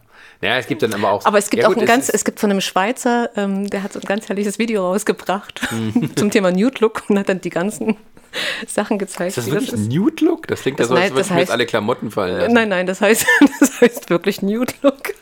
Ja, 0.42 0.56
es 0.56 0.66
gibt 0.66 0.82
dann 0.82 0.94
aber 0.94 1.10
auch. 1.10 1.26
Aber 1.26 1.36
es 1.38 1.50
gibt 1.50 1.62
ja, 1.62 1.68
auch 1.68 1.74
gut, 1.74 1.82
ein 1.82 1.86
ganz, 1.86 2.08
ist- 2.08 2.14
es 2.14 2.24
gibt 2.24 2.40
von 2.40 2.50
einem 2.50 2.62
Schweizer, 2.62 3.28
ähm, 3.36 3.68
der 3.68 3.82
hat 3.82 3.92
so 3.92 4.00
ein 4.00 4.06
ganz 4.06 4.28
herrliches 4.28 4.58
Video 4.58 4.86
rausgebracht 4.90 5.60
zum 6.16 6.30
Thema 6.30 6.50
Nude 6.50 6.78
Look 6.80 7.02
und 7.08 7.18
hat 7.18 7.28
dann 7.28 7.40
die 7.42 7.50
ganzen 7.50 7.98
Sachen 8.66 8.98
gezeigt. 8.98 9.36
Ist 9.36 9.38
das 9.38 9.50
wirklich 9.50 9.72
ein 9.72 9.88
Nude-Look? 9.88 10.46
Das 10.46 10.62
klingt 10.62 10.78
ja 10.78 10.84
Das 10.84 10.88
so, 10.88 10.94
als 10.94 11.10
würden 11.10 11.16
das 11.18 11.30
mir 11.30 11.40
jetzt 11.40 11.50
alle 11.50 11.66
Klamotten 11.66 12.10
fallen 12.10 12.38
lassen. 12.38 12.54
Nein, 12.54 12.68
nein, 12.70 12.86
das 12.86 13.00
heißt, 13.00 13.26
das 13.60 13.80
heißt 13.80 14.08
wirklich 14.08 14.40
Nude 14.40 14.72
Look. 14.82 15.12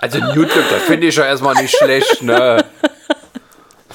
Also 0.00 0.18
Nude-Look, 0.20 0.70
das 0.70 0.82
finde 0.84 1.08
ich 1.08 1.16
ja 1.16 1.26
erstmal 1.26 1.60
nicht 1.60 1.76
schlecht, 1.76 2.22
ne? 2.22 2.64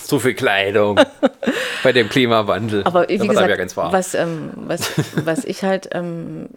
So 0.10 0.18
viel 0.18 0.34
Kleidung 0.34 1.00
bei 1.84 1.94
dem 1.94 2.10
Klimawandel. 2.10 2.84
Aber 2.84 3.08
wie 3.08 3.18
Da 3.18 3.20
wird 3.20 3.22
einem 3.22 3.30
gesagt, 3.30 3.50
ja 3.50 3.56
ganz 3.56 3.78
warm. 3.78 3.94
was, 3.94 4.16
ähm, 4.16 4.50
was, 4.56 4.92
was 5.24 5.46
ich 5.46 5.64
halt 5.64 5.90
ähm, 5.92 6.50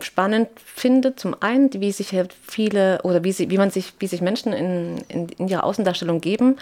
spannend 0.00 0.48
finde, 0.64 1.16
zum 1.16 1.34
einen, 1.40 1.72
wie 1.74 1.90
sich 1.90 2.12
halt 2.12 2.32
viele 2.46 3.00
oder 3.02 3.24
wie, 3.24 3.32
sie, 3.32 3.50
wie 3.50 3.58
man 3.58 3.70
sich, 3.70 3.92
wie 3.98 4.06
sich 4.06 4.20
Menschen 4.20 4.52
in, 4.52 4.98
in, 5.08 5.28
in 5.30 5.48
ihrer 5.48 5.64
Außendarstellung 5.64 6.20
geben. 6.20 6.58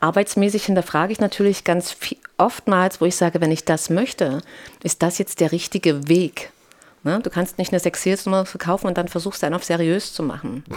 Arbeitsmäßig 0.00 0.64
hinterfrage 0.64 1.12
ich 1.12 1.20
natürlich 1.20 1.62
ganz 1.62 1.92
viel, 1.92 2.18
oftmals, 2.38 3.00
wo 3.00 3.04
ich 3.04 3.14
sage, 3.14 3.40
wenn 3.40 3.52
ich 3.52 3.64
das 3.64 3.88
möchte, 3.88 4.40
ist 4.82 5.00
das 5.00 5.18
jetzt 5.18 5.40
der 5.40 5.52
richtige 5.52 6.08
Weg? 6.08 6.50
Ne? 7.04 7.20
Du 7.22 7.30
kannst 7.30 7.58
nicht 7.58 7.72
eine 7.72 7.78
Sexualnummer 7.78 8.46
verkaufen 8.46 8.88
und 8.88 8.98
dann 8.98 9.06
versuchst 9.06 9.44
einen 9.44 9.54
auf 9.54 9.62
seriös 9.62 10.12
zu 10.12 10.24
machen. 10.24 10.64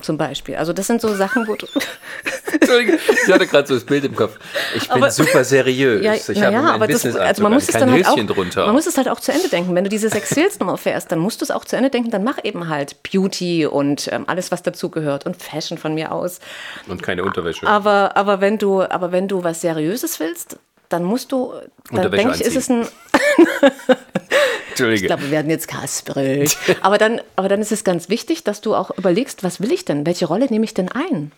Zum 0.00 0.18
Beispiel. 0.18 0.56
Also 0.56 0.72
das 0.72 0.86
sind 0.86 1.00
so 1.00 1.14
Sachen, 1.14 1.46
wo 1.48 1.54
du. 1.54 1.66
Entschuldige, 2.52 2.98
ich 3.26 3.32
hatte 3.32 3.46
gerade 3.46 3.66
so 3.66 3.74
das 3.74 3.84
Bild 3.84 4.04
im 4.04 4.14
Kopf. 4.14 4.38
Ich 4.74 4.82
bin 4.88 4.90
Aber- 4.98 5.10
super 5.10 5.44
seriös. 5.44 6.04
Ja, 6.04 6.14
ich 6.14 6.42
habe 6.42 6.52
ja, 6.52 6.60
aber 6.74 6.86
das, 6.86 6.96
Businessanzug 7.02 7.26
also 7.26 7.42
man 7.42 7.52
an, 7.52 7.56
muss 7.56 7.68
es 7.68 7.72
dann 7.74 7.90
halt 7.90 8.06
auch, 8.06 8.16
drunter. 8.26 8.66
man 8.66 8.74
muss 8.74 8.86
es 8.86 8.96
halt 8.96 9.08
auch 9.08 9.20
zu 9.20 9.32
Ende 9.32 9.48
denken. 9.48 9.74
Wenn 9.74 9.84
du 9.84 9.90
diese 9.90 10.10
Sexualsnummer 10.10 10.76
fährst, 10.76 11.10
dann 11.10 11.18
musst 11.20 11.40
du 11.40 11.44
es 11.44 11.50
auch 11.50 11.64
zu 11.64 11.76
Ende 11.76 11.90
denken. 11.90 12.10
Dann 12.10 12.22
mach 12.24 12.38
eben 12.44 12.68
halt 12.68 13.02
Beauty 13.02 13.66
und 13.66 14.08
ähm, 14.12 14.24
alles, 14.26 14.50
was 14.52 14.62
dazugehört 14.62 15.24
und 15.26 15.40
Fashion 15.42 15.78
von 15.78 15.94
mir 15.94 16.12
aus. 16.12 16.40
und 16.86 17.02
keine 17.02 17.24
Unterwäsche. 17.24 17.66
Aber, 17.66 18.16
aber 18.16 18.40
wenn 18.40 18.58
du, 18.58 18.82
aber 18.82 19.10
wenn 19.12 19.26
du 19.28 19.42
was 19.42 19.60
Seriöses 19.62 20.20
willst, 20.20 20.58
dann 20.94 21.02
musst 21.04 21.32
du, 21.32 21.52
dann 21.90 22.10
denke 22.12 22.34
ich, 22.36 22.40
ist 22.40 22.56
es 22.56 22.70
ein, 22.70 22.86
Entschuldige. 24.70 25.02
ich 25.02 25.06
glaube, 25.06 25.22
wir 25.24 25.30
werden 25.30 25.50
jetzt 25.50 25.68
kasprig. 25.68 26.56
Aber 26.82 26.98
dann, 26.98 27.20
aber 27.36 27.48
dann 27.48 27.60
ist 27.60 27.70
es 27.70 27.84
ganz 27.84 28.08
wichtig, 28.08 28.42
dass 28.42 28.60
du 28.60 28.74
auch 28.74 28.90
überlegst, 28.98 29.44
was 29.44 29.60
will 29.60 29.70
ich 29.70 29.84
denn? 29.84 30.04
Welche 30.04 30.26
Rolle 30.26 30.46
nehme 30.46 30.64
ich 30.64 30.74
denn 30.74 30.88
ein? 30.90 31.30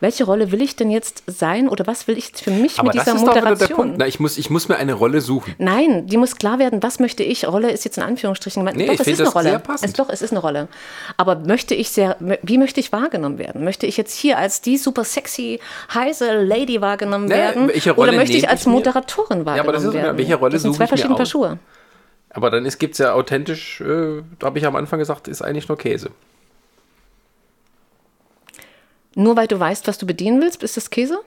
Welche 0.00 0.24
Rolle 0.24 0.52
will 0.52 0.60
ich 0.60 0.76
denn 0.76 0.90
jetzt 0.90 1.22
sein 1.26 1.68
oder 1.68 1.86
was 1.86 2.06
will 2.06 2.18
ich 2.18 2.32
für 2.34 2.50
mich 2.50 2.78
aber 2.78 2.88
mit 2.88 2.96
das 2.96 3.04
dieser 3.04 3.16
ist 3.16 3.22
doch 3.22 3.30
wieder 3.32 3.40
der 3.40 3.50
Moderation? 3.50 3.76
Punkt. 3.76 3.98
Na, 3.98 4.06
ich, 4.06 4.20
muss, 4.20 4.36
ich 4.36 4.50
muss 4.50 4.68
mir 4.68 4.76
eine 4.76 4.92
Rolle 4.92 5.22
suchen. 5.22 5.54
Nein, 5.58 6.06
die 6.06 6.18
muss 6.18 6.36
klar 6.36 6.58
werden, 6.58 6.82
was 6.82 6.98
möchte 6.98 7.22
ich? 7.22 7.46
Rolle 7.48 7.70
ist 7.70 7.84
jetzt 7.86 7.96
in 7.96 8.02
Anführungsstrichen 8.02 8.60
gemeint. 8.60 8.76
Nee, 8.76 8.86
doch, 8.86 8.94
ich 8.94 9.00
es 9.00 9.06
ist 9.08 9.20
eine 9.20 9.28
Rolle. 9.30 9.48
sehr 9.50 9.58
passend. 9.58 9.88
Es, 9.88 9.94
doch, 9.94 10.08
es 10.10 10.20
ist 10.20 10.30
eine 10.32 10.40
Rolle. 10.40 10.68
Aber 11.16 11.36
möchte 11.36 11.74
ich 11.74 11.90
sehr, 11.90 12.16
wie 12.42 12.58
möchte 12.58 12.78
ich 12.80 12.92
wahrgenommen 12.92 13.38
werden? 13.38 13.64
Möchte 13.64 13.86
ich 13.86 13.96
jetzt 13.96 14.14
hier 14.14 14.36
als 14.36 14.60
die 14.60 14.76
super 14.76 15.04
sexy, 15.04 15.60
heiße 15.94 16.42
Lady 16.42 16.80
wahrgenommen 16.82 17.26
Nee, 17.26 17.34
werden? 17.34 17.68
welche 17.68 17.92
Rolle 17.92 18.10
Oder 18.10 18.18
möchte 18.18 18.36
ich 18.36 18.48
als 18.50 18.66
mir? 18.66 18.72
Moderatorin 19.02 19.44
wahrgenommen 19.46 19.60
aber 19.60 19.72
das 19.72 19.84
ist- 19.84 19.92
werden? 19.92 20.18
welche 20.18 20.34
Rolle 20.36 20.52
das 20.52 20.62
sind 20.62 20.74
zwei 20.74 20.86
verschiedene 20.86 21.16
Paar? 21.16 21.26
Schuhe. 21.26 21.58
Aber 22.30 22.50
dann 22.50 22.64
gibt 22.78 22.92
es 22.92 22.98
ja 22.98 23.12
authentisch, 23.12 23.80
äh, 23.82 24.22
habe 24.42 24.58
ich 24.58 24.64
am 24.66 24.76
Anfang 24.76 24.98
gesagt, 24.98 25.28
ist 25.28 25.42
eigentlich 25.42 25.68
nur 25.68 25.76
Käse. 25.76 26.10
Nur 29.14 29.36
weil 29.36 29.46
du 29.46 29.58
weißt, 29.60 29.86
was 29.88 29.98
du 29.98 30.06
bedienen 30.06 30.40
willst, 30.40 30.62
ist 30.62 30.76
das 30.76 30.88
Käse? 30.90 31.20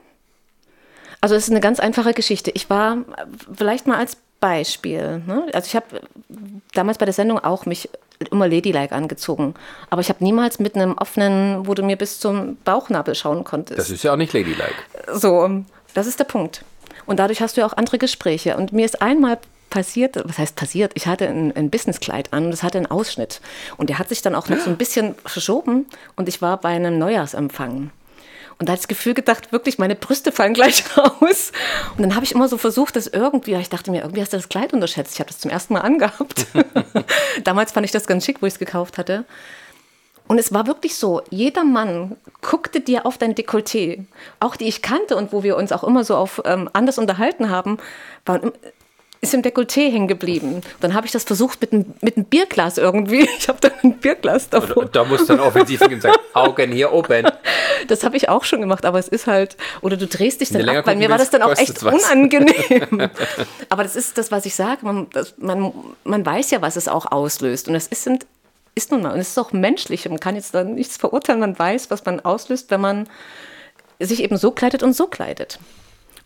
Also 1.20 1.34
es 1.34 1.44
ist 1.44 1.50
eine 1.50 1.60
ganz 1.60 1.78
einfache 1.80 2.12
Geschichte. 2.12 2.50
Ich 2.50 2.68
war, 2.68 2.98
vielleicht 3.54 3.86
mal 3.86 3.98
als 3.98 4.16
Beispiel, 4.40 5.22
ne? 5.26 5.46
also 5.52 5.66
ich 5.66 5.76
habe 5.76 5.86
damals 6.74 6.98
bei 6.98 7.04
der 7.06 7.14
Sendung 7.14 7.38
auch 7.38 7.64
mich 7.64 7.88
immer 8.30 8.48
ladylike 8.48 8.94
angezogen, 8.94 9.54
aber 9.88 10.00
ich 10.02 10.08
habe 10.08 10.22
niemals 10.22 10.58
mit 10.58 10.74
einem 10.74 10.92
offenen, 10.98 11.66
wo 11.66 11.74
du 11.74 11.82
mir 11.82 11.96
bis 11.96 12.20
zum 12.20 12.56
Bauchnabel 12.64 13.14
schauen 13.14 13.44
konntest. 13.44 13.78
Das 13.78 13.90
ist 13.90 14.02
ja 14.02 14.12
auch 14.12 14.16
nicht 14.16 14.32
ladylike. 14.32 14.74
So, 15.12 15.64
das 15.94 16.06
ist 16.06 16.18
der 16.18 16.24
Punkt. 16.24 16.62
Und 17.06 17.18
dadurch 17.18 17.40
hast 17.40 17.56
du 17.56 17.60
ja 17.60 17.66
auch 17.66 17.72
andere 17.72 17.98
Gespräche. 17.98 18.56
Und 18.56 18.72
mir 18.72 18.84
ist 18.84 19.00
einmal 19.00 19.38
passiert, 19.70 20.16
was 20.24 20.38
heißt 20.38 20.56
passiert? 20.56 20.92
Ich 20.94 21.06
hatte 21.06 21.28
ein, 21.28 21.54
ein 21.56 21.70
Businesskleid 21.70 22.32
an 22.32 22.46
und 22.46 22.52
es 22.52 22.62
hatte 22.62 22.78
einen 22.78 22.86
Ausschnitt. 22.86 23.40
Und 23.76 23.90
der 23.90 23.98
hat 23.98 24.08
sich 24.08 24.22
dann 24.22 24.34
auch 24.34 24.48
noch 24.48 24.58
so 24.58 24.70
ein 24.70 24.76
bisschen 24.76 25.14
verschoben 25.24 25.86
und 26.16 26.28
ich 26.28 26.40
war 26.40 26.60
bei 26.60 26.70
einem 26.70 26.98
Neujahrsempfang. 26.98 27.90
Und 28.58 28.68
da 28.68 28.72
ich 28.72 28.80
das 28.80 28.88
Gefühl 28.88 29.12
gedacht, 29.12 29.52
wirklich, 29.52 29.78
meine 29.78 29.94
Brüste 29.94 30.32
fallen 30.32 30.54
gleich 30.54 30.84
raus. 30.96 31.52
Und 31.96 32.02
dann 32.02 32.14
habe 32.14 32.24
ich 32.24 32.32
immer 32.32 32.48
so 32.48 32.56
versucht, 32.56 32.96
das 32.96 33.06
irgendwie, 33.06 33.54
ich 33.54 33.68
dachte 33.68 33.90
mir, 33.90 34.00
irgendwie 34.00 34.22
hast 34.22 34.32
du 34.32 34.38
das 34.38 34.48
Kleid 34.48 34.72
unterschätzt. 34.72 35.14
Ich 35.14 35.20
habe 35.20 35.28
das 35.28 35.38
zum 35.38 35.50
ersten 35.50 35.74
Mal 35.74 35.80
angehabt. 35.80 36.46
Damals 37.44 37.72
fand 37.72 37.84
ich 37.84 37.92
das 37.92 38.06
ganz 38.06 38.24
schick, 38.24 38.40
wo 38.40 38.46
ich 38.46 38.54
es 38.54 38.58
gekauft 38.58 38.96
hatte. 38.96 39.24
Und 40.28 40.38
es 40.38 40.52
war 40.52 40.66
wirklich 40.66 40.96
so, 40.96 41.22
jeder 41.30 41.64
Mann 41.64 42.16
guckte 42.42 42.80
dir 42.80 43.06
auf 43.06 43.16
dein 43.18 43.34
Dekolleté, 43.34 44.04
auch 44.40 44.56
die 44.56 44.66
ich 44.66 44.82
kannte 44.82 45.16
und 45.16 45.32
wo 45.32 45.42
wir 45.42 45.56
uns 45.56 45.72
auch 45.72 45.84
immer 45.84 46.04
so 46.04 46.16
auf 46.16 46.42
ähm, 46.44 46.68
anders 46.72 46.98
unterhalten 46.98 47.48
haben, 47.50 47.78
im- 48.28 48.52
ist 49.22 49.32
im 49.32 49.42
Dekolleté 49.42 49.90
hängen 49.90 50.08
geblieben. 50.08 50.60
Dann 50.80 50.92
habe 50.94 51.06
ich 51.06 51.12
das 51.12 51.24
versucht 51.24 51.60
mit 51.62 51.72
einem, 51.72 51.94
mit 52.02 52.16
einem 52.16 52.26
Bierglas 52.26 52.76
irgendwie. 52.76 53.28
Ich 53.38 53.48
habe 53.48 53.58
dann 53.60 53.72
ein 53.82 53.98
Bierglas 53.98 54.50
davor. 54.50 54.76
Und 54.84 54.94
da 54.96 55.04
muss 55.04 55.26
dann 55.26 55.40
offensiv 55.40 55.80
und 55.80 56.02
sagen, 56.02 56.16
Augen 56.34 56.70
hier 56.72 56.92
oben. 56.92 57.26
Das 57.88 58.04
habe 58.04 58.16
ich 58.16 58.28
auch 58.28 58.44
schon 58.44 58.60
gemacht, 58.60 58.84
aber 58.84 58.98
es 58.98 59.08
ist 59.08 59.26
halt, 59.26 59.56
oder 59.80 59.96
du 59.96 60.06
drehst 60.06 60.40
dich 60.42 60.50
dann 60.50 60.62
ab, 60.62 60.68
weil 60.68 60.82
gucken 60.82 60.98
mir 60.98 61.08
war 61.08 61.18
das 61.18 61.30
dann 61.30 61.42
auch 61.42 61.56
echt 61.56 61.82
was. 61.84 61.94
unangenehm. 62.10 63.10
aber 63.70 63.82
das 63.84 63.96
ist 63.96 64.18
das, 64.18 64.30
was 64.30 64.44
ich 64.44 64.54
sage, 64.54 64.84
man, 64.84 65.06
das, 65.12 65.34
man, 65.38 65.72
man 66.04 66.26
weiß 66.26 66.50
ja, 66.50 66.60
was 66.60 66.76
es 66.76 66.86
auch 66.88 67.10
auslöst 67.10 67.68
und 67.68 67.74
das 67.74 67.86
ist, 67.86 68.04
sind, 68.04 68.26
ist 68.76 68.92
nun 68.92 69.02
mal, 69.02 69.12
und 69.12 69.18
es 69.18 69.30
ist 69.30 69.38
auch 69.38 69.52
menschlich, 69.52 70.08
man 70.08 70.20
kann 70.20 70.36
jetzt 70.36 70.54
dann 70.54 70.74
nichts 70.74 70.96
verurteilen, 70.96 71.40
man 71.40 71.58
weiß, 71.58 71.90
was 71.90 72.04
man 72.04 72.20
auslöst, 72.20 72.70
wenn 72.70 72.82
man 72.82 73.08
sich 73.98 74.22
eben 74.22 74.36
so 74.36 74.52
kleidet 74.52 74.82
und 74.82 74.92
so 74.92 75.06
kleidet. 75.08 75.58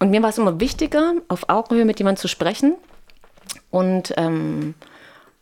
Und 0.01 0.11
mir 0.11 0.21
war 0.23 0.31
es 0.31 0.39
immer 0.39 0.59
wichtiger, 0.61 1.15
auf 1.29 1.49
Augenhöhe 1.49 1.85
mit 1.85 2.01
jemandem 2.01 2.21
zu 2.21 2.29
sprechen 2.29 2.75
und 3.71 4.13
ähm, 4.17 4.75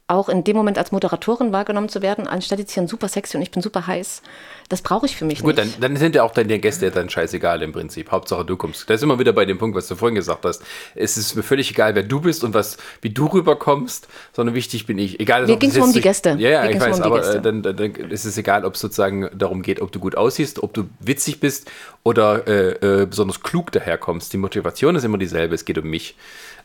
auch 0.09 0.31
in 0.31 0.43
dem 0.43 0.57
Moment 0.57 0.79
als 0.79 0.91
Moderatorin 0.91 1.53
wahrgenommen 1.53 1.91
zu 1.91 2.01
werden, 2.01 2.27
anstatt 2.27 2.59
jetzt 2.59 2.73
hier 2.73 2.83
ein 2.83 2.89
super 2.89 3.09
sexy 3.09 3.37
und 3.37 3.43
ich 3.43 3.51
bin 3.51 3.61
super 3.63 3.87
heiß. 3.87 4.23
Das 4.71 4.81
brauche 4.81 5.05
ich 5.05 5.17
für 5.17 5.27
mich 5.27 5.43
Gut, 5.43 5.57
nicht. 5.57 5.75
dann, 5.77 5.81
dann 5.81 5.97
sind 5.97 6.15
ja 6.15 6.23
auch 6.23 6.33
deine 6.33 6.59
Gäste 6.59 6.91
dann 6.91 7.11
scheißegal 7.11 7.63
im 7.63 7.73
Prinzip. 7.73 8.11
Hauptsache 8.11 8.45
du 8.45 8.57
kommst. 8.57 8.89
Da 8.89 8.95
ist 8.95 9.03
immer 9.03 9.19
wieder 9.19 9.35
bei 9.35 9.45
dem 9.45 9.59
Punkt, 9.59 9.77
was 9.77 9.87
du 9.87 9.97
vorhin 9.97 10.15
gesagt 10.15 10.45
hast. 10.47 10.63
Es 10.95 11.19
ist 11.19 11.35
mir 11.37 11.43
völlig 11.43 11.71
egal, 11.71 11.95
wer 11.95 12.03
du 12.03 12.21
bist 12.21 12.43
und 12.43 12.55
was, 12.55 12.79
wie 13.03 13.11
du 13.11 13.27
rüberkommst, 13.27 14.09
sondern 14.33 14.55
wichtig 14.55 14.87
bin 14.87 14.99
ich. 14.99 15.21
Egal, 15.21 15.47
Mir 15.47 15.57
das 15.59 15.75
nur 15.75 15.85
um 15.85 15.93
die 15.93 16.01
Gäste. 16.01 16.37
Ja, 16.39 16.49
ja, 16.51 16.63
Mir 16.63 16.71
ich 16.71 16.81
weiß, 16.81 16.99
um 16.99 17.03
aber 17.03 17.19
Gäste. 17.19 17.39
äh, 17.39 17.43
dann, 17.43 17.63
dann, 17.63 17.77
dann 17.77 17.93
ist 17.93 18.25
es 18.25 18.37
egal, 18.39 18.65
ob 18.65 18.75
es 18.75 18.81
sozusagen 18.81 19.29
darum 19.35 19.61
geht, 19.63 19.81
ob 19.83 19.93
du 19.93 20.01
gut 20.01 20.17
aussiehst, 20.17 20.63
ob 20.63 20.73
du 20.73 20.89
witzig 21.01 21.41
bist 21.41 21.71
oder 22.03 22.47
äh, 22.47 23.03
äh, 23.03 23.07
besonders 23.07 23.43
klug 23.43 23.73
daherkommst. 23.73 24.33
Die 24.33 24.39
Motivation 24.39 24.97
ist 24.97 25.05
immer 25.05 25.19
dieselbe. 25.19 25.55
Es 25.55 25.67
geht 25.67 25.77
um 25.77 25.85
mich. 25.89 26.17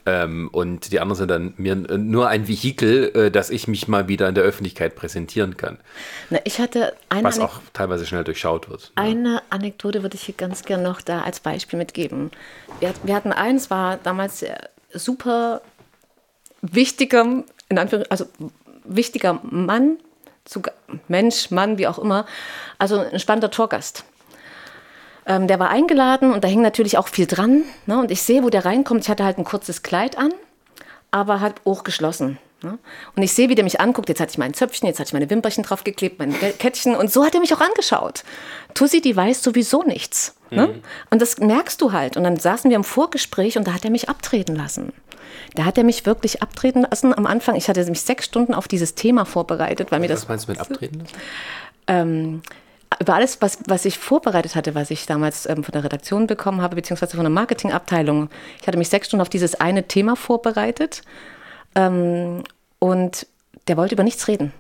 Ähm, 0.06 0.50
und 0.52 0.92
die 0.92 1.00
anderen 1.00 1.18
sind 1.18 1.32
dann 1.32 1.54
mir 1.58 1.74
äh, 1.74 1.98
nur 1.98 2.28
ein 2.28 2.48
Vehikel, 2.48 3.12
äh, 3.16 3.32
dass 3.32 3.50
ich 3.50 3.68
mich 3.68 3.88
mal 3.88 4.08
wieder 4.08 4.28
in 4.28 4.36
der 4.36 4.44
Öffentlichkeit 4.44 4.96
präsentieren 4.96 5.56
kann. 5.56 5.78
Na, 6.30 6.40
ich 6.44 6.60
hatte 6.60 6.94
eine, 7.10 7.24
Was 7.24 7.40
auch 7.40 7.62
teilweise 7.72 8.06
schnell 8.06 8.24
durchschaut 8.24 8.70
wird. 8.70 8.92
eine 8.96 9.42
Anekdote, 9.50 10.04
würde 10.04 10.16
ich 10.16 10.24
hier 10.24 10.36
ganz 10.36 10.64
gern 10.64 10.84
noch 10.84 11.02
da 11.02 11.22
als 11.22 11.40
Beispiel 11.40 11.80
mitgeben. 11.80 12.32
Wir, 12.80 12.94
wir 13.04 13.16
hatten 13.16 13.32
eins, 13.32 13.70
war 13.70 13.98
damals 13.98 14.46
super 14.94 15.62
wichtiger, 16.62 17.44
in 17.70 17.78
also 17.78 18.26
wichtiger 18.84 19.40
Mann, 19.44 19.98
zu, 20.46 20.62
Mensch, 21.08 21.52
Mann, 21.52 21.78
wie 21.78 21.88
auch 21.88 22.00
immer, 22.00 22.26
also 22.78 23.00
ein 23.00 23.20
spannender 23.20 23.52
Torgast. 23.52 24.04
Ähm, 25.26 25.48
der 25.48 25.60
war 25.60 25.70
eingeladen 25.70 26.34
und 26.34 26.44
da 26.44 26.48
hing 26.48 26.62
natürlich 26.62 26.98
auch 26.98 27.08
viel 27.08 27.26
dran. 27.28 27.64
Ne? 27.86 27.98
Und 28.00 28.12
ich 28.12 28.22
sehe, 28.22 28.44
wo 28.44 28.50
der 28.50 28.66
reinkommt. 28.66 29.02
Ich 29.04 29.10
hatte 29.10 29.24
halt 29.24 29.38
ein 29.38 29.46
kurzes 29.46 29.82
Kleid 29.84 30.18
an, 30.18 30.34
aber 31.12 31.40
hat 31.40 31.56
auch 31.66 31.84
geschlossen. 31.84 32.38
Ne? 32.62 32.78
Und 33.16 33.24
ich 33.24 33.34
sehe, 33.34 33.50
wie 33.50 33.56
der 33.56 33.64
mich 33.64 33.80
anguckt. 33.82 34.10
Jetzt 34.10 34.20
hatte 34.22 34.32
ich 34.32 34.38
mein 34.38 34.54
Zöpfchen, 34.54 34.88
jetzt 34.88 35.00
hatte 35.00 35.10
ich 35.10 35.14
meine 35.14 35.30
Wimperchen 35.30 35.64
draufgeklebt, 35.64 36.20
mein 36.20 36.38
Ke- 36.38 36.52
Kettchen. 36.54 36.96
Und 36.96 37.12
so 37.12 37.26
hat 37.26 37.34
er 37.34 37.40
mich 37.42 37.54
auch 37.54 37.62
angeschaut. 37.62 38.24
Tussi, 38.74 39.02
die 39.02 39.16
weiß 39.16 39.44
sowieso 39.44 39.84
nichts. 39.84 40.36
Ne? 40.50 40.76
Und 41.10 41.22
das 41.22 41.38
merkst 41.40 41.82
du 41.82 41.92
halt. 41.94 42.16
Und 42.16 42.24
dann 42.24 42.38
saßen 42.38 42.70
wir 42.70 42.76
im 42.76 42.84
Vorgespräch 42.84 43.58
und 43.58 43.68
da 43.68 43.74
hat 43.74 43.84
er 43.86 43.92
mich 43.92 44.08
abtreten 44.08 44.56
lassen. 44.56 44.94
Da 45.56 45.66
hat 45.66 45.78
er 45.78 45.84
mich 45.84 46.06
wirklich 46.06 46.42
abtreten 46.44 46.86
lassen 46.90 47.14
am 47.18 47.26
Anfang. 47.26 47.56
Ich 47.56 47.68
hatte 47.70 47.84
mich 47.86 48.02
sechs 48.02 48.26
Stunden 48.26 48.54
auf 48.54 48.68
dieses 48.68 48.94
Thema 48.96 49.26
vorbereitet, 49.26 49.92
weil 49.92 50.00
mir 50.00 50.08
das 50.08 50.22
Was 50.24 50.28
meinst 50.30 50.48
du 50.48 50.52
mit 50.52 50.60
abtreten 50.62 51.00
lassen? 51.00 51.14
ähm, 51.88 52.42
über 53.00 53.16
alles, 53.16 53.42
was, 53.42 53.60
was 53.68 53.86
ich 53.86 53.98
vorbereitet 53.98 54.56
hatte, 54.56 54.76
was 54.76 54.92
ich 54.92 55.06
damals 55.06 55.48
ähm, 55.48 55.64
von 55.64 55.72
der 55.72 55.84
Redaktion 55.84 56.28
bekommen 56.28 56.62
habe, 56.62 56.76
beziehungsweise 56.76 57.16
von 57.16 57.24
der 57.24 57.32
Marketingabteilung. 57.32 58.30
Ich 58.62 58.68
hatte 58.68 58.78
mich 58.78 58.90
sechs 58.90 59.08
Stunden 59.08 59.22
auf 59.22 59.30
dieses 59.30 59.56
eine 59.56 59.88
Thema 59.88 60.16
vorbereitet 60.16 61.02
ähm, 61.76 62.44
und 62.80 63.28
der 63.68 63.78
wollte 63.78 63.96
über 63.96 64.04
nichts 64.04 64.28
reden. 64.28 64.54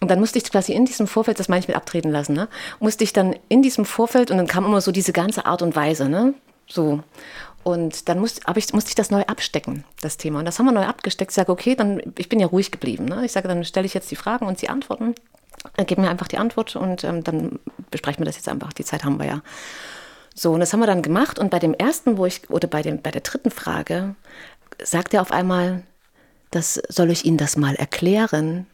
Und 0.00 0.10
dann 0.10 0.18
musste 0.18 0.38
ich 0.38 0.44
quasi 0.50 0.72
in 0.72 0.84
diesem 0.84 1.06
Vorfeld, 1.06 1.38
das 1.38 1.48
meine 1.48 1.60
ich 1.60 1.68
mit 1.68 1.76
abtreten 1.76 2.10
lassen, 2.10 2.32
ne, 2.32 2.48
musste 2.80 3.04
ich 3.04 3.12
dann 3.12 3.36
in 3.48 3.62
diesem 3.62 3.84
Vorfeld 3.84 4.32
und 4.32 4.36
dann 4.36 4.48
kam 4.48 4.64
immer 4.64 4.80
so 4.80 4.90
diese 4.90 5.12
ganze 5.12 5.46
Art 5.46 5.62
und 5.62 5.76
Weise, 5.76 6.08
ne, 6.08 6.34
so. 6.66 7.00
Und 7.64 8.08
dann 8.08 8.18
musste, 8.18 8.40
ich, 8.56 8.72
musste 8.72 8.88
ich 8.88 8.94
das 8.96 9.10
neu 9.10 9.22
abstecken, 9.22 9.84
das 10.00 10.16
Thema. 10.16 10.40
Und 10.40 10.46
das 10.46 10.58
haben 10.58 10.66
wir 10.66 10.72
neu 10.72 10.84
abgesteckt. 10.84 11.30
Ich 11.30 11.36
sage, 11.36 11.52
okay, 11.52 11.76
dann, 11.76 12.02
ich 12.18 12.28
bin 12.28 12.40
ja 12.40 12.48
ruhig 12.48 12.72
geblieben. 12.72 13.04
Ne? 13.04 13.24
Ich 13.24 13.30
sage, 13.30 13.46
dann 13.46 13.64
stelle 13.64 13.86
ich 13.86 13.94
jetzt 13.94 14.10
die 14.10 14.16
Fragen 14.16 14.46
und 14.46 14.58
Sie 14.58 14.68
antworten. 14.68 15.14
Äh, 15.76 15.84
gib 15.84 15.98
mir 15.98 16.10
einfach 16.10 16.28
die 16.28 16.38
Antwort 16.38 16.76
und 16.76 17.04
ähm, 17.04 17.24
dann 17.24 17.58
besprechen 17.90 18.20
wir 18.20 18.26
das 18.26 18.36
jetzt 18.36 18.48
einfach. 18.48 18.72
Die 18.72 18.84
Zeit 18.84 19.04
haben 19.04 19.18
wir 19.18 19.26
ja. 19.26 19.42
So, 20.34 20.52
und 20.52 20.60
das 20.60 20.72
haben 20.72 20.80
wir 20.80 20.86
dann 20.86 21.02
gemacht. 21.02 21.38
Und 21.38 21.50
bei 21.50 21.58
dem 21.58 21.74
ersten, 21.74 22.16
wo 22.16 22.26
ich, 22.26 22.48
oder 22.50 22.68
bei, 22.68 22.82
dem, 22.82 23.02
bei 23.02 23.10
der 23.10 23.20
dritten 23.20 23.50
Frage, 23.50 24.14
sagt 24.82 25.14
er 25.14 25.22
auf 25.22 25.32
einmal, 25.32 25.82
das 26.50 26.80
soll 26.88 27.10
ich 27.10 27.24
Ihnen 27.24 27.36
das 27.36 27.56
mal 27.56 27.74
erklären. 27.74 28.66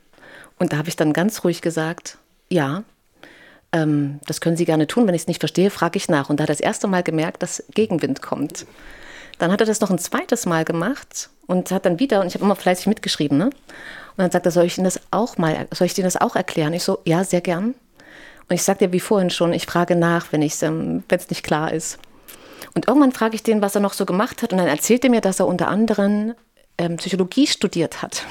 Und 0.58 0.72
da 0.72 0.78
habe 0.78 0.88
ich 0.88 0.96
dann 0.96 1.12
ganz 1.12 1.44
ruhig 1.44 1.62
gesagt, 1.62 2.18
ja, 2.48 2.82
ähm, 3.72 4.20
das 4.26 4.40
können 4.40 4.56
Sie 4.56 4.64
gerne 4.64 4.86
tun. 4.86 5.06
Wenn 5.06 5.14
ich 5.14 5.22
es 5.22 5.28
nicht 5.28 5.40
verstehe, 5.40 5.70
frage 5.70 5.96
ich 5.96 6.08
nach. 6.08 6.30
Und 6.30 6.38
da 6.38 6.42
hat 6.44 6.50
er 6.50 6.54
das 6.54 6.60
erste 6.60 6.86
Mal 6.86 7.02
gemerkt, 7.02 7.42
dass 7.42 7.64
Gegenwind 7.74 8.22
kommt. 8.22 8.66
Dann 9.38 9.52
hat 9.52 9.60
er 9.60 9.66
das 9.66 9.80
noch 9.80 9.90
ein 9.90 9.98
zweites 9.98 10.46
Mal 10.46 10.64
gemacht 10.64 11.30
und 11.46 11.70
hat 11.70 11.86
dann 11.86 12.00
wieder, 12.00 12.20
und 12.20 12.26
ich 12.26 12.34
habe 12.34 12.44
immer 12.44 12.56
fleißig 12.56 12.86
mitgeschrieben, 12.88 13.38
ne? 13.38 13.50
Und 14.18 14.24
dann 14.24 14.30
sagt 14.32 14.46
er, 14.46 14.50
soll 14.50 14.64
ich 14.64 14.76
Ihnen 14.76 14.84
das 14.84 15.00
auch 15.12 15.38
mal, 15.38 15.68
soll 15.72 15.86
ich 15.86 15.96
Ihnen 15.96 16.04
das 16.06 16.16
auch 16.16 16.34
erklären? 16.34 16.72
Ich 16.72 16.82
so, 16.82 16.98
ja, 17.04 17.22
sehr 17.22 17.40
gern. 17.40 17.76
Und 18.48 18.54
ich 18.54 18.64
sagte 18.64 18.86
ja 18.86 18.92
wie 18.92 18.98
vorhin 18.98 19.30
schon, 19.30 19.52
ich 19.52 19.64
frage 19.64 19.94
nach, 19.94 20.32
wenn 20.32 20.42
es 20.42 20.60
ähm, 20.62 21.04
nicht 21.08 21.44
klar 21.44 21.72
ist. 21.72 22.00
Und 22.74 22.88
irgendwann 22.88 23.12
frage 23.12 23.36
ich 23.36 23.44
den, 23.44 23.62
was 23.62 23.76
er 23.76 23.80
noch 23.80 23.92
so 23.92 24.06
gemacht 24.06 24.42
hat. 24.42 24.52
Und 24.52 24.58
dann 24.58 24.66
erzählt 24.66 25.04
er 25.04 25.10
mir, 25.10 25.20
dass 25.20 25.38
er 25.38 25.46
unter 25.46 25.68
anderem 25.68 26.34
ähm, 26.78 26.96
Psychologie 26.96 27.46
studiert 27.46 28.02
hat. 28.02 28.24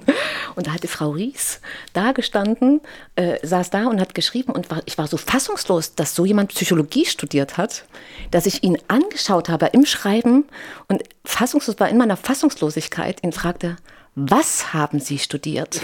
und 0.54 0.68
da 0.68 0.74
hat 0.74 0.84
die 0.84 0.88
Frau 0.88 1.10
Ries 1.10 1.60
da 1.92 2.12
gestanden, 2.12 2.80
äh, 3.16 3.44
saß 3.44 3.70
da 3.70 3.86
und 3.86 4.00
hat 4.00 4.14
geschrieben 4.14 4.52
und 4.52 4.70
war, 4.70 4.82
ich 4.84 4.96
war 4.96 5.08
so 5.08 5.16
fassungslos, 5.16 5.96
dass 5.96 6.14
so 6.14 6.24
jemand 6.24 6.50
Psychologie 6.50 7.04
studiert 7.04 7.56
hat, 7.56 7.84
dass 8.30 8.46
ich 8.46 8.62
ihn 8.62 8.78
angeschaut 8.86 9.48
habe 9.48 9.66
im 9.72 9.86
Schreiben 9.86 10.44
und 10.86 11.02
fassungslos 11.24 11.80
war 11.80 11.88
in 11.88 11.96
meiner 11.96 12.16
Fassungslosigkeit, 12.16 13.24
ihn 13.24 13.32
fragte, 13.32 13.76
was 14.14 14.74
haben 14.74 15.00
Sie 15.00 15.18
studiert? 15.18 15.80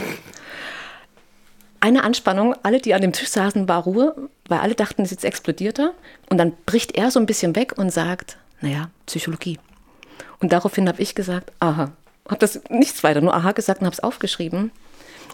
Eine 1.80 2.02
Anspannung, 2.02 2.54
alle, 2.62 2.80
die 2.80 2.92
an 2.92 3.02
dem 3.02 3.12
Tisch 3.12 3.28
saßen, 3.28 3.68
war 3.68 3.84
Ruhe, 3.84 4.28
weil 4.48 4.58
alle 4.58 4.74
dachten, 4.74 5.02
es 5.02 5.10
jetzt 5.10 5.24
explodiert 5.24 5.78
er. 5.78 5.94
Und 6.28 6.38
dann 6.38 6.52
bricht 6.66 6.96
er 6.96 7.10
so 7.10 7.20
ein 7.20 7.26
bisschen 7.26 7.54
weg 7.56 7.74
und 7.78 7.90
sagt, 7.90 8.36
naja, 8.60 8.90
Psychologie. 9.06 9.58
Und 10.40 10.52
daraufhin 10.52 10.88
habe 10.88 11.00
ich 11.00 11.14
gesagt, 11.14 11.52
aha, 11.60 11.92
habe 12.28 12.38
das 12.38 12.60
nichts 12.68 13.02
weiter, 13.02 13.20
nur 13.20 13.34
aha 13.34 13.52
gesagt 13.52 13.80
und 13.80 13.86
habe 13.86 13.94
es 13.94 14.02
aufgeschrieben. 14.02 14.72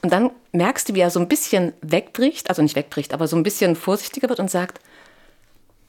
Und 0.02 0.12
dann 0.12 0.30
merkst 0.52 0.88
du, 0.88 0.94
wie 0.94 1.00
er 1.00 1.10
so 1.10 1.18
ein 1.18 1.28
bisschen 1.28 1.72
wegbricht, 1.80 2.50
also 2.50 2.62
nicht 2.62 2.76
wegbricht, 2.76 3.14
aber 3.14 3.26
so 3.26 3.36
ein 3.36 3.42
bisschen 3.42 3.74
vorsichtiger 3.74 4.28
wird 4.28 4.40
und 4.40 4.50
sagt, 4.50 4.80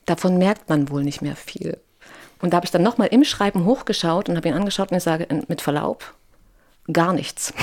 davon 0.05 0.37
merkt 0.37 0.69
man 0.69 0.89
wohl 0.89 1.03
nicht 1.03 1.21
mehr 1.21 1.35
viel. 1.35 1.77
Und 2.41 2.51
da 2.51 2.57
habe 2.57 2.65
ich 2.65 2.71
dann 2.71 2.83
nochmal 2.83 3.09
im 3.09 3.23
Schreiben 3.23 3.65
hochgeschaut 3.65 4.29
und 4.29 4.37
habe 4.37 4.47
ihn 4.47 4.53
angeschaut 4.53 4.91
und 4.91 4.97
ich 4.97 5.03
sage, 5.03 5.27
mit 5.47 5.61
Verlaub, 5.61 6.13
gar 6.91 7.13
nichts. 7.13 7.53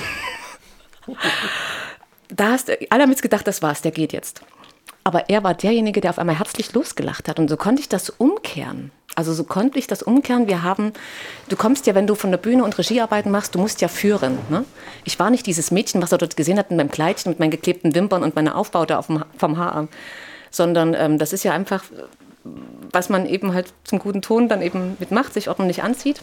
da 2.28 2.52
hast 2.52 2.70
alle 2.90 3.02
haben 3.02 3.10
jetzt 3.10 3.22
gedacht, 3.22 3.46
das 3.46 3.62
war's, 3.62 3.82
der 3.82 3.92
geht 3.92 4.12
jetzt. 4.12 4.42
Aber 5.04 5.28
er 5.28 5.42
war 5.42 5.54
derjenige, 5.54 6.00
der 6.00 6.10
auf 6.10 6.18
einmal 6.18 6.38
herzlich 6.38 6.72
losgelacht 6.74 7.28
hat. 7.28 7.38
Und 7.38 7.48
so 7.48 7.56
konnte 7.56 7.80
ich 7.80 7.88
das 7.88 8.08
umkehren. 8.08 8.92
Also 9.14 9.34
so 9.34 9.44
konnte 9.44 9.78
ich 9.78 9.86
das 9.86 10.02
umkehren. 10.02 10.46
Wir 10.46 10.62
haben, 10.62 10.92
du 11.48 11.56
kommst 11.56 11.86
ja, 11.86 11.94
wenn 11.94 12.06
du 12.06 12.14
von 12.14 12.30
der 12.30 12.38
Bühne 12.38 12.64
und 12.64 12.78
Regiearbeiten 12.78 13.30
machst, 13.30 13.54
du 13.54 13.58
musst 13.58 13.80
ja 13.80 13.88
führen. 13.88 14.38
Ne? 14.48 14.64
Ich 15.04 15.18
war 15.18 15.30
nicht 15.30 15.46
dieses 15.46 15.70
Mädchen, 15.70 16.00
was 16.00 16.12
er 16.12 16.18
dort 16.18 16.36
gesehen 16.36 16.58
hat 16.58 16.70
mit 16.70 16.78
meinem 16.78 16.90
Kleidchen, 16.90 17.30
mit 17.30 17.40
meinen 17.40 17.50
geklebten 17.50 17.94
Wimpern 17.94 18.22
und 18.22 18.36
meiner 18.36 18.56
Aufbaute 18.56 18.96
auf 18.96 19.08
dem, 19.08 19.24
vom 19.36 19.58
Haar. 19.58 19.88
Sondern 20.50 20.94
ähm, 20.94 21.18
das 21.18 21.32
ist 21.32 21.42
ja 21.42 21.52
einfach, 21.52 21.82
was 22.92 23.08
man 23.08 23.26
eben 23.26 23.54
halt 23.54 23.72
zum 23.84 23.98
guten 23.98 24.22
Ton 24.22 24.48
dann 24.48 24.62
eben 24.62 24.96
mitmacht, 25.00 25.34
sich 25.34 25.48
ordentlich 25.48 25.82
anzieht. 25.82 26.22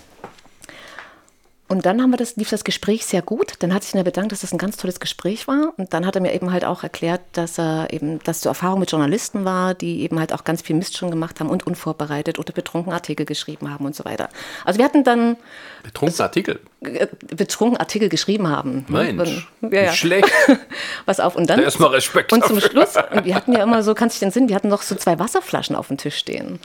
Und 1.70 1.86
dann 1.86 2.02
haben 2.02 2.10
wir 2.10 2.18
das, 2.18 2.36
lief 2.36 2.50
das 2.50 2.64
Gespräch 2.64 3.06
sehr 3.06 3.22
gut. 3.22 3.54
Dann 3.60 3.76
hat 3.76 3.84
sich 3.84 3.94
er 3.94 4.04
bedankt, 4.04 4.32
dass 4.32 4.42
das 4.42 4.52
ein 4.52 4.58
ganz 4.58 4.76
tolles 4.76 5.00
Gespräch 5.00 5.48
war. 5.48 5.72
Und 5.78 5.94
dann 5.94 6.04
hat 6.04 6.16
er 6.16 6.22
mir 6.22 6.34
eben 6.34 6.52
halt 6.52 6.66
auch 6.66 6.82
erklärt, 6.82 7.22
dass 7.34 7.60
er 7.60 7.94
eben, 7.94 8.18
dass 8.24 8.42
zur 8.42 8.50
Erfahrung 8.50 8.80
mit 8.80 8.92
Journalisten 8.92 9.46
war, 9.46 9.76
die 9.76 10.02
eben 10.02 10.20
halt 10.20 10.34
auch 10.34 10.44
ganz 10.44 10.64
viel 10.64 10.76
Mist 10.76 10.98
schon 10.98 11.12
gemacht 11.12 11.40
haben 11.40 11.48
und 11.48 11.68
unvorbereitet 11.68 12.40
oder 12.40 12.54
betrunken 12.54 12.92
Artikel 12.92 13.28
geschrieben 13.28 13.70
haben 13.72 13.86
und 13.86 13.96
so 13.96 14.04
weiter. 14.04 14.30
Also 14.66 14.80
wir 14.80 14.86
hatten 14.86 15.04
dann 15.04 15.38
betrunken 15.84 16.20
Artikel, 16.20 16.60
betrunken 16.82 17.78
Artikel 17.78 18.08
geschrieben 18.08 18.48
haben. 18.48 18.86
Mensch, 18.88 19.48
ja, 19.62 19.84
ja. 19.84 19.92
schlecht. 19.92 20.32
Was 21.06 21.20
auf 21.20 21.36
und 21.36 21.50
dann 21.50 21.62
erstmal 21.62 21.90
Respekt. 21.90 22.32
Und 22.32 22.46
zum 22.46 22.62
Schluss, 22.62 22.94
und 23.12 23.26
wir 23.26 23.36
hatten 23.36 23.54
ja 23.54 23.64
immer 23.64 23.84
so, 23.84 23.94
kannst 23.94 24.16
du 24.16 24.20
dich 24.20 24.28
den 24.28 24.32
Sinn, 24.32 24.50
wir 24.50 24.56
hatten 24.56 24.70
noch 24.70 24.82
so 24.82 24.96
zwei 24.96 25.20
Wasserflaschen 25.20 25.76
auf 25.76 25.88
dem 25.88 25.98
Tisch 25.98 26.16
stehen. 26.16 26.60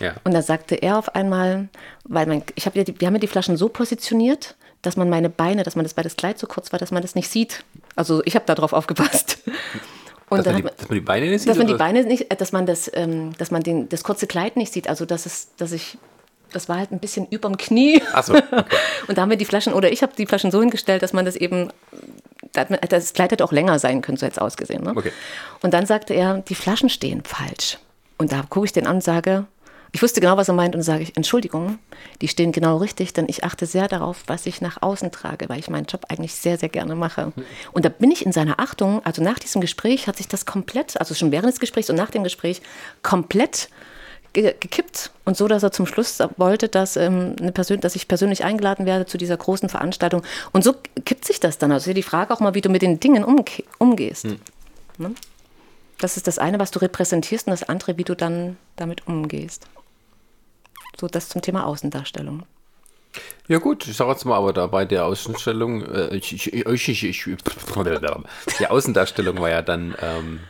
Ja. 0.00 0.14
Und 0.24 0.34
da 0.34 0.42
sagte 0.42 0.74
er 0.74 0.98
auf 0.98 1.14
einmal, 1.14 1.68
weil 2.04 2.26
mein, 2.26 2.42
ich 2.56 2.66
habe 2.66 2.78
ja 2.78 2.84
die, 2.84 2.98
wir 3.00 3.06
haben 3.06 3.14
ja 3.14 3.20
die 3.20 3.28
Flaschen 3.28 3.56
so 3.56 3.68
positioniert, 3.68 4.56
dass 4.82 4.96
man 4.96 5.08
meine 5.10 5.28
Beine, 5.28 5.62
dass 5.62 5.76
man 5.76 5.84
das, 5.84 5.96
weil 5.96 6.04
das 6.04 6.16
Kleid 6.16 6.38
so 6.38 6.46
kurz 6.46 6.72
war, 6.72 6.78
dass 6.78 6.90
man 6.90 7.02
das 7.02 7.14
nicht 7.14 7.28
sieht. 7.28 7.64
Also 7.96 8.22
ich 8.24 8.34
habe 8.34 8.46
darauf 8.46 8.72
aufgepasst. 8.72 9.38
Und 10.30 10.46
dass, 10.46 10.52
man 10.52 10.62
die, 10.62 10.68
dass 10.76 10.88
man 10.88 10.94
die 10.94 11.00
Beine 11.00 11.26
nicht 11.28 11.40
sieht? 11.40 11.50
Dass 11.50 11.58
man 11.58 11.66
die 11.66 11.74
Beine 11.74 12.04
nicht, 12.04 12.30
äh, 12.30 12.36
dass 12.36 12.52
man 12.52 12.64
das, 12.64 12.90
ähm, 12.94 13.36
dass 13.36 13.50
man 13.50 13.62
den, 13.62 13.88
das 13.88 14.04
kurze 14.04 14.28
Kleid 14.28 14.56
nicht 14.56 14.72
sieht. 14.72 14.88
Also 14.88 15.04
dass 15.04 15.26
es, 15.26 15.48
dass 15.56 15.72
ich, 15.72 15.98
das 16.52 16.68
war 16.68 16.78
halt 16.78 16.92
ein 16.92 16.98
bisschen 16.98 17.26
überm 17.28 17.56
Knie. 17.56 18.02
Ach 18.12 18.24
so, 18.24 18.34
okay. 18.34 18.64
Und 19.08 19.18
da 19.18 19.22
haben 19.22 19.30
wir 19.30 19.36
die 19.36 19.44
Flaschen, 19.44 19.72
oder 19.72 19.92
ich 19.92 20.02
habe 20.02 20.12
die 20.16 20.26
Flaschen 20.26 20.50
so 20.50 20.60
hingestellt, 20.60 21.02
dass 21.02 21.12
man 21.12 21.24
das 21.24 21.36
eben, 21.36 21.70
das 22.52 23.12
Kleid 23.12 23.32
hätte 23.32 23.44
auch 23.44 23.52
länger 23.52 23.78
sein 23.78 24.02
können, 24.02 24.16
so 24.16 24.26
jetzt 24.26 24.40
ausgesehen. 24.40 24.82
Ne? 24.82 24.92
Okay. 24.96 25.12
Und 25.62 25.74
dann 25.74 25.86
sagte 25.86 26.14
er, 26.14 26.38
die 26.38 26.54
Flaschen 26.54 26.88
stehen 26.88 27.22
falsch. 27.24 27.78
Und 28.18 28.32
da 28.32 28.42
gucke 28.48 28.66
ich 28.66 28.72
den 28.72 28.86
an 28.86 28.96
und 28.96 29.04
sage, 29.04 29.46
ich 29.92 30.02
wusste 30.02 30.20
genau, 30.20 30.36
was 30.36 30.48
er 30.48 30.54
meint 30.54 30.76
und 30.76 30.82
sage 30.82 31.02
ich, 31.02 31.16
Entschuldigung, 31.16 31.78
die 32.20 32.28
stehen 32.28 32.52
genau 32.52 32.76
richtig, 32.76 33.12
denn 33.12 33.26
ich 33.28 33.42
achte 33.42 33.66
sehr 33.66 33.88
darauf, 33.88 34.22
was 34.26 34.46
ich 34.46 34.60
nach 34.60 34.82
außen 34.82 35.10
trage, 35.10 35.48
weil 35.48 35.58
ich 35.58 35.68
meinen 35.68 35.86
Job 35.86 36.04
eigentlich 36.08 36.34
sehr, 36.34 36.58
sehr 36.58 36.68
gerne 36.68 36.94
mache. 36.94 37.32
Und 37.72 37.84
da 37.84 37.88
bin 37.88 38.10
ich 38.10 38.24
in 38.24 38.32
seiner 38.32 38.60
Achtung, 38.60 39.04
also 39.04 39.22
nach 39.22 39.38
diesem 39.38 39.60
Gespräch 39.60 40.06
hat 40.06 40.16
sich 40.16 40.28
das 40.28 40.46
komplett, 40.46 40.98
also 41.00 41.14
schon 41.14 41.32
während 41.32 41.48
des 41.52 41.60
Gesprächs 41.60 41.90
und 41.90 41.96
nach 41.96 42.10
dem 42.10 42.22
Gespräch, 42.22 42.62
komplett 43.02 43.68
ge 44.32 44.54
gekippt. 44.58 45.10
Und 45.24 45.36
so, 45.36 45.48
dass 45.48 45.62
er 45.62 45.72
zum 45.72 45.86
Schluss 45.86 46.18
wollte, 46.36 46.68
dass, 46.68 46.96
ähm, 46.96 47.36
eine 47.40 47.52
Person, 47.52 47.80
dass 47.80 47.96
ich 47.96 48.08
persönlich 48.08 48.44
eingeladen 48.44 48.86
werde 48.86 49.06
zu 49.06 49.18
dieser 49.18 49.36
großen 49.36 49.68
Veranstaltung. 49.68 50.22
Und 50.52 50.64
so 50.64 50.74
kippt 51.04 51.24
sich 51.24 51.40
das 51.40 51.58
dann. 51.58 51.72
Also 51.72 51.92
die 51.92 52.02
Frage 52.02 52.32
auch 52.32 52.40
mal, 52.40 52.54
wie 52.54 52.60
du 52.60 52.68
mit 52.68 52.82
den 52.82 53.00
Dingen 53.00 53.24
umge 53.24 53.44
umgehst. 53.78 54.24
Hm. 54.24 54.40
Ne? 54.98 55.14
Das 55.98 56.16
ist 56.16 56.26
das 56.26 56.38
eine, 56.38 56.58
was 56.58 56.70
du 56.70 56.78
repräsentierst 56.78 57.46
und 57.46 57.52
das 57.52 57.68
andere, 57.68 57.98
wie 57.98 58.04
du 58.04 58.14
dann 58.14 58.56
damit 58.76 59.06
umgehst. 59.06 59.66
So 60.98 61.06
das 61.06 61.28
zum 61.28 61.42
Thema 61.42 61.66
Außendarstellung. 61.66 62.44
Ja 63.48 63.58
gut, 63.58 63.86
ich 63.88 63.96
sage 63.96 64.12
jetzt 64.12 64.24
mal, 64.24 64.36
aber 64.36 64.52
da 64.52 64.66
bei 64.66 64.84
der 64.84 65.04
Außenstellung, 65.04 65.84
äh, 65.84 66.14
ich, 66.16 66.32
ich, 66.32 67.02
ich, 67.04 67.24
die 68.58 68.66
Außendarstellung 68.66 69.40
war 69.40 69.50
ja 69.50 69.62
dann, 69.62 69.96
ähm, 70.00 70.40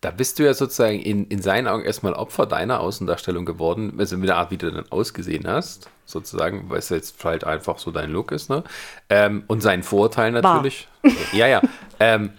da 0.00 0.10
bist 0.10 0.38
du 0.38 0.44
ja 0.44 0.54
sozusagen 0.54 0.98
in, 0.98 1.26
in 1.26 1.42
seinen 1.42 1.68
Augen 1.68 1.84
erstmal 1.84 2.14
Opfer 2.14 2.46
deiner 2.46 2.80
Außendarstellung 2.80 3.44
geworden, 3.44 3.94
also 3.98 4.16
mit 4.16 4.28
der 4.28 4.36
Art, 4.36 4.50
wie 4.50 4.56
du 4.56 4.70
dann 4.70 4.90
ausgesehen 4.90 5.46
hast, 5.46 5.90
sozusagen, 6.06 6.70
weil 6.70 6.78
es 6.78 6.88
jetzt 6.88 7.22
halt 7.22 7.44
einfach 7.44 7.78
so 7.78 7.90
dein 7.90 8.10
Look 8.10 8.32
ist, 8.32 8.48
ne? 8.48 8.64
Ähm, 9.10 9.44
und 9.46 9.60
seinen 9.60 9.82
Vorteil 9.82 10.32
natürlich. 10.32 10.88
War. 11.02 11.12
Ja, 11.32 11.46
ja. 11.46 11.60
Ähm, 11.98 12.30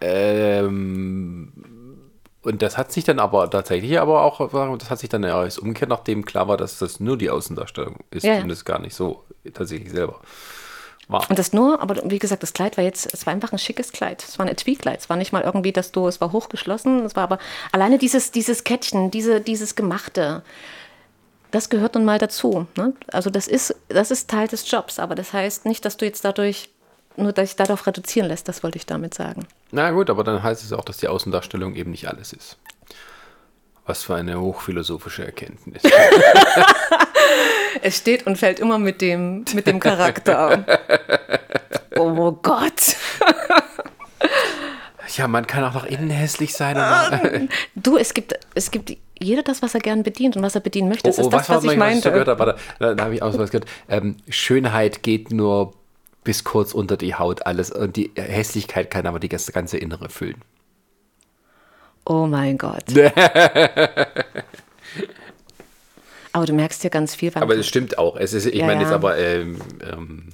ähm, 0.00 1.52
und 2.42 2.62
das 2.62 2.78
hat 2.78 2.92
sich 2.92 3.02
dann 3.02 3.18
aber 3.18 3.50
tatsächlich 3.50 3.98
aber 3.98 4.22
auch, 4.22 4.78
das 4.78 4.90
hat 4.90 5.00
sich 5.00 5.08
dann 5.08 5.24
ja 5.24 5.36
alles 5.36 5.58
umgekehrt, 5.58 5.90
nachdem 5.90 6.24
klar 6.24 6.46
war, 6.46 6.56
dass 6.56 6.78
das 6.78 7.00
nur 7.00 7.18
die 7.18 7.30
Außendarstellung 7.30 7.96
ist 8.10 8.24
ja. 8.24 8.38
und 8.38 8.50
es 8.50 8.64
gar 8.64 8.78
nicht 8.78 8.94
so 8.94 9.24
tatsächlich 9.52 9.90
selber 9.90 10.20
war. 11.08 11.28
Und 11.28 11.38
das 11.38 11.52
nur, 11.52 11.80
aber 11.80 11.96
wie 12.10 12.18
gesagt, 12.18 12.42
das 12.42 12.52
Kleid 12.52 12.76
war 12.76 12.84
jetzt, 12.84 13.12
es 13.12 13.26
war 13.26 13.32
einfach 13.32 13.52
ein 13.52 13.58
schickes 13.58 13.92
Kleid. 13.92 14.22
Es 14.22 14.38
war 14.38 14.46
ein 14.46 14.52
Etui-Kleid. 14.52 15.00
Es 15.00 15.08
war 15.08 15.16
nicht 15.16 15.32
mal 15.32 15.42
irgendwie, 15.42 15.72
dass 15.72 15.92
du, 15.92 16.06
es 16.06 16.20
war 16.20 16.32
hochgeschlossen, 16.32 17.04
es 17.04 17.16
war 17.16 17.24
aber 17.24 17.38
alleine 17.72 17.98
dieses, 17.98 18.30
dieses 18.30 18.64
Kettchen, 18.64 19.10
diese, 19.10 19.40
dieses 19.40 19.74
Gemachte, 19.74 20.42
das 21.50 21.70
gehört 21.70 21.94
nun 21.94 22.04
mal 22.04 22.18
dazu. 22.18 22.66
Ne? 22.76 22.92
Also 23.10 23.30
das 23.30 23.48
ist, 23.48 23.74
das 23.88 24.10
ist 24.10 24.28
Teil 24.28 24.48
des 24.48 24.70
Jobs, 24.70 24.98
aber 24.98 25.14
das 25.14 25.32
heißt 25.32 25.64
nicht, 25.64 25.84
dass 25.84 25.96
du 25.96 26.04
jetzt 26.04 26.24
dadurch 26.24 26.70
nur 27.18 27.32
dass 27.32 27.50
sich 27.50 27.56
darauf 27.56 27.86
reduzieren 27.86 28.28
lässt, 28.28 28.48
das 28.48 28.62
wollte 28.62 28.78
ich 28.78 28.86
damit 28.86 29.12
sagen. 29.12 29.46
Na 29.72 29.90
gut, 29.90 30.08
aber 30.08 30.24
dann 30.24 30.42
heißt 30.42 30.62
es 30.62 30.72
auch, 30.72 30.84
dass 30.84 30.98
die 30.98 31.08
Außendarstellung 31.08 31.74
eben 31.74 31.90
nicht 31.90 32.08
alles 32.08 32.32
ist. 32.32 32.58
Was 33.88 34.02
für 34.02 34.16
eine 34.16 34.38
hochphilosophische 34.38 35.24
Erkenntnis. 35.24 35.82
es 37.82 37.96
steht 37.96 38.26
und 38.26 38.36
fällt 38.36 38.60
immer 38.60 38.78
mit 38.78 39.00
dem, 39.00 39.46
mit 39.54 39.66
dem 39.66 39.80
Charakter. 39.80 40.62
oh 41.96 42.32
Gott. 42.32 42.96
ja, 45.16 45.26
man 45.26 45.46
kann 45.46 45.64
auch 45.64 45.72
nach 45.72 45.86
innen 45.86 46.10
hässlich 46.10 46.52
sein. 46.52 47.48
du, 47.76 47.96
es 47.96 48.12
gibt, 48.12 48.38
es 48.54 48.70
gibt 48.70 48.94
jeder 49.18 49.42
das, 49.42 49.62
was 49.62 49.74
er 49.74 49.80
gern 49.80 50.02
bedient 50.02 50.36
und 50.36 50.42
was 50.42 50.54
er 50.54 50.60
bedienen 50.60 50.90
möchte. 50.90 51.08
Das 51.08 51.18
oh, 51.18 51.22
oh, 51.22 51.28
ist 51.28 51.32
das, 51.32 51.48
was, 51.48 51.64
was 51.64 51.72
ich 51.72 51.78
meinte. 51.78 52.10
Was 52.10 52.18
ich 52.18 52.22
gehört 52.24 52.28
habe, 52.28 52.56
da, 52.78 52.94
da 52.94 53.04
habe 53.04 53.14
ich 53.14 53.22
auch 53.22 53.38
was 53.38 53.50
gehört. 53.50 53.70
Ähm, 53.88 54.16
Schönheit 54.28 55.02
geht 55.02 55.32
nur 55.32 55.72
bis 56.24 56.44
kurz 56.44 56.74
unter 56.74 56.98
die 56.98 57.14
Haut 57.14 57.46
alles. 57.46 57.70
Und 57.70 57.96
die 57.96 58.10
Hässlichkeit 58.16 58.90
kann 58.90 59.06
aber 59.06 59.18
die 59.18 59.30
ganze 59.30 59.78
Innere 59.78 60.10
füllen. 60.10 60.44
Oh 62.04 62.26
mein 62.26 62.58
Gott. 62.58 62.84
aber 66.32 66.46
du 66.46 66.52
merkst 66.52 66.82
ja 66.84 66.90
ganz 66.90 67.14
viel. 67.14 67.32
Aber 67.34 67.56
es 67.56 67.66
stimmt 67.66 67.98
auch. 67.98 68.16
Es 68.16 68.32
ist, 68.32 68.46
ich 68.46 68.54
ja, 68.54 68.66
meine 68.66 68.82
jetzt 68.82 68.92
aber, 68.92 69.18
ähm, 69.18 69.60
ähm, 69.80 70.28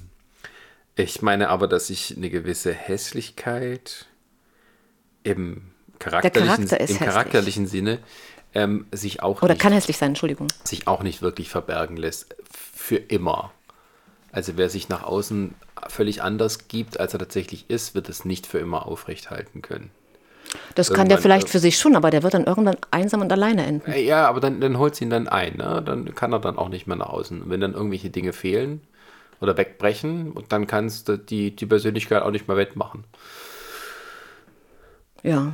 ich 0.95 1.21
meine 1.21 1.49
aber, 1.49 1.67
dass 1.67 1.89
ich 1.89 2.15
eine 2.15 2.29
gewisse 2.29 2.73
Hässlichkeit 2.73 4.05
im 5.23 5.71
charakterlichen, 5.99 6.67
Charakter 6.67 6.89
im 6.89 6.97
charakterlichen 6.99 7.67
Sinne 7.67 7.99
ähm, 8.53 8.87
sich 8.91 9.21
auch 9.21 9.41
Oder 9.41 9.53
nicht, 9.53 9.61
kann 9.61 9.73
hässlich 9.73 9.97
sein, 9.97 10.09
Entschuldigung. 10.09 10.47
sich 10.63 10.87
auch 10.87 11.03
nicht 11.03 11.21
wirklich 11.21 11.49
verbergen 11.49 11.97
lässt. 11.97 12.35
Für 12.49 12.95
immer. 12.95 13.51
Also 14.31 14.53
wer 14.55 14.69
sich 14.69 14.89
nach 14.89 15.03
außen 15.03 15.53
völlig 15.87 16.21
anders 16.21 16.67
gibt, 16.67 16.99
als 16.99 17.13
er 17.13 17.19
tatsächlich 17.19 17.69
ist, 17.69 17.95
wird 17.95 18.09
es 18.09 18.25
nicht 18.25 18.47
für 18.47 18.59
immer 18.59 18.85
aufrechthalten 18.85 19.61
können. 19.61 19.91
Das 20.75 20.91
kann 20.93 21.09
der 21.09 21.17
vielleicht 21.17 21.47
äh, 21.47 21.51
für 21.51 21.59
sich 21.59 21.77
schon, 21.77 21.95
aber 21.95 22.11
der 22.11 22.23
wird 22.23 22.33
dann 22.33 22.45
irgendwann 22.45 22.77
einsam 22.91 23.21
und 23.21 23.31
alleine 23.31 23.65
enden. 23.65 23.91
Äh, 23.91 24.01
Ja, 24.03 24.27
aber 24.27 24.39
dann, 24.39 24.59
dann 24.61 24.77
holt 24.77 24.95
sie 24.95 25.05
ihn 25.05 25.09
dann 25.09 25.27
ein. 25.27 25.57
Ne? 25.57 25.81
Dann 25.85 26.13
kann 26.15 26.31
er 26.33 26.39
dann 26.39 26.57
auch 26.57 26.69
nicht 26.69 26.87
mehr 26.87 26.97
nach 26.97 27.09
außen. 27.09 27.41
Und 27.43 27.49
wenn 27.49 27.61
dann 27.61 27.73
irgendwelche 27.73 28.09
Dinge 28.09 28.33
fehlen 28.33 28.81
oder 29.41 29.57
wegbrechen, 29.57 30.31
und 30.31 30.51
dann 30.51 30.67
kannst 30.67 31.09
du 31.09 31.17
die, 31.17 31.55
die 31.55 31.65
Persönlichkeit 31.65 32.21
auch 32.23 32.31
nicht 32.31 32.47
mehr 32.47 32.57
wettmachen. 32.57 33.03
Ja. 35.23 35.53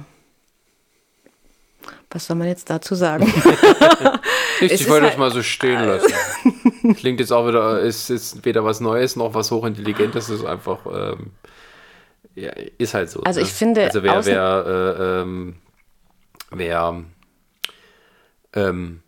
Was 2.10 2.28
soll 2.28 2.36
man 2.36 2.48
jetzt 2.48 2.70
dazu 2.70 2.96
sagen? 2.96 3.32
Ich, 4.64 4.72
Es 4.74 4.88
wollte 4.88 5.06
halt- 5.06 5.14
das 5.14 5.18
mal 5.20 5.32
so 5.32 5.42
stehen 5.42 5.84
lassen. 5.88 6.14
Klingt 6.96 7.20
jetzt 7.20 7.32
auch 7.34 7.48
wieder, 7.48 7.80
ist, 7.80 8.12
ist 8.12 8.46
weder 8.46 8.64
was 8.64 8.80
Neues 8.80 9.16
noch 9.16 9.34
was 9.34 9.50
Hochintelligentes, 9.50 10.30
es 10.30 10.42
ist 10.42 10.46
einfach, 10.46 10.86
ähm, 10.86 11.32
ja, 12.36 12.52
ist 12.78 12.94
halt 12.94 13.10
so. 13.10 13.22
Also 13.24 13.42
ich 13.42 13.52
finde, 13.52 13.84
Also 13.84 14.04
wer, 14.04 14.14
wer, 14.26 14.66
äh, 15.00 15.22
ähm, 15.22 15.56
wer, 16.52 17.04
ähm, 18.54 19.02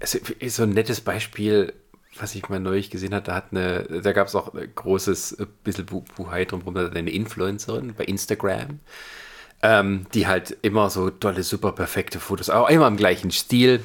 es 0.00 0.14
ist 0.14 0.56
so 0.56 0.62
ein 0.62 0.70
nettes 0.70 1.00
Beispiel, 1.00 1.72
was 2.18 2.34
ich 2.34 2.48
mal 2.48 2.60
neulich 2.60 2.90
gesehen 2.90 3.14
hatte, 3.14 3.30
da 3.30 3.34
hat 3.36 3.46
eine, 3.50 4.00
da 4.02 4.12
gab 4.12 4.26
es 4.28 4.34
auch 4.34 4.54
ein 4.54 4.72
großes 4.74 5.32
äh, 5.32 5.46
bisschen 5.64 5.86
Bu- 5.86 6.04
Buhai 6.16 6.44
drumherum, 6.44 6.74
da 6.74 6.82
hat 6.82 6.96
eine 6.96 7.10
Influencerin 7.10 7.94
bei 7.94 8.04
Instagram, 8.04 8.80
ähm, 9.62 10.06
die 10.14 10.26
halt 10.26 10.56
immer 10.62 10.90
so 10.90 11.10
tolle, 11.10 11.42
super 11.42 11.72
perfekte 11.72 12.20
Fotos, 12.20 12.50
auch 12.50 12.68
immer 12.68 12.86
im 12.88 12.96
gleichen 12.96 13.30
Stil. 13.30 13.82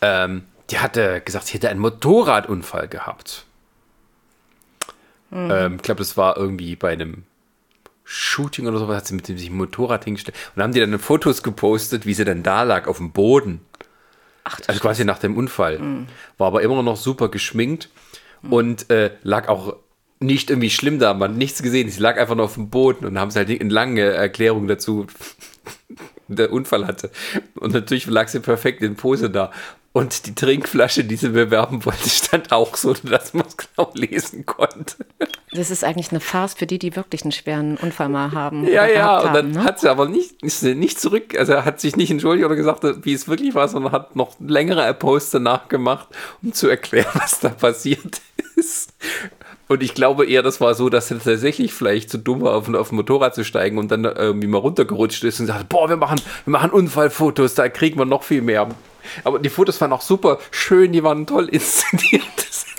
Ähm, 0.00 0.44
die 0.70 0.78
hatte 0.78 1.20
gesagt, 1.20 1.46
sie 1.46 1.54
hätte 1.54 1.68
einen 1.68 1.80
Motorradunfall 1.80 2.88
gehabt. 2.88 3.44
Ähm, 5.32 5.76
ich 5.76 5.82
glaube, 5.82 5.98
das 5.98 6.16
war 6.16 6.36
irgendwie 6.36 6.76
bei 6.76 6.92
einem 6.92 7.24
Shooting 8.08 8.68
oder 8.68 8.78
sowas, 8.78 8.98
hat 8.98 9.06
sie 9.08 9.14
mit 9.14 9.26
dem 9.28 9.36
sich 9.36 9.50
ein 9.50 9.56
Motorrad 9.56 10.04
hingestellt. 10.04 10.36
Und 10.48 10.58
dann 10.58 10.64
haben 10.64 10.72
die 10.72 10.80
dann 10.80 10.98
Fotos 10.98 11.42
gepostet, 11.42 12.06
wie 12.06 12.14
sie 12.14 12.24
dann 12.24 12.44
da 12.44 12.62
lag, 12.62 12.86
auf 12.86 12.98
dem 12.98 13.10
Boden. 13.10 13.60
also 14.68 14.80
quasi 14.80 15.04
nach 15.04 15.18
dem 15.18 15.36
Unfall. 15.36 15.80
War 16.38 16.46
aber 16.46 16.62
immer 16.62 16.82
noch 16.84 16.96
super 16.96 17.28
geschminkt 17.28 17.90
und 18.42 18.90
äh, 18.90 19.10
lag 19.24 19.48
auch 19.48 19.76
nicht 20.20 20.50
irgendwie 20.50 20.70
schlimm 20.70 20.98
da, 20.98 21.14
man 21.14 21.32
hat 21.32 21.38
nichts 21.38 21.62
gesehen. 21.62 21.90
Sie 21.90 22.00
lag 22.00 22.16
einfach 22.16 22.36
nur 22.36 22.46
auf 22.46 22.54
dem 22.54 22.70
Boden 22.70 23.04
und 23.06 23.18
haben 23.18 23.30
sie 23.30 23.38
halt 23.40 23.50
eine 23.50 23.70
lange 23.70 24.02
Erklärung 24.02 24.66
dazu, 24.68 25.06
der 26.28 26.52
Unfall 26.52 26.86
hatte. 26.86 27.10
Und 27.56 27.74
natürlich 27.74 28.06
lag 28.06 28.28
sie 28.28 28.40
perfekt 28.40 28.82
in 28.82 28.94
Pose 28.94 29.30
da. 29.30 29.50
Und 29.96 30.26
die 30.26 30.34
Trinkflasche, 30.34 31.04
die 31.04 31.16
sie 31.16 31.30
bewerben 31.30 31.86
wollte, 31.86 32.10
stand 32.10 32.52
auch 32.52 32.76
so, 32.76 32.92
dass 32.92 33.32
man 33.32 33.46
es 33.46 33.56
genau 33.56 33.90
lesen 33.94 34.44
konnte. 34.44 35.06
Das 35.52 35.70
ist 35.70 35.84
eigentlich 35.84 36.10
eine 36.10 36.20
Farce 36.20 36.52
für 36.52 36.66
die, 36.66 36.78
die 36.78 36.94
wirklich 36.96 37.22
einen 37.22 37.32
schweren 37.32 37.78
Unfall 37.78 38.10
mal 38.10 38.32
haben. 38.32 38.66
Ja, 38.66 38.86
ja, 38.86 39.20
und 39.20 39.28
dann 39.28 39.36
haben, 39.36 39.50
ne? 39.52 39.64
hat 39.64 39.80
sie 39.80 39.88
aber 39.88 40.06
nicht, 40.06 40.42
ist 40.42 40.60
sie 40.60 40.74
nicht 40.74 41.00
zurück, 41.00 41.34
also 41.38 41.64
hat 41.64 41.80
sich 41.80 41.96
nicht 41.96 42.10
entschuldigt 42.10 42.44
oder 42.44 42.56
gesagt, 42.56 42.82
wie 43.06 43.14
es 43.14 43.26
wirklich 43.26 43.54
war, 43.54 43.68
sondern 43.68 43.92
hat 43.92 44.16
noch 44.16 44.36
längere 44.38 44.92
Posts 44.92 45.30
danach 45.30 45.68
gemacht, 45.68 46.08
um 46.42 46.52
zu 46.52 46.68
erklären, 46.68 47.08
was 47.14 47.40
da 47.40 47.48
passiert 47.48 48.20
ist. 48.54 48.92
Und 49.66 49.82
ich 49.82 49.94
glaube 49.94 50.26
eher, 50.26 50.42
das 50.42 50.60
war 50.60 50.74
so, 50.74 50.90
dass 50.90 51.10
er 51.10 51.20
tatsächlich 51.20 51.72
vielleicht 51.72 52.10
zu 52.10 52.18
dumm 52.18 52.42
war, 52.42 52.54
auf, 52.54 52.68
auf 52.68 52.92
ein 52.92 52.96
Motorrad 52.96 53.34
zu 53.34 53.46
steigen 53.46 53.78
und 53.78 53.90
dann 53.90 54.04
irgendwie 54.04 54.46
mal 54.46 54.58
runtergerutscht 54.58 55.24
ist 55.24 55.40
und 55.40 55.46
sagt, 55.46 55.70
boah, 55.70 55.88
wir 55.88 55.96
machen, 55.96 56.20
wir 56.44 56.50
machen 56.50 56.70
Unfallfotos, 56.70 57.54
da 57.54 57.70
kriegen 57.70 57.98
wir 57.98 58.04
noch 58.04 58.24
viel 58.24 58.42
mehr. 58.42 58.68
Aber 59.24 59.38
die 59.38 59.48
Fotos 59.48 59.80
waren 59.80 59.92
auch 59.92 60.02
super 60.02 60.38
schön, 60.50 60.92
die 60.92 61.02
waren 61.02 61.26
toll 61.26 61.48
inszeniert. 61.48 62.22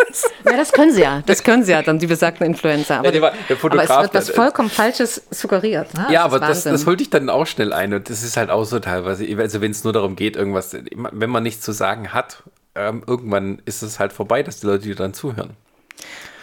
Das 0.09 0.30
Ja, 0.45 0.55
das 0.57 0.71
können 0.71 0.93
sie 0.93 1.01
ja. 1.01 1.21
Das 1.25 1.43
können 1.43 1.63
sie 1.63 1.71
ja, 1.71 1.82
dann 1.82 1.97
die 1.99 2.07
besagten 2.07 2.45
Influencer. 2.45 2.99
Aber, 2.99 3.13
Ja, 3.13 3.21
war- 3.21 3.32
der 3.32 3.39
aber 3.49 3.55
Fotograf, 3.57 3.89
es 3.89 4.03
wird 4.03 4.13
was 4.13 4.30
vollkommen 4.30 4.69
Falsches 4.69 5.21
suggeriert. 5.32 5.93
Ne? 5.95 6.05
Ja, 6.11 6.21
ist 6.21 6.34
aber 6.34 6.39
das, 6.39 6.63
das 6.63 6.86
holte 6.86 7.03
ich 7.03 7.09
dann 7.09 7.30
auch 7.30 7.45
schnell 7.47 7.73
ein 7.73 7.93
und 7.93 8.09
das 8.09 8.23
ist 8.23 8.38
halt 8.38 8.49
auch 8.51 8.63
so 8.63 8.80
teilweise, 8.80 9.25
also 9.39 9.59
wenn 9.61 9.71
es 9.71 9.84
nur 9.84 9.93
darum 9.93 10.15
geht, 10.15 10.36
irgendwas, 10.36 10.75
wenn 10.93 11.30
man 11.30 11.43
nichts 11.43 11.61
zu 11.65 11.71
sagen 11.71 12.13
hat, 12.13 12.43
ähm, 12.75 13.03
irgendwann 13.07 13.61
ist 13.65 13.82
es 13.82 13.99
halt 13.99 14.13
vorbei, 14.13 14.43
dass 14.43 14.59
die 14.59 14.67
Leute 14.67 14.84
dir 14.84 14.95
dann 14.95 15.13
zuhören. 15.13 15.51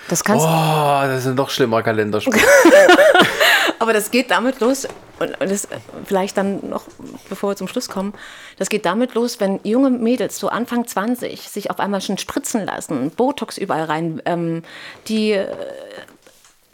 Das 0.08 0.22
kannst, 0.24 0.44
Oh, 0.46 1.00
das 1.06 1.20
ist 1.20 1.26
ein 1.28 1.34
noch 1.36 1.48
schlimmer 1.50 1.82
Kalenderspruch. 1.82 2.34
Aber 3.84 3.92
das 3.92 4.10
geht 4.10 4.30
damit 4.30 4.60
los, 4.60 4.88
und 5.18 5.36
das 5.38 5.68
vielleicht 6.06 6.38
dann 6.38 6.70
noch, 6.70 6.86
bevor 7.28 7.50
wir 7.50 7.56
zum 7.56 7.68
Schluss 7.68 7.90
kommen, 7.90 8.14
das 8.56 8.70
geht 8.70 8.86
damit 8.86 9.12
los, 9.12 9.40
wenn 9.40 9.60
junge 9.62 9.90
Mädels, 9.90 10.38
so 10.38 10.48
Anfang 10.48 10.86
20, 10.86 11.50
sich 11.50 11.70
auf 11.70 11.78
einmal 11.80 12.00
schon 12.00 12.16
spritzen 12.16 12.64
lassen, 12.64 13.10
Botox 13.10 13.58
überall 13.58 13.84
rein, 13.84 14.22
ähm, 14.24 14.62
die 15.06 15.32
äh, 15.32 15.54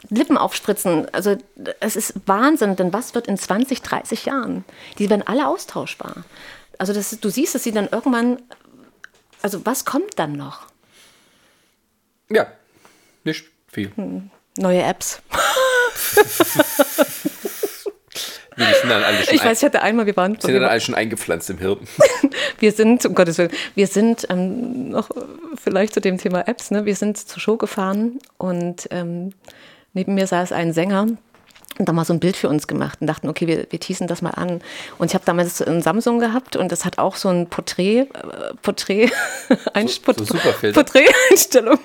Lippen 0.07 0.37
aufspritzen. 0.37 1.13
Also 1.13 1.35
es 1.81 1.97
ist 1.97 2.13
Wahnsinn, 2.27 2.77
denn 2.77 2.93
was 2.93 3.13
wird 3.13 3.27
in 3.27 3.37
20, 3.37 3.81
30 3.81 4.27
Jahren? 4.27 4.63
Die 4.97 5.09
werden 5.09 5.27
alle 5.27 5.49
austauschbar. 5.49 6.23
Also 6.77 6.93
das, 6.93 7.09
du 7.19 7.29
siehst, 7.29 7.55
dass 7.55 7.63
sie 7.63 7.73
dann 7.73 7.89
irgendwann, 7.91 8.41
also 9.41 9.65
was 9.65 9.83
kommt 9.83 10.17
dann 10.17 10.37
noch? 10.37 10.61
ja, 12.29 12.47
nicht 13.25 13.43
viel. 13.67 13.91
Neue 14.55 14.81
Apps. 14.81 15.21
Nee, 18.57 18.65
die 18.67 18.79
sind 18.81 18.89
dann 18.89 19.01
alle 19.03 19.23
schon, 19.23 19.33
Ich 19.35 19.43
weiß, 19.45 19.59
ich 19.59 19.63
hatte 19.63 19.81
einmal, 19.81 20.05
wir 20.05 20.17
waren, 20.17 20.37
sind 20.39 20.53
dann 20.53 20.65
alle 20.65 20.81
schon 20.81 20.93
eingepflanzt 20.93 21.49
im 21.49 21.57
Hirn. 21.57 21.79
Wir 22.59 22.73
sind, 22.73 23.05
um 23.05 23.15
Gottes 23.15 23.37
Willen, 23.39 23.49
wir 23.73 23.87
sind 23.87 24.27
ähm, 24.29 24.89
noch 24.89 25.09
vielleicht 25.59 25.93
zu 25.95 25.99
dem 26.01 26.19
Thema 26.19 26.47
Apps, 26.47 26.69
ne? 26.69 26.85
wir 26.85 26.95
sind 26.95 27.17
zur 27.17 27.39
Show 27.39 27.57
gefahren 27.57 28.19
und 28.37 28.87
ähm, 28.91 29.33
neben 29.93 30.13
mir 30.13 30.27
saß 30.27 30.51
ein 30.51 30.71
Sänger 30.71 31.07
und 31.79 31.89
da 31.89 31.91
mal 31.93 32.05
so 32.05 32.13
ein 32.13 32.19
Bild 32.19 32.35
für 32.37 32.49
uns 32.49 32.67
gemacht 32.67 32.99
und 33.01 33.07
dachten, 33.07 33.29
okay, 33.29 33.47
wir, 33.47 33.65
wir 33.71 33.79
teasen 33.79 34.05
das 34.05 34.21
mal 34.21 34.31
an. 34.31 34.61
Und 34.99 35.07
ich 35.07 35.15
habe 35.15 35.25
damals 35.25 35.59
ein 35.63 35.81
Samsung 35.81 36.19
gehabt 36.19 36.55
und 36.55 36.71
das 36.71 36.85
hat 36.85 36.99
auch 36.99 37.15
so 37.15 37.29
ein 37.29 37.47
Porträt, 37.49 38.01
äh, 38.01 38.07
Porträt, 38.61 39.09
ein 39.73 39.87
so 39.87 40.01
Port- 40.01 40.19
Superfilter. 40.19 40.83
Porträteinstellung. 40.83 41.79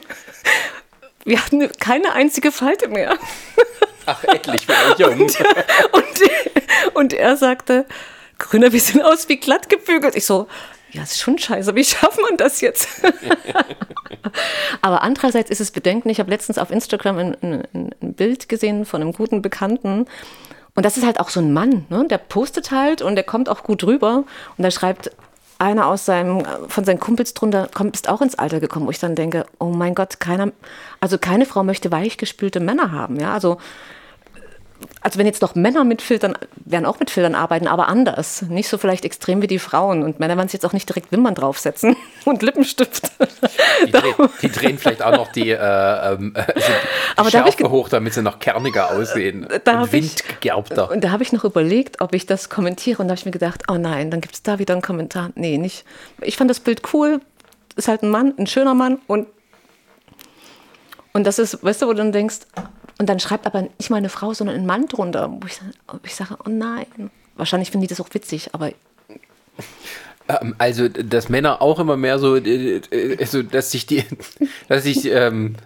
Wir 1.25 1.43
hatten 1.43 1.71
keine 1.81 2.13
einzige 2.13 2.53
Falte 2.53 2.89
mehr. 2.89 3.17
Ach, 4.07 4.25
endlich, 4.25 4.67
bin 4.67 4.77
ich 4.93 4.99
jung. 4.99 5.21
Und, 5.21 6.21
und 6.95 7.13
er 7.13 7.37
sagte, 7.37 7.87
Grüner, 8.39 8.73
wir 8.73 8.81
sehen 8.81 9.03
aus 9.03 9.29
wie 9.29 9.37
glatt 9.37 9.69
gebügelt. 9.69 10.17
Ich 10.17 10.27
so, 10.27 10.47
ja, 10.93 11.03
ist 11.03 11.21
schon 11.21 11.39
scheiße, 11.39 11.75
wie 11.75 11.85
schafft 11.85 12.21
man 12.21 12.37
das 12.37 12.61
jetzt? 12.61 12.89
Aber 14.83 15.03
andererseits 15.03 15.51
ist 15.51 15.61
es 15.61 15.71
bedenklich. 15.71 16.13
Ich 16.13 16.21
habe 16.21 16.31
letztens 16.31 16.59
auf 16.59 16.71
Instagram 16.71 17.19
ein, 17.19 17.37
ein, 17.43 17.95
ein 18.01 18.15
Bild 18.15 18.49
gesehen 18.49 18.85
von 18.85 19.03
einem 19.03 19.13
guten 19.13 19.43
Bekannten. 19.43 20.07
Und 20.75 20.85
das 20.85 20.97
ist 20.97 21.07
halt 21.07 21.21
auch 21.21 21.31
so 21.31 21.41
ein 21.41 21.53
Mann, 21.53 21.87
ne? 21.89 22.07
der 22.09 22.19
postet 22.19 22.71
halt 22.71 23.01
und 23.01 23.15
der 23.15 23.25
kommt 23.25 23.49
auch 23.49 23.63
gut 23.63 23.85
rüber. 23.85 24.25
Und 24.59 24.63
da 24.63 24.71
schreibt 24.71 25.11
einer 25.59 25.87
aus 25.87 26.05
seinem, 26.05 26.45
von 26.69 26.85
seinen 26.85 27.01
Kumpels 27.01 27.33
drunter, 27.33 27.69
komm, 27.73 27.91
bist 27.91 28.09
auch 28.09 28.21
ins 28.21 28.35
Alter 28.35 28.61
gekommen, 28.61 28.87
wo 28.87 28.91
ich 28.91 28.99
dann 28.99 29.15
denke, 29.15 29.47
oh 29.59 29.71
mein 29.71 29.95
Gott, 29.95 30.21
keiner, 30.21 30.53
also 31.01 31.17
keine 31.17 31.47
Frau 31.47 31.63
möchte 31.63 31.91
weichgespülte 31.91 32.61
Männer 32.61 32.93
haben, 32.93 33.19
ja, 33.19 33.33
also 33.33 33.57
also 35.01 35.19
wenn 35.19 35.27
jetzt 35.27 35.43
noch 35.43 35.55
Männer 35.55 35.85
mit 35.85 36.03
Filtern, 36.03 36.37
werden 36.65 36.87
auch 36.87 36.99
mit 36.99 37.11
Filtern 37.11 37.35
arbeiten, 37.35 37.67
aber 37.69 37.89
anders. 37.89 38.43
Nicht 38.43 38.69
so 38.69 38.79
vielleicht 38.79 39.05
extrem 39.05 39.41
wie 39.43 39.47
die 39.47 39.59
Frauen. 39.59 40.03
Und 40.03 40.19
Männer 40.21 40.37
werden 40.37 40.49
sich 40.49 40.55
jetzt 40.55 40.67
auch 40.67 40.73
nicht 40.73 40.89
direkt 40.89 41.13
Wimpern 41.13 41.35
draufsetzen 41.35 41.97
und 42.25 42.43
Lippenstift. 42.43 43.11
Die, 43.87 43.93
drehen, 43.93 44.15
die 44.43 44.51
drehen 44.51 44.79
vielleicht 44.79 45.03
auch 45.03 45.13
noch 45.13 45.33
die, 45.33 45.51
äh, 45.51 45.55
ähm, 45.57 46.35
äh, 46.35 46.41
also 46.41 46.53
die 46.57 46.63
Aber 47.17 47.31
da 47.31 47.39
Schärfe 47.45 47.57
ge- 47.59 47.69
hoch, 47.69 47.89
damit 47.89 48.15
sie 48.15 48.23
noch 48.23 48.39
kerniger 48.39 48.91
aussehen. 48.91 49.47
Da 49.65 49.83
und 49.83 49.93
windgegerbter. 49.93 50.91
Und 50.91 51.05
da 51.05 51.11
habe 51.11 51.23
ich 51.23 51.33
noch 51.33 51.45
überlegt, 51.45 52.01
ob 52.01 52.15
ich 52.15 52.27
das 52.27 52.49
kommentiere. 52.51 53.03
Und 53.03 53.09
da 53.09 53.13
habe 53.13 53.19
ich 53.19 53.27
mir 53.27 53.33
gedacht, 53.33 53.63
oh 53.71 53.75
nein, 53.79 54.11
dann 54.11 54.21
gibt 54.21 54.35
es 54.35 54.43
da 54.43 54.59
wieder 54.59 54.75
einen 54.75 54.83
Kommentar. 54.83 55.31
Nee, 55.35 55.59
nicht. 55.59 55.85
Ich 56.23 56.37
fand 56.37 56.51
das 56.51 56.61
Bild 56.61 56.83
cool. 56.93 57.21
Ist 57.77 57.89
halt 57.89 58.03
ein 58.03 58.11
Mann, 58.11 58.35
ein 58.39 58.47
schöner 58.47 58.75
Mann. 58.75 58.99
Und, 59.07 59.27
und 61.13 61.25
das 61.25 61.39
ist, 61.39 61.63
weißt 61.63 61.83
du, 61.83 61.87
wo 61.87 61.91
du 61.93 61.99
dann 61.99 62.13
denkst, 62.13 62.39
und 62.99 63.09
dann 63.09 63.21
schreibt 63.21 63.47
aber 63.47 63.63
nicht 63.63 63.91
mal 63.91 63.97
eine 63.97 64.09
Frau, 64.09 64.33
sondern 64.33 64.57
ein 64.57 64.67
Mann 64.67 64.87
drunter. 64.87 65.31
Wo 65.31 65.47
ich, 65.47 65.61
ich 66.05 66.15
sage, 66.15 66.37
oh 66.45 66.49
nein. 66.49 67.11
Wahrscheinlich 67.37 67.71
finden 67.71 67.83
die 67.83 67.89
das 67.89 68.01
auch 68.01 68.13
witzig, 68.13 68.51
aber 68.53 68.73
Ähm, 70.29 70.55
Also, 70.59 70.89
dass 70.89 71.29
Männer 71.29 71.63
auch 71.63 71.79
immer 71.79 71.97
mehr 71.97 72.19
so, 72.19 72.35
also, 72.35 73.43
dass 73.43 73.71
sich 73.71 73.87
die, 73.87 74.05
dass 74.69 74.85
sich 74.85 75.05
ähm, 75.07 75.57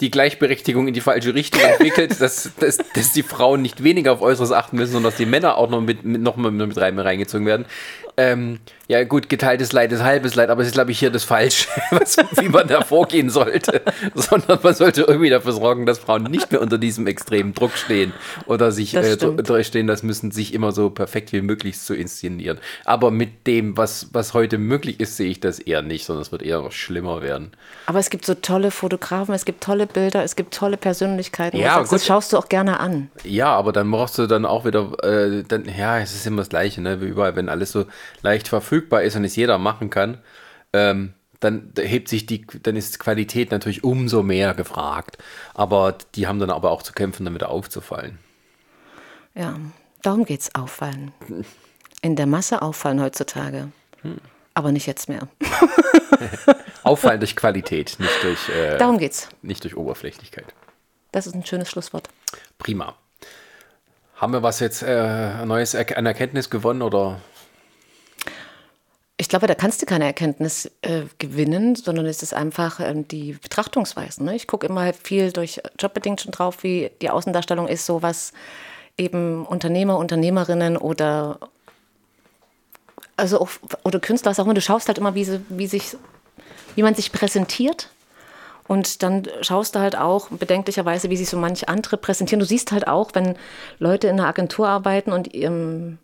die 0.00 0.10
Gleichberechtigung 0.10 0.88
in 0.88 0.94
die 0.94 1.02
falsche 1.02 1.34
Richtung 1.34 1.60
entwickelt, 1.60 2.20
dass, 2.20 2.50
dass, 2.58 2.78
dass 2.78 3.12
die 3.12 3.22
Frauen 3.22 3.62
nicht 3.62 3.84
weniger 3.84 4.12
auf 4.12 4.22
Äußeres 4.22 4.50
achten 4.50 4.76
müssen, 4.76 4.92
sondern 4.92 5.10
dass 5.10 5.18
die 5.18 5.26
Männer 5.26 5.56
auch 5.56 5.68
noch 5.68 5.82
mit, 5.82 6.04
mit, 6.04 6.22
noch 6.22 6.36
mal 6.36 6.50
mit 6.50 6.76
rein, 6.78 6.98
reingezogen 6.98 7.46
werden. 7.46 7.66
Ähm, 8.20 8.58
ja 8.90 9.04
gut, 9.04 9.28
geteiltes 9.28 9.70
Leid 9.70 9.92
ist 9.92 10.02
halbes 10.02 10.34
Leid, 10.34 10.50
aber 10.50 10.62
es 10.62 10.68
ist, 10.68 10.74
glaube 10.74 10.90
ich, 10.90 10.98
hier 10.98 11.10
das 11.10 11.22
Falsche, 11.22 11.68
was, 11.92 12.16
wie 12.40 12.48
man 12.48 12.66
da 12.66 12.82
vorgehen 12.82 13.30
sollte. 13.30 13.82
Sondern 14.14 14.58
man 14.62 14.74
sollte 14.74 15.02
irgendwie 15.02 15.30
dafür 15.30 15.52
sorgen, 15.52 15.86
dass 15.86 16.00
Frauen 16.00 16.24
nicht 16.24 16.50
mehr 16.50 16.60
unter 16.60 16.76
diesem 16.76 17.06
extremen 17.06 17.54
Druck 17.54 17.76
stehen 17.76 18.12
oder 18.46 18.72
sich 18.72 18.90
Das 18.90 19.06
äh, 19.06 19.64
stehen 19.64 19.86
das 19.86 20.02
müssen, 20.02 20.32
sich 20.32 20.52
immer 20.54 20.72
so 20.72 20.90
perfekt 20.90 21.32
wie 21.32 21.40
möglich 21.40 21.78
zu 21.78 21.94
inszenieren. 21.94 22.58
Aber 22.84 23.12
mit 23.12 23.46
dem, 23.46 23.76
was, 23.76 24.08
was 24.12 24.34
heute 24.34 24.58
möglich 24.58 24.98
ist, 24.98 25.16
sehe 25.16 25.30
ich 25.30 25.38
das 25.38 25.60
eher 25.60 25.82
nicht, 25.82 26.04
sondern 26.04 26.22
es 26.22 26.32
wird 26.32 26.42
eher 26.42 26.60
noch 26.60 26.72
schlimmer 26.72 27.22
werden. 27.22 27.52
Aber 27.86 28.00
es 28.00 28.10
gibt 28.10 28.26
so 28.26 28.34
tolle 28.34 28.72
Fotografen, 28.72 29.32
es 29.36 29.44
gibt 29.44 29.62
tolle 29.62 29.86
Bilder, 29.86 30.24
es 30.24 30.34
gibt 30.34 30.52
tolle 30.52 30.76
Persönlichkeiten. 30.76 31.56
Ja, 31.58 31.78
das, 31.78 31.90
das 31.90 32.00
gut. 32.02 32.08
schaust 32.08 32.32
du 32.32 32.38
auch 32.38 32.48
gerne 32.48 32.80
an. 32.80 33.08
Ja, 33.22 33.54
aber 33.54 33.70
dann 33.70 33.88
brauchst 33.88 34.18
du 34.18 34.26
dann 34.26 34.44
auch 34.44 34.64
wieder, 34.64 34.92
äh, 35.04 35.44
dann, 35.46 35.64
ja, 35.66 36.00
es 36.00 36.12
ist 36.12 36.26
immer 36.26 36.38
das 36.38 36.48
Gleiche, 36.48 36.80
ne? 36.80 37.00
wie 37.00 37.06
überall, 37.06 37.36
wenn 37.36 37.48
alles 37.48 37.70
so 37.70 37.86
leicht 38.22 38.48
verfügbar 38.48 39.02
ist 39.02 39.16
und 39.16 39.24
es 39.24 39.36
jeder 39.36 39.58
machen 39.58 39.90
kann, 39.90 40.18
ähm, 40.72 41.14
dann 41.40 41.72
hebt 41.76 42.08
sich 42.08 42.26
die, 42.26 42.46
dann 42.62 42.76
ist 42.76 42.98
Qualität 42.98 43.50
natürlich 43.50 43.82
umso 43.82 44.22
mehr 44.22 44.54
gefragt. 44.54 45.18
Aber 45.54 45.96
die 46.14 46.26
haben 46.26 46.38
dann 46.38 46.50
aber 46.50 46.70
auch 46.70 46.82
zu 46.82 46.92
kämpfen, 46.92 47.24
damit 47.24 47.42
aufzufallen. 47.42 48.18
Ja, 49.34 49.58
darum 50.02 50.24
geht's 50.24 50.54
auffallen. 50.54 51.12
In 52.02 52.16
der 52.16 52.26
Masse 52.26 52.60
auffallen 52.62 53.00
heutzutage. 53.00 53.72
Aber 54.54 54.72
nicht 54.72 54.86
jetzt 54.86 55.08
mehr. 55.08 55.28
Auffallen 56.82 57.20
durch 57.20 57.36
Qualität, 57.36 57.96
nicht 57.98 58.22
durch, 58.22 58.48
äh, 58.48 58.78
Darum 58.78 58.98
geht's. 58.98 59.28
nicht 59.42 59.64
durch 59.64 59.76
Oberflächlichkeit. 59.76 60.46
Das 61.12 61.26
ist 61.26 61.34
ein 61.34 61.44
schönes 61.44 61.70
Schlusswort. 61.70 62.08
Prima. 62.58 62.94
Haben 64.16 64.32
wir 64.32 64.42
was 64.42 64.60
jetzt 64.60 64.82
äh, 64.82 65.44
Neues 65.44 65.74
an 65.74 66.06
Erkenntnis 66.06 66.50
gewonnen 66.50 66.82
oder? 66.82 67.20
Ich 69.20 69.28
glaube, 69.28 69.46
da 69.46 69.54
kannst 69.54 69.82
du 69.82 69.86
keine 69.86 70.06
Erkenntnis 70.06 70.70
äh, 70.80 71.02
gewinnen, 71.18 71.74
sondern 71.74 72.06
es 72.06 72.22
ist 72.22 72.32
einfach 72.32 72.80
ähm, 72.80 73.06
die 73.06 73.34
Betrachtungsweise. 73.34 74.24
Ne? 74.24 74.34
Ich 74.34 74.46
gucke 74.46 74.66
immer 74.66 74.94
viel 74.94 75.30
durch 75.30 75.60
Jobbedingt 75.78 76.22
schon 76.22 76.32
drauf, 76.32 76.62
wie 76.62 76.90
die 77.02 77.10
Außendarstellung 77.10 77.68
ist, 77.68 77.84
so 77.84 78.00
was 78.00 78.32
eben 78.96 79.44
Unternehmer, 79.44 79.98
Unternehmerinnen 79.98 80.78
oder 80.78 81.38
also 83.18 83.42
auch, 83.42 83.50
oder 83.84 84.00
Künstler, 84.00 84.30
was 84.30 84.40
auch 84.40 84.46
immer, 84.46 84.54
du 84.54 84.62
schaust 84.62 84.88
halt 84.88 84.96
immer, 84.96 85.14
wie, 85.14 85.24
sie, 85.24 85.42
wie, 85.50 85.66
sich, 85.66 85.98
wie 86.74 86.82
man 86.82 86.94
sich 86.94 87.12
präsentiert. 87.12 87.90
Und 88.68 89.02
dann 89.02 89.28
schaust 89.42 89.74
du 89.74 89.80
halt 89.80 89.98
auch 89.98 90.30
bedenklicherweise, 90.30 91.10
wie 91.10 91.18
sich 91.18 91.28
so 91.28 91.36
manche 91.36 91.68
andere 91.68 91.98
präsentieren. 91.98 92.40
Du 92.40 92.46
siehst 92.46 92.72
halt 92.72 92.88
auch, 92.88 93.10
wenn 93.12 93.36
Leute 93.80 94.06
in 94.06 94.18
einer 94.18 94.28
Agentur 94.28 94.66
arbeiten 94.66 95.12
und 95.12 95.34
ähm, 95.34 95.98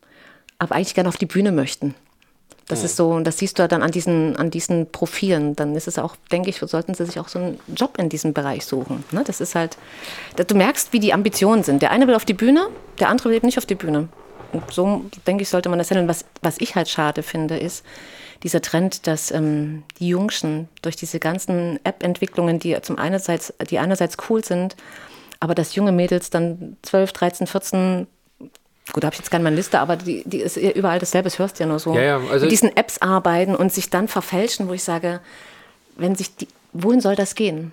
aber 0.58 0.74
eigentlich 0.74 0.94
gerne 0.94 1.08
auf 1.08 1.16
die 1.16 1.24
Bühne 1.24 1.50
möchten. 1.50 1.94
Das 2.68 2.82
ist 2.82 2.96
so, 2.96 3.10
und 3.10 3.24
das 3.24 3.38
siehst 3.38 3.58
du 3.58 3.62
ja 3.62 3.68
dann 3.68 3.82
an 3.82 3.92
diesen, 3.92 4.34
an 4.36 4.50
diesen 4.50 4.90
Profilen. 4.90 5.54
Dann 5.54 5.76
ist 5.76 5.86
es 5.86 6.00
auch, 6.00 6.16
denke 6.32 6.50
ich, 6.50 6.58
sollten 6.58 6.94
sie 6.94 7.06
sich 7.06 7.20
auch 7.20 7.28
so 7.28 7.38
einen 7.38 7.60
Job 7.68 7.96
in 7.96 8.08
diesem 8.08 8.32
Bereich 8.32 8.66
suchen. 8.66 9.04
Ne? 9.12 9.22
Das 9.24 9.40
ist 9.40 9.54
halt, 9.54 9.76
du 10.34 10.54
merkst, 10.56 10.92
wie 10.92 10.98
die 10.98 11.12
Ambitionen 11.12 11.62
sind. 11.62 11.80
Der 11.80 11.92
eine 11.92 12.08
will 12.08 12.16
auf 12.16 12.24
die 12.24 12.34
Bühne, 12.34 12.66
der 12.98 13.08
andere 13.08 13.28
will 13.28 13.36
eben 13.36 13.46
nicht 13.46 13.58
auf 13.58 13.66
die 13.66 13.76
Bühne. 13.76 14.08
Und 14.52 14.72
so, 14.72 15.04
denke 15.28 15.42
ich, 15.42 15.48
sollte 15.48 15.68
man 15.68 15.78
das 15.78 15.90
handeln. 15.90 16.08
Was, 16.08 16.24
was 16.42 16.58
ich 16.58 16.74
halt 16.74 16.88
schade 16.88 17.22
finde, 17.22 17.56
ist 17.56 17.84
dieser 18.42 18.62
Trend, 18.62 19.06
dass 19.06 19.30
ähm, 19.30 19.84
die 20.00 20.08
Jungschen 20.08 20.68
durch 20.82 20.96
diese 20.96 21.20
ganzen 21.20 21.78
App-Entwicklungen, 21.84 22.58
die 22.58 22.76
zum 22.82 22.98
einerseits, 22.98 23.54
die 23.70 23.78
einerseits 23.78 24.16
cool 24.28 24.44
sind, 24.44 24.76
aber 25.38 25.54
dass 25.54 25.76
junge 25.76 25.92
Mädels 25.92 26.30
dann 26.30 26.76
12, 26.82 27.12
13, 27.12 27.46
14 27.46 28.06
Gut, 28.92 29.02
da 29.02 29.06
habe 29.06 29.14
ich 29.14 29.18
jetzt 29.18 29.30
keine 29.30 29.44
meine 29.44 29.56
Liste, 29.56 29.80
aber 29.80 29.96
die, 29.96 30.22
die 30.26 30.38
ist 30.38 30.56
ja 30.56 30.70
überall 30.70 30.98
dasselbe, 30.98 31.24
das 31.28 31.38
hörst 31.38 31.58
du 31.58 31.64
ja 31.64 31.68
nur 31.68 31.78
so. 31.78 31.94
Ja, 31.94 32.02
ja, 32.02 32.16
also- 32.18 32.44
mit 32.46 32.52
diesen 32.52 32.76
Apps 32.76 32.98
arbeiten 32.98 33.54
und 33.54 33.72
sich 33.72 33.90
dann 33.90 34.08
verfälschen, 34.08 34.68
wo 34.68 34.72
ich 34.72 34.84
sage, 34.84 35.20
wenn 35.96 36.14
sich 36.14 36.34
die, 36.36 36.48
wohin 36.72 37.00
soll 37.00 37.16
das 37.16 37.34
gehen? 37.34 37.72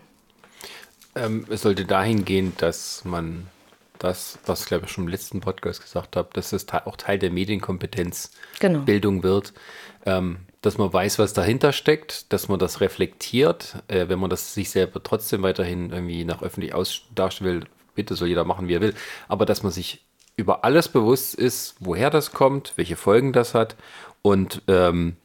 Ähm, 1.15 1.45
es 1.49 1.61
sollte 1.61 1.85
dahin 1.85 2.25
gehen, 2.25 2.53
dass 2.57 3.05
man 3.05 3.47
das, 3.99 4.39
was 4.45 4.61
ich 4.61 4.67
glaube 4.67 4.85
ich 4.85 4.91
schon 4.91 5.05
im 5.05 5.09
letzten 5.09 5.39
Podcast 5.39 5.81
gesagt 5.81 6.15
habe, 6.15 6.29
dass 6.33 6.51
es 6.51 6.65
auch 6.69 6.97
Teil 6.97 7.19
der 7.19 7.29
Medienkompetenz 7.29 8.31
Genau. 8.59 8.85
Wird, 8.85 9.53
ähm, 10.05 10.39
dass 10.61 10.77
man 10.77 10.91
weiß, 10.91 11.19
was 11.19 11.33
dahinter 11.33 11.71
steckt, 11.73 12.33
dass 12.33 12.47
man 12.47 12.57
das 12.59 12.81
reflektiert, 12.81 13.75
äh, 13.87 14.07
wenn 14.09 14.19
man 14.19 14.29
das 14.29 14.53
sich 14.53 14.71
selber 14.71 15.01
trotzdem 15.03 15.43
weiterhin 15.43 15.91
irgendwie 15.91 16.25
nach 16.25 16.41
öffentlich 16.41 16.73
aus 16.73 17.03
darstellen 17.13 17.61
will, 17.61 17.67
bitte 17.95 18.15
soll 18.15 18.27
jeder 18.29 18.43
machen, 18.45 18.67
wie 18.67 18.73
er 18.75 18.81
will, 18.81 18.95
aber 19.27 19.45
dass 19.45 19.61
man 19.63 19.71
sich 19.71 20.03
über 20.35 20.63
alles 20.63 20.89
bewusst 20.89 21.35
ist, 21.35 21.75
woher 21.79 22.09
das 22.09 22.31
kommt, 22.31 22.73
welche 22.75 22.95
Folgen 22.95 23.33
das 23.33 23.53
hat 23.53 23.75
und 24.21 24.61
ähm, 24.67 25.15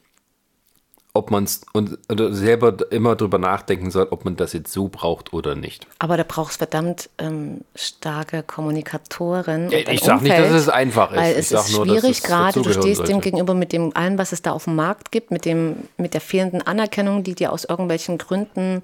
ob 1.13 1.31
man 1.31 1.43
es 1.43 1.61
und 1.73 1.97
selber 2.17 2.77
immer 2.91 3.15
drüber 3.15 3.39
nachdenken 3.39 3.89
soll, 3.89 4.07
ob 4.11 4.25
man 4.25 4.35
das 4.35 4.53
jetzt 4.53 4.71
so 4.71 4.89
braucht 4.89 5.33
oder 5.33 5.55
nicht. 5.55 5.87
Aber 5.97 6.17
da 6.17 6.23
brauchst 6.25 6.59
verdammt 6.59 7.09
ähm, 7.17 7.61
starke 7.75 8.43
Kommunikatoren. 8.43 9.71
Ja, 9.71 9.79
ich 9.79 10.01
sag 10.01 10.21
nicht, 10.21 10.37
dass 10.37 10.51
es 10.51 10.69
einfach 10.69 11.11
ist. 11.11 11.17
Weil 11.17 11.33
es 11.35 11.51
ist 11.51 11.73
nur, 11.73 11.85
schwierig 11.85 12.21
gerade, 12.21 12.61
du 12.61 12.71
stehst 12.71 13.01
dem 13.01 13.07
sollte. 13.07 13.21
gegenüber 13.21 13.55
mit 13.55 13.73
dem 13.73 13.95
allem, 13.95 14.19
was 14.19 14.31
es 14.31 14.43
da 14.43 14.51
auf 14.51 14.65
dem 14.65 14.75
Markt 14.75 15.11
gibt, 15.11 15.31
mit, 15.31 15.45
dem, 15.45 15.77
mit 15.97 16.13
der 16.13 16.21
fehlenden 16.21 16.61
Anerkennung, 16.61 17.23
die 17.23 17.33
dir 17.33 17.51
aus 17.51 17.65
irgendwelchen 17.65 18.19
Gründen, 18.19 18.83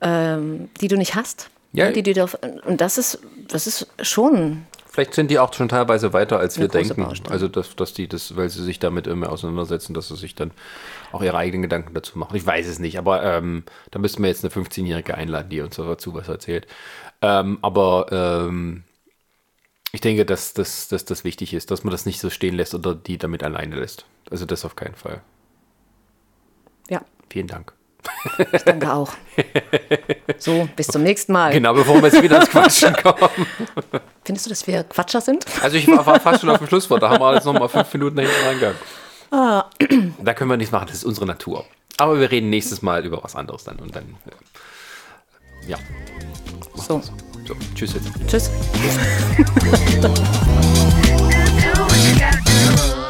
ähm, 0.00 0.70
die 0.80 0.88
du 0.88 0.96
nicht 0.96 1.14
hast. 1.14 1.50
Ja. 1.72 1.90
Die, 1.90 2.02
die 2.02 2.18
und 2.20 2.80
das 2.80 2.98
ist, 2.98 3.18
das 3.48 3.66
ist 3.66 3.86
schon 4.00 4.64
Vielleicht 4.94 5.14
sind 5.14 5.28
die 5.28 5.40
auch 5.40 5.52
schon 5.52 5.68
teilweise 5.68 6.12
weiter, 6.12 6.38
als 6.38 6.56
wir 6.56 6.68
denken. 6.68 7.02
Baustelle. 7.02 7.32
Also, 7.32 7.48
dass, 7.48 7.74
dass 7.74 7.94
die 7.94 8.06
das, 8.06 8.36
weil 8.36 8.48
sie 8.48 8.62
sich 8.62 8.78
damit 8.78 9.08
immer 9.08 9.28
auseinandersetzen, 9.28 9.92
dass 9.92 10.06
sie 10.06 10.14
sich 10.14 10.36
dann 10.36 10.52
auch 11.10 11.20
ihre 11.20 11.36
eigenen 11.36 11.62
Gedanken 11.62 11.94
dazu 11.94 12.16
machen. 12.16 12.36
Ich 12.36 12.46
weiß 12.46 12.68
es 12.68 12.78
nicht, 12.78 12.96
aber 12.96 13.24
ähm, 13.24 13.64
da 13.90 13.98
müssten 13.98 14.22
wir 14.22 14.28
jetzt 14.28 14.44
eine 14.44 14.54
15-Jährige 14.54 15.16
einladen, 15.16 15.50
die 15.50 15.62
uns 15.62 15.74
dazu 15.74 16.14
was 16.14 16.28
erzählt. 16.28 16.68
Ähm, 17.22 17.58
aber 17.60 18.06
ähm, 18.46 18.84
ich 19.90 20.00
denke, 20.00 20.24
dass 20.24 20.54
das 20.54 20.86
dass, 20.86 21.04
das 21.04 21.24
wichtig 21.24 21.54
ist, 21.54 21.72
dass 21.72 21.82
man 21.82 21.90
das 21.90 22.06
nicht 22.06 22.20
so 22.20 22.30
stehen 22.30 22.54
lässt 22.54 22.72
oder 22.72 22.94
die 22.94 23.18
damit 23.18 23.42
alleine 23.42 23.74
lässt. 23.74 24.06
Also 24.30 24.46
das 24.46 24.64
auf 24.64 24.76
keinen 24.76 24.94
Fall. 24.94 25.22
Ja, 26.88 27.04
Vielen 27.30 27.48
Dank. 27.48 27.72
Ich 28.52 28.62
danke 28.62 28.92
auch. 28.92 29.12
So, 30.38 30.68
bis 30.76 30.86
zum 30.88 31.02
nächsten 31.02 31.32
Mal. 31.32 31.52
Genau, 31.52 31.74
bevor 31.74 31.96
wir 32.02 32.08
jetzt 32.08 32.22
wieder 32.22 32.40
ins 32.40 32.50
Quatschen 32.50 32.94
kommen. 33.02 33.30
Findest 34.24 34.46
du, 34.46 34.50
dass 34.50 34.66
wir 34.66 34.84
Quatscher 34.84 35.20
sind? 35.20 35.44
Also 35.62 35.76
ich 35.76 35.86
war, 35.88 36.20
fast 36.20 36.40
schon 36.40 36.50
auf 36.50 36.58
dem 36.58 36.66
Schlusswort. 36.66 37.02
Da 37.02 37.10
haben 37.10 37.20
wir 37.20 37.34
jetzt 37.34 37.44
noch 37.44 37.52
mal 37.52 37.68
fünf 37.68 37.92
Minuten 37.94 38.16
nach 38.16 38.22
hinten 38.24 38.46
reingegangen. 38.46 38.78
Ah. 39.30 39.64
Da 40.22 40.34
können 40.34 40.50
wir 40.50 40.56
nichts 40.56 40.72
machen. 40.72 40.86
Das 40.88 40.96
ist 40.96 41.04
unsere 41.04 41.26
Natur. 41.26 41.64
Aber 41.96 42.18
wir 42.18 42.30
reden 42.30 42.50
nächstes 42.50 42.82
Mal 42.82 43.04
über 43.04 43.22
was 43.22 43.34
anderes 43.36 43.64
dann. 43.64 43.76
Und 43.76 43.94
dann, 43.94 44.16
äh, 44.26 45.70
ja. 45.70 45.78
So, 46.74 47.00
So, 47.46 47.54
tschüss 47.74 47.94
jetzt. 47.94 48.10
tschüss. 48.28 48.50